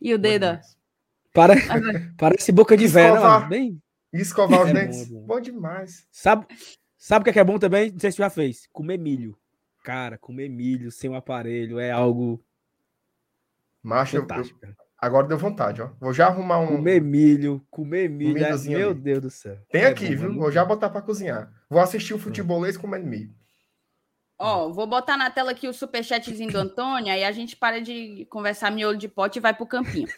E 0.00 0.12
o 0.12 0.18
dedo? 0.18 0.58
Para... 1.36 1.54
Parece 2.16 2.50
boca 2.50 2.74
de 2.74 2.86
velho, 2.86 3.20
né, 3.20 3.46
Bem... 3.46 3.82
Escovar 4.10 4.62
os 4.62 4.70
é 4.70 4.72
dentes. 4.72 5.08
Bom, 5.08 5.26
bom, 5.26 5.40
demais. 5.40 6.06
Sabe, 6.10 6.46
sabe 6.96 7.20
o 7.20 7.24
que 7.24 7.30
é, 7.30 7.32
que 7.34 7.38
é 7.38 7.44
bom 7.44 7.58
também? 7.58 7.92
Não 7.92 8.00
sei 8.00 8.10
se 8.10 8.16
já 8.16 8.30
fez. 8.30 8.66
Comer 8.72 8.96
milho. 8.96 9.36
Cara, 9.84 10.16
comer 10.16 10.48
milho 10.48 10.90
sem 10.90 11.10
um 11.10 11.14
aparelho 11.14 11.78
é 11.78 11.90
algo. 11.90 12.42
Macho, 13.82 14.16
eu, 14.16 14.26
agora 14.98 15.26
deu 15.26 15.36
vontade, 15.36 15.82
ó. 15.82 15.90
Vou 16.00 16.14
já 16.14 16.28
arrumar 16.28 16.58
um. 16.60 16.68
Comer 16.68 17.02
milho, 17.02 17.64
comer 17.70 18.08
milho. 18.08 18.42
É... 18.42 18.56
Meu 18.56 18.90
ali. 18.90 19.00
Deus 19.00 19.20
do 19.20 19.30
céu. 19.30 19.58
Tem 19.70 19.82
é 19.82 19.88
aqui, 19.88 20.16
bom, 20.16 20.22
viu? 20.22 20.34
Vou 20.40 20.50
já 20.50 20.64
botar 20.64 20.88
para 20.88 21.02
cozinhar. 21.02 21.52
Vou 21.68 21.80
assistir 21.80 22.14
o 22.14 22.18
futebolês 22.18 22.78
comendo 22.78 23.06
milho. 23.06 23.34
Ó, 24.38 24.70
vou 24.70 24.86
botar 24.86 25.16
na 25.16 25.30
tela 25.30 25.50
aqui 25.50 25.68
o 25.68 25.72
superchatzinho 25.72 26.50
do 26.50 26.58
Antônio, 26.58 27.12
aí 27.12 27.24
a 27.24 27.32
gente 27.32 27.56
para 27.56 27.80
de 27.80 28.26
conversar 28.30 28.70
miolo 28.70 28.96
de 28.96 29.08
pote 29.08 29.38
e 29.38 29.42
vai 29.42 29.54
pro 29.54 29.66
campinho. 29.66 30.08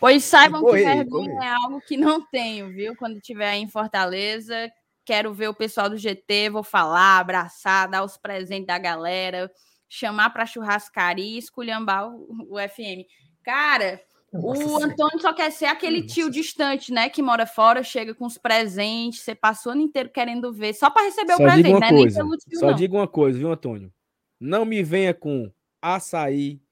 Pois 0.00 0.24
saibam 0.24 0.62
corre, 0.62 0.80
que 0.80 0.86
vergonha 0.86 1.30
corre. 1.30 1.46
é 1.46 1.50
algo 1.50 1.80
que 1.82 1.96
não 1.96 2.26
tenho, 2.32 2.70
viu? 2.70 2.96
Quando 2.96 3.18
estiver 3.18 3.50
aí 3.50 3.60
em 3.60 3.68
Fortaleza, 3.68 4.72
quero 5.04 5.34
ver 5.34 5.48
o 5.48 5.54
pessoal 5.54 5.90
do 5.90 5.98
GT, 5.98 6.48
vou 6.50 6.62
falar, 6.62 7.18
abraçar, 7.18 7.88
dar 7.88 8.02
os 8.02 8.16
presentes 8.16 8.66
da 8.66 8.78
galera, 8.78 9.50
chamar 9.88 10.30
para 10.30 10.46
churrascaria 10.46 11.34
e 11.34 11.38
esculhambar 11.38 12.08
o, 12.08 12.48
o 12.48 12.56
FM. 12.56 13.06
Cara, 13.44 14.00
nossa, 14.32 14.64
o 14.64 14.76
Antônio 14.82 15.20
só 15.20 15.32
quer 15.32 15.50
ser 15.50 15.66
aquele 15.66 16.02
Nossa. 16.02 16.14
tio 16.14 16.30
distante, 16.30 16.92
né? 16.92 17.08
Que 17.08 17.20
mora 17.20 17.46
fora, 17.46 17.82
chega 17.82 18.14
com 18.14 18.24
os 18.24 18.38
presentes, 18.38 19.20
você 19.20 19.34
passou 19.34 19.70
o 19.70 19.74
ano 19.74 19.82
inteiro 19.82 20.08
querendo 20.08 20.52
ver, 20.52 20.72
só 20.72 20.88
para 20.88 21.02
receber 21.02 21.34
só 21.34 21.42
o 21.42 21.46
presente, 21.46 21.80
né? 21.80 21.88
Coisa, 21.88 22.22
tio, 22.48 22.58
só 22.58 22.66
não. 22.68 22.74
digo 22.74 22.96
uma 22.96 23.08
coisa, 23.08 23.38
viu, 23.38 23.50
Antônio? 23.50 23.92
Não 24.38 24.64
me 24.64 24.82
venha 24.82 25.12
com 25.12 25.52
açaí, 25.82 26.62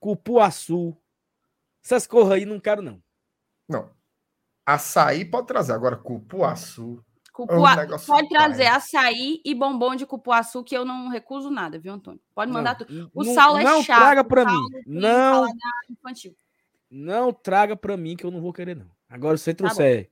cupuaçu, 0.00 0.96
essas 1.84 2.06
coisas 2.06 2.32
aí, 2.32 2.46
não 2.46 2.58
quero, 2.58 2.80
não. 2.80 3.02
Não. 3.68 3.90
Açaí 4.64 5.24
pode 5.24 5.46
trazer, 5.46 5.72
agora 5.72 5.96
cupuaçu. 5.96 7.04
Cupua... 7.32 7.72
É 7.82 7.94
um 7.94 7.98
pode 7.98 8.28
trazer 8.28 8.64
pai. 8.64 8.76
açaí 8.76 9.42
e 9.44 9.54
bombom 9.54 9.96
de 9.96 10.06
cupuaçu, 10.06 10.62
que 10.62 10.76
eu 10.76 10.84
não 10.84 11.08
recuso 11.08 11.50
nada, 11.50 11.78
viu, 11.78 11.92
Antônio? 11.92 12.20
Pode 12.32 12.50
mandar 12.52 12.78
não, 12.78 12.86
tudo. 12.86 13.10
O 13.12 13.24
Saulo 13.24 13.58
é 13.58 13.64
não 13.64 13.82
chato. 13.82 13.98
Não 13.98 14.06
traga 14.06 14.24
para 14.24 14.44
mim. 14.44 14.68
Não. 14.86 15.48
Não 16.88 17.32
traga 17.32 17.76
para 17.76 17.96
mim 17.96 18.16
que 18.16 18.24
eu 18.24 18.30
não 18.30 18.40
vou 18.40 18.52
querer, 18.52 18.76
não. 18.76 18.88
Agora, 19.08 19.36
se 19.36 19.44
você 19.44 19.52
tá 19.52 19.64
trouxer 19.64 20.04
tá 20.04 20.10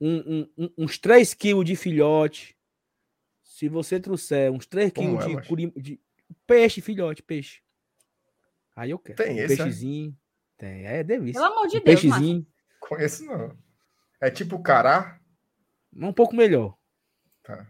um, 0.00 0.48
um, 0.58 0.70
uns 0.76 0.98
3 0.98 1.32
quilos 1.34 1.64
de 1.64 1.76
filhote, 1.76 2.56
se 3.44 3.68
você 3.68 4.00
trouxer 4.00 4.50
uns 4.50 4.66
3 4.66 4.92
quilos 4.92 5.24
é, 5.24 5.28
de, 5.28 5.34
mas... 5.34 5.72
de, 5.76 6.00
peixe, 6.46 6.80
filhote, 6.80 7.22
peixe. 7.22 7.60
Aí 8.74 8.90
eu 8.90 8.98
quero. 8.98 9.16
Tem 9.16 9.36
um 9.36 9.38
esse, 9.38 9.54
é? 9.54 9.56
peixezinho. 9.56 10.10
É? 10.10 10.25
Tem, 10.56 10.86
é 10.86 11.04
delícia. 11.04 11.40
Pelo 11.40 11.52
amor 11.52 11.68
de 11.68 11.78
um 11.78 11.82
Deus, 11.82 12.00
peixezinho. 12.00 12.46
Conheço 12.80 13.24
não. 13.24 13.56
É 14.20 14.30
tipo 14.30 14.58
cará? 14.62 15.18
Um 15.94 16.12
pouco 16.12 16.34
melhor. 16.34 16.76
Tá. 17.42 17.66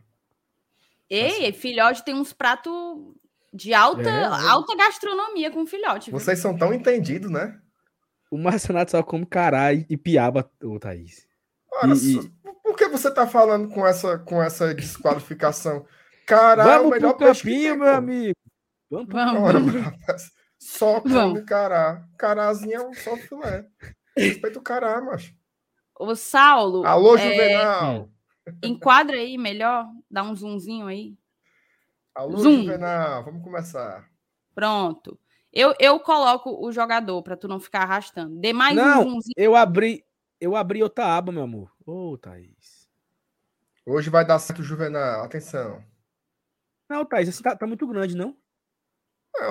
Ei, 1.09 1.49
assim. 1.49 1.53
filhote 1.53 2.05
tem 2.05 2.14
uns 2.14 2.32
pratos 2.32 3.14
de 3.53 3.72
alta, 3.72 4.09
é, 4.09 4.24
alta 4.24 4.76
gastronomia 4.76 5.51
com 5.51 5.66
filhote. 5.66 6.11
Viu? 6.11 6.18
Vocês 6.18 6.39
são 6.39 6.57
tão 6.57 6.72
entendidos, 6.72 7.30
né? 7.30 7.59
O 8.30 8.37
Marcenato 8.37 8.91
só 8.91 9.03
come 9.03 9.24
cará 9.24 9.72
e, 9.72 9.87
e 9.89 9.97
piaba, 9.97 10.51
ô 10.62 10.78
Thaís. 10.78 11.26
Ora, 11.72 11.95
e, 11.95 12.30
por 12.62 12.76
que 12.76 12.89
você 12.89 13.11
tá 13.11 13.26
falando 13.26 13.68
com 13.68 13.87
essa, 13.87 14.18
com 14.18 14.43
essa 14.43 14.74
desqualificação? 14.74 15.87
Cará 16.26 16.64
Vamos 16.64 16.84
é 16.84 16.87
o 16.87 16.91
melhor 16.91 17.14
pro 17.14 17.26
campinho, 17.28 17.70
tem, 17.70 17.76
meu 17.78 17.87
pô. 17.87 17.97
amigo. 17.97 18.37
Vamos, 18.91 19.09
Vamos. 19.09 19.43
Ora, 19.43 19.59
só 20.59 21.00
come 21.00 21.42
cará. 21.42 22.07
Carázinho 22.18 22.74
é 22.74 22.88
um 22.88 22.94
só 22.94 23.16
filé. 23.16 23.66
Respeita 24.16 24.59
o 24.59 24.62
cará, 24.62 25.00
macho. 25.00 25.34
O 25.98 26.14
Saulo. 26.14 26.86
Alô, 26.86 27.16
é... 27.16 27.30
Juvenal. 27.30 28.11
Enquadra 28.62 29.16
aí 29.16 29.36
melhor, 29.36 29.86
dá 30.11 30.22
um 30.22 30.34
zoomzinho 30.34 30.86
aí. 30.86 31.16
Alô, 32.14 32.38
Zoom. 32.38 32.62
Juvenal, 32.62 33.24
vamos 33.24 33.42
começar. 33.42 34.09
Pronto. 34.54 35.18
Eu, 35.52 35.74
eu 35.78 35.98
coloco 36.00 36.64
o 36.64 36.70
jogador 36.70 37.22
para 37.22 37.36
tu 37.36 37.48
não 37.48 37.59
ficar 37.59 37.82
arrastando. 37.82 38.38
Dê 38.38 38.52
mais 38.52 38.76
não, 38.76 39.00
um 39.00 39.02
zoomzinho. 39.04 39.34
Eu 39.36 39.57
abri, 39.57 40.04
eu 40.40 40.54
abri 40.54 40.82
outra 40.82 41.16
aba, 41.16 41.32
meu 41.32 41.42
amor. 41.42 41.72
Ô, 41.84 42.12
oh, 42.12 42.18
Thaís. 42.18 42.88
Hoje 43.84 44.11
vai 44.11 44.24
dar 44.24 44.38
certo, 44.38 44.62
Juvenal. 44.62 45.24
Atenção. 45.24 45.82
Não, 46.88 47.04
Thaís, 47.04 47.28
assim 47.28 47.42
tá, 47.42 47.57
tá 47.57 47.66
muito 47.66 47.86
grande, 47.86 48.16
não? 48.16 48.36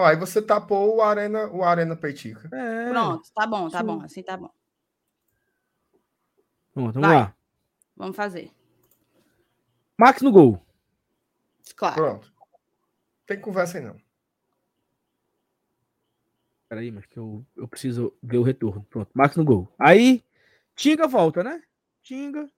Aí 0.06 0.16
você 0.16 0.42
tapou 0.42 0.96
o 0.96 1.02
Arena, 1.02 1.48
o 1.48 1.64
Arena 1.64 1.96
Peitica. 1.96 2.50
É. 2.56 2.90
Pronto, 2.90 3.32
tá 3.34 3.48
bom, 3.48 3.70
tá 3.70 3.80
Sim. 3.80 3.86
bom. 3.86 4.02
Assim 4.02 4.24
tá 4.24 4.38
bom. 4.38 4.50
Pronto, 6.74 6.94
vamos 6.94 7.10
vai. 7.10 7.18
lá. 7.18 7.36
Vamos 7.96 8.16
fazer. 8.16 8.52
Max 9.98 10.22
no 10.22 10.32
gol. 10.32 10.62
Claro. 11.76 11.96
Pronto. 11.96 12.34
Tem 13.26 13.40
conversa 13.40 13.78
aí, 13.78 13.84
não. 13.84 13.96
Peraí, 16.68 16.92
mas 16.92 17.06
que 17.06 17.18
eu, 17.18 17.46
eu 17.56 17.68
preciso 17.68 18.14
ver 18.22 18.38
o 18.38 18.44
retorno. 18.44 18.86
Pronto, 18.90 19.10
Max 19.14 19.36
no 19.36 19.46
gol. 19.46 19.72
Aí, 19.80 20.24
Tinga 20.76 21.08
volta, 21.08 21.42
né? 21.42 21.64
Tinga. 22.04 22.50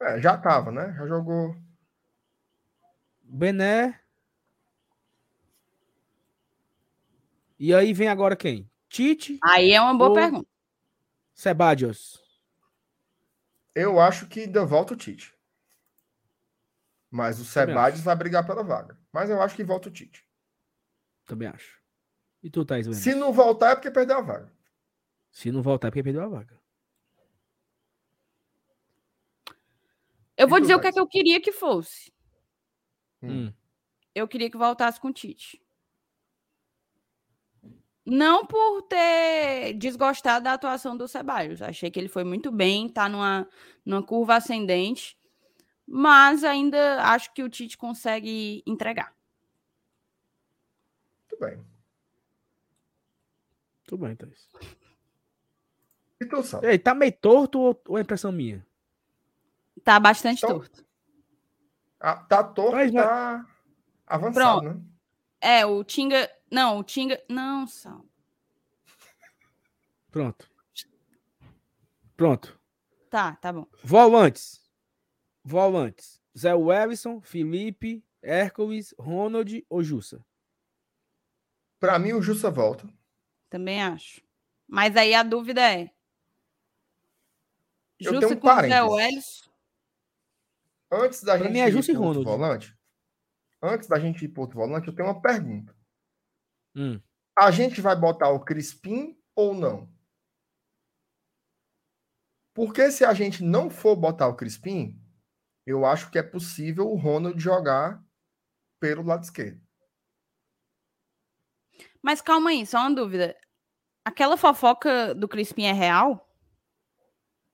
É, 0.00 0.20
já 0.20 0.36
tava, 0.36 0.72
né? 0.72 0.94
Já 0.96 1.06
jogou. 1.06 1.54
Bené. 3.22 4.00
E 7.58 7.74
aí 7.74 7.92
vem 7.92 8.08
agora 8.08 8.36
quem? 8.36 8.70
Tite? 8.88 9.38
Aí 9.42 9.72
é 9.72 9.80
uma 9.80 9.94
boa 9.94 10.10
ou... 10.10 10.14
pergunta. 10.14 10.48
Sebadios. 11.34 12.22
Eu 13.74 13.98
acho 13.98 14.28
que 14.28 14.40
ainda 14.40 14.64
volta 14.64 14.94
o 14.94 14.96
Tite. 14.96 15.34
Mas 17.10 17.40
o 17.40 17.44
Sebades 17.44 18.00
vai 18.00 18.16
brigar 18.16 18.46
pela 18.46 18.62
vaga. 18.62 18.98
Mas 19.12 19.30
eu 19.30 19.40
acho 19.40 19.54
que 19.54 19.64
volta 19.64 19.88
o 19.88 19.92
Tite. 19.92 20.26
Também 21.26 21.48
acho. 21.48 21.80
E 22.42 22.50
tu, 22.50 22.64
Thaís? 22.64 22.86
Se 22.96 23.14
não 23.14 23.32
voltar 23.32 23.70
é 23.70 23.74
porque 23.74 23.90
perdeu 23.90 24.18
a 24.18 24.20
vaga. 24.20 24.52
Se 25.30 25.50
não 25.50 25.62
voltar 25.62 25.88
é 25.88 25.90
porque 25.90 26.02
perdeu 26.02 26.22
a 26.22 26.28
vaga. 26.28 26.60
Eu 30.36 30.48
vou 30.48 30.60
dizer 30.60 30.74
o 30.74 30.80
que 30.80 30.88
é 30.88 30.92
que 30.92 31.00
eu 31.00 31.06
queria 31.06 31.40
que 31.40 31.52
fosse. 31.52 32.12
Hum. 33.22 33.52
Eu 34.14 34.28
queria 34.28 34.50
que 34.50 34.56
voltasse 34.56 35.00
com 35.00 35.08
o 35.08 35.12
Tite. 35.12 35.63
Não 38.04 38.44
por 38.44 38.82
ter 38.82 39.74
desgostado 39.74 40.44
da 40.44 40.52
atuação 40.52 40.96
do 40.96 41.08
Ceballos. 41.08 41.62
Achei 41.62 41.90
que 41.90 41.98
ele 41.98 42.08
foi 42.08 42.24
muito 42.24 42.52
bem, 42.52 42.88
tá 42.88 43.08
numa, 43.08 43.48
numa 43.84 44.02
curva 44.02 44.36
ascendente 44.36 45.16
mas 45.86 46.44
ainda 46.44 47.02
acho 47.04 47.32
que 47.32 47.42
o 47.42 47.48
Tite 47.48 47.76
consegue 47.76 48.62
entregar. 48.66 49.14
Muito 51.20 51.40
bem. 51.40 51.64
Tudo 53.86 54.06
bem, 54.06 54.16
Thaís. 54.16 54.48
Então, 56.20 56.42
sabe. 56.42 56.68
Ei, 56.68 56.78
tá 56.78 56.94
meio 56.94 57.12
torto 57.12 57.60
ou, 57.86 57.98
é 57.98 58.00
impressão 58.00 58.32
minha? 58.32 58.66
Tá 59.82 60.00
bastante 60.00 60.38
então, 60.38 60.58
torto. 60.58 60.84
Ah, 62.00 62.16
tá 62.16 62.42
torto, 62.42 62.76
Mas, 62.76 62.92
tá 62.92 63.46
avançado, 64.06 64.60
Pronto. 64.60 64.78
né? 64.78 64.84
É, 65.40 65.66
o 65.66 65.84
Tinga... 65.84 66.30
Não, 66.54 66.78
o 66.78 66.84
Tinga... 66.84 67.20
Não, 67.28 67.66
Sal. 67.66 68.06
Pronto. 70.08 70.48
Pronto. 72.16 72.60
Tá, 73.10 73.34
tá 73.34 73.52
bom. 73.52 73.66
Volantes. 73.82 74.62
Volantes: 75.42 76.22
Zé 76.38 76.54
Wellison, 76.54 77.20
Felipe, 77.20 78.04
Hércules, 78.22 78.94
Ronald 78.96 79.66
ou 79.68 79.82
Jussa? 79.82 80.24
Para 81.80 81.98
mim, 81.98 82.12
o 82.12 82.22
Jussa 82.22 82.52
volta. 82.52 82.88
Também 83.50 83.82
acho. 83.82 84.22
Mas 84.68 84.96
aí 84.96 85.12
a 85.12 85.24
dúvida 85.24 85.60
é: 85.60 85.90
Eu 87.98 88.14
Jussa 88.14 88.36
com 88.36 88.60
Zé 88.60 88.80
Wellison? 88.80 89.50
Antes 90.88 91.24
da 91.24 91.36
pra 91.36 91.48
gente 91.48 91.58
é 91.58 91.68
ir 91.68 91.96
para 91.96 92.00
outro 92.00 92.22
volante, 92.22 92.78
antes 93.60 93.88
da 93.88 93.98
gente 93.98 94.24
ir 94.24 94.28
para 94.28 94.40
outro 94.40 94.56
volante, 94.56 94.86
eu 94.86 94.94
tenho 94.94 95.08
uma 95.08 95.20
pergunta. 95.20 95.74
Hum. 96.74 97.00
A 97.36 97.50
gente 97.50 97.80
vai 97.80 97.96
botar 97.96 98.30
o 98.30 98.44
Crispim 98.44 99.16
ou 99.34 99.54
não? 99.54 99.92
Porque 102.54 102.90
se 102.90 103.04
a 103.04 103.12
gente 103.12 103.42
não 103.42 103.68
for 103.68 103.96
botar 103.96 104.28
o 104.28 104.36
Crispim, 104.36 104.96
eu 105.66 105.84
acho 105.84 106.10
que 106.10 106.18
é 106.18 106.22
possível 106.22 106.88
o 106.88 106.96
Ronald 106.96 107.38
jogar 107.40 108.02
pelo 108.80 109.02
lado 109.02 109.24
esquerdo. 109.24 109.60
Mas 112.00 112.20
calma 112.20 112.50
aí, 112.50 112.64
só 112.66 112.78
uma 112.80 112.94
dúvida. 112.94 113.36
Aquela 114.04 114.36
fofoca 114.36 115.14
do 115.14 115.26
Crispim 115.26 115.64
é 115.64 115.72
real? 115.72 116.28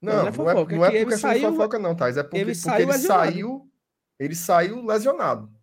Não, 0.02 0.12
não 0.12 0.28
é, 0.28 0.32
fofoca, 0.32 0.76
não 0.76 0.84
é, 0.84 0.90
não 0.90 0.96
é 0.96 1.00
porque 1.02 1.18
saiu, 1.18 1.50
fofoca, 1.50 1.78
não, 1.78 1.94
Thais. 1.94 2.16
É 2.16 2.22
porque 2.22 2.36
ele, 2.36 2.52
porque 2.52 2.54
saiu, 2.54 2.90
ele 2.90 2.98
saiu, 2.98 3.72
ele 4.18 4.34
saiu 4.34 4.84
lesionado. 4.84 5.59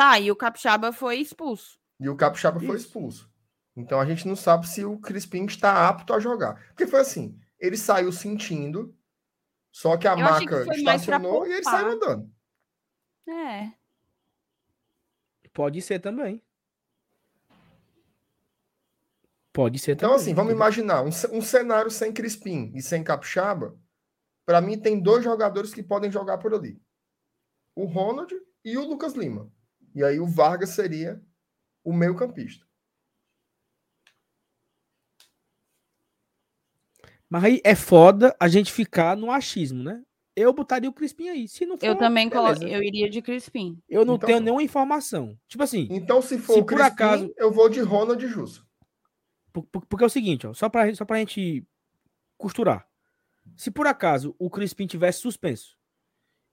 Tá, 0.00 0.18
e 0.18 0.30
o 0.30 0.36
Capixaba 0.36 0.94
foi 0.94 1.18
expulso. 1.18 1.78
E 2.00 2.08
o 2.08 2.16
Capixaba 2.16 2.56
Isso. 2.56 2.66
foi 2.66 2.76
expulso. 2.78 3.30
Então 3.76 4.00
a 4.00 4.06
gente 4.06 4.26
não 4.26 4.34
sabe 4.34 4.66
se 4.66 4.82
o 4.82 4.98
Crispim 4.98 5.44
está 5.44 5.86
apto 5.90 6.14
a 6.14 6.18
jogar. 6.18 6.54
Porque 6.68 6.86
foi 6.86 7.00
assim, 7.00 7.38
ele 7.58 7.76
saiu 7.76 8.10
sentindo, 8.10 8.96
só 9.70 9.98
que 9.98 10.08
a 10.08 10.12
Eu 10.12 10.20
maca 10.20 10.64
que 10.64 10.70
estacionou 10.70 11.46
e 11.46 11.52
ele 11.52 11.64
saiu 11.64 11.92
andando. 11.92 12.32
É. 13.28 13.72
Pode 15.52 15.82
ser 15.82 15.98
também. 15.98 16.42
Pode 19.52 19.78
ser 19.78 19.92
então, 19.92 20.08
também. 20.08 20.14
Então, 20.14 20.24
assim, 20.24 20.34
vamos 20.34 20.54
imaginar 20.54 21.02
um, 21.02 21.10
um 21.36 21.42
cenário 21.42 21.90
sem 21.90 22.10
Crispim 22.10 22.72
e 22.74 22.80
sem 22.80 23.04
Capixaba. 23.04 23.78
Para 24.46 24.62
mim, 24.62 24.80
tem 24.80 24.98
dois 24.98 25.22
jogadores 25.22 25.74
que 25.74 25.82
podem 25.82 26.10
jogar 26.10 26.38
por 26.38 26.54
ali: 26.54 26.80
o 27.74 27.84
Ronald 27.84 28.34
e 28.64 28.78
o 28.78 28.88
Lucas 28.88 29.12
Lima. 29.12 29.52
E 29.94 30.04
aí 30.04 30.20
o 30.20 30.26
Vargas 30.26 30.70
seria 30.70 31.20
o 31.84 31.92
meio-campista. 31.92 32.66
Mas 37.28 37.44
aí 37.44 37.60
é 37.64 37.74
foda 37.74 38.34
a 38.40 38.48
gente 38.48 38.72
ficar 38.72 39.16
no 39.16 39.30
achismo, 39.30 39.82
né? 39.82 40.02
Eu 40.34 40.52
botaria 40.52 40.88
o 40.88 40.92
Crispim 40.92 41.28
aí. 41.28 41.48
Se 41.48 41.66
não 41.66 41.76
for, 41.76 41.86
eu 41.86 41.96
também 41.96 42.28
colo... 42.28 42.48
eu 42.62 42.82
iria 42.82 43.10
de 43.10 43.20
Crispim. 43.20 43.80
Eu 43.88 44.04
não 44.04 44.14
então, 44.14 44.26
tenho 44.26 44.40
nenhuma 44.40 44.62
informação. 44.62 45.38
Tipo 45.46 45.62
assim. 45.62 45.86
Então, 45.90 46.22
se 46.22 46.38
for 46.38 46.54
se 46.54 46.60
o 46.60 46.64
Crispim, 46.64 46.84
por 46.84 46.92
acaso, 46.92 47.34
eu 47.36 47.52
vou 47.52 47.68
de 47.68 47.80
Ronald 47.80 48.26
Justo. 48.26 48.66
Porque 49.52 50.04
é 50.04 50.06
o 50.06 50.10
seguinte, 50.10 50.46
ó, 50.46 50.54
só 50.54 50.68
para 50.68 50.94
só 50.94 51.04
pra 51.04 51.18
gente 51.18 51.64
costurar. 52.36 52.86
Se 53.56 53.70
por 53.70 53.86
acaso 53.86 54.34
o 54.38 54.48
Crispim 54.48 54.86
tivesse 54.86 55.20
suspenso 55.20 55.79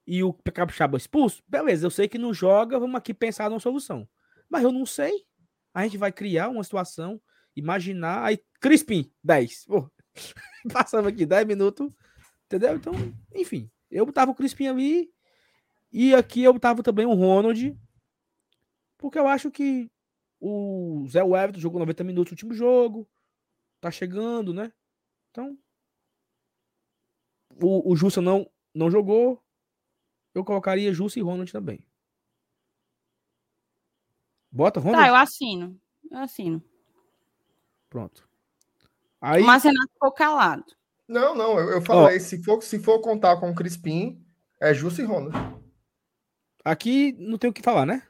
e 0.07 0.23
o 0.23 0.31
Capixaba 0.31 0.97
expulso, 0.97 1.43
beleza, 1.45 1.85
eu 1.85 1.91
sei 1.91 2.07
que 2.07 2.17
não 2.17 2.33
joga, 2.33 2.79
vamos 2.79 2.95
aqui 2.95 3.13
pensar 3.13 3.49
numa 3.49 3.59
solução. 3.59 4.07
Mas 4.49 4.63
eu 4.63 4.71
não 4.71 4.85
sei. 4.85 5.25
A 5.73 5.83
gente 5.83 5.97
vai 5.97 6.13
criar 6.13 6.47
uma 6.47 6.63
situação, 6.63 7.21
imaginar, 7.53 8.23
aí 8.23 8.39
Crispim, 8.61 9.11
10. 9.21 9.65
Pô, 9.65 9.91
aqui 11.05 11.25
10 11.25 11.45
minutos, 11.45 11.91
entendeu? 12.45 12.75
Então, 12.75 12.93
enfim, 13.35 13.69
eu 13.91 14.05
botava 14.05 14.31
o 14.31 14.35
Crispim 14.35 14.67
ali 14.67 15.11
e 15.91 16.15
aqui 16.15 16.41
eu 16.41 16.53
botava 16.53 16.81
também 16.81 17.05
o 17.05 17.13
Ronald, 17.13 17.77
porque 18.97 19.19
eu 19.19 19.27
acho 19.27 19.51
que 19.51 19.91
o 20.39 21.05
Zé 21.09 21.19
Everton 21.19 21.59
jogou 21.59 21.79
90 21.79 22.03
minutos 22.05 22.31
no 22.31 22.35
último 22.35 22.53
jogo. 22.53 23.07
Tá 23.81 23.91
chegando, 23.91 24.53
né? 24.53 24.71
Então. 25.31 25.57
O, 27.61 27.91
o 27.91 27.95
Jussa 27.95 28.21
não, 28.21 28.49
não 28.73 28.89
jogou. 28.89 29.43
Eu 30.37 30.45
colocaria 30.45 30.93
Jussa 30.93 31.17
e 31.17 31.21
Ronald 31.23 31.51
também. 31.51 31.83
Bota 34.51 34.79
Ronald? 34.79 35.03
Tá, 35.03 35.09
eu 35.09 35.15
assino. 35.15 35.81
Eu 36.11 36.19
assino. 36.19 36.63
Pronto. 37.89 38.29
Aí... 39.19 39.41
O 39.41 39.45
Marcenato 39.47 39.91
ficou 39.91 40.11
calado. 40.11 40.63
Não, 41.07 41.33
não, 41.33 41.57
eu, 41.57 41.71
eu 41.71 41.81
falei, 41.81 42.19
se, 42.19 42.43
for, 42.43 42.61
se 42.61 42.77
for 42.77 42.99
contar 42.99 43.37
com 43.37 43.49
o 43.49 43.55
Crispim, 43.55 44.23
é 44.61 44.73
Jussa 44.75 45.01
e 45.01 45.05
Ronald. 45.05 45.35
Aqui 46.63 47.13
não 47.13 47.39
tem 47.39 47.49
o 47.49 47.53
que 47.53 47.63
falar, 47.63 47.85
né? 47.85 48.05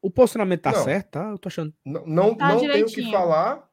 O 0.00 0.10
posicionamento 0.10 0.62
tá 0.62 0.72
não, 0.72 0.84
certo, 0.84 1.10
tá? 1.10 1.28
Eu 1.28 1.38
tô 1.38 1.48
achando. 1.48 1.74
Não, 1.84 2.06
não, 2.06 2.34
tá 2.34 2.48
não 2.48 2.60
tenho 2.60 2.86
o 2.86 2.90
que 2.90 3.10
falar. 3.10 3.68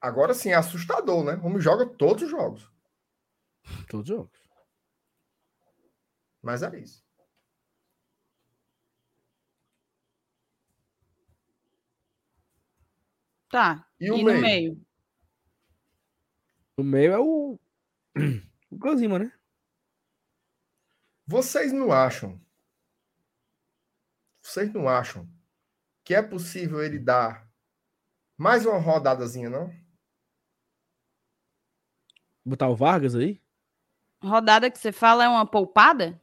Agora 0.00 0.34
sim, 0.34 0.50
é 0.50 0.54
assustador, 0.54 1.24
né? 1.24 1.34
Vamos 1.34 1.64
joga 1.64 1.86
todos 1.86 2.22
os 2.22 2.30
jogos. 2.30 2.73
Todos 3.88 4.10
os 4.10 4.16
jogos. 4.16 4.40
Mas 6.42 6.62
é 6.62 6.78
isso. 6.78 7.04
Tá. 13.50 13.88
E, 14.00 14.10
o 14.10 14.16
e 14.16 14.24
meio? 14.24 14.36
no 14.36 14.42
meio? 14.42 14.86
O 16.76 16.82
meio 16.82 17.12
é 17.12 17.18
o. 17.18 17.58
O 18.70 18.76
Gozima, 18.76 19.20
né? 19.20 19.32
Vocês 21.28 21.72
não 21.72 21.92
acham 21.92 22.44
vocês 24.44 24.70
não 24.74 24.86
acham 24.86 25.26
que 26.04 26.14
é 26.14 26.22
possível 26.22 26.82
ele 26.82 26.98
dar 26.98 27.50
mais 28.36 28.66
uma 28.66 28.78
rodadazinha, 28.78 29.48
não? 29.48 29.74
Botar 32.44 32.68
o 32.68 32.76
Vargas 32.76 33.14
aí? 33.14 33.42
Rodada 34.24 34.70
que 34.70 34.78
você 34.78 34.90
fala 34.90 35.24
é 35.24 35.28
uma 35.28 35.46
poupada? 35.46 36.20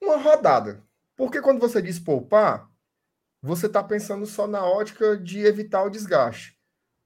Uma 0.00 0.16
rodada. 0.16 0.82
Porque 1.16 1.40
quando 1.40 1.60
você 1.60 1.80
diz 1.82 1.98
poupar, 1.98 2.70
você 3.42 3.66
está 3.66 3.82
pensando 3.82 4.26
só 4.26 4.46
na 4.46 4.64
ótica 4.64 5.16
de 5.16 5.40
evitar 5.40 5.82
o 5.82 5.90
desgaste. 5.90 6.58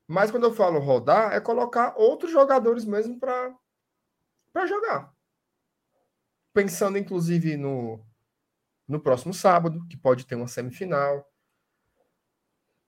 Mas 0.06 0.30
quando 0.30 0.44
eu 0.44 0.54
falo 0.54 0.78
rodar, 0.78 1.32
é 1.32 1.40
colocar 1.40 1.94
outros 1.96 2.30
jogadores 2.30 2.84
mesmo 2.84 3.18
para 3.18 3.56
jogar 4.66 5.12
pensando 6.58 6.98
inclusive 6.98 7.56
no, 7.56 8.04
no 8.88 8.98
próximo 8.98 9.32
sábado, 9.32 9.86
que 9.88 9.96
pode 9.96 10.26
ter 10.26 10.34
uma 10.34 10.48
semifinal. 10.48 11.24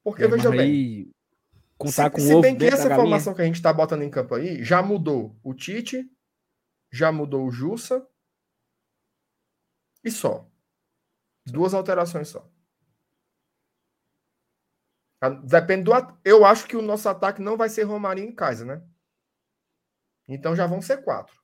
Porque, 0.02 0.24
é, 0.24 0.26
veja 0.28 0.50
bem, 0.50 1.08
contar 1.80 2.04
se, 2.04 2.10
com 2.10 2.20
se 2.20 2.40
bem 2.42 2.56
que 2.56 2.66
essa 2.66 2.94
formação 2.94 3.34
que 3.34 3.40
a 3.40 3.44
gente 3.44 3.54
está 3.54 3.72
botando 3.72 4.02
em 4.02 4.10
campo 4.10 4.34
aí, 4.34 4.62
já 4.62 4.82
mudou 4.82 5.34
o 5.42 5.54
Tite, 5.54 6.06
já 6.92 7.10
mudou 7.10 7.46
o 7.46 7.50
Jussa, 7.50 8.06
e 10.04 10.10
só. 10.10 10.46
Duas 11.46 11.72
alterações 11.72 12.28
só. 12.28 12.48
Depende 15.44 15.84
do. 15.84 15.92
Eu 16.24 16.44
acho 16.44 16.66
que 16.66 16.76
o 16.76 16.82
nosso 16.82 17.08
ataque 17.08 17.42
não 17.42 17.56
vai 17.56 17.68
ser 17.68 17.82
Romarinho 17.82 18.30
e 18.30 18.34
Kaiser, 18.34 18.66
né? 18.66 18.86
Então 20.28 20.54
já 20.54 20.66
vão 20.66 20.80
ser 20.80 21.02
quatro. 21.02 21.38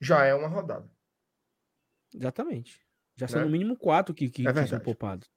Já 0.00 0.24
é 0.24 0.34
uma 0.34 0.48
rodada. 0.48 0.90
Exatamente. 2.14 2.86
Já 3.14 3.28
são 3.28 3.40
né? 3.40 3.46
no 3.46 3.50
mínimo 3.50 3.76
quatro 3.76 4.14
que, 4.14 4.28
que, 4.28 4.46
é 4.46 4.52
que 4.52 4.66
são 4.66 4.80
poupados. 4.80 5.30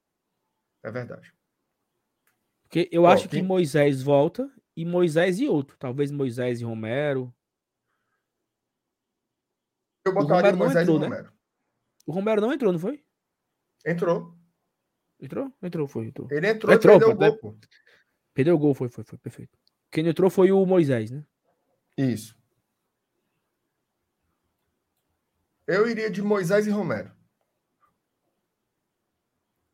É 0.82 0.90
verdade. 0.90 1.32
Porque 2.70 2.88
eu 2.92 3.02
Bom, 3.02 3.08
acho 3.08 3.28
que 3.28 3.42
Moisés 3.42 4.00
volta 4.00 4.48
e 4.76 4.84
Moisés 4.84 5.40
e 5.40 5.48
outro. 5.48 5.76
Talvez 5.76 6.12
Moisés 6.12 6.60
e 6.60 6.64
Romero. 6.64 7.34
Eu 10.06 10.14
botaria 10.14 10.54
o 10.54 10.56
Moisés 10.56 10.88
entrou, 10.88 10.96
e 10.96 11.00
né? 11.00 11.06
Romero. 11.08 11.24
Né? 11.24 11.36
O 12.06 12.12
Romero 12.12 12.40
não 12.40 12.52
entrou, 12.52 12.72
não 12.72 12.78
foi? 12.78 13.04
Entrou. 13.84 14.38
Entrou? 15.20 15.52
Entrou, 15.60 15.88
foi. 15.88 16.06
Entrou. 16.06 16.28
Ele 16.30 16.46
entrou, 16.46 16.72
entrou 16.72 17.00
perdeu 17.00 17.16
pô, 17.16 17.24
o 17.24 17.30
gol. 17.30 17.38
Pô. 17.38 17.58
Perdeu 18.32 18.54
o 18.54 18.58
gol, 18.58 18.74
foi, 18.74 18.88
foi, 18.88 19.02
foi. 19.02 19.18
Perfeito. 19.18 19.58
Quem 19.90 20.06
entrou 20.06 20.30
foi 20.30 20.52
o 20.52 20.64
Moisés, 20.64 21.10
né? 21.10 21.26
Isso. 21.98 22.38
Eu 25.66 25.88
iria 25.88 26.08
de 26.08 26.22
Moisés 26.22 26.68
e 26.68 26.70
Romero. 26.70 27.10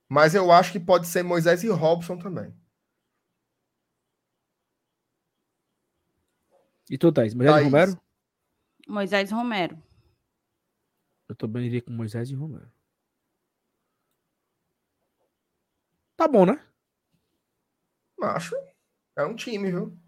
Mas 0.08 0.34
eu 0.34 0.50
acho 0.50 0.72
que 0.72 0.80
pode 0.80 1.06
ser 1.06 1.22
Moisés 1.22 1.62
e 1.62 1.68
Robson 1.68 2.16
também. 2.16 2.54
E 6.88 6.96
tu, 6.96 7.10
Thais? 7.10 7.34
Moisés 7.34 7.54
Thaís. 7.54 7.66
e 7.66 7.70
Romero? 7.70 8.00
Moisés 8.86 9.30
e 9.30 9.34
Romero. 9.34 9.82
Eu 11.28 11.34
também 11.34 11.66
iria 11.66 11.82
com 11.82 11.90
Moisés 11.90 12.30
e 12.30 12.34
Romero. 12.34 12.70
Tá 16.16 16.28
bom, 16.28 16.46
né? 16.46 16.64
Acho. 18.22 18.54
É 19.16 19.24
um 19.24 19.34
time, 19.34 19.70
viu? 19.70 19.98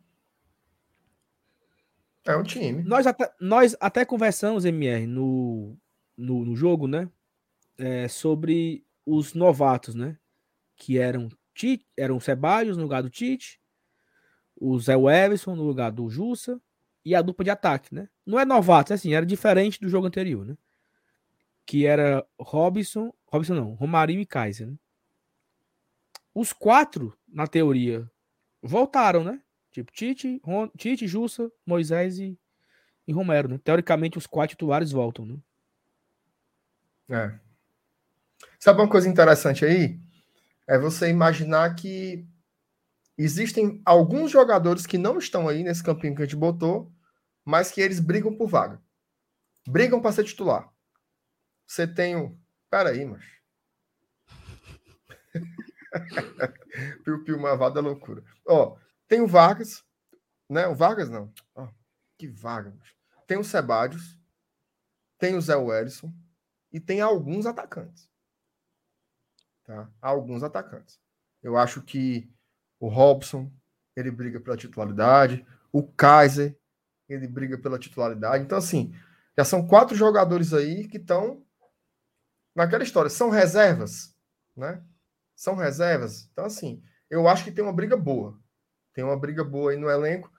É 2.24 2.37
um 2.37 2.43
time. 2.43 2.83
Nós 2.83 3.07
até, 3.07 3.35
nós 3.41 3.76
até 3.81 4.05
conversamos, 4.05 4.64
MR, 4.64 5.07
no, 5.07 5.76
no, 6.16 6.45
no 6.45 6.55
jogo, 6.55 6.87
né? 6.87 7.11
É, 7.76 8.07
sobre 8.07 8.87
os 9.05 9.35
novatos, 9.35 9.95
né? 9.95 10.18
Que 10.76 10.99
eram 10.99 11.29
Tite, 11.55 11.87
eram 11.97 12.20
Ceballos 12.20 12.76
no 12.76 12.85
lugar 12.85 13.03
do 13.03 13.11
Tite, 13.11 13.61
o 14.55 14.79
Zé 14.79 14.95
Everson 14.95 15.57
no 15.57 15.64
lugar 15.64 15.91
do 15.91 16.09
Jussa 16.09 16.61
e 17.05 17.14
a 17.14 17.22
dupla 17.22 17.44
de 17.44 17.51
ataque, 17.51 17.94
né? 17.94 18.09
Não 18.26 18.38
é 18.38 18.44
novato, 18.44 18.92
é 18.92 18.94
assim, 18.94 19.14
era 19.14 19.24
diferente 19.24 19.80
do 19.80 19.88
jogo 19.88 20.07
anterior, 20.07 20.44
né? 20.44 20.57
Que 21.66 21.86
era 21.86 22.26
Robson, 22.38 23.12
Robson 23.26 23.55
não, 23.55 23.74
Romarinho 23.74 24.20
e 24.20 24.26
Kaiser, 24.26 24.66
né? 24.66 24.76
Os 26.34 26.53
quatro, 26.53 27.16
na 27.26 27.46
teoria, 27.46 28.09
voltaram, 28.62 29.24
né? 29.24 29.40
Tipo, 29.72 29.92
Tite, 29.92 30.40
Ron, 30.44 30.68
Tite, 30.76 31.07
Jussa, 31.07 31.51
Moisés 31.66 32.18
e, 32.18 32.38
e 33.07 33.12
Romero, 33.12 33.49
né? 33.49 33.61
Teoricamente, 33.62 34.18
os 34.18 34.26
quatro 34.26 34.51
titulares 34.51 34.92
voltam, 34.92 35.26
né? 35.26 35.36
É. 37.11 37.38
Sabe 38.59 38.80
uma 38.80 38.88
coisa 38.88 39.09
interessante 39.09 39.64
aí? 39.64 39.99
É 40.66 40.78
você 40.78 41.09
imaginar 41.09 41.74
que 41.74 42.26
existem 43.18 43.82
alguns 43.84 44.30
jogadores 44.30 44.86
que 44.86 44.96
não 44.96 45.18
estão 45.18 45.48
aí 45.48 45.64
nesse 45.64 45.82
campinho 45.82 46.14
que 46.14 46.22
a 46.22 46.24
gente 46.24 46.36
botou, 46.36 46.92
mas 47.44 47.72
que 47.72 47.80
eles 47.80 47.98
brigam 47.98 48.36
por 48.36 48.48
vaga. 48.48 48.80
Brigam 49.66 50.00
para 50.00 50.12
ser 50.12 50.24
titular. 50.24 50.72
Você 51.66 51.86
tem 51.86 52.16
o. 52.16 52.38
Peraí, 52.70 53.04
mas. 53.04 53.24
Piu-piu 57.04 57.38
Mavado 57.38 57.78
é 57.78 57.82
loucura. 57.82 58.24
Ó, 58.46 58.78
tem 59.06 59.20
o 59.20 59.26
Vargas, 59.26 59.84
né? 60.48 60.66
O 60.68 60.74
Vargas 60.74 61.10
não. 61.10 61.32
Oh, 61.54 61.68
que 62.16 62.28
Vargas. 62.28 62.94
Tem 63.26 63.36
o 63.36 63.44
Sebadios, 63.44 64.18
tem 65.18 65.34
o 65.34 65.40
Zé 65.40 65.56
Wellison 65.56 66.12
e 66.72 66.80
tem 66.80 67.00
alguns 67.00 67.44
atacantes. 67.44 68.08
Tá? 69.64 69.90
Alguns 70.00 70.42
atacantes. 70.42 70.98
Eu 71.42 71.56
acho 71.56 71.82
que 71.82 72.32
o 72.81 72.89
Robson, 72.89 73.51
ele 73.97 74.11
briga 74.11 74.41
pela 74.41 74.57
titularidade, 74.57 75.45
o 75.72 75.83
Kaiser, 75.83 76.57
ele 77.09 77.26
briga 77.26 77.59
pela 77.59 77.79
titularidade. 77.79 78.45
Então, 78.45 78.59
assim, 78.59 78.95
já 79.37 79.45
são 79.45 79.66
quatro 79.66 79.97
jogadores 79.97 80.53
aí 80.53 80.87
que 80.87 80.99
estão 80.99 81.43
naquela 82.55 82.83
história. 82.83 83.11
São 83.11 83.31
reservas, 83.31 84.14
né? 84.57 84.83
São 85.35 85.55
reservas. 85.55 86.29
Então, 86.33 86.45
assim, 86.45 86.83
eu 87.09 87.29
acho 87.29 87.45
que 87.45 87.53
tem 87.53 87.64
uma 87.64 87.72
briga 87.72 87.97
boa. 87.97 88.39
Tem 88.93 89.05
uma 89.05 89.18
briga 89.18 89.45
boa 89.45 89.70
aí 89.70 89.76
no 89.76 89.89
elenco. 89.89 90.31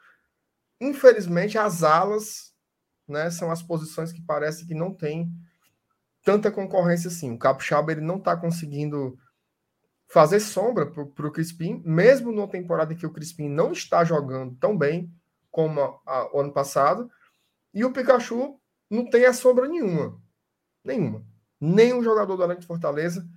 Infelizmente, 0.82 1.58
as 1.58 1.84
alas, 1.84 2.54
né, 3.08 3.30
são 3.32 3.52
as 3.52 3.64
posições 3.64 4.12
que 4.12 4.22
parece 4.22 4.66
que 4.66 4.74
não 4.74 4.94
tem 4.94 5.32
tanta 6.24 6.52
concorrência 6.52 7.08
assim. 7.08 7.32
O 7.34 7.40
Capixaba 7.40 7.92
ele 7.92 8.02
não 8.02 8.18
está 8.18 8.36
conseguindo 8.36 9.18
fazer 10.10 10.39
sombra 10.39 10.88
para 10.88 11.28
o 11.28 11.32
Crispim, 11.32 11.82
mesmo 11.86 12.32
numa 12.32 12.47
temporada 12.47 12.91
em 12.91 12.97
que 12.97 13.05
o 13.05 13.14
Crispim 13.14 13.47
não 13.47 13.72
está 13.72 14.03
jogando 14.03 14.55
tão 14.55 14.76
bem 14.76 15.14
como 15.51 15.80
a, 15.80 16.01
a, 16.05 16.36
o 16.36 16.39
ano 16.39 16.51
passado, 16.51 17.10
e 17.74 17.86
o 17.86 17.93
Pikachu 17.93 18.60
não 18.89 19.07
tem 19.07 19.26
a 19.26 19.34
sombra 19.34 19.68
nenhuma. 19.68 20.20
Nenhuma. 20.84 21.24
Nenhum 21.62 22.03
jogador 22.03 22.36
do 22.36 22.43
Elenco 22.43 22.62
de 22.62 22.68
Fortaleza 22.68 23.28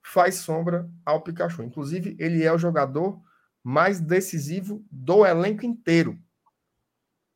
faz 0.00 0.36
sombra 0.36 0.88
ao 1.04 1.22
Pikachu. 1.22 1.62
Inclusive, 1.64 2.16
ele 2.20 2.44
é 2.44 2.52
o 2.52 2.58
jogador 2.58 3.20
mais 3.62 4.00
decisivo 4.00 4.84
do 4.90 5.26
elenco 5.26 5.66
inteiro. 5.66 6.18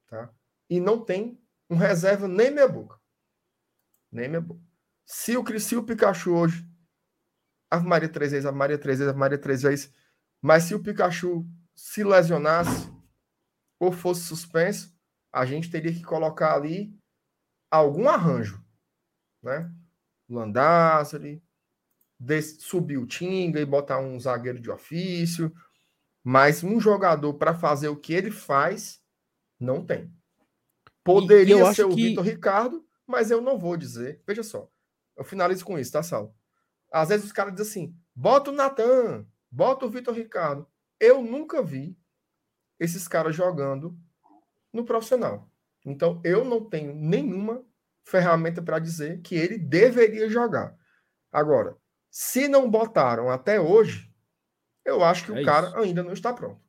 Tá? 0.06 0.30
E 0.70 0.78
não 0.78 1.04
tem 1.04 1.40
um 1.68 1.76
reserva 1.76 2.28
nem 2.28 2.52
meia 2.52 2.68
boca. 2.68 2.98
Nem 4.12 4.28
meia 4.28 4.40
boca. 4.40 4.60
Se 5.04 5.36
o, 5.36 5.58
se 5.58 5.76
o 5.76 5.82
Pikachu 5.82 6.32
hoje 6.32 6.73
Ave 7.74 7.86
Maria 7.86 8.08
três 8.08 8.32
vezes, 8.32 8.46
Ave 8.46 8.56
Maria 8.56 8.78
três 8.78 8.98
vezes, 8.98 9.10
Ave 9.10 9.18
Maria 9.18 9.38
três 9.38 9.62
vezes. 9.62 9.92
Mas 10.40 10.64
se 10.64 10.74
o 10.74 10.82
Pikachu 10.82 11.46
se 11.74 12.04
lesionasse 12.04 12.92
ou 13.78 13.90
fosse 13.92 14.22
suspenso, 14.22 14.94
a 15.32 15.44
gente 15.44 15.70
teria 15.70 15.92
que 15.92 16.02
colocar 16.02 16.54
ali 16.54 16.96
algum 17.70 18.08
arranjo, 18.08 18.64
né? 19.42 19.72
Landázuri, 20.28 21.42
subir 22.58 22.98
o 22.98 23.06
Tinga 23.06 23.60
e 23.60 23.66
botar 23.66 23.98
um 23.98 24.18
zagueiro 24.18 24.60
de 24.60 24.70
ofício, 24.70 25.52
mas 26.22 26.62
um 26.62 26.80
jogador 26.80 27.34
para 27.34 27.52
fazer 27.52 27.88
o 27.88 27.96
que 27.96 28.14
ele 28.14 28.30
faz, 28.30 29.02
não 29.58 29.84
tem. 29.84 30.10
Poderia 31.02 31.72
ser 31.74 31.84
o 31.84 31.90
que... 31.90 32.10
Vitor 32.10 32.24
Ricardo, 32.24 32.86
mas 33.06 33.30
eu 33.30 33.40
não 33.40 33.58
vou 33.58 33.76
dizer. 33.76 34.22
Veja 34.26 34.42
só, 34.42 34.70
eu 35.16 35.24
finalizo 35.24 35.64
com 35.64 35.78
isso, 35.78 35.92
tá, 35.92 36.02
Sal? 36.02 36.34
Às 36.94 37.08
vezes 37.08 37.26
os 37.26 37.32
caras 37.32 37.52
dizem 37.52 37.86
assim: 37.86 37.96
bota 38.14 38.50
o 38.50 38.54
Natan, 38.54 39.26
bota 39.50 39.84
o 39.84 39.90
Vitor 39.90 40.14
Ricardo. 40.14 40.64
Eu 41.00 41.20
nunca 41.20 41.60
vi 41.60 41.98
esses 42.78 43.08
caras 43.08 43.34
jogando 43.34 43.98
no 44.72 44.84
profissional. 44.84 45.50
Então 45.84 46.20
eu 46.24 46.44
não 46.44 46.64
tenho 46.64 46.94
nenhuma 46.94 47.64
ferramenta 48.04 48.62
para 48.62 48.78
dizer 48.78 49.20
que 49.22 49.34
ele 49.34 49.58
deveria 49.58 50.28
jogar. 50.28 50.76
Agora, 51.32 51.76
se 52.08 52.46
não 52.46 52.70
botaram 52.70 53.28
até 53.28 53.60
hoje, 53.60 54.14
eu 54.84 55.02
acho 55.02 55.24
que 55.24 55.32
é 55.36 55.42
o 55.42 55.44
cara 55.44 55.66
isso. 55.66 55.78
ainda 55.78 56.02
não 56.02 56.12
está 56.12 56.32
pronto. 56.32 56.62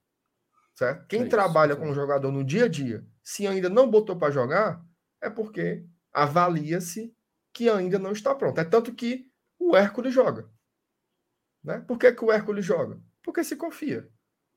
Certo? 0.74 1.06
Quem 1.08 1.24
é 1.24 1.28
trabalha 1.28 1.74
isso. 1.74 1.82
com 1.82 1.90
o 1.90 1.94
jogador 1.94 2.32
no 2.32 2.44
dia 2.44 2.66
a 2.66 2.68
dia, 2.68 3.06
se 3.24 3.46
ainda 3.46 3.70
não 3.70 3.90
botou 3.90 4.18
para 4.18 4.32
jogar, 4.32 4.84
é 5.22 5.30
porque 5.30 5.86
avalia-se 6.12 7.16
que 7.54 7.70
ainda 7.70 8.00
não 8.00 8.12
está 8.12 8.34
pronto. 8.34 8.60
É 8.60 8.64
tanto 8.64 8.92
que 8.94 9.30
o 9.60 9.76
Hércules 9.76 10.14
joga. 10.14 10.50
Né? 11.64 11.80
Por 11.80 11.98
que, 11.98 12.12
que 12.12 12.24
o 12.24 12.32
Hércules 12.32 12.66
joga? 12.66 13.00
Porque 13.24 13.44
se 13.44 13.56
confia. 13.56 14.08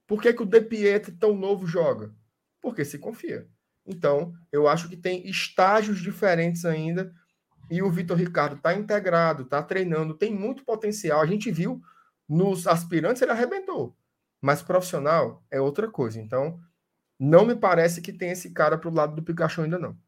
Por 0.07 0.21
que, 0.21 0.33
que 0.33 0.43
o 0.43 0.47
De 0.47 0.61
Pietro, 0.61 1.15
tão 1.17 1.35
novo, 1.35 1.67
joga? 1.67 2.15
Porque 2.61 2.85
se 2.85 2.99
confia. 2.99 3.49
Então, 3.87 4.35
eu 4.53 4.69
acho 4.69 4.89
que 4.89 4.97
tem 4.97 5.27
estágios 5.29 6.01
diferentes 6.01 6.65
ainda. 6.65 7.13
E 7.71 7.83
o 7.83 7.91
Vitor 7.91 8.17
Ricardo 8.17 8.57
está 8.57 8.75
integrado, 8.75 9.43
está 9.43 9.63
treinando, 9.63 10.15
tem 10.15 10.35
muito 10.35 10.65
potencial. 10.65 11.21
A 11.21 11.27
gente 11.27 11.51
viu 11.51 11.81
nos 12.29 12.67
aspirantes, 12.67 13.23
ele 13.23 13.33
arrebentou. 13.33 13.97
Mas 14.41 14.63
profissional 14.63 15.45
é 15.51 15.61
outra 15.61 15.91
coisa. 15.91 16.21
Então, 16.21 16.61
não 17.19 17.45
me 17.45 17.57
parece 17.57 18.01
que 18.01 18.13
tem 18.13 18.31
esse 18.31 18.51
cara 18.51 18.79
para 18.79 18.89
o 18.89 18.95
lado 18.95 19.15
do 19.15 19.23
Pikachu 19.23 19.63
ainda 19.63 19.79
não. 19.79 19.99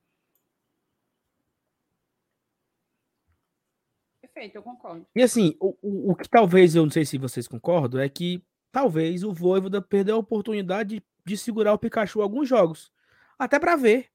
Perfeito, 4.41 4.57
eu 4.57 4.63
concordo. 4.63 5.07
E 5.15 5.23
assim, 5.23 5.55
o, 5.61 5.77
o, 5.83 6.13
o, 6.13 6.17
que 6.17 6.27
talvez, 6.27 6.75
eu 6.75 6.83
não 6.83 6.91
sei 6.91 7.05
se 7.05 7.19
vocês 7.19 7.47
concordam, 7.47 8.01
é 8.01 8.09
que 8.09 8.43
talvez 8.73 9.23
o 9.23 9.35
Voivoda 9.35 9.83
perdeu 9.83 10.17
a 10.17 10.19
oportunidade 10.19 10.97
de, 10.97 11.05
de 11.27 11.37
segurar 11.37 11.75
o 11.75 11.79
Pikachu 11.79 12.23
alguns 12.23 12.49
jogos. 12.49 12.91
Até 13.39 13.59
para 13.59 13.77
ver. 13.77 14.09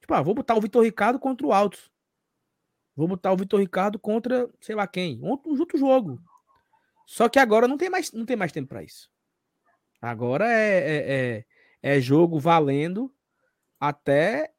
Tipo, 0.00 0.14
ah, 0.14 0.22
vou 0.22 0.34
botar 0.34 0.56
o 0.56 0.60
Vitor 0.60 0.82
Ricardo 0.82 1.16
contra 1.16 1.46
o 1.46 1.52
Altos. 1.52 1.92
Vou 2.96 3.06
botar 3.06 3.30
o 3.30 3.36
Vitor 3.36 3.60
Ricardo 3.60 4.00
contra, 4.00 4.50
sei 4.60 4.74
lá 4.74 4.84
quem. 4.84 5.20
Um 5.22 5.30
outro 5.30 5.78
jogo. 5.78 6.20
Só 7.06 7.28
que 7.28 7.38
agora 7.38 7.68
não 7.68 7.78
tem 7.78 7.88
mais, 7.88 8.10
não 8.10 8.26
tem 8.26 8.36
mais 8.36 8.50
tempo 8.50 8.68
para 8.68 8.82
isso. 8.82 9.08
Agora 10.00 10.44
é, 10.50 10.78
é, 10.78 11.44
é, 11.82 11.96
é, 11.96 12.00
jogo 12.00 12.40
valendo 12.40 13.14
até 13.78 14.52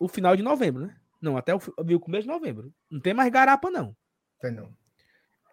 o 0.00 0.08
final 0.08 0.34
de 0.34 0.42
novembro, 0.42 0.86
né? 0.86 0.96
Não, 1.20 1.36
até 1.36 1.54
o, 1.54 1.58
o 1.58 2.00
começo 2.00 2.22
de 2.22 2.32
novembro. 2.32 2.72
Não 2.90 2.98
tem 2.98 3.12
mais 3.12 3.30
garapa, 3.30 3.70
não. 3.70 3.94
Tem 4.40 4.52
não. 4.52 4.76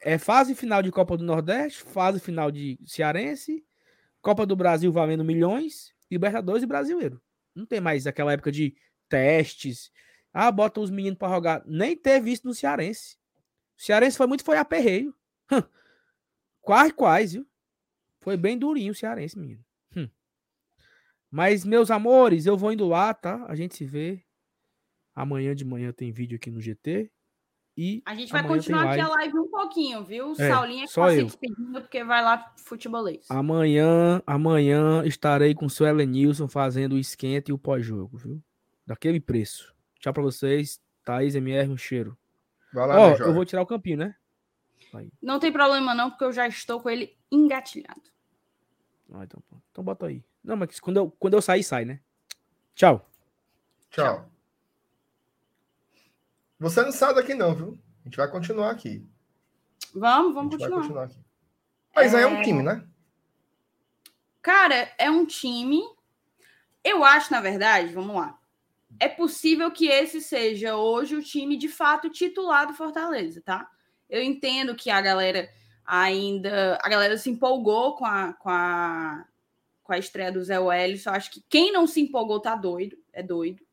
É 0.02 0.18
fase 0.18 0.54
final 0.54 0.82
de 0.82 0.92
Copa 0.92 1.18
do 1.18 1.24
Nordeste, 1.24 1.82
fase 1.82 2.20
final 2.20 2.52
de 2.52 2.80
Cearense, 2.86 3.66
Copa 4.22 4.46
do 4.46 4.56
Brasil 4.56 4.92
valendo 4.92 5.24
milhões, 5.24 5.94
Libertadores 6.10 6.64
e 6.64 6.68
Brasileiro. 6.68 7.22
Não 7.56 7.66
tem 7.66 7.80
mais 7.80 8.06
aquela 8.06 8.34
época 8.34 8.52
de 8.52 8.76
testes. 9.10 9.92
Ah, 10.34 10.52
bota 10.52 10.82
os 10.82 10.90
meninos 10.90 11.18
para 11.18 11.34
jogar. 11.34 11.64
Nem 11.66 11.96
teve 11.96 12.32
isso 12.32 12.46
no 12.46 12.54
Cearense. 12.54 13.18
O 13.78 13.82
Cearense 13.82 14.18
foi 14.18 14.28
muito 14.28 14.44
foi 14.44 14.58
aperreio. 14.58 15.16
quase, 16.62 16.94
quase, 16.94 17.38
viu? 17.38 17.48
Foi 18.20 18.36
bem 18.36 18.58
durinho 18.58 18.92
o 18.92 18.96
Cearense, 18.96 19.38
menino. 19.38 19.64
Hum. 19.96 20.10
Mas, 21.32 21.64
meus 21.64 21.90
amores, 21.90 22.46
eu 22.46 22.58
vou 22.58 22.72
indo 22.72 22.88
lá, 22.88 23.14
tá? 23.14 23.46
A 23.48 23.56
gente 23.56 23.76
se 23.76 23.86
vê. 23.86 24.24
Amanhã 25.14 25.56
de 25.56 25.64
manhã 25.64 25.94
tem 25.94 26.12
vídeo 26.12 26.36
aqui 26.36 26.52
no 26.52 26.60
GT. 26.60 27.12
E 27.78 28.02
a 28.06 28.16
gente 28.16 28.32
vai 28.32 28.48
continuar 28.48 28.92
aqui 28.92 29.02
a 29.02 29.08
live 29.10 29.38
um 29.38 29.50
pouquinho, 29.50 30.04
viu? 30.04 30.32
É, 30.40 30.50
Saulinha 30.50 30.88
só 30.88 31.12
eu. 31.12 31.18
se 31.18 31.24
despedindo 31.26 31.82
porque 31.82 32.04
vai 32.06 32.24
lá 32.24 32.54
futebolês. 32.56 33.30
Amanhã, 33.30 34.22
amanhã 34.26 35.04
estarei 35.06 35.54
com 35.54 35.66
o 35.66 35.70
seu 35.70 35.86
Elenilson 35.86 36.48
fazendo 36.48 36.94
o 36.94 36.98
esquenta 36.98 37.52
e 37.52 37.54
o 37.54 37.58
pós-jogo, 37.58 38.18
viu? 38.18 38.42
Daquele 38.88 39.20
preço. 39.20 39.74
Tchau 40.00 40.14
pra 40.14 40.24
vocês. 40.24 40.80
Thaís 41.04 41.36
MR, 41.36 41.70
um 41.70 41.78
cheiro. 41.78 42.18
Vai 42.74 42.88
lá, 42.88 43.00
Ó, 43.00 43.16
eu 43.16 43.34
vou 43.34 43.46
tirar 43.46 43.62
o 43.62 43.66
campinho, 43.66 43.98
né? 43.98 44.16
Aí. 44.94 45.10
Não 45.22 45.40
tem 45.40 45.52
problema 45.52 45.94
não, 45.94 46.10
porque 46.10 46.24
eu 46.24 46.32
já 46.32 46.48
estou 46.48 46.80
com 46.80 46.90
ele 46.90 47.16
engatilhado. 47.30 48.02
Ah, 49.14 49.24
então, 49.24 49.42
então 49.72 49.84
bota 49.84 50.08
aí. 50.08 50.24
Não, 50.44 50.56
mas 50.56 50.80
quando 50.80 50.98
eu, 50.98 51.12
quando 51.20 51.34
eu 51.34 51.42
sair, 51.42 51.64
sai, 51.64 51.86
né? 51.86 52.00
Tchau. 52.74 53.06
Tchau. 53.92 54.06
Tchau. 54.06 54.35
Você 56.60 56.82
não 56.82 56.92
sai 56.92 57.14
daqui, 57.14 57.34
não, 57.34 57.54
viu? 57.54 57.80
A 58.02 58.08
gente 58.08 58.18
vai 58.18 58.30
continuar 58.30 58.72
aqui. 58.72 59.06
Vamos, 59.94 60.34
vamos 60.34 60.56
continuar. 60.56 60.82
continuar 60.82 61.04
aqui. 61.06 61.20
Mas 61.96 62.14
é... 62.14 62.18
aí 62.18 62.24
é 62.24 62.28
um 62.28 62.42
time, 62.42 62.62
né? 62.62 62.86
Cara, 64.42 64.92
é 64.98 65.10
um 65.10 65.26
time. 65.26 65.82
Eu 66.84 67.04
acho, 67.04 67.32
na 67.32 67.42
verdade, 67.42 67.94
vamos 67.94 68.16
lá. 68.16 68.38
É 69.00 69.10
possível 69.10 69.72
que 69.72 69.88
esse 69.88 70.22
seja 70.22 70.78
hoje 70.78 71.16
o 71.16 71.24
time 71.24 71.58
de 71.58 71.68
fato 71.68 72.10
titular 72.10 72.68
do 72.68 72.74
Fortaleza, 72.74 73.42
tá? 73.42 73.68
Eu 74.10 74.22
entendo 74.22 74.76
que 74.76 74.90
a 74.90 75.02
galera 75.02 75.50
ainda. 75.86 76.78
A 76.82 76.88
galera 76.90 77.18
se 77.18 77.30
empolgou 77.30 77.96
com 77.96 78.06
a, 78.06 78.34
com 78.34 78.50
a, 78.50 79.26
com 79.84 79.94
a 79.94 79.98
estreia 79.98 80.32
do 80.32 80.44
Zé 80.44 80.60
Welles. 80.60 81.04
Só 81.04 81.12
acho 81.12 81.32
que 81.32 81.44
quem 81.50 81.72
não 81.72 81.88
se 81.88 82.02
empolgou 82.02 82.40
tá 82.40 82.56
doido. 82.56 82.98
É 83.12 83.24
doido. 83.24 83.64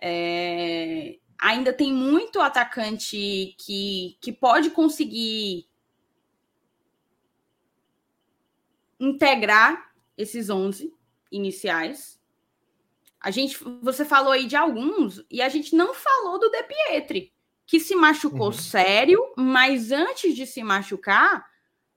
É, 0.00 1.18
ainda 1.38 1.72
tem 1.72 1.92
muito 1.92 2.40
atacante 2.40 3.54
que, 3.58 4.16
que 4.20 4.32
pode 4.32 4.70
conseguir 4.70 5.68
integrar 8.98 9.92
esses 10.16 10.48
11 10.48 10.92
iniciais. 11.30 12.20
A 13.20 13.30
gente, 13.30 13.58
você 13.82 14.04
falou 14.04 14.32
aí 14.32 14.46
de 14.46 14.56
alguns 14.56 15.24
e 15.30 15.40
a 15.40 15.48
gente 15.48 15.74
não 15.74 15.94
falou 15.94 16.38
do 16.38 16.50
De 16.50 16.62
Pietri, 16.62 17.32
que 17.66 17.80
se 17.80 17.94
machucou 17.94 18.46
uhum. 18.46 18.52
sério, 18.52 19.32
mas 19.36 19.90
antes 19.90 20.34
de 20.34 20.46
se 20.46 20.62
machucar, 20.62 21.46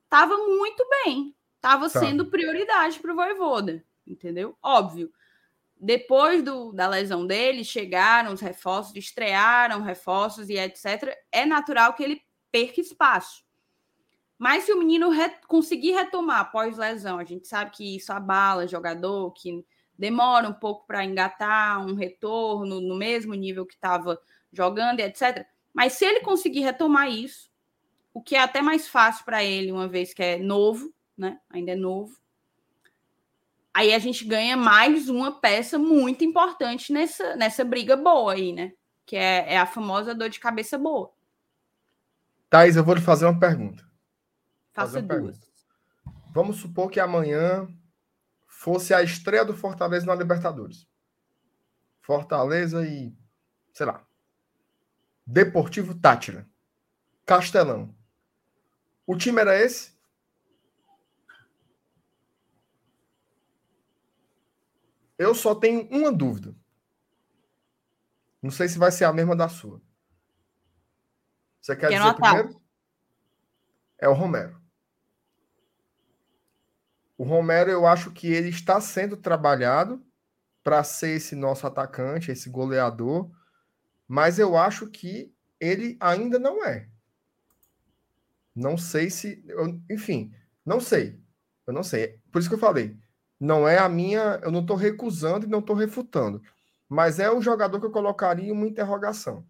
estava 0.06 0.38
muito 0.38 0.86
bem, 1.04 1.36
estava 1.56 1.90
tá. 1.90 2.00
sendo 2.00 2.28
prioridade 2.28 3.00
para 3.00 3.12
o 3.12 3.16
Voivoda, 3.16 3.84
entendeu? 4.06 4.58
Óbvio. 4.64 5.12
Depois 5.80 6.44
do, 6.44 6.72
da 6.72 6.88
lesão 6.88 7.26
dele, 7.26 7.64
chegaram 7.64 8.34
os 8.34 8.42
reforços, 8.42 8.96
estrearam 8.96 9.82
reforços 9.82 10.50
e 10.50 10.58
etc. 10.58 11.16
É 11.32 11.46
natural 11.46 11.94
que 11.94 12.04
ele 12.04 12.22
perca 12.52 12.82
espaço. 12.82 13.46
Mas 14.38 14.64
se 14.64 14.72
o 14.72 14.78
menino 14.78 15.10
re 15.10 15.30
conseguir 15.48 15.92
retomar 15.92 16.42
após 16.42 16.78
lesão, 16.78 17.18
a 17.18 17.24
gente 17.24 17.48
sabe 17.48 17.72
que 17.72 17.96
isso 17.96 18.12
abala 18.12 18.68
jogador, 18.68 19.32
que 19.32 19.66
demora 19.98 20.48
um 20.48 20.54
pouco 20.54 20.86
para 20.86 21.04
engatar 21.04 21.84
um 21.86 21.96
retorno 21.96 22.80
no 22.80 22.96
mesmo 22.96 23.34
nível 23.34 23.66
que 23.66 23.74
estava 23.74 24.20
jogando, 24.52 25.00
etc. 25.00 25.46
Mas 25.74 25.94
se 25.94 26.06
ele 26.06 26.22
conseguir 26.22 26.62
retomar 26.62 27.10
isso, 27.10 27.52
o 28.14 28.22
que 28.22 28.36
é 28.36 28.40
até 28.40 28.62
mais 28.62 28.88
fácil 28.88 29.26
para 29.26 29.44
ele, 29.44 29.72
uma 29.72 29.88
vez 29.88 30.14
que 30.14 30.24
é 30.24 30.38
novo, 30.38 30.94
né? 31.18 31.40
Ainda 31.50 31.72
é 31.72 31.76
novo. 31.76 32.16
Aí 33.78 33.94
a 33.94 34.00
gente 34.00 34.26
ganha 34.26 34.58
mais 34.58 35.08
uma 35.08 35.40
peça 35.40 35.78
muito 35.78 36.24
importante 36.24 36.92
nessa, 36.92 37.36
nessa 37.36 37.64
briga 37.64 37.96
boa 37.96 38.34
aí, 38.34 38.52
né? 38.52 38.74
Que 39.06 39.16
é, 39.16 39.54
é 39.54 39.60
a 39.60 39.68
famosa 39.68 40.16
dor 40.16 40.30
de 40.30 40.40
cabeça 40.40 40.80
boa. 40.80 41.14
Thais, 42.50 42.76
eu 42.76 42.84
vou 42.84 42.96
lhe 42.96 43.02
fazer 43.02 43.26
uma 43.28 43.40
pergunta. 43.40 43.88
Faça 44.74 45.00
duas. 45.00 45.08
Pergunta. 45.08 45.48
Vamos 46.34 46.58
supor 46.58 46.90
que 46.90 47.00
amanhã 47.00 47.68
fosse 48.48 48.96
a 48.96 49.04
estreia 49.04 49.46
do 49.46 49.56
Fortaleza 49.56 50.08
na 50.08 50.16
Libertadores. 50.16 50.88
Fortaleza 52.02 52.84
e, 52.84 53.16
sei 53.74 53.86
lá, 53.86 54.04
Deportivo 55.24 55.94
Tátira, 55.94 56.50
Castelão. 57.28 57.96
O 59.06 59.16
time 59.16 59.40
era 59.40 59.56
esse? 59.56 59.96
Eu 65.18 65.34
só 65.34 65.56
tenho 65.56 65.88
uma 65.90 66.12
dúvida. 66.12 66.56
Não 68.42 68.52
sei 68.52 68.68
se 68.68 68.78
vai 68.78 68.92
ser 68.92 69.06
a 69.06 69.14
mesma 69.14 69.36
da 69.36 69.50
sua. 69.50 69.82
Você 71.60 71.76
quer 71.76 71.90
dizer 71.90 72.14
primeiro? 72.14 72.62
É 73.98 74.08
o 74.08 74.14
Romero. 74.14 74.62
O 77.18 77.24
Romero, 77.24 77.72
eu 77.72 77.88
acho 77.88 78.12
que 78.12 78.28
ele 78.28 78.50
está 78.50 78.80
sendo 78.80 79.18
trabalhado 79.18 80.06
para 80.64 80.84
ser 80.84 81.16
esse 81.16 81.36
nosso 81.36 81.66
atacante, 81.66 82.32
esse 82.32 82.50
goleador, 82.50 83.32
mas 84.08 84.38
eu 84.38 84.56
acho 84.56 84.88
que 84.88 85.34
ele 85.60 85.98
ainda 86.00 86.38
não 86.38 86.64
é. 86.64 86.88
Não 88.56 88.78
sei 88.78 89.10
se. 89.10 89.44
Eu, 89.48 89.82
enfim, 89.90 90.34
não 90.66 90.80
sei. 90.80 91.20
Eu 91.66 91.74
não 91.74 91.84
sei. 91.84 92.20
Por 92.32 92.40
isso 92.40 92.50
que 92.50 92.56
eu 92.56 92.60
falei. 92.60 92.98
Não 93.40 93.68
é 93.68 93.78
a 93.78 93.88
minha. 93.88 94.40
Eu 94.44 94.52
não 94.52 94.62
estou 94.62 94.76
recusando 94.76 95.46
e 95.46 95.50
não 95.50 95.60
estou 95.60 95.76
refutando. 95.76 96.42
Mas 96.90 97.20
é 97.20 97.30
o 97.30 97.42
jogador 97.42 97.80
que 97.80 97.86
eu 97.86 97.92
colocaria 97.92 98.54
uma 98.54 98.68
interrogação. 98.68 99.46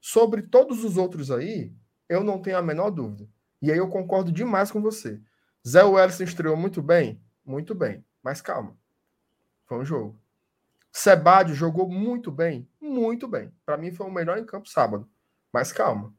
Sobre 0.00 0.42
todos 0.42 0.84
os 0.84 0.96
outros 0.96 1.30
aí, 1.30 1.72
eu 2.08 2.22
não 2.22 2.40
tenho 2.40 2.58
a 2.58 2.62
menor 2.62 2.90
dúvida. 2.90 3.28
E 3.60 3.72
aí 3.72 3.78
eu 3.78 3.88
concordo 3.88 4.30
demais 4.30 4.70
com 4.70 4.80
você. 4.80 5.20
Zé 5.66 5.82
Wellison 5.82 6.24
estreou 6.24 6.56
muito 6.56 6.80
bem? 6.80 7.20
Muito 7.44 7.74
bem. 7.74 8.04
Mas 8.22 8.40
calma. 8.40 8.76
Foi 9.66 9.78
um 9.78 9.84
jogo. 9.84 10.18
Sebádio 10.92 11.54
jogou 11.54 11.88
muito 11.88 12.30
bem? 12.30 12.68
Muito 12.80 13.26
bem. 13.26 13.52
Para 13.64 13.76
mim 13.76 13.90
foi 13.90 14.06
o 14.06 14.10
melhor 14.10 14.38
em 14.38 14.44
campo 14.44 14.68
sábado. 14.68 15.08
Mas 15.52 15.72
calma. 15.72 16.14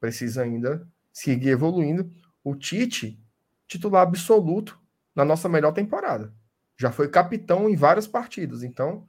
Precisa 0.00 0.42
ainda 0.42 0.86
seguir 1.12 1.50
evoluindo. 1.50 2.10
O 2.42 2.54
Tite, 2.54 3.20
titular 3.66 4.02
absoluto 4.02 4.80
na 5.14 5.24
nossa 5.24 5.48
melhor 5.48 5.72
temporada. 5.72 6.32
Já 6.76 6.90
foi 6.90 7.08
capitão 7.08 7.68
em 7.68 7.76
várias 7.76 8.06
partidas. 8.06 8.62
Então, 8.62 9.06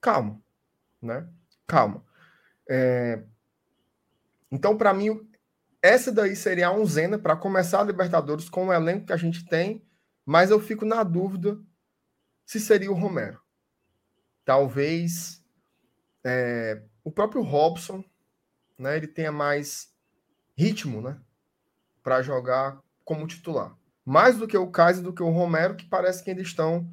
calma. 0.00 0.40
Né? 1.00 1.28
Calma. 1.66 2.04
É... 2.68 3.22
Então, 4.50 4.76
para 4.76 4.92
mim, 4.92 5.28
essa 5.82 6.10
daí 6.10 6.34
seria 6.34 6.68
a 6.68 6.72
unzena 6.72 7.18
para 7.18 7.36
começar 7.36 7.80
a 7.80 7.84
Libertadores 7.84 8.48
com 8.48 8.66
o 8.66 8.72
elenco 8.72 9.06
que 9.06 9.12
a 9.12 9.16
gente 9.16 9.44
tem, 9.46 9.86
mas 10.24 10.50
eu 10.50 10.58
fico 10.58 10.84
na 10.84 11.02
dúvida 11.02 11.58
se 12.44 12.58
seria 12.58 12.90
o 12.90 12.94
Romero. 12.94 13.40
Talvez 14.44 15.44
é, 16.24 16.82
o 17.04 17.12
próprio 17.12 17.42
Robson, 17.42 18.02
né, 18.78 18.96
ele 18.96 19.06
tenha 19.06 19.30
mais 19.30 19.94
ritmo, 20.56 21.00
né, 21.00 21.20
para 22.02 22.22
jogar 22.22 22.82
como 23.04 23.26
titular. 23.26 23.76
Mais 24.08 24.38
do 24.38 24.48
que 24.48 24.56
o 24.56 24.70
Kaiser, 24.70 25.04
do 25.04 25.12
que 25.12 25.22
o 25.22 25.28
Romero, 25.28 25.76
que 25.76 25.84
parece 25.84 26.24
que 26.24 26.30
ainda 26.30 26.40
estão 26.40 26.90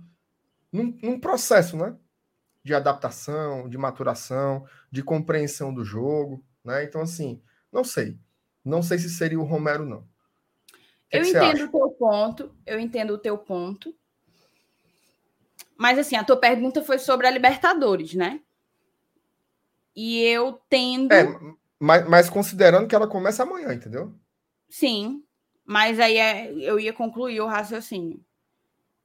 num, 0.70 1.00
num 1.02 1.18
processo, 1.18 1.78
né, 1.78 1.96
de 2.62 2.76
adaptação, 2.76 3.70
de 3.70 3.78
maturação, 3.78 4.68
de 4.92 5.02
compreensão 5.02 5.74
do 5.74 5.86
jogo, 5.86 6.44
né? 6.62 6.84
Então 6.84 7.00
assim, 7.00 7.42
não 7.72 7.86
sei. 7.86 8.20
Não 8.66 8.84
sei 8.84 9.00
se 9.00 9.10
seria 9.10 9.40
o 9.40 9.46
Romero, 9.46 9.86
não. 9.86 10.06
Que 11.10 11.18
eu 11.20 11.22
que 11.22 11.30
entendo 11.30 11.64
o 11.64 11.72
teu 11.72 11.90
ponto, 11.92 12.56
eu 12.66 12.80
entendo 12.82 13.14
o 13.14 13.18
teu 13.18 13.38
ponto. 13.38 13.96
Mas 15.78 15.98
assim, 15.98 16.18
a 16.18 16.24
tua 16.26 16.36
pergunta 16.36 16.84
foi 16.84 17.00
sobre 17.00 17.28
a 17.28 17.32
Libertadores, 17.32 18.14
né? 18.14 18.42
E 19.96 20.22
eu 20.22 20.60
tendo. 20.70 21.14
É, 21.14 21.40
mas, 21.80 22.10
mas 22.10 22.30
considerando 22.30 22.90
que 22.90 22.96
ela 22.96 23.08
começa 23.08 23.44
amanhã, 23.44 23.74
entendeu? 23.74 24.14
Sim, 24.70 25.25
mas 25.66 26.00
aí 26.00 26.18
é, 26.18 26.54
eu 26.54 26.80
ia 26.80 26.94
concluir 26.94 27.42
o 27.42 27.48
raciocínio. 27.48 28.24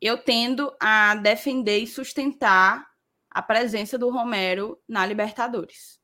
Eu 0.00 0.18
tendo 0.18 0.74
a 0.78 1.14
defender 1.14 1.78
e 1.78 1.86
sustentar 1.86 2.86
a 3.30 3.40
presença 3.40 3.96
do 3.96 4.10
Romero 4.10 4.78
na 4.86 5.06
Libertadores. 5.06 6.00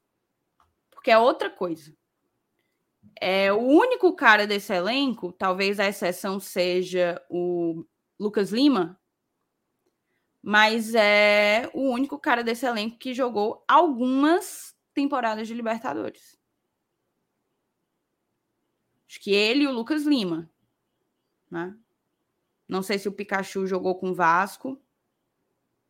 Porque 0.90 1.10
é 1.10 1.18
outra 1.18 1.50
coisa. 1.50 1.94
É, 3.20 3.52
o 3.52 3.60
único 3.60 4.14
cara 4.14 4.46
desse 4.46 4.72
elenco, 4.72 5.32
talvez 5.32 5.78
a 5.78 5.86
exceção 5.86 6.40
seja 6.40 7.22
o 7.30 7.84
Lucas 8.18 8.50
Lima, 8.50 8.98
mas 10.42 10.94
é 10.94 11.68
o 11.74 11.90
único 11.90 12.18
cara 12.18 12.44
desse 12.44 12.66
elenco 12.66 12.98
que 12.98 13.14
jogou 13.14 13.64
algumas 13.66 14.74
temporadas 14.94 15.48
de 15.48 15.54
Libertadores. 15.54 16.36
Acho 19.08 19.20
que 19.20 19.32
ele 19.32 19.64
e 19.64 19.66
o 19.66 19.72
Lucas 19.72 20.04
Lima. 20.04 20.50
Né? 21.50 21.76
Não 22.68 22.82
sei 22.82 22.98
se 22.98 23.08
o 23.08 23.12
Pikachu 23.12 23.66
jogou 23.66 23.94
com 23.94 24.10
o 24.10 24.14
Vasco. 24.14 24.80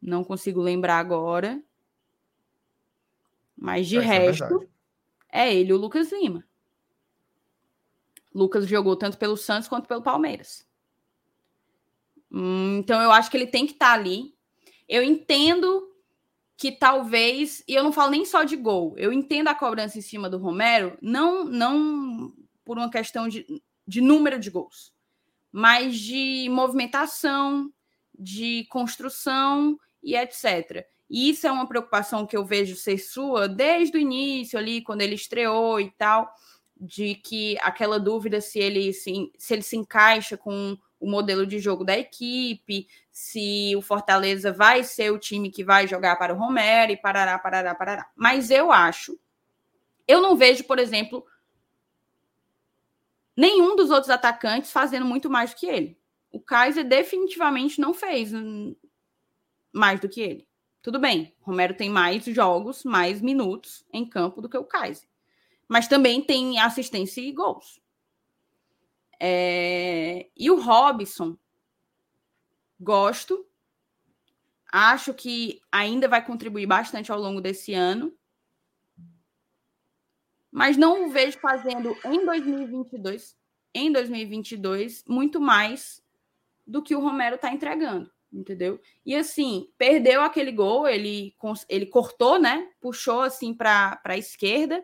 Não 0.01 0.23
consigo 0.23 0.61
lembrar 0.61 0.99
agora. 0.99 1.63
Mas 3.57 3.89
de 3.89 3.99
resto, 3.99 4.69
é, 5.33 5.49
é 5.49 5.55
ele 5.55 5.71
e 5.71 5.73
o 5.73 5.79
Lucas 5.79 6.13
Lima. 6.13 6.47
Lucas 8.35 8.67
jogou 8.67 8.95
tanto 8.97 9.17
pelo 9.17 9.37
Santos 9.37 9.67
quanto 9.67 9.89
pelo 9.89 10.03
Palmeiras. 10.03 10.69
Hum, 12.31 12.77
então 12.79 13.01
eu 13.01 13.11
acho 13.11 13.31
que 13.31 13.37
ele 13.37 13.47
tem 13.47 13.67
que 13.67 13.73
estar 13.73 13.87
tá 13.87 13.93
ali. 13.95 14.37
Eu 14.87 15.03
entendo 15.03 15.91
que 16.57 16.71
talvez, 16.71 17.65
e 17.67 17.75
eu 17.75 17.83
não 17.83 17.93
falo 17.93 18.11
nem 18.11 18.25
só 18.25 18.45
de 18.45 18.57
gol, 18.57 18.95
eu 18.97 19.13
entendo 19.13 19.49
a 19.49 19.55
cobrança 19.55 19.99
em 19.99 20.03
cima 20.03 20.29
do 20.29 20.39
Romero, 20.39 20.97
não, 21.03 21.45
não 21.45 22.33
por 22.67 22.77
uma 22.77 22.91
questão 22.91 23.29
de, 23.29 23.63
de 23.87 24.01
número 24.01 24.39
de 24.39 24.51
gols, 24.51 24.93
mas 25.53 25.97
de 25.97 26.49
movimentação, 26.51 27.73
de 28.19 28.67
construção 28.69 29.79
e 30.03 30.17
etc. 30.17 30.85
E 31.09 31.31
isso 31.31 31.47
é 31.47 31.53
uma 31.53 31.69
preocupação 31.69 32.27
que 32.27 32.37
eu 32.37 32.45
vejo 32.45 32.75
ser 32.75 32.99
sua 32.99 33.49
desde 33.49 33.97
o 33.97 34.01
início 34.01 34.59
ali, 34.59 34.83
quando 34.83 35.03
ele 35.03 35.15
estreou 35.15 35.81
e 35.81 35.91
tal 35.93 36.29
de 36.79 37.15
que 37.15 37.57
aquela 37.61 37.99
dúvida 37.99 38.41
se 38.41 38.59
ele 38.59 38.93
se, 38.93 39.33
se 39.39 39.55
ele 39.55 39.63
se 39.63 39.77
encaixa 39.77 40.37
com 40.37 40.77
o 40.99 41.09
modelo 41.09 41.47
de 41.47 41.59
jogo 41.59 41.85
da 41.85 41.97
equipe, 41.97 42.89
se 43.11 43.75
o 43.77 43.81
Fortaleza 43.81 44.53
vai 44.53 44.83
ser 44.83 45.11
o 45.11 45.19
time 45.19 45.51
que 45.51 45.65
vai 45.65 45.87
jogar 45.87 46.17
para 46.17 46.35
o 46.35 46.37
Romero 46.37 46.93
e 46.93 46.97
parará, 46.97 47.39
parará, 47.39 47.75
parará. 47.75 48.11
Mas 48.15 48.51
eu 48.51 48.73
acho, 48.73 49.19
eu 50.07 50.21
não 50.21 50.37
vejo, 50.37 50.65
por 50.65 50.79
exemplo, 50.79 51.25
nenhum 53.37 53.77
dos 53.77 53.91
outros 53.91 54.11
atacantes 54.11 54.73
fazendo 54.73 55.05
muito 55.05 55.29
mais 55.29 55.51
do 55.51 55.57
que 55.57 55.67
ele. 55.67 55.99
O 56.31 56.41
Kaiser 56.41 56.87
definitivamente 56.87 57.81
não 57.81 57.95
fez 57.95 58.33
mais 59.73 60.01
do 60.01 60.09
que 60.09 60.21
ele. 60.21 60.49
Tudo 60.83 60.99
bem, 60.99 61.35
Romero 61.41 61.75
tem 61.75 61.91
mais 61.91 62.25
jogos, 62.25 62.85
mais 62.85 63.21
minutos 63.21 63.85
em 63.93 64.09
campo 64.09 64.41
do 64.41 64.49
que 64.49 64.57
o 64.57 64.65
Kaiser 64.65 65.09
mas 65.69 65.89
também 65.89 66.23
tem 66.23 66.59
assistência 66.59 67.21
e 67.21 67.33
gols. 67.33 67.81
É... 69.19 70.29
E 70.37 70.51
o 70.51 70.61
Robson, 70.61 71.37
gosto, 72.79 73.47
acho 74.73 75.13
que 75.15 75.61
ainda 75.73 76.07
vai 76.07 76.25
contribuir 76.25 76.67
bastante 76.67 77.11
ao 77.11 77.19
longo 77.19 77.41
desse 77.41 77.75
ano, 77.75 78.13
mas 80.57 80.79
não 80.79 81.05
o 81.05 81.11
vejo 81.11 81.39
fazendo 81.39 81.95
em 82.03 82.25
2022, 82.25 83.37
em 83.75 83.93
2022 83.93 85.05
muito 85.07 85.39
mais 85.39 86.03
do 86.67 86.83
que 86.83 86.97
o 86.97 87.01
Romero 87.01 87.35
está 87.35 87.53
entregando, 87.53 88.11
entendeu? 88.33 88.81
E 89.05 89.15
assim, 89.15 89.69
perdeu 89.77 90.23
aquele 90.23 90.51
gol, 90.51 90.89
ele, 90.89 91.37
ele 91.69 91.85
cortou, 91.85 92.39
né? 92.39 92.71
Puxou 92.81 93.21
assim 93.21 93.53
para 93.53 94.01
a 94.03 94.17
esquerda. 94.17 94.83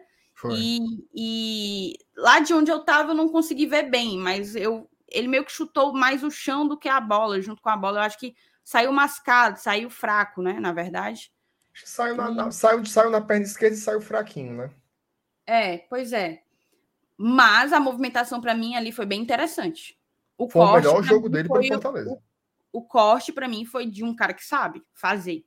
E, 0.50 0.78
e, 1.14 1.94
lá 2.14 2.40
de 2.40 2.52
onde 2.52 2.70
eu 2.70 2.80
estava 2.80 3.12
eu 3.12 3.16
não 3.16 3.30
consegui 3.30 3.64
ver 3.64 3.88
bem, 3.88 4.18
mas 4.18 4.54
eu 4.54 4.90
ele 5.08 5.28
meio 5.28 5.44
que 5.44 5.52
chutou 5.52 5.94
mais 5.94 6.22
o 6.22 6.30
chão 6.30 6.68
do 6.68 6.76
que 6.76 6.88
a 6.88 7.00
bola, 7.00 7.40
junto 7.40 7.62
com 7.62 7.70
a 7.70 7.76
bola. 7.78 8.00
Eu 8.00 8.02
acho 8.02 8.18
que 8.18 8.34
saiu 8.62 8.92
mascado, 8.92 9.58
saiu 9.58 9.88
fraco, 9.88 10.42
né? 10.42 10.60
Na 10.60 10.72
verdade. 10.72 11.32
Saiu 11.82 12.14
na, 12.14 12.30
na, 12.30 12.50
saiu, 12.50 12.84
saiu 12.84 13.08
na 13.08 13.22
perna 13.22 13.46
esquerda 13.46 13.74
e 13.74 13.78
saiu 13.78 14.02
fraquinho, 14.02 14.52
né? 14.54 14.70
É, 15.46 15.78
pois 15.78 16.12
é. 16.12 16.42
Mas 17.16 17.72
a 17.72 17.80
movimentação 17.80 18.40
para 18.40 18.54
mim 18.54 18.74
ali 18.74 18.92
foi 18.92 19.06
bem 19.06 19.20
interessante. 19.20 19.98
O 20.36 20.48
foi 20.48 20.62
corte, 20.62 20.86
o 20.86 20.90
melhor 20.90 21.02
jogo 21.02 21.28
dele 21.28 21.48
pelo 21.48 21.66
Fortaleza. 21.66 22.10
O, 22.72 22.78
o 22.78 22.82
corte 22.82 23.32
para 23.32 23.48
mim 23.48 23.64
foi 23.64 23.86
de 23.86 24.02
um 24.02 24.14
cara 24.14 24.32
que 24.32 24.44
sabe 24.44 24.82
fazer. 24.92 25.44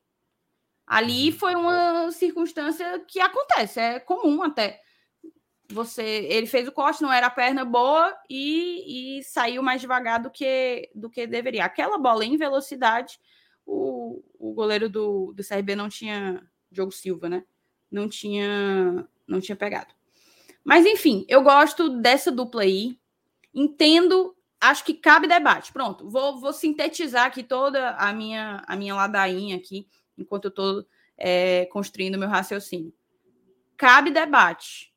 Ali 0.85 1.31
uhum. 1.31 1.37
foi 1.37 1.55
uma 1.55 2.11
circunstância 2.11 2.99
que 3.07 3.19
acontece, 3.19 3.79
é 3.79 3.99
comum 3.99 4.43
até. 4.43 4.81
Você, 5.69 6.03
ele 6.29 6.45
fez 6.45 6.67
o 6.67 6.71
corte, 6.71 7.01
não 7.01 7.11
era 7.11 7.25
a 7.25 7.31
perna 7.31 7.65
boa 7.65 8.15
e, 8.29 9.17
e 9.19 9.23
saiu 9.23 9.63
mais 9.63 9.81
devagar 9.81 10.21
do 10.21 10.29
que 10.29 10.91
do 10.93 11.09
que 11.09 11.25
deveria. 11.25 11.65
Aquela 11.65 11.97
bola 11.97 12.23
em 12.23 12.37
velocidade, 12.37 13.19
o, 13.65 14.23
o 14.37 14.53
goleiro 14.53 14.87
do, 14.87 15.33
do 15.33 15.43
CRB 15.43 15.75
não 15.75 15.89
tinha 15.89 16.47
Diogo 16.71 16.91
Silva, 16.91 17.27
né? 17.27 17.43
Não 17.89 18.07
tinha 18.07 19.07
não 19.27 19.39
tinha 19.39 19.55
pegado. 19.55 19.93
Mas 20.63 20.85
enfim, 20.85 21.25
eu 21.29 21.43
gosto 21.43 21.89
dessa 22.01 22.31
dupla 22.31 22.63
aí. 22.63 22.97
Entendo, 23.53 24.35
acho 24.59 24.83
que 24.83 24.93
cabe 24.93 25.27
debate. 25.27 25.71
Pronto, 25.71 26.09
vou, 26.09 26.39
vou 26.39 26.51
sintetizar 26.51 27.25
aqui 27.25 27.43
toda 27.43 27.91
a 27.91 28.11
minha 28.11 28.63
a 28.67 28.75
minha 28.75 28.95
ladainha 28.95 29.55
aqui, 29.55 29.87
enquanto 30.17 30.45
eu 30.45 30.49
estou 30.49 30.85
é, 31.17 31.65
construindo 31.67 32.17
meu 32.17 32.27
raciocínio. 32.27 32.93
Cabe 33.77 34.11
debate. 34.11 34.93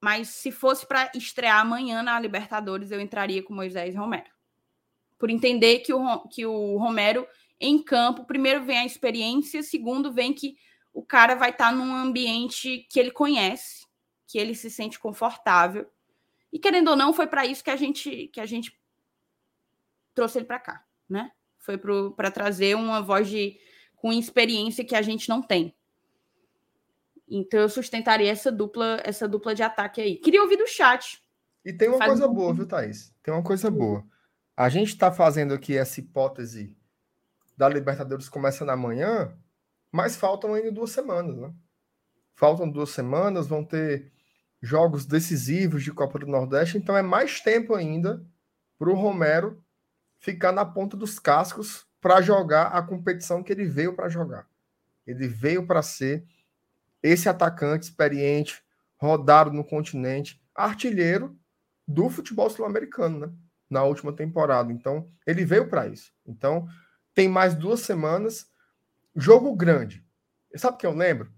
Mas 0.00 0.28
se 0.28 0.50
fosse 0.50 0.86
para 0.86 1.10
estrear 1.14 1.60
amanhã 1.60 2.02
na 2.02 2.18
Libertadores, 2.18 2.90
eu 2.90 3.00
entraria 3.00 3.42
com 3.42 3.52
Moisés 3.52 3.94
Romero. 3.94 4.30
Por 5.18 5.28
entender 5.28 5.80
que 5.80 5.92
o, 5.92 6.20
que 6.28 6.46
o 6.46 6.78
Romero, 6.78 7.26
em 7.60 7.82
campo, 7.82 8.24
primeiro 8.24 8.64
vem 8.64 8.78
a 8.78 8.86
experiência, 8.86 9.62
segundo, 9.62 10.10
vem 10.10 10.32
que 10.32 10.56
o 10.92 11.02
cara 11.02 11.34
vai 11.34 11.50
estar 11.50 11.70
tá 11.70 11.72
num 11.72 11.94
ambiente 11.94 12.86
que 12.90 12.98
ele 12.98 13.10
conhece, 13.10 13.86
que 14.26 14.38
ele 14.38 14.54
se 14.54 14.70
sente 14.70 14.98
confortável. 14.98 15.90
E 16.52 16.58
querendo 16.58 16.88
ou 16.88 16.96
não, 16.96 17.12
foi 17.12 17.26
para 17.26 17.46
isso 17.46 17.62
que 17.62 17.70
a 17.70 17.76
gente 17.76 18.28
que 18.28 18.40
a 18.40 18.46
gente 18.46 18.78
trouxe 20.14 20.38
ele 20.38 20.46
para 20.46 20.58
cá, 20.58 20.84
né? 21.08 21.30
Foi 21.58 21.78
para 21.78 22.30
trazer 22.30 22.74
uma 22.74 23.00
voz 23.00 23.28
de 23.28 23.58
com 23.96 24.12
experiência 24.12 24.84
que 24.84 24.96
a 24.96 25.02
gente 25.02 25.28
não 25.28 25.42
tem. 25.42 25.74
Então 27.28 27.60
eu 27.60 27.68
sustentaria 27.68 28.30
essa 28.30 28.50
dupla, 28.50 29.00
essa 29.04 29.28
dupla 29.28 29.54
de 29.54 29.62
ataque 29.62 30.00
aí. 30.00 30.16
Queria 30.16 30.42
ouvir 30.42 30.56
do 30.56 30.66
chat. 30.66 31.22
E 31.64 31.72
tem 31.72 31.88
uma 31.88 31.98
Faz 31.98 32.10
coisa 32.10 32.26
um... 32.26 32.34
boa, 32.34 32.52
viu, 32.52 32.66
Thaís? 32.66 33.14
Tem 33.22 33.32
uma 33.32 33.42
coisa 33.42 33.70
boa. 33.70 34.04
A 34.56 34.68
gente 34.68 34.88
está 34.88 35.12
fazendo 35.12 35.54
aqui 35.54 35.76
essa 35.76 36.00
hipótese 36.00 36.76
da 37.56 37.68
Libertadores 37.68 38.28
começando 38.28 38.70
amanhã, 38.70 39.36
mas 39.92 40.16
faltam 40.16 40.54
ainda 40.54 40.70
duas 40.70 40.90
semanas, 40.90 41.36
né? 41.36 41.52
Faltam 42.34 42.70
duas 42.70 42.90
semanas, 42.90 43.46
vão 43.46 43.64
ter 43.64 44.12
jogos 44.62 45.06
decisivos 45.06 45.82
de 45.82 45.92
Copa 45.92 46.18
do 46.18 46.26
Nordeste, 46.26 46.78
então 46.78 46.96
é 46.96 47.02
mais 47.02 47.40
tempo 47.40 47.74
ainda 47.74 48.24
para 48.78 48.90
o 48.90 48.94
Romero 48.94 49.62
ficar 50.18 50.52
na 50.52 50.64
ponta 50.64 50.96
dos 50.96 51.18
cascos 51.18 51.86
para 52.00 52.20
jogar 52.20 52.68
a 52.68 52.82
competição 52.82 53.42
que 53.42 53.52
ele 53.52 53.64
veio 53.64 53.94
para 53.94 54.08
jogar. 54.08 54.46
Ele 55.06 55.26
veio 55.28 55.66
para 55.66 55.82
ser 55.82 56.24
esse 57.02 57.28
atacante 57.28 57.86
experiente, 57.86 58.62
rodado 58.96 59.50
no 59.50 59.64
continente, 59.64 60.40
artilheiro 60.54 61.36
do 61.86 62.08
futebol 62.08 62.48
sul-americano, 62.48 63.26
né? 63.26 63.32
Na 63.68 63.82
última 63.84 64.12
temporada. 64.12 64.72
Então, 64.72 65.10
ele 65.26 65.44
veio 65.44 65.68
para 65.68 65.86
isso. 65.86 66.12
Então, 66.26 66.68
tem 67.14 67.28
mais 67.28 67.54
duas 67.54 67.80
semanas 67.80 68.49
Jogo 69.20 69.54
grande. 69.54 70.02
Sabe 70.56 70.76
o 70.76 70.78
que 70.78 70.86
eu 70.86 70.94
lembro? 70.94 71.30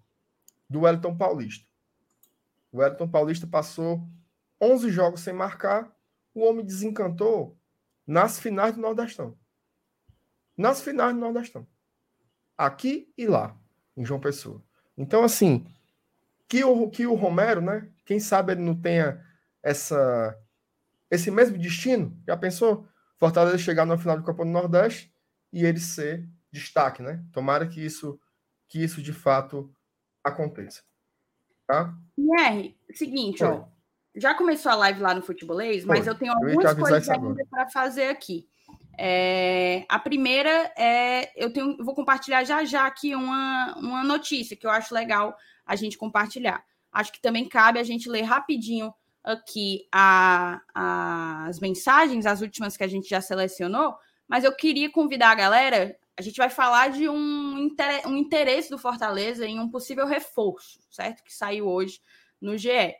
Do 0.70 0.82
Wellington 0.82 1.16
Paulista. 1.16 1.66
O 2.70 2.78
Wellington 2.78 3.08
Paulista 3.08 3.44
passou 3.44 4.08
11 4.60 4.88
jogos 4.88 5.20
sem 5.20 5.34
marcar. 5.34 5.92
O 6.32 6.44
homem 6.44 6.64
desencantou 6.64 7.58
nas 8.06 8.38
finais 8.38 8.76
do 8.76 8.80
Nordestão. 8.80 9.36
Nas 10.56 10.80
finais 10.80 11.12
do 11.12 11.20
Nordestão. 11.20 11.66
Aqui 12.56 13.12
e 13.18 13.26
lá, 13.26 13.58
em 13.96 14.04
João 14.04 14.20
Pessoa. 14.20 14.62
Então, 14.96 15.24
assim, 15.24 15.66
que 16.48 16.62
o, 16.62 16.88
que 16.88 17.04
o 17.04 17.14
Romero, 17.14 17.60
né? 17.60 17.90
Quem 18.04 18.20
sabe 18.20 18.52
ele 18.52 18.62
não 18.62 18.80
tenha 18.80 19.26
essa, 19.60 20.38
esse 21.10 21.32
mesmo 21.32 21.58
destino. 21.58 22.16
Já 22.28 22.36
pensou? 22.36 22.86
Fortaleza 23.18 23.58
chegar 23.58 23.84
na 23.84 23.98
final 23.98 24.16
do 24.16 24.22
Copa 24.22 24.44
do 24.44 24.50
Nordeste 24.52 25.12
e 25.52 25.64
ele 25.64 25.80
ser 25.80 26.28
destaque, 26.52 27.02
né? 27.02 27.24
Tomara 27.32 27.66
que 27.66 27.84
isso, 27.84 28.20
que 28.68 28.82
isso 28.82 29.02
de 29.02 29.12
fato 29.12 29.74
aconteça. 30.22 30.82
Tá? 31.66 31.94
R, 32.38 32.76
seguinte, 32.92 33.42
ó. 33.42 33.64
Já 34.14 34.34
começou 34.34 34.70
a 34.70 34.74
live 34.74 35.00
lá 35.00 35.14
no 35.14 35.22
Futebolês, 35.22 35.86
mas 35.86 36.06
eu 36.06 36.14
tenho 36.14 36.32
algumas 36.32 36.64
eu 36.66 36.76
coisas 36.76 37.08
ainda 37.08 37.46
para 37.50 37.70
fazer 37.70 38.08
aqui. 38.08 38.46
É, 38.98 39.86
a 39.88 39.98
primeira 39.98 40.70
é 40.76 41.32
eu 41.34 41.50
tenho, 41.50 41.82
vou 41.82 41.94
compartilhar 41.94 42.44
já 42.44 42.62
já 42.62 42.86
aqui 42.86 43.14
uma, 43.14 43.74
uma 43.78 44.04
notícia 44.04 44.54
que 44.54 44.66
eu 44.66 44.70
acho 44.70 44.94
legal 44.94 45.34
a 45.64 45.74
gente 45.76 45.96
compartilhar. 45.96 46.62
Acho 46.92 47.10
que 47.10 47.22
também 47.22 47.48
cabe 47.48 47.78
a 47.78 47.82
gente 47.82 48.08
ler 48.08 48.22
rapidinho 48.22 48.92
aqui 49.24 49.86
a, 49.90 50.60
a, 50.74 51.46
as 51.46 51.58
mensagens, 51.58 52.26
as 52.26 52.42
últimas 52.42 52.76
que 52.76 52.84
a 52.84 52.88
gente 52.88 53.08
já 53.08 53.20
selecionou, 53.20 53.94
mas 54.28 54.44
eu 54.44 54.54
queria 54.54 54.90
convidar 54.90 55.30
a 55.30 55.36
galera 55.36 55.96
a 56.22 56.24
gente 56.24 56.36
vai 56.36 56.48
falar 56.48 56.88
de 56.90 57.08
um, 57.08 57.68
um 58.06 58.16
interesse 58.16 58.70
do 58.70 58.78
Fortaleza 58.78 59.44
em 59.44 59.58
um 59.58 59.68
possível 59.68 60.06
reforço, 60.06 60.78
certo? 60.88 61.24
Que 61.24 61.34
saiu 61.34 61.66
hoje 61.66 62.00
no 62.40 62.56
GE. 62.56 62.94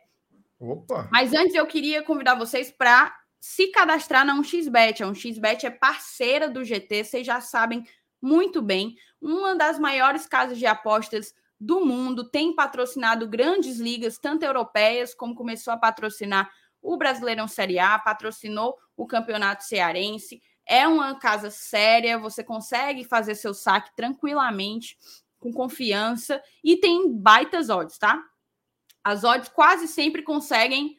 Opa. 0.59 1.07
Mas 1.09 1.33
antes 1.33 1.55
eu 1.55 1.65
queria 1.65 2.03
convidar 2.03 2.35
vocês 2.35 2.69
para 2.69 3.15
se 3.39 3.67
cadastrar 3.67 4.25
na 4.25 4.35
1xBet. 4.35 5.01
A 5.01 5.07
1xBet 5.07 5.63
é 5.63 5.69
parceira 5.69 6.49
do 6.49 6.65
GT, 6.65 7.05
vocês 7.05 7.25
já 7.25 7.39
sabem 7.39 7.85
muito 8.21 8.61
bem. 8.61 8.95
Uma 9.21 9.55
das 9.55 9.79
maiores 9.79 10.25
casas 10.25 10.59
de 10.59 10.65
apostas 10.65 11.33
do 11.57 11.85
mundo, 11.85 12.29
tem 12.29 12.53
patrocinado 12.53 13.25
grandes 13.25 13.79
ligas, 13.79 14.17
tanto 14.17 14.43
europeias 14.43 15.15
como 15.15 15.33
começou 15.33 15.71
a 15.71 15.77
patrocinar 15.77 16.51
o 16.81 16.97
Brasileirão 16.97 17.47
Série 17.47 17.79
A, 17.79 17.97
patrocinou 17.97 18.77
o 18.97 19.07
Campeonato 19.07 19.63
Cearense 19.63 20.41
é 20.65 20.87
uma 20.87 21.19
casa 21.19 21.49
séria, 21.49 22.17
você 22.17 22.43
consegue 22.43 23.03
fazer 23.03 23.35
seu 23.35 23.53
saque 23.53 23.95
tranquilamente, 23.95 24.97
com 25.39 25.51
confiança, 25.51 26.41
e 26.63 26.77
tem 26.77 27.11
baitas 27.11 27.69
odds, 27.69 27.97
tá? 27.97 28.23
As 29.03 29.23
odds 29.23 29.49
quase 29.49 29.87
sempre 29.87 30.21
conseguem, 30.21 30.97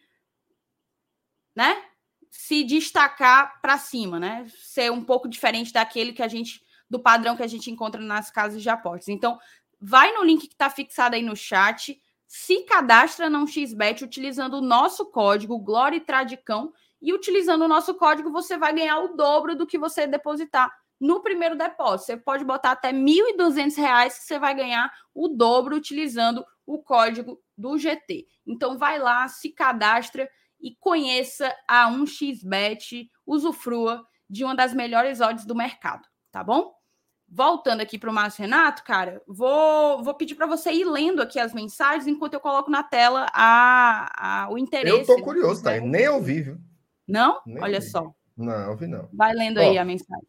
né? 1.57 1.83
Se 2.31 2.63
destacar 2.65 3.61
para 3.63 3.79
cima, 3.79 4.21
né? 4.21 4.47
Ser 4.59 4.93
um 4.93 5.03
pouco 5.03 5.29
diferente 5.29 5.73
daquele 5.73 6.13
que 6.13 6.23
a 6.23 6.29
gente, 6.29 6.63
do 6.91 7.01
padrão 7.01 7.37
que 7.37 7.43
a 7.43 7.47
gente 7.47 7.71
encontra 7.71 8.01
nas 8.01 8.31
casas 8.31 8.63
de 8.63 8.69
apostas. 8.69 9.09
Então, 9.09 9.39
vai 9.81 10.13
no 10.13 10.23
link 10.23 10.47
que 10.47 10.55
está 10.55 10.69
fixado 10.69 11.15
aí 11.15 11.23
no 11.23 11.35
chat, 11.35 11.99
se 12.27 12.63
cadastra 12.65 13.31
na 13.31 13.47
XBet 13.47 14.05
utilizando 14.05 14.55
o 14.55 14.61
nosso 14.61 15.07
código 15.07 15.59
Glória 15.59 16.01
Tradicão 16.01 16.73
e 17.05 17.13
utilizando 17.13 17.67
o 17.67 17.69
nosso 17.69 17.95
código, 17.95 18.33
você 18.33 18.57
vai 18.57 18.75
ganhar 18.75 18.99
o 19.01 19.15
dobro 19.15 19.55
do 19.55 19.67
que 19.67 19.77
você 19.77 20.07
depositar 20.07 20.73
no 20.99 21.21
primeiro 21.21 21.55
depósito. 21.55 22.07
Você 22.07 22.17
pode 22.17 22.47
botar 22.47 22.71
até 22.71 22.93
R$ 22.93 22.97
1.200 22.97 24.07
que 24.07 24.25
você 24.25 24.39
vai 24.39 24.55
ganhar 24.55 24.91
o 25.15 25.29
dobro 25.29 25.77
utilizando 25.77 26.43
o 26.65 26.83
código 26.83 27.39
do 27.59 27.77
GT. 27.77 28.27
Então 28.47 28.79
vai 28.79 28.99
lá, 28.99 29.29
se 29.29 29.51
cadastra 29.51 30.27
e 30.59 30.75
conheça 30.81 31.55
a 31.69 31.91
1xBet, 31.91 33.11
usufrua 33.27 34.03
de 34.29 34.43
uma 34.43 34.55
das 34.55 34.73
melhores 34.73 35.21
odds 35.21 35.45
do 35.45 35.55
mercado, 35.55 36.09
tá 36.33 36.43
bom? 36.43 36.73
Voltando 37.29 37.83
aqui 37.83 37.99
para 37.99 38.09
o 38.09 38.15
Márcio 38.15 38.41
Renato, 38.41 38.83
cara, 38.83 39.21
vou, 39.27 40.03
vou 40.03 40.15
pedir 40.15 40.37
para 40.37 40.47
você 40.47 40.73
ir 40.73 40.85
lendo 40.85 41.21
aqui 41.21 41.39
as 41.39 41.53
mensagens 41.53 42.07
enquanto 42.07 42.33
eu 42.33 42.41
coloco 42.41 42.71
na 42.71 42.83
tela 42.83 43.27
a, 43.35 44.45
a 44.45 44.51
o 44.51 44.57
interesse. 44.57 45.11
Eu 45.11 45.19
tô 45.19 45.23
curioso, 45.23 45.63
tá? 45.63 45.79
Nem 45.79 46.09
ouvi, 46.09 46.41
viu? 46.41 46.74
Não? 47.07 47.41
Nem 47.47 47.63
Olha 47.63 47.81
vi. 47.81 47.87
só. 47.91 48.15
Não, 48.37 48.71
ouvi 48.71 48.87
não. 48.87 49.09
Vai 49.13 49.33
lendo 49.33 49.59
Ó, 49.59 49.61
aí 49.61 49.79
a 49.79 49.85
mensagem. 49.85 50.27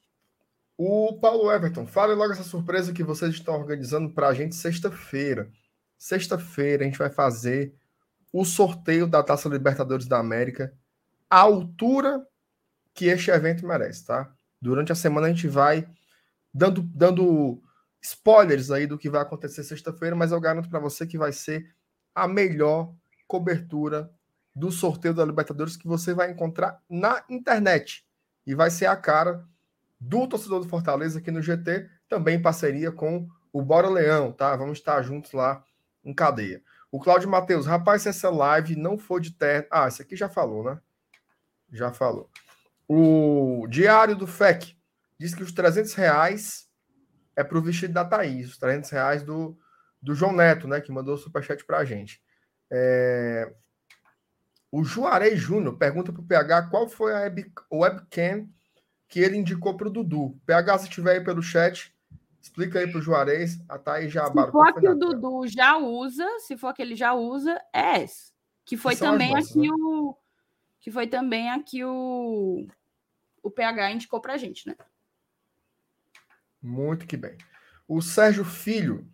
O 0.78 1.18
Paulo 1.20 1.52
Everton, 1.52 1.88
fale 1.88 2.14
logo 2.14 2.34
essa 2.34 2.44
surpresa 2.44 2.94
que 2.94 3.04
vocês 3.04 3.34
estão 3.34 3.56
organizando 3.56 4.14
para 4.14 4.28
a 4.28 4.34
gente 4.34 4.56
sexta-feira. 4.56 5.50
Sexta-feira 5.98 6.84
a 6.84 6.86
gente 6.88 6.98
vai 6.98 7.10
fazer 7.10 7.74
o 8.32 8.44
sorteio 8.44 9.08
da 9.08 9.24
Taça 9.24 9.48
Libertadores 9.48 10.06
da 10.06 10.20
América 10.20 10.74
a 11.30 11.40
altura 11.40 12.26
que 12.94 13.06
este 13.08 13.32
evento 13.32 13.66
merece, 13.68 14.06
tá? 14.06 14.34
Durante 14.62 14.92
a 14.92 14.96
semana 14.96 15.28
a 15.28 15.30
gente 15.30 15.48
vai 15.48 15.88
dando, 16.54 16.82
dando 16.82 17.62
spoilers 18.02 18.72
aí 18.72 18.88
do 18.88 18.98
que 18.98 19.10
vai 19.10 19.22
acontecer 19.22 19.64
sexta-feira, 19.64 20.16
mas 20.16 20.32
eu 20.32 20.40
garanto 20.40 20.70
para 20.70 20.80
você 20.80 21.06
que 21.06 21.18
vai 21.18 21.32
ser 21.32 21.76
a 22.14 22.28
melhor 22.28 22.94
cobertura 23.28 24.10
do 24.56 24.72
sorteio 24.72 25.14
da 25.14 25.26
Libertadores 25.26 25.76
que 25.76 25.88
você 25.88 26.14
vai 26.14 26.32
encontrar 26.32 26.82
na 26.90 27.24
internet. 27.30 28.06
E 28.48 28.56
vai 28.56 28.70
ser 28.70 28.86
a 28.86 28.96
cara 28.96 29.46
do 30.00 30.28
torcedor 30.28 30.62
do 30.62 30.70
Fortaleza 30.70 31.20
aqui 31.20 31.32
no 31.32 31.42
GT, 31.42 31.90
também 32.08 32.38
em 32.38 32.42
parceria 32.42 32.92
com 32.92 33.28
o 33.52 33.62
Bora 33.62 33.90
Leão, 33.90 34.32
tá? 34.32 34.56
Vamos 34.56 34.78
estar 34.78 35.02
juntos 35.02 35.32
lá 35.34 35.64
em 36.04 36.14
cadeia. 36.14 36.62
O 36.92 37.00
Cláudio 37.00 37.30
Matheus, 37.30 37.66
rapaz, 37.66 38.04
se 38.04 38.10
essa 38.10 38.30
live 38.30 38.76
não 38.76 38.98
for 38.98 39.20
de 39.20 39.32
terra. 39.32 39.66
Ah, 39.70 39.88
esse 39.88 40.02
aqui 40.02 40.16
já 40.16 40.30
falou, 40.30 40.64
né? 40.64 40.80
Já 41.72 41.92
falou. 41.92 42.30
O 42.88 43.68
Diário 43.68 44.16
do 44.16 44.28
FEC 44.28 44.78
diz 45.20 45.34
que 45.34 45.44
os 45.44 45.52
300 45.52 45.94
reais 45.94 46.70
é 47.36 47.44
para 47.44 47.58
o 47.58 47.62
vestido 47.62 47.94
da 47.94 48.06
Thaís, 48.06 48.52
os 48.52 48.58
300 48.58 48.90
reais 48.92 49.24
do, 49.24 49.58
do 50.02 50.14
João 50.16 50.32
Neto, 50.32 50.68
né? 50.68 50.80
Que 50.80 50.92
mandou 50.92 51.16
o 51.16 51.18
superchat 51.18 51.66
para 51.66 51.80
a 51.80 51.86
gente. 51.86 52.22
É... 52.72 53.52
O 54.76 54.84
Juarez 54.84 55.40
Júnior 55.40 55.78
pergunta 55.78 56.12
para 56.12 56.22
o 56.22 56.26
PH 56.26 56.64
qual 56.64 56.90
foi 56.90 57.14
a 57.14 57.20
web, 57.20 57.50
webcam 57.72 58.46
que 59.08 59.22
ele 59.22 59.38
indicou 59.38 59.78
para 59.78 59.88
o 59.88 59.90
Dudu. 59.90 60.38
PH, 60.46 60.80
se 60.80 60.90
estiver 60.90 61.14
aí 61.14 61.24
pelo 61.24 61.42
chat, 61.42 61.96
explica 62.42 62.80
aí 62.80 62.92
para 62.92 63.00
o 63.00 63.02
Juarez. 63.02 63.58
A 63.70 63.78
Thaís 63.78 64.12
já 64.12 64.26
Se 64.26 64.34
for 64.34 64.74
que 64.74 64.90
o 64.90 64.96
Dudu 64.96 65.48
já 65.48 65.78
usa, 65.78 66.28
se 66.40 66.58
for 66.58 66.74
que 66.74 66.82
ele 66.82 66.94
já 66.94 67.14
usa, 67.14 67.58
é 67.72 68.02
essa. 68.02 68.34
Que 68.66 68.76
foi 68.76 68.96
que 68.96 69.00
também 69.00 69.34
nossas, 69.34 69.52
aqui 69.52 69.62
né? 69.62 69.70
o. 69.80 70.18
Que 70.82 70.92
foi 70.92 71.08
também 71.08 71.50
aqui 71.52 71.82
o. 71.86 72.68
O 73.42 73.50
PH 73.50 73.92
indicou 73.94 74.20
para 74.20 74.34
a 74.34 74.38
gente, 74.38 74.68
né? 74.68 74.76
Muito 76.62 77.08
que 77.08 77.16
bem. 77.16 77.38
O 77.88 78.02
Sérgio 78.02 78.44
Filho, 78.44 79.08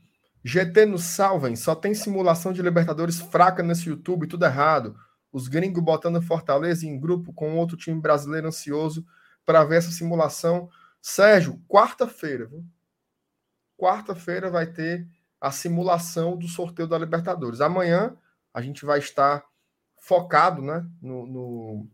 GT 0.44 0.88
no 0.88 0.98
Salvem, 0.98 1.56
só 1.56 1.76
tem 1.76 1.94
simulação 1.94 2.52
de 2.52 2.64
Libertadores 2.64 3.20
fraca 3.20 3.62
nesse 3.62 3.90
YouTube, 3.90 4.26
tudo 4.26 4.44
errado. 4.44 4.98
Os 5.32 5.48
gringos 5.48 5.84
botando 5.84 6.22
Fortaleza 6.22 6.86
em 6.86 7.00
grupo 7.00 7.34
com 7.34 7.58
outro 7.58 7.78
time 7.78 8.00
brasileiro 8.00 8.48
ansioso 8.48 9.06
para 9.46 9.64
ver 9.64 9.78
essa 9.78 9.92
simulação. 9.92 10.70
Sérgio, 11.02 11.62
quarta-feira, 11.68 12.46
viu? 12.46 12.66
Quarta-feira 13.78 14.50
vai 14.50 14.68
ter 14.68 15.08
a 15.40 15.52
simulação 15.52 16.38
do 16.38 16.48
sorteio 16.48 16.88
da 16.88 16.98
Libertadores. 16.98 17.62
Amanhã 17.62 18.16
a 18.54 18.62
gente 18.62 18.86
vai 18.86 19.00
estar 19.00 19.44
focado 19.98 20.62
né, 20.62 20.86
no, 21.02 21.26
no, 21.26 21.88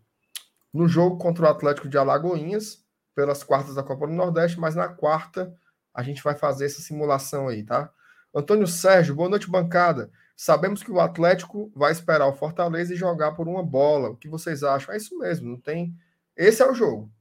no 0.74 0.88
jogo 0.88 1.18
contra 1.18 1.46
o 1.46 1.50
Atlético 1.50 1.88
de 1.88 1.98
Alagoinhas 1.98 2.84
pelas 3.16 3.44
quartas 3.44 3.76
da 3.76 3.84
Copa 3.84 4.08
do 4.08 4.14
Nordeste, 4.14 4.60
mas 4.60 4.76
na 4.76 4.88
quarta 4.88 5.54
a 5.94 6.04
gente 6.04 6.22
vai 6.22 6.36
fazer 6.36 6.66
essa 6.66 6.82
simulação 6.82 7.48
aí, 7.48 7.64
tá? 7.64 7.92
Antônio 8.34 8.68
Sérgio, 8.68 9.16
boa 9.16 9.30
noite, 9.30 9.50
bancada. 9.50 10.12
Sabemos 10.38 10.84
que 10.84 10.92
o 10.92 11.00
Atlético 11.00 11.72
vai 11.76 11.92
esperar 11.92 12.28
o 12.28 12.34
Fortaleza 12.34 12.94
e 12.94 12.98
jogar 12.98 13.32
por 13.32 13.48
uma 13.48 13.64
bola. 13.64 14.12
O 14.12 14.16
que 14.16 14.30
vocês 14.30 14.64
acham? 14.64 14.94
É 14.94 14.98
isso 14.98 15.18
mesmo, 15.18 15.50
não 15.50 15.60
tem. 15.60 15.94
Esse 16.36 16.62
é 16.62 16.70
o 16.70 16.76
jogo. 16.76 17.12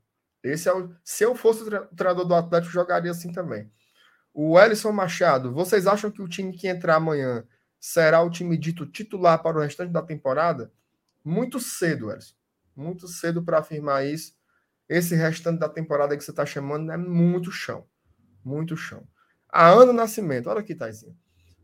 Esse 0.42 0.68
é 0.68 0.72
o... 0.74 0.94
Se 1.02 1.24
eu 1.24 1.34
fosse 1.34 1.62
o 1.62 1.86
treinador 1.96 2.26
do 2.26 2.34
Atlético, 2.34 2.72
jogaria 2.72 3.10
assim 3.10 3.32
também. 3.32 3.68
O 4.34 4.60
Ellison 4.60 4.92
Machado, 4.92 5.52
vocês 5.52 5.86
acham 5.86 6.10
que 6.10 6.20
o 6.20 6.28
time 6.28 6.52
que 6.52 6.68
entrar 6.68 6.96
amanhã 6.96 7.42
será 7.80 8.20
o 8.22 8.30
time 8.30 8.56
dito 8.56 8.84
titular 8.84 9.42
para 9.42 9.56
o 9.56 9.62
restante 9.62 9.90
da 9.90 10.02
temporada? 10.02 10.70
Muito 11.24 11.58
cedo, 11.58 12.12
Ellison. 12.12 12.34
Muito 12.76 13.08
cedo 13.08 13.42
para 13.42 13.58
afirmar 13.58 14.06
isso 14.06 14.36
esse 14.88 15.14
restante 15.14 15.58
da 15.58 15.68
temporada 15.68 16.16
que 16.16 16.22
você 16.22 16.30
está 16.30 16.46
chamando 16.46 16.90
é 16.92 16.96
muito 16.96 17.50
chão. 17.50 17.86
Muito 18.44 18.76
chão. 18.76 19.06
A 19.48 19.68
Ana 19.68 19.92
Nascimento, 19.92 20.48
olha 20.48 20.60
aqui, 20.60 20.74
Taizinha. 20.74 21.16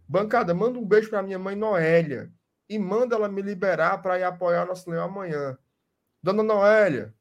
Bancada, 0.08 0.54
manda 0.54 0.78
um 0.78 0.84
beijo 0.84 1.10
para 1.10 1.22
minha 1.22 1.38
mãe 1.38 1.56
Noélia 1.56 2.32
e 2.68 2.78
manda 2.78 3.16
ela 3.16 3.28
me 3.28 3.42
liberar 3.42 4.00
para 4.02 4.18
ir 4.18 4.24
apoiar 4.24 4.66
nosso 4.66 4.90
leão 4.90 5.04
amanhã. 5.04 5.56
Dona 6.22 6.42
Noélia, 6.42 7.14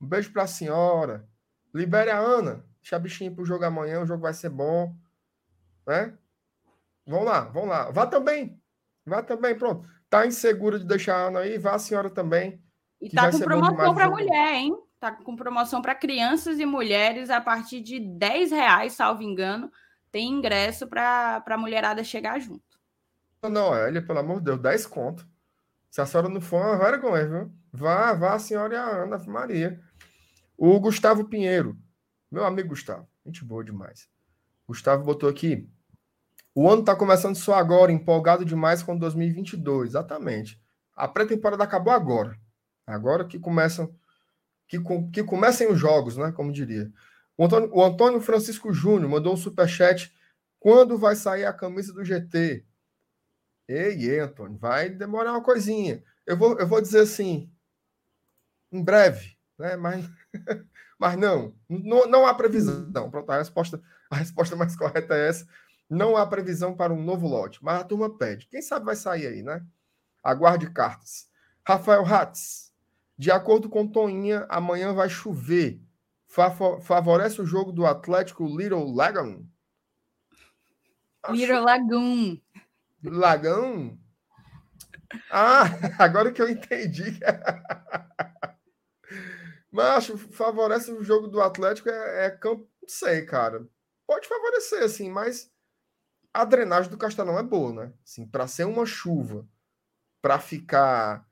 um 0.00 0.06
beijo 0.06 0.32
para 0.32 0.42
a 0.42 0.46
senhora. 0.46 1.28
Libere 1.74 2.10
a 2.10 2.18
Ana. 2.18 2.64
Deixa 2.80 2.96
a 2.96 2.98
bichinha 2.98 3.30
para 3.30 3.42
o 3.42 3.46
jogo 3.46 3.64
amanhã, 3.64 4.00
o 4.00 4.06
jogo 4.06 4.22
vai 4.22 4.34
ser 4.34 4.50
bom. 4.50 4.94
Né? 5.86 6.16
Vamos 7.06 7.26
lá, 7.26 7.40
vamos 7.42 7.68
lá. 7.68 7.90
Vá 7.90 8.06
também. 8.06 8.60
Vá 9.06 9.22
também, 9.22 9.56
pronto. 9.56 9.88
Tá 10.10 10.26
insegura 10.26 10.78
de 10.78 10.84
deixar 10.84 11.16
a 11.16 11.26
Ana 11.28 11.40
aí, 11.40 11.58
vá 11.58 11.74
a 11.74 11.78
senhora 11.78 12.10
também. 12.10 12.62
E 13.00 13.08
tá 13.08 13.30
com 13.30 13.38
promoção 13.38 13.94
para 13.94 14.10
mulher, 14.10 14.54
hein? 14.54 14.76
Tá 15.00 15.10
com 15.10 15.34
promoção 15.34 15.82
para 15.82 15.94
crianças 15.94 16.60
e 16.60 16.66
mulheres 16.66 17.30
a 17.30 17.40
partir 17.40 17.80
de 17.80 17.98
10 17.98 18.52
reais, 18.52 18.92
salvo 18.92 19.22
engano. 19.22 19.70
Tem 20.12 20.28
ingresso 20.28 20.86
para 20.86 21.42
a 21.44 21.58
mulherada 21.58 22.04
chegar 22.04 22.38
junto. 22.38 22.62
Não, 23.42 23.70
olha, 23.70 24.00
pelo 24.00 24.20
amor 24.20 24.38
de 24.38 24.44
Deus, 24.44 24.60
10 24.60 24.86
conto. 24.86 25.26
Se 25.90 26.00
a 26.00 26.06
senhora 26.06 26.28
não 26.28 26.40
for, 26.40 26.58
é 26.58 26.66
uma 26.66 26.78
vergonha, 26.78 27.26
viu? 27.26 27.52
Vá, 27.72 28.12
vá, 28.12 28.34
a 28.34 28.38
senhora 28.38 28.74
e 28.74 28.76
a 28.76 28.84
Ana 28.84 29.18
Maria. 29.26 29.80
O 30.56 30.78
Gustavo 30.78 31.24
Pinheiro, 31.24 31.76
meu 32.30 32.44
amigo 32.44 32.68
Gustavo, 32.68 33.08
gente 33.26 33.44
boa 33.44 33.64
demais. 33.64 34.08
Gustavo 34.66 35.02
botou 35.02 35.28
aqui. 35.28 35.68
O 36.54 36.70
ano 36.70 36.82
está 36.82 36.94
começando 36.94 37.34
só 37.34 37.54
agora, 37.54 37.90
empolgado 37.90 38.44
demais 38.44 38.82
com 38.82 38.96
2022. 38.96 39.90
Exatamente. 39.90 40.60
A 40.94 41.08
pré-temporada 41.08 41.64
acabou 41.64 41.92
agora. 41.92 42.38
Agora 42.86 43.26
que 43.26 43.38
começam 43.38 43.92
que, 44.68 44.78
que 45.12 45.24
comecem 45.24 45.70
os 45.70 45.78
jogos, 45.78 46.16
né? 46.16 46.32
Como 46.32 46.52
diria. 46.52 46.90
O 47.42 47.44
Antônio, 47.44 47.70
o 47.72 47.84
Antônio 47.84 48.20
Francisco 48.20 48.72
Júnior 48.72 49.10
mandou 49.10 49.34
um 49.34 49.36
superchat. 49.36 50.14
Quando 50.60 50.96
vai 50.96 51.16
sair 51.16 51.44
a 51.44 51.52
camisa 51.52 51.92
do 51.92 52.04
GT? 52.04 52.64
Ei, 53.66 54.20
Antônio, 54.20 54.56
vai 54.56 54.88
demorar 54.88 55.32
uma 55.32 55.42
coisinha. 55.42 56.04
Eu 56.24 56.36
vou, 56.36 56.56
eu 56.60 56.68
vou 56.68 56.80
dizer 56.80 57.00
assim, 57.00 57.52
em 58.70 58.80
breve, 58.80 59.36
né? 59.58 59.74
Mas, 59.74 60.08
mas 60.96 61.18
não, 61.18 61.52
não, 61.68 62.06
não 62.06 62.26
há 62.28 62.32
previsão. 62.32 63.10
Pronto, 63.10 63.32
a 63.32 63.38
resposta, 63.38 63.82
a 64.08 64.14
resposta 64.14 64.54
mais 64.54 64.76
correta 64.76 65.12
é 65.16 65.28
essa. 65.28 65.44
Não 65.90 66.16
há 66.16 66.24
previsão 66.24 66.76
para 66.76 66.92
um 66.92 67.02
novo 67.02 67.26
lote, 67.26 67.58
mas 67.60 67.80
a 67.80 67.84
turma 67.84 68.08
pede. 68.08 68.46
Quem 68.46 68.62
sabe 68.62 68.86
vai 68.86 68.94
sair 68.94 69.26
aí, 69.26 69.42
né? 69.42 69.66
Aguarde 70.22 70.70
cartas. 70.70 71.28
Rafael 71.66 72.06
Hatz, 72.06 72.72
de 73.18 73.32
acordo 73.32 73.68
com 73.68 73.84
Toninha, 73.84 74.46
amanhã 74.48 74.92
vai 74.92 75.08
chover. 75.10 75.82
Favorece 76.80 77.42
o 77.42 77.46
jogo 77.46 77.72
do 77.72 77.84
Atlético 77.84 78.46
Little 78.46 78.94
Lagoon? 78.94 79.46
Little 81.30 81.60
Lagoon. 81.60 82.40
Lagão? 83.04 83.98
Ah, 85.30 85.64
agora 85.98 86.32
que 86.32 86.40
eu 86.40 86.48
entendi. 86.48 87.18
Mas 89.70 90.06
favorece 90.32 90.90
o 90.92 91.02
jogo 91.02 91.28
do 91.28 91.40
Atlético 91.40 91.88
é, 91.88 92.26
é 92.26 92.30
campo, 92.30 92.68
não 92.80 92.88
sei, 92.88 93.24
cara. 93.24 93.66
Pode 94.06 94.28
favorecer, 94.28 94.82
assim, 94.82 95.08
mas 95.08 95.50
a 96.34 96.44
drenagem 96.44 96.90
do 96.90 96.98
Castelão 96.98 97.38
é 97.38 97.42
boa, 97.42 97.72
né? 97.72 97.92
Assim, 98.04 98.26
para 98.26 98.46
ser 98.46 98.64
uma 98.64 98.84
chuva, 98.84 99.48
para 100.20 100.38
ficar 100.38 101.26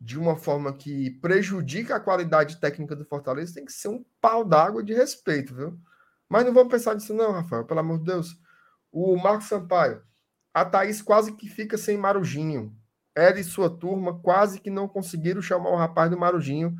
de 0.00 0.18
uma 0.18 0.36
forma 0.36 0.72
que 0.72 1.10
prejudica 1.20 1.96
a 1.96 2.00
qualidade 2.00 2.60
técnica 2.60 2.94
do 2.94 3.04
Fortaleza, 3.04 3.54
tem 3.54 3.64
que 3.64 3.72
ser 3.72 3.88
um 3.88 4.04
pau 4.20 4.44
d'água 4.44 4.82
de 4.82 4.92
respeito, 4.92 5.54
viu? 5.54 5.78
Mas 6.28 6.44
não 6.44 6.52
vamos 6.52 6.70
pensar 6.70 6.94
nisso, 6.94 7.14
não, 7.14 7.32
Rafael, 7.32 7.64
pelo 7.64 7.80
amor 7.80 7.98
de 7.98 8.04
Deus. 8.04 8.38
O 8.92 9.16
Marcos 9.16 9.48
Sampaio, 9.48 10.02
a 10.52 10.64
Thaís 10.64 11.00
quase 11.00 11.32
que 11.32 11.48
fica 11.48 11.78
sem 11.78 11.96
Marujinho. 11.96 12.76
Ela 13.14 13.40
e 13.40 13.44
sua 13.44 13.70
turma 13.70 14.18
quase 14.20 14.60
que 14.60 14.70
não 14.70 14.86
conseguiram 14.88 15.40
chamar 15.40 15.70
o 15.70 15.76
rapaz 15.76 16.10
do 16.10 16.18
Marujinho. 16.18 16.74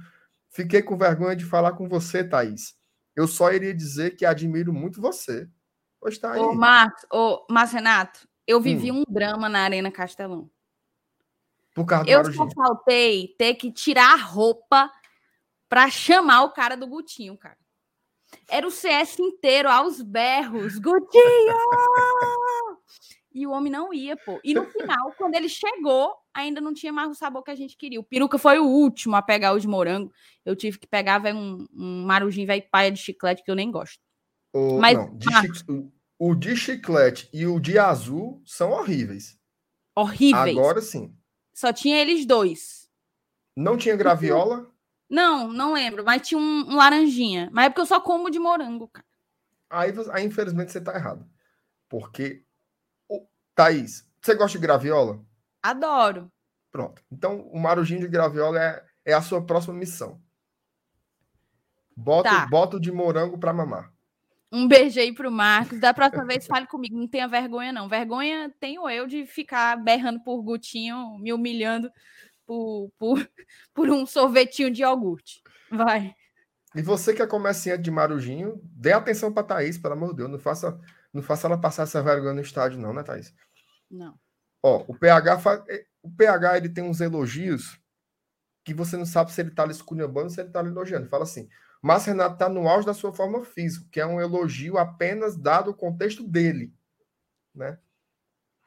Fiquei 0.50 0.82
com 0.82 0.98
vergonha 0.98 1.36
de 1.36 1.44
falar 1.44 1.72
com 1.72 1.88
você, 1.88 2.22
Thaís. 2.22 2.74
Eu 3.14 3.26
só 3.26 3.52
iria 3.52 3.74
dizer 3.74 4.16
que 4.16 4.26
admiro 4.26 4.72
muito 4.72 5.00
você. 5.00 5.48
Pois 6.00 6.18
tá 6.18 6.32
aí. 6.32 6.40
Ô, 6.40 6.54
Marcos, 6.54 7.06
ô, 7.10 7.46
Mas 7.50 7.72
Renato, 7.72 8.28
eu 8.46 8.60
vivi 8.60 8.92
hum. 8.92 9.02
um 9.06 9.12
drama 9.12 9.48
na 9.48 9.60
Arena 9.60 9.90
Castelão. 9.90 10.50
Por 11.76 11.84
causa 11.84 12.04
do 12.04 12.10
Eu 12.10 12.32
só 12.32 12.48
faltei 12.48 13.34
ter 13.36 13.54
que 13.54 13.70
tirar 13.70 14.14
a 14.14 14.16
roupa 14.16 14.90
para 15.68 15.90
chamar 15.90 16.44
o 16.44 16.52
cara 16.52 16.74
do 16.74 16.86
Gutinho, 16.86 17.36
cara. 17.36 17.58
Era 18.48 18.66
o 18.66 18.70
CS 18.70 19.18
inteiro 19.18 19.68
aos 19.68 20.00
berros. 20.00 20.78
Gutinho! 20.80 21.54
e 23.30 23.46
o 23.46 23.50
homem 23.50 23.70
não 23.70 23.92
ia, 23.92 24.16
pô. 24.16 24.40
E 24.42 24.54
no 24.54 24.64
final, 24.64 25.12
quando 25.18 25.34
ele 25.34 25.50
chegou, 25.50 26.14
ainda 26.32 26.62
não 26.62 26.72
tinha 26.72 26.90
mais 26.90 27.10
o 27.10 27.14
sabor 27.14 27.42
que 27.42 27.50
a 27.50 27.54
gente 27.54 27.76
queria. 27.76 28.00
O 28.00 28.04
peruca 28.04 28.38
foi 28.38 28.58
o 28.58 28.64
último 28.64 29.14
a 29.14 29.20
pegar 29.20 29.52
o 29.52 29.60
de 29.60 29.68
morango. 29.68 30.10
Eu 30.46 30.56
tive 30.56 30.78
que 30.78 30.86
pegar 30.86 31.18
véio, 31.18 31.36
um, 31.36 31.66
um 31.74 32.06
marujinho 32.06 32.46
velho 32.46 32.64
paia 32.70 32.90
de 32.90 32.98
chiclete 32.98 33.44
que 33.44 33.50
eu 33.50 33.54
nem 33.54 33.70
gosto. 33.70 34.00
O, 34.54 34.78
Mas 34.78 34.96
não, 34.96 35.14
de 35.14 35.26
chi... 35.26 35.90
o 36.18 36.34
de 36.34 36.56
chiclete 36.56 37.28
e 37.34 37.46
o 37.46 37.60
de 37.60 37.78
azul 37.78 38.40
são 38.46 38.70
horríveis. 38.70 39.38
Horríveis. 39.94 40.56
Agora 40.56 40.80
sim. 40.80 41.14
Só 41.56 41.72
tinha 41.72 41.98
eles 41.98 42.26
dois. 42.26 42.86
Não 43.56 43.78
tinha 43.78 43.96
graviola? 43.96 44.70
Não, 45.08 45.50
não 45.50 45.72
lembro, 45.72 46.04
mas 46.04 46.28
tinha 46.28 46.38
um, 46.38 46.70
um, 46.70 46.76
laranjinha. 46.76 47.48
Mas 47.50 47.64
é 47.64 47.68
porque 47.70 47.80
eu 47.80 47.86
só 47.86 47.98
como 47.98 48.30
de 48.30 48.38
morango, 48.38 48.88
cara. 48.88 49.06
Aí, 49.70 49.90
aí 50.12 50.26
infelizmente, 50.26 50.70
você 50.70 50.82
tá 50.82 50.94
errado. 50.94 51.26
Porque. 51.88 52.44
Oh, 53.08 53.26
Thaís, 53.54 54.06
você 54.20 54.34
gosta 54.34 54.58
de 54.58 54.62
graviola? 54.62 55.24
Adoro. 55.62 56.30
Pronto. 56.70 57.02
Então, 57.10 57.48
o 57.48 57.58
marujinho 57.58 58.00
de 58.00 58.08
graviola 58.08 58.62
é, 58.62 58.84
é 59.06 59.14
a 59.14 59.22
sua 59.22 59.42
próxima 59.42 59.72
missão. 59.72 60.20
Bota, 61.96 62.28
tá. 62.28 62.46
bota 62.48 62.76
o 62.76 62.80
de 62.80 62.92
morango 62.92 63.38
para 63.38 63.54
mamar. 63.54 63.94
Um 64.52 64.68
beijo 64.68 65.00
aí 65.00 65.12
pro 65.12 65.30
Marcos. 65.30 65.80
Da 65.80 65.92
próxima 65.92 66.24
vez, 66.24 66.46
fale 66.46 66.66
comigo. 66.66 66.96
Não 66.96 67.08
tenha 67.08 67.26
vergonha, 67.26 67.72
não. 67.72 67.88
Vergonha 67.88 68.52
tenho 68.60 68.88
eu 68.88 69.06
de 69.06 69.26
ficar 69.26 69.76
berrando 69.76 70.22
por 70.22 70.42
Gutinho, 70.42 71.18
me 71.18 71.32
humilhando 71.32 71.90
por, 72.46 72.90
por, 72.98 73.30
por 73.74 73.90
um 73.90 74.06
sorvetinho 74.06 74.70
de 74.70 74.82
iogurte. 74.82 75.42
Vai. 75.70 76.14
E 76.74 76.82
você 76.82 77.14
que 77.14 77.22
é 77.22 77.26
comerciante 77.26 77.82
de 77.82 77.90
Marujinho, 77.90 78.60
dê 78.62 78.92
atenção 78.92 79.32
para 79.32 79.42
Thaís, 79.46 79.78
pelo 79.78 79.94
amor 79.94 80.10
de 80.10 80.16
Deus. 80.16 80.30
Não 80.30 80.38
faça, 80.38 80.78
não 81.12 81.22
faça 81.22 81.46
ela 81.46 81.58
passar 81.58 81.84
essa 81.84 82.02
vergonha 82.02 82.34
no 82.34 82.40
estádio, 82.40 82.78
não, 82.78 82.92
né, 82.92 83.02
Thaís? 83.02 83.34
Não. 83.90 84.14
Ó, 84.62 84.84
o 84.86 84.94
PH. 84.94 85.64
Eh, 85.68 85.86
o 86.02 86.10
PH 86.10 86.58
ele 86.58 86.68
tem 86.68 86.84
uns 86.84 87.00
elogios 87.00 87.80
que 88.64 88.74
você 88.74 88.96
não 88.96 89.06
sabe 89.06 89.32
se 89.32 89.40
ele 89.40 89.50
está 89.50 89.64
lhe 89.64 89.72
esculhambando 89.72 90.26
ou 90.26 90.30
se 90.30 90.40
ele 90.40 90.48
está 90.48 90.62
lhe 90.62 90.68
elogiando. 90.68 91.08
Fala 91.08 91.24
assim: 91.24 91.48
mas 91.82 92.04
Renato 92.04 92.34
está 92.34 92.48
no 92.48 92.68
auge 92.68 92.86
da 92.86 92.94
sua 92.94 93.12
forma 93.12 93.44
física, 93.44 93.86
que 93.90 94.00
é 94.00 94.06
um 94.06 94.20
elogio 94.20 94.78
apenas 94.78 95.36
dado 95.36 95.70
o 95.70 95.74
contexto 95.74 96.22
dele, 96.26 96.72
né? 97.54 97.78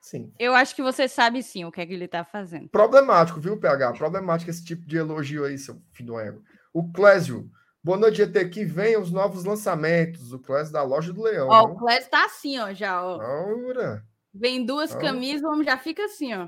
Sim. 0.02 0.34
Eu 0.40 0.56
acho 0.56 0.76
que 0.76 0.82
você 0.82 1.08
sabe 1.08 1.44
sim 1.44 1.66
o 1.66 1.72
que 1.72 1.82
é 1.82 1.86
que 1.86 1.94
ele 1.94 2.06
está 2.06 2.24
fazendo. 2.24 2.70
Problemático, 2.70 3.40
viu, 3.40 3.60
PH? 3.60 3.94
Problemático 3.94 4.50
esse 4.50 4.64
tipo 4.64 4.86
de 4.88 4.98
elogio 4.98 5.44
aí, 5.44 5.58
seu 5.58 5.82
filho 5.92 6.14
do 6.14 6.20
ego. 6.20 6.44
O 6.74 6.92
Clésio, 6.92 7.50
boa 7.84 7.98
noite, 7.98 8.18
GT. 8.18 8.48
Que 8.50 8.64
venham 8.64 9.02
os 9.02 9.12
novos 9.12 9.44
lançamentos. 9.44 10.32
O 10.32 10.40
Clésio 10.40 10.72
da 10.72 10.84
loja 10.84 11.12
do 11.12 11.22
Leão. 11.22 11.50
Ó, 11.50 11.64
o 11.66 11.76
Clésio 11.76 12.10
tá 12.10 12.26
assim, 12.26 12.58
ó, 12.60 12.74
já, 12.74 13.04
ó. 13.04 13.20
Aura. 13.22 14.06
Vem 14.34 14.66
duas 14.66 14.92
Aura. 14.92 15.06
camisas, 15.06 15.44
o 15.44 15.52
homem 15.52 15.66
já 15.66 15.78
fica 15.78 16.06
assim, 16.06 16.34
ó. 16.34 16.48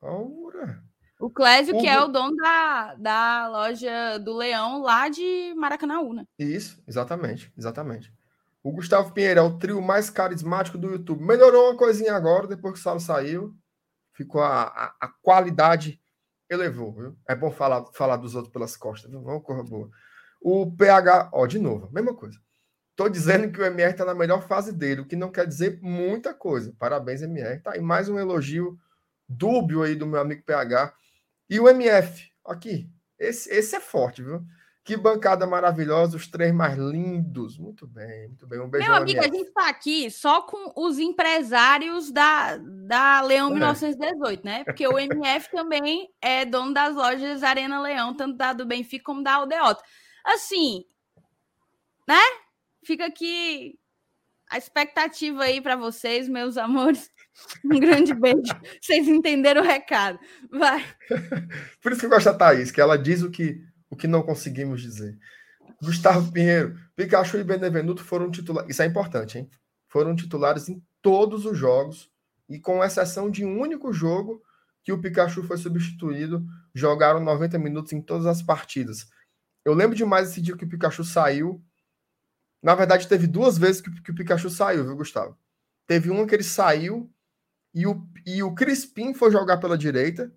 Aura. 0.00 0.80
O 1.18 1.30
Clésio, 1.30 1.78
que 1.78 1.88
é 1.88 1.98
o 1.98 2.08
dono 2.08 2.36
da, 2.36 2.94
da 2.94 3.48
loja 3.48 4.18
do 4.18 4.36
Leão 4.36 4.82
lá 4.82 5.08
de 5.08 5.54
Maracanãú, 5.56 6.26
Isso, 6.38 6.82
exatamente, 6.86 7.50
exatamente. 7.56 8.12
O 8.62 8.72
Gustavo 8.72 9.12
Pinheiro 9.12 9.40
é 9.40 9.42
o 9.42 9.58
trio 9.58 9.80
mais 9.80 10.10
carismático 10.10 10.76
do 10.76 10.90
YouTube. 10.90 11.24
Melhorou 11.24 11.70
uma 11.70 11.76
coisinha 11.76 12.14
agora, 12.14 12.46
depois 12.46 12.74
que 12.74 12.80
o 12.80 12.82
Salo 12.82 13.00
saiu. 13.00 13.54
Ficou 14.12 14.42
a, 14.42 14.64
a, 14.64 14.94
a, 15.00 15.08
qualidade 15.22 16.00
elevou, 16.50 16.92
viu? 16.92 17.16
É 17.28 17.34
bom 17.34 17.50
falar, 17.50 17.84
falar 17.92 18.16
dos 18.16 18.34
outros 18.34 18.52
pelas 18.52 18.76
costas, 18.76 19.10
viu? 19.10 19.20
Uma 19.20 19.40
coisa 19.40 19.62
boa. 19.62 19.88
O 20.40 20.70
PH, 20.76 21.30
ó, 21.32 21.46
de 21.46 21.58
novo, 21.58 21.88
mesma 21.92 22.14
coisa. 22.14 22.38
Tô 22.94 23.08
dizendo 23.08 23.50
que 23.52 23.60
o 23.60 23.64
MR 23.64 23.94
tá 23.94 24.04
na 24.04 24.14
melhor 24.14 24.46
fase 24.46 24.72
dele, 24.72 25.02
o 25.02 25.06
que 25.06 25.16
não 25.16 25.30
quer 25.30 25.46
dizer 25.46 25.78
muita 25.80 26.34
coisa. 26.34 26.74
Parabéns, 26.78 27.22
MR. 27.22 27.60
Tá 27.60 27.72
aí 27.72 27.80
mais 27.80 28.08
um 28.08 28.18
elogio 28.18 28.78
dúbio 29.28 29.82
aí 29.82 29.94
do 29.94 30.06
meu 30.06 30.20
amigo 30.20 30.42
PH. 30.44 30.92
E 31.48 31.60
o 31.60 31.68
MF, 31.68 32.30
aqui, 32.44 32.90
esse, 33.18 33.50
esse 33.50 33.76
é 33.76 33.80
forte, 33.80 34.22
viu? 34.22 34.44
Que 34.84 34.96
bancada 34.96 35.46
maravilhosa, 35.48 36.16
os 36.16 36.28
três 36.28 36.54
mais 36.54 36.78
lindos. 36.78 37.58
Muito 37.58 37.88
bem, 37.88 38.28
muito 38.28 38.46
bem. 38.46 38.60
Um 38.60 38.68
beijo. 38.68 38.86
Meu 38.86 38.96
amigo, 38.96 39.18
MF. 39.18 39.28
a 39.28 39.36
gente 39.36 39.48
está 39.48 39.68
aqui 39.68 40.10
só 40.12 40.42
com 40.42 40.72
os 40.76 41.00
empresários 41.00 42.12
da, 42.12 42.56
da 42.56 43.20
Leão 43.20 43.50
é. 43.50 43.54
1918, 43.54 44.44
né? 44.44 44.62
Porque 44.62 44.86
o 44.86 44.96
MF 44.96 45.50
também 45.50 46.08
é 46.20 46.44
dono 46.44 46.72
das 46.72 46.94
lojas 46.94 47.42
Arena 47.42 47.80
Leão, 47.80 48.14
tanto 48.14 48.36
da 48.36 48.52
do 48.52 48.64
Benfica 48.64 49.04
como 49.04 49.24
da 49.24 49.34
Aldeota. 49.34 49.82
Assim, 50.24 50.84
né? 52.06 52.22
Fica 52.84 53.06
aqui 53.06 53.76
a 54.48 54.56
expectativa 54.56 55.42
aí 55.42 55.60
para 55.60 55.74
vocês, 55.74 56.28
meus 56.28 56.56
amores. 56.56 57.10
Um 57.64 57.80
grande 57.80 58.14
beijo. 58.14 58.52
Vocês 58.80 59.08
entenderam 59.08 59.62
o 59.62 59.64
recado. 59.64 60.18
Vai. 60.50 60.84
Por 61.82 61.92
isso 61.92 62.00
que 62.00 62.06
eu 62.06 62.10
gosto 62.10 62.26
da 62.26 62.34
Thaís, 62.34 62.70
que 62.70 62.80
ela 62.80 62.96
diz 62.96 63.22
o 63.22 63.30
que, 63.30 63.60
o 63.90 63.96
que 63.96 64.06
não 64.06 64.22
conseguimos 64.22 64.80
dizer. 64.80 65.18
Gustavo 65.82 66.32
Pinheiro, 66.32 66.78
Pikachu 66.94 67.38
e 67.38 67.44
Benevenuto 67.44 68.02
foram 68.02 68.30
titulares. 68.30 68.70
Isso 68.70 68.82
é 68.82 68.86
importante, 68.86 69.38
hein? 69.38 69.50
Foram 69.88 70.16
titulares 70.16 70.68
em 70.68 70.82
todos 71.02 71.44
os 71.44 71.56
jogos, 71.56 72.10
e 72.48 72.58
com 72.58 72.82
exceção 72.82 73.30
de 73.30 73.44
um 73.44 73.60
único 73.60 73.92
jogo 73.92 74.42
que 74.82 74.92
o 74.92 75.00
Pikachu 75.00 75.42
foi 75.42 75.58
substituído, 75.58 76.44
jogaram 76.74 77.20
90 77.20 77.58
minutos 77.58 77.92
em 77.92 78.00
todas 78.00 78.26
as 78.26 78.40
partidas. 78.40 79.06
Eu 79.64 79.74
lembro 79.74 79.96
demais 79.96 80.30
esse 80.30 80.40
dia 80.40 80.56
que 80.56 80.64
o 80.64 80.68
Pikachu 80.68 81.02
saiu. 81.02 81.60
Na 82.62 82.74
verdade, 82.74 83.08
teve 83.08 83.26
duas 83.26 83.58
vezes 83.58 83.80
que, 83.80 83.90
que 84.02 84.12
o 84.12 84.14
Pikachu 84.14 84.48
saiu, 84.48 84.84
viu, 84.84 84.96
Gustavo? 84.96 85.36
Teve 85.86 86.08
uma 86.08 86.26
que 86.26 86.34
ele 86.34 86.44
saiu 86.44 87.12
e 87.76 87.86
o, 87.86 88.08
e 88.24 88.42
o 88.42 88.54
Crispim 88.54 89.12
foi 89.12 89.30
jogar 89.30 89.58
pela 89.58 89.76
direita 89.76 90.32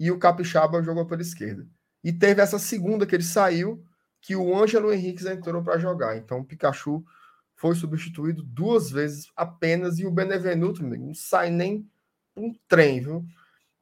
e 0.00 0.10
o 0.10 0.18
Capixaba 0.18 0.82
jogou 0.82 1.04
pela 1.04 1.20
esquerda. 1.20 1.68
E 2.02 2.10
teve 2.10 2.40
essa 2.40 2.58
segunda 2.58 3.04
que 3.04 3.14
ele 3.14 3.22
saiu, 3.22 3.84
que 4.18 4.34
o 4.34 4.56
Ângelo 4.56 4.90
Henrique 4.90 5.28
entrou 5.28 5.62
para 5.62 5.78
jogar. 5.78 6.16
Então 6.16 6.40
o 6.40 6.44
Pikachu 6.44 7.04
foi 7.54 7.74
substituído 7.74 8.42
duas 8.42 8.90
vezes 8.90 9.30
apenas 9.36 9.98
e 9.98 10.06
o 10.06 10.10
Benevenuto 10.10 10.82
não 10.82 11.12
sai 11.12 11.50
nem 11.50 11.86
um 12.34 12.54
trem, 12.66 13.02
viu? 13.02 13.26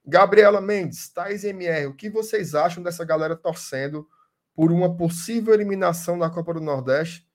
Gabriela 0.04 0.60
Mendes, 0.60 1.08
Thais 1.08 1.44
MR, 1.44 1.86
o 1.86 1.94
que 1.94 2.10
vocês 2.10 2.52
acham 2.56 2.82
dessa 2.82 3.04
galera 3.04 3.36
torcendo 3.36 4.08
por 4.56 4.72
uma 4.72 4.96
possível 4.96 5.54
eliminação 5.54 6.18
da 6.18 6.28
Copa 6.28 6.54
do 6.54 6.60
Nordeste 6.60 7.28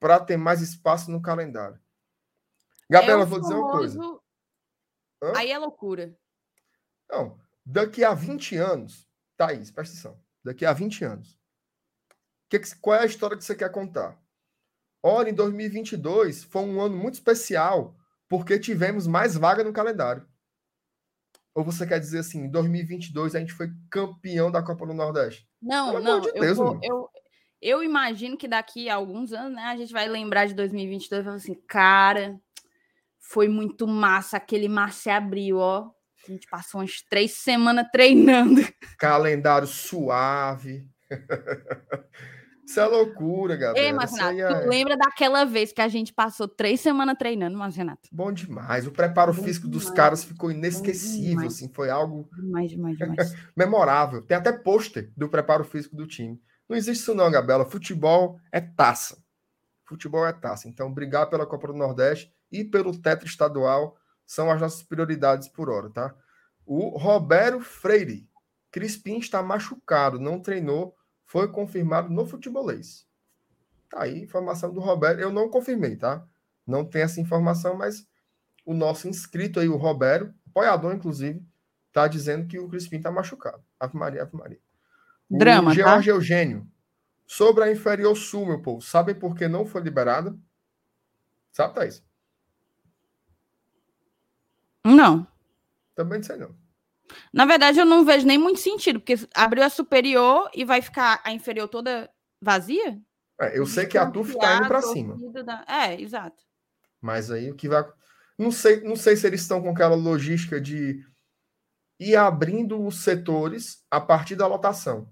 para 0.00 0.18
ter 0.18 0.36
mais 0.36 0.60
espaço 0.60 1.08
no 1.08 1.22
calendário? 1.22 1.78
Gabriela, 2.90 3.22
é 3.22 3.26
vou 3.26 3.38
dizer 3.38 3.54
uma 3.54 3.70
coisa. 3.70 4.21
Hã? 5.22 5.32
Aí 5.36 5.52
é 5.52 5.58
loucura. 5.58 6.16
Não, 7.10 7.38
daqui 7.64 8.02
a 8.02 8.12
20 8.12 8.56
anos, 8.56 9.08
Thaís, 9.36 9.70
presta 9.70 9.94
atenção. 9.94 10.20
Daqui 10.44 10.66
a 10.66 10.72
20 10.72 11.04
anos. 11.04 11.38
Que, 12.50 12.60
qual 12.80 12.96
é 12.96 13.02
a 13.02 13.06
história 13.06 13.36
que 13.36 13.44
você 13.44 13.54
quer 13.54 13.70
contar? 13.70 14.20
Olha, 15.02 15.30
em 15.30 15.34
2022 15.34 16.44
foi 16.44 16.62
um 16.62 16.80
ano 16.80 16.96
muito 16.96 17.14
especial 17.14 17.96
porque 18.28 18.58
tivemos 18.58 19.06
mais 19.06 19.36
vaga 19.36 19.62
no 19.62 19.72
calendário. 19.72 20.26
Ou 21.54 21.62
você 21.62 21.86
quer 21.86 22.00
dizer 22.00 22.20
assim, 22.20 22.44
em 22.44 22.50
2022 22.50 23.34
a 23.34 23.40
gente 23.40 23.52
foi 23.52 23.70
campeão 23.90 24.50
da 24.50 24.62
Copa 24.62 24.86
do 24.86 24.94
Nordeste? 24.94 25.46
Não, 25.60 25.92
Pelo 25.92 26.04
não. 26.04 26.20
De 26.20 26.32
Deus, 26.32 26.46
eu, 26.46 26.54
vou, 26.54 26.80
eu, 26.82 27.10
eu 27.60 27.82
imagino 27.82 28.36
que 28.38 28.48
daqui 28.48 28.88
a 28.88 28.94
alguns 28.94 29.32
anos, 29.32 29.54
né, 29.54 29.64
a 29.64 29.76
gente 29.76 29.92
vai 29.92 30.08
lembrar 30.08 30.46
de 30.46 30.54
2022 30.54 31.20
e 31.20 31.24
falar 31.24 31.36
assim, 31.36 31.54
cara, 31.68 32.40
foi 33.32 33.48
muito 33.48 33.86
massa 33.86 34.36
aquele 34.36 34.68
março 34.68 35.08
e 35.08 35.10
abril, 35.10 35.56
ó. 35.56 35.90
A 36.28 36.30
gente 36.30 36.46
passou 36.48 36.80
umas 36.80 37.00
três 37.08 37.32
semanas 37.32 37.86
treinando. 37.90 38.60
Calendário 38.98 39.66
suave. 39.66 40.86
Isso 42.64 42.78
é 42.78 42.86
loucura, 42.86 43.56
galera. 43.56 43.84
Ei, 43.84 43.92
mas, 43.92 44.12
Renato, 44.12 44.38
é... 44.38 44.62
tu 44.62 44.68
lembra 44.68 44.96
daquela 44.96 45.44
vez 45.44 45.72
que 45.72 45.80
a 45.80 45.88
gente 45.88 46.12
passou 46.12 46.46
três 46.46 46.80
semanas 46.80 47.16
treinando, 47.18 47.58
mas, 47.58 47.74
Renato? 47.74 48.08
Bom 48.12 48.30
demais. 48.30 48.86
O 48.86 48.92
preparo 48.92 49.32
Bom 49.32 49.42
físico 49.42 49.66
demais. 49.66 49.86
dos 49.86 49.94
caras 49.94 50.22
ficou 50.22 50.50
inesquecível, 50.50 51.46
assim. 51.46 51.68
Foi 51.74 51.90
algo... 51.90 52.28
Demais, 52.36 52.70
demais, 52.70 52.96
demais. 52.96 53.34
Memorável. 53.56 54.22
Tem 54.22 54.36
até 54.36 54.52
pôster 54.52 55.10
do 55.16 55.28
preparo 55.28 55.64
físico 55.64 55.96
do 55.96 56.06
time. 56.06 56.40
Não 56.68 56.76
existe 56.76 57.00
isso 57.02 57.14
não, 57.14 57.30
Gabriela. 57.30 57.64
Futebol 57.64 58.38
é 58.52 58.60
taça. 58.60 59.18
Futebol 59.84 60.26
é 60.26 60.32
taça. 60.32 60.68
Então, 60.68 60.86
obrigado 60.86 61.30
pela 61.30 61.46
Copa 61.46 61.66
do 61.66 61.74
Nordeste 61.74 62.32
e 62.52 62.62
pelo 62.64 62.96
teto 62.96 63.26
estadual 63.26 63.96
são 64.26 64.50
as 64.50 64.60
nossas 64.60 64.82
prioridades 64.82 65.48
por 65.48 65.68
hora, 65.70 65.90
tá? 65.90 66.14
O 66.64 66.96
Roberto 66.96 67.60
Freire. 67.60 68.28
Crispim 68.70 69.18
está 69.18 69.42
machucado, 69.42 70.18
não 70.18 70.40
treinou, 70.40 70.96
foi 71.24 71.48
confirmado 71.48 72.08
no 72.10 72.24
futebolês. 72.26 73.06
Tá 73.90 74.02
aí 74.04 74.22
informação 74.22 74.72
do 74.72 74.80
Roberto. 74.80 75.20
Eu 75.20 75.30
não 75.30 75.50
confirmei, 75.50 75.96
tá? 75.96 76.26
Não 76.66 76.84
tem 76.84 77.02
essa 77.02 77.20
informação, 77.20 77.76
mas 77.76 78.06
o 78.64 78.72
nosso 78.72 79.08
inscrito 79.08 79.60
aí, 79.60 79.68
o 79.68 79.76
Roberto, 79.76 80.32
apoiador, 80.48 80.94
inclusive, 80.94 81.44
tá 81.92 82.08
dizendo 82.08 82.46
que 82.46 82.58
o 82.58 82.68
Crispim 82.68 82.96
está 82.96 83.10
machucado. 83.10 83.62
Ave 83.78 83.96
Maria, 83.96 84.22
Ave 84.22 84.36
Maria. 84.36 84.60
O 85.28 85.36
Drama, 85.36 85.74
George 85.74 86.08
tá? 86.08 86.16
Eugênio. 86.16 86.66
Sobre 87.26 87.64
a 87.64 87.72
Inferior 87.72 88.16
Sul, 88.16 88.46
meu 88.46 88.62
povo. 88.62 88.80
Sabem 88.80 89.14
por 89.14 89.34
que 89.34 89.48
não 89.48 89.66
foi 89.66 89.82
liberada? 89.82 90.36
Sabe, 91.50 91.74
Thaís? 91.74 92.02
Não. 94.84 95.26
Também 95.94 96.18
não 96.18 96.24
sei 96.24 96.36
não. 96.36 96.54
Na 97.32 97.44
verdade, 97.44 97.78
eu 97.78 97.84
não 97.84 98.04
vejo 98.04 98.26
nem 98.26 98.38
muito 98.38 98.60
sentido, 98.60 99.00
porque 99.00 99.14
abriu 99.34 99.62
a 99.62 99.68
superior 99.68 100.50
e 100.54 100.64
vai 100.64 100.80
ficar 100.80 101.20
a 101.24 101.32
inferior 101.32 101.68
toda 101.68 102.10
vazia? 102.40 102.98
É, 103.40 103.58
eu 103.58 103.66
sei 103.66 103.86
que 103.86 103.98
a 103.98 104.10
TUF 104.10 104.32
está 104.32 104.56
indo 104.56 104.68
para 104.68 104.82
cima. 104.82 105.16
Da... 105.44 105.64
É, 105.68 106.00
exato. 106.00 106.42
Mas 107.00 107.30
aí 107.30 107.50
o 107.50 107.56
que 107.56 107.68
vai. 107.68 107.84
Não 108.38 108.50
sei, 108.50 108.80
não 108.82 108.96
sei 108.96 109.16
se 109.16 109.26
eles 109.26 109.42
estão 109.42 109.60
com 109.60 109.70
aquela 109.70 109.94
logística 109.94 110.60
de 110.60 111.04
e 112.00 112.16
abrindo 112.16 112.84
os 112.84 113.04
setores 113.04 113.84
a 113.90 114.00
partir 114.00 114.34
da 114.34 114.46
lotação, 114.46 115.08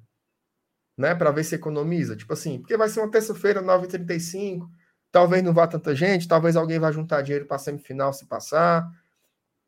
né? 0.98 1.14
Para 1.14 1.30
ver 1.30 1.44
se 1.44 1.54
economiza. 1.54 2.16
Tipo 2.16 2.32
assim, 2.32 2.58
porque 2.58 2.76
vai 2.76 2.88
ser 2.88 3.00
uma 3.00 3.10
terça-feira, 3.10 3.62
9h35, 3.62 4.66
talvez 5.12 5.42
não 5.42 5.52
vá 5.52 5.66
tanta 5.66 5.94
gente, 5.94 6.26
talvez 6.26 6.56
alguém 6.56 6.78
vá 6.78 6.90
juntar 6.90 7.22
dinheiro 7.22 7.46
para 7.46 7.56
a 7.56 7.60
semifinal 7.60 8.12
se 8.12 8.26
passar. 8.26 8.88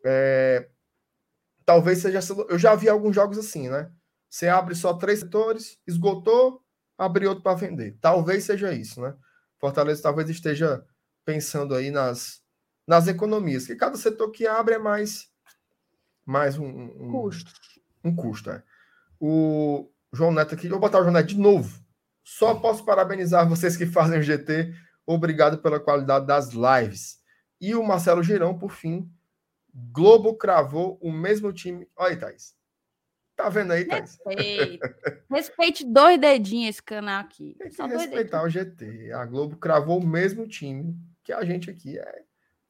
É... 0.05 0.69
Talvez 1.65 1.99
seja. 1.99 2.21
Eu 2.49 2.59
já 2.59 2.75
vi 2.75 2.89
alguns 2.89 3.15
jogos 3.15 3.39
assim, 3.39 3.69
né? 3.69 3.91
Você 4.29 4.49
abre 4.49 4.75
só 4.75 4.95
três 4.95 5.21
setores, 5.21 5.79
esgotou, 5.87 6.63
abre 6.97 7.27
outro 7.27 7.43
para 7.43 7.57
vender. 7.57 7.99
Talvez 8.01 8.45
seja 8.45 8.73
isso, 8.73 9.01
né? 9.01 9.15
Fortaleza 9.61 10.03
talvez 10.03 10.29
esteja 10.31 10.85
pensando 11.25 11.75
aí 11.75 11.91
nas, 11.91 12.43
nas 12.87 13.07
economias, 13.07 13.67
que 13.67 13.77
cada 13.77 13.97
setor 13.97 14.31
que 14.31 14.47
abre 14.47 14.75
é 14.75 14.79
mais, 14.79 15.31
mais 16.25 16.59
um, 16.59 16.67
um 16.67 17.11
custo. 17.11 17.53
Um 18.03 18.15
custo, 18.17 18.51
é. 18.51 18.63
O 19.21 19.89
João 20.13 20.33
Neto 20.33 20.55
aqui, 20.55 20.69
vou 20.69 20.81
botar 20.81 20.99
o 20.99 21.03
João 21.03 21.15
Neto 21.15 21.29
de 21.29 21.39
novo. 21.39 21.81
Só 22.25 22.55
posso 22.55 22.85
parabenizar 22.85 23.49
vocês 23.49 23.77
que 23.77 23.87
fazem 23.87 24.19
o 24.19 24.23
GT. 24.23 24.75
Obrigado 25.07 25.59
pela 25.59 25.79
qualidade 25.79 26.27
das 26.27 26.51
lives. 26.51 27.21
E 27.61 27.75
o 27.75 27.83
Marcelo 27.85 28.23
Girão, 28.23 28.59
por 28.59 28.73
fim, 28.73 29.09
Globo 29.73 30.35
cravou 30.35 30.99
o 31.01 31.11
mesmo 31.11 31.53
time. 31.53 31.89
Olha 31.97 32.11
aí, 32.11 32.17
Thaís. 32.17 32.55
Tá 33.35 33.49
vendo 33.49 33.73
aí, 33.73 33.85
Thaís? 33.85 34.19
Respeite. 34.27 34.81
Respeite 35.31 35.85
dois 35.85 36.21
dedinhos 36.21 36.71
esse 36.71 36.83
canal 36.83 37.21
aqui. 37.21 37.55
Tem 37.59 37.69
que 37.69 37.77
Só 37.77 37.87
respeitar 37.87 38.43
o 38.43 38.49
GT. 38.49 39.13
A 39.13 39.25
Globo 39.25 39.57
cravou 39.57 39.99
o 39.99 40.07
mesmo 40.07 40.47
time 40.47 40.97
que 41.25 41.33
a 41.33 41.45
gente 41.45 41.71
aqui 41.71 41.99
é 41.99 42.23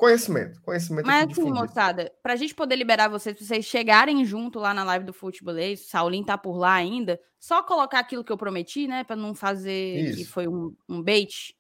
conhecimento. 0.03 0.61
Conhecimento 0.63 1.07
Mas 1.07 1.31
assim, 1.31 1.53
moçada, 1.53 2.13
pra 2.23 2.35
gente 2.35 2.55
poder 2.55 2.75
liberar 2.75 3.07
vocês, 3.09 3.37
pra 3.37 3.47
vocês 3.47 3.65
chegarem 3.65 4.25
junto 4.25 4.59
lá 4.59 4.75
na 4.75 4.83
live 4.83 5.05
do 5.05 5.13
Futebolês, 5.13 5.81
o 5.81 5.89
Saulinho 5.89 6.27
tá 6.27 6.37
por 6.37 6.57
lá 6.57 6.75
ainda, 6.75 7.21
só 7.39 7.63
colocar 7.63 8.01
aquilo 8.01 8.25
que 8.25 8.33
eu 8.33 8.37
prometi, 8.37 8.89
né? 8.89 9.05
Pra 9.05 9.15
não 9.15 9.33
fazer 9.33 9.97
Isso. 9.97 10.19
que 10.19 10.25
foi 10.25 10.49
um, 10.49 10.75
um 10.89 11.01
bait. 11.01 11.55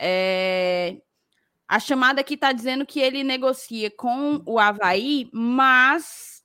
É... 0.00 0.98
A 1.66 1.80
chamada 1.80 2.20
aqui 2.20 2.36
tá 2.36 2.52
dizendo 2.52 2.84
que 2.84 3.00
ele 3.00 3.24
negocia 3.24 3.90
com 3.90 4.42
o 4.46 4.58
Havaí, 4.58 5.30
mas 5.32 6.44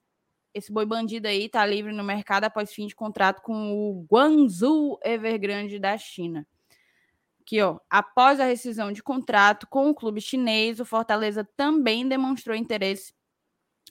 esse 0.54 0.72
boi 0.72 0.86
bandido 0.86 1.28
aí 1.28 1.50
tá 1.50 1.66
livre 1.66 1.92
no 1.92 2.04
mercado 2.04 2.46
após 2.46 2.74
fim 2.74 2.88
de 2.88 2.96
contrato 2.96 3.42
com 3.42 3.72
o 3.72 4.06
Guangzhou 4.10 5.00
Evergrande 5.04 5.78
da 5.78 5.98
China. 5.98 6.48
Aqui, 7.42 7.62
ó. 7.62 7.80
Após 7.90 8.40
a 8.40 8.46
rescisão 8.46 8.92
de 8.92 9.02
contrato 9.04 9.68
com 9.68 9.90
o 9.90 9.96
clube 9.96 10.22
chinês, 10.22 10.80
o 10.80 10.86
Fortaleza 10.86 11.48
também 11.58 12.08
demonstrou 12.08 12.56
interesse 12.56 13.14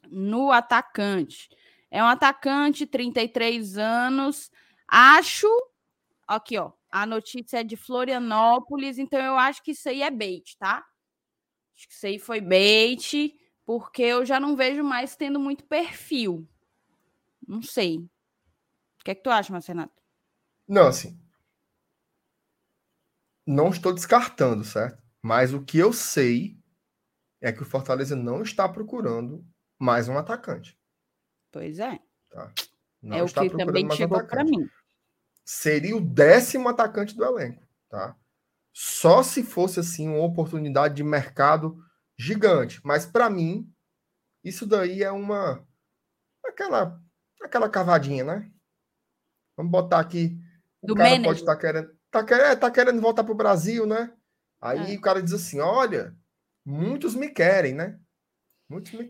no 0.08 0.50
atacante. 0.50 1.48
É 1.90 2.02
um 2.02 2.06
atacante, 2.06 2.86
33 2.86 3.76
anos. 3.78 4.50
Acho. 4.86 5.48
Aqui, 6.26 6.58
ó. 6.58 6.72
A 6.90 7.04
notícia 7.04 7.60
é 7.60 7.64
de 7.64 7.76
Florianópolis, 7.76 8.98
então 8.98 9.20
eu 9.20 9.36
acho 9.36 9.62
que 9.62 9.72
isso 9.72 9.88
aí 9.88 10.02
é 10.02 10.10
bait, 10.10 10.56
tá? 10.58 10.84
Acho 11.78 11.86
que 11.86 11.94
isso 11.94 12.06
aí 12.08 12.18
foi 12.18 12.40
bait, 12.40 13.38
porque 13.64 14.02
eu 14.02 14.26
já 14.26 14.40
não 14.40 14.56
vejo 14.56 14.82
mais 14.82 15.14
tendo 15.14 15.38
muito 15.38 15.62
perfil. 15.62 16.44
Não 17.46 17.62
sei. 17.62 17.98
O 17.98 19.04
que 19.04 19.12
é 19.12 19.14
que 19.14 19.22
tu 19.22 19.30
acha, 19.30 19.52
Marcenato? 19.52 19.94
Não, 20.66 20.88
assim, 20.88 21.16
não 23.46 23.68
estou 23.68 23.94
descartando, 23.94 24.64
certo? 24.64 25.00
Mas 25.22 25.54
o 25.54 25.64
que 25.64 25.78
eu 25.78 25.92
sei 25.92 26.58
é 27.40 27.52
que 27.52 27.62
o 27.62 27.64
Fortaleza 27.66 28.16
não 28.16 28.42
está 28.42 28.68
procurando 28.68 29.46
mais 29.78 30.08
um 30.08 30.18
atacante. 30.18 30.76
Pois 31.52 31.78
é. 31.78 32.00
Tá? 32.28 32.52
é 33.04 33.22
o 33.22 33.26
que 33.26 33.50
também 33.50 33.88
chegou 33.92 34.26
para 34.26 34.42
mim. 34.42 34.68
Seria 35.44 35.96
o 35.96 36.00
décimo 36.00 36.68
atacante 36.68 37.14
do 37.16 37.24
elenco, 37.24 37.64
tá? 37.88 38.16
Só 38.80 39.24
se 39.24 39.42
fosse 39.42 39.80
assim 39.80 40.08
uma 40.08 40.24
oportunidade 40.24 40.94
de 40.94 41.02
mercado 41.02 41.76
gigante. 42.16 42.80
Mas 42.84 43.04
para 43.04 43.28
mim, 43.28 43.68
isso 44.44 44.64
daí 44.64 45.02
é 45.02 45.10
uma 45.10 45.66
aquela 46.46 47.02
aquela 47.42 47.68
cavadinha, 47.68 48.22
né? 48.22 48.48
Vamos 49.56 49.72
botar 49.72 49.98
aqui. 49.98 50.38
O 50.80 50.86
do 50.86 50.94
cara 50.94 51.10
manager. 51.10 51.26
pode 51.26 51.40
estar 51.40 51.56
querendo 51.56 51.98
tá, 52.08 52.24
quer, 52.24 52.54
tá 52.56 52.70
querendo 52.70 53.00
voltar 53.00 53.24
para 53.24 53.32
o 53.32 53.36
Brasil, 53.36 53.84
né? 53.84 54.14
Aí 54.60 54.94
é. 54.94 54.96
o 54.96 55.00
cara 55.00 55.20
diz 55.20 55.32
assim: 55.32 55.58
olha, 55.58 56.16
muitos 56.64 57.16
me 57.16 57.30
querem, 57.30 57.74
né? 57.74 57.98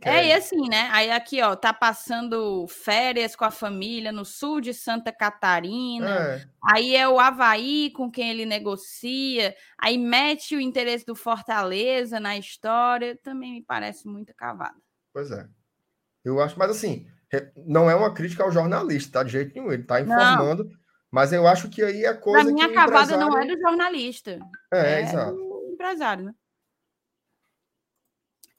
É, 0.05 0.29
e 0.29 0.33
assim, 0.33 0.69
né? 0.69 0.89
Aí 0.93 1.11
aqui, 1.11 1.43
ó, 1.43 1.57
tá 1.57 1.73
passando 1.73 2.65
férias 2.69 3.35
com 3.35 3.45
a 3.45 3.51
família 3.51 4.13
no 4.13 4.25
sul 4.25 4.61
de 4.61 4.73
Santa 4.73 5.11
Catarina. 5.11 6.09
É. 6.09 6.49
Aí 6.63 6.95
é 6.95 7.09
o 7.09 7.19
Havaí 7.19 7.91
com 7.91 8.09
quem 8.09 8.31
ele 8.31 8.47
negocia. 8.47 9.57
Aí 9.77 9.99
mete 9.99 10.55
o 10.55 10.61
interesse 10.61 11.05
do 11.05 11.17
Fortaleza 11.17 12.21
na 12.21 12.39
história. 12.39 13.19
Também 13.21 13.55
me 13.55 13.63
parece 13.63 14.07
muito 14.07 14.33
cavada. 14.33 14.77
Pois 15.13 15.33
é. 15.33 15.49
Eu 16.25 16.41
acho, 16.41 16.57
mas 16.57 16.71
assim, 16.71 17.09
não 17.67 17.91
é 17.91 17.97
uma 17.97 18.15
crítica 18.15 18.45
ao 18.45 18.53
jornalista, 18.53 19.19
tá? 19.19 19.23
De 19.25 19.33
jeito 19.33 19.55
nenhum. 19.55 19.73
Ele 19.73 19.83
tá 19.83 20.01
informando. 20.01 20.65
Não 20.65 20.79
mas 21.11 21.33
eu 21.33 21.47
acho 21.49 21.69
que 21.69 21.83
aí 21.83 22.05
é 22.05 22.15
coisa. 22.15 22.45
Pra 22.45 22.53
mim, 22.53 22.61
a 22.61 22.73
cavada 22.73 23.15
empresário... 23.15 23.27
não 23.27 23.39
é 23.39 23.47
do 23.47 23.61
jornalista. 23.61 24.39
É, 24.73 24.95
é 24.95 25.01
exato. 25.01 25.35
Do 25.35 25.71
empresário, 25.73 26.25
né? 26.27 26.35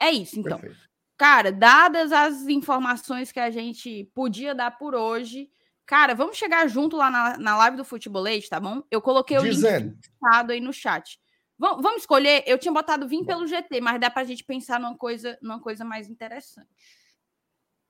É 0.01 0.11
isso, 0.11 0.39
então. 0.39 0.59
Perfeito. 0.59 0.88
Cara, 1.19 1.51
dadas 1.51 2.13
as 2.13 2.47
informações 2.47 3.29
que 3.29 3.41
a 3.41 3.51
gente 3.51 4.09
podia 4.15 4.55
dar 4.55 4.77
por 4.77 4.95
hoje, 4.95 5.51
cara, 5.85 6.15
vamos 6.15 6.37
chegar 6.37 6.65
junto 6.69 6.95
lá 6.95 7.11
na, 7.11 7.37
na 7.37 7.57
live 7.57 7.75
do 7.75 7.83
Futebolês, 7.83 8.47
tá 8.47 8.57
bom? 8.57 8.81
Eu 8.89 9.01
coloquei 9.01 9.37
o 9.37 9.41
Dizendo. 9.41 9.89
link 9.89 10.49
aí 10.49 10.61
no 10.61 10.71
chat. 10.71 11.19
Vamos, 11.57 11.83
vamos 11.83 12.03
escolher. 12.03 12.45
Eu 12.47 12.57
tinha 12.57 12.73
botado 12.73 13.05
vir 13.05 13.25
pelo 13.25 13.45
GT, 13.45 13.81
mas 13.81 13.99
dá 13.99 14.09
pra 14.09 14.23
gente 14.23 14.45
pensar 14.45 14.79
numa 14.79 14.95
coisa, 14.97 15.37
numa 15.41 15.59
coisa 15.59 15.83
mais 15.83 16.07
interessante. 16.07 16.69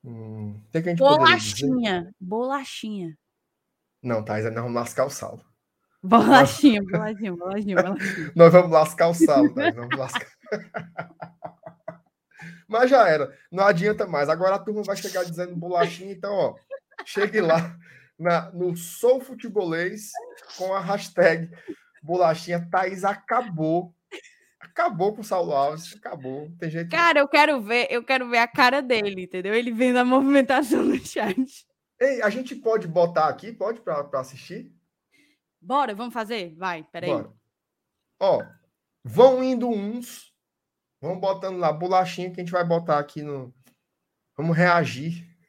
Hum, 0.04 0.60
bolachinha. 0.98 2.12
Bolachinha. 2.20 3.16
Não, 4.02 4.26
Thais, 4.26 4.44
nós 4.46 4.56
vamos 4.56 4.74
lascar 4.74 5.06
o 5.06 5.10
saldo. 5.12 5.46
Bolachinha, 6.02 6.82
bolachinha, 6.82 7.36
bolachinha, 7.36 7.76
bolachinha. 7.84 8.32
nós 8.36 8.52
vamos 8.52 8.72
lascar 8.72 9.10
o 9.10 9.14
saldo, 9.14 9.54
Thais, 9.54 9.76
vamos 9.76 9.96
lascar. 9.96 10.28
Mas 12.68 12.90
já 12.90 13.08
era, 13.08 13.36
não 13.52 13.66
adianta 13.66 14.08
mais. 14.08 14.30
Agora 14.30 14.56
a 14.56 14.60
turma 14.60 14.84
vai 14.84 14.96
chegar 14.96 15.24
dizendo 15.24 15.56
bolachinha, 15.56 16.12
então, 16.12 16.34
ó, 16.34 16.56
chegue 17.06 17.42
lá 17.42 17.78
na, 18.18 18.52
no 18.52 18.76
Sou 18.76 19.20
Futebolês 19.20 20.12
com 20.58 20.74
a 20.74 20.80
hashtag 20.80 21.50
bolachinha. 22.04 22.68
Thaís 22.70 23.04
acabou. 23.04 23.94
Acabou 24.60 25.14
com 25.14 25.22
o 25.22 25.24
Saulo 25.24 25.54
Alves, 25.54 25.96
acabou. 25.96 26.52
Tem 26.60 26.70
jeito. 26.70 26.90
Cara, 26.90 27.20
eu 27.20 27.28
quero 27.28 27.62
ver, 27.62 27.88
eu 27.90 28.04
quero 28.04 28.30
ver 28.30 28.40
a 28.40 28.48
cara 28.48 28.82
dele, 28.82 29.24
entendeu? 29.24 29.54
Ele 29.54 29.72
vendo 29.72 29.98
a 29.98 30.06
movimentação 30.06 30.84
no 30.84 30.98
chat. 30.98 31.66
Ei, 32.00 32.22
a 32.22 32.30
gente 32.30 32.56
pode 32.56 32.88
botar 32.88 33.28
aqui, 33.28 33.52
pode 33.52 33.82
para 33.82 34.08
assistir? 34.20 34.74
Bora, 35.62 35.94
vamos 35.94 36.14
fazer? 36.14 36.56
Vai, 36.56 36.84
peraí. 36.84 37.10
Bora. 37.10 37.34
Ó, 38.20 38.44
vão 39.04 39.44
indo 39.44 39.68
uns, 39.68 40.29
vamos 41.02 41.20
botando 41.20 41.58
lá 41.58 41.72
bolachinha 41.72 42.30
que 42.32 42.40
a 42.40 42.44
gente 42.44 42.52
vai 42.52 42.64
botar 42.64 43.00
aqui 43.00 43.22
no. 43.22 43.54
Vamos 44.38 44.56
reagir. 44.56 45.28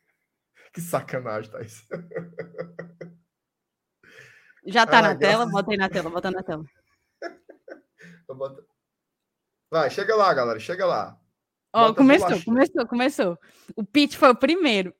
Que 0.72 0.80
sacanagem, 0.80 1.50
Thaís. 1.50 1.84
Já 4.64 4.86
tá 4.86 5.00
ah, 5.00 5.02
na 5.02 5.16
tela? 5.16 5.44
Botei 5.46 5.76
na 5.76 5.88
tela, 5.88 6.08
bota 6.08 6.30
na 6.30 6.44
tela. 6.44 6.64
Vai, 9.68 9.90
chega 9.90 10.14
lá, 10.14 10.32
galera, 10.32 10.60
chega 10.60 10.86
lá. 10.86 11.18
Ó, 11.72 11.94
começou, 11.94 12.42
começou, 12.44 12.86
começou. 12.86 13.38
O 13.76 13.84
Pete 13.84 14.16
foi 14.16 14.30
o 14.30 14.36
primeiro. 14.36 14.94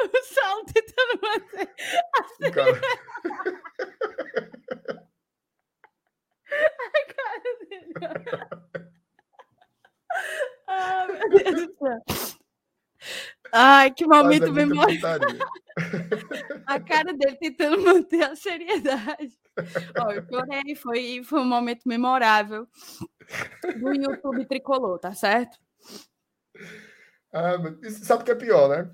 o 0.00 0.22
Saulo 0.24 0.64
tentando 0.66 1.20
manter 1.22 1.74
a 2.14 2.50
cara. 2.50 2.80
A 7.50 8.00
cara 8.00 8.66
dele. 8.68 9.10
Ai, 10.66 11.06
meu 11.08 11.28
Deus 11.30 11.66
do 11.66 11.74
céu. 11.74 12.00
Ai, 13.52 13.90
que 13.92 14.06
momento 14.06 14.46
é 14.46 14.52
memorável. 14.52 15.38
a 16.66 16.80
cara 16.80 17.12
dele 17.12 17.36
tentando 17.36 17.82
manter 17.82 18.22
a 18.22 18.36
seriedade. 18.36 19.38
Ó, 19.98 20.10
eu 20.12 20.24
chorei, 20.26 20.74
foi, 20.76 21.22
foi 21.24 21.40
um 21.40 21.48
momento 21.48 21.88
memorável 21.88 22.68
do 23.80 23.94
YouTube 23.94 24.46
tricolor, 24.46 24.98
tá 24.98 25.12
certo? 25.12 25.58
Ah, 27.32 27.56
sabe 28.02 28.22
o 28.22 28.24
que 28.24 28.32
é 28.32 28.36
pior, 28.36 28.68
né? 28.68 28.90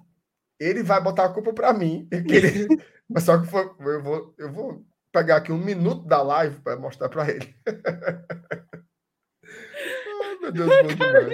Ele 0.58 0.82
vai 0.82 1.02
botar 1.02 1.26
a 1.26 1.32
culpa 1.32 1.52
para 1.52 1.72
mim. 1.72 2.08
Ele... 2.10 2.66
Mas 3.08 3.24
só 3.24 3.40
que 3.40 3.46
foi, 3.46 3.64
eu, 3.64 4.02
vou, 4.02 4.34
eu 4.38 4.52
vou 4.52 4.84
pegar 5.16 5.36
aqui 5.36 5.50
um 5.50 5.56
minuto 5.56 6.06
da 6.06 6.20
live 6.22 6.60
para 6.60 6.76
mostrar 6.76 7.08
para 7.08 7.30
ele. 7.30 7.56
Meu 10.42 10.52
Deus, 10.52 10.68
bom 10.68 10.82
demais. 10.86 11.32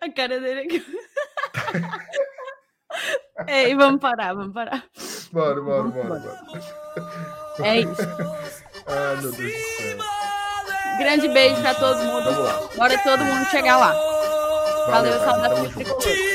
A 0.00 0.10
cara 0.10 0.40
dele 0.40 0.60
aqui. 0.60 0.82
Ei, 3.48 3.74
vamos 3.74 4.00
parar, 4.00 4.32
vamos 4.34 4.54
parar. 4.54 4.84
Bora, 5.32 5.60
bora, 5.60 5.82
bora, 5.82 6.20
bora. 6.20 6.40
É 7.62 7.80
isso. 7.82 8.00
Ai, 8.86 9.16
meu 9.20 9.32
Deus 9.32 9.52
do 9.52 9.58
céu. 9.58 9.98
Grande 10.98 11.28
beijo 11.28 11.60
pra 11.60 11.74
todo 11.74 11.98
mundo. 11.98 12.30
Bora 12.76 12.96
todo 13.02 13.24
mundo 13.24 13.44
chegar 13.50 13.76
lá. 13.76 13.92
Valeu, 14.86 15.18
cara, 15.18 15.24
saudações 15.24 15.74
tricolores. 15.74 16.33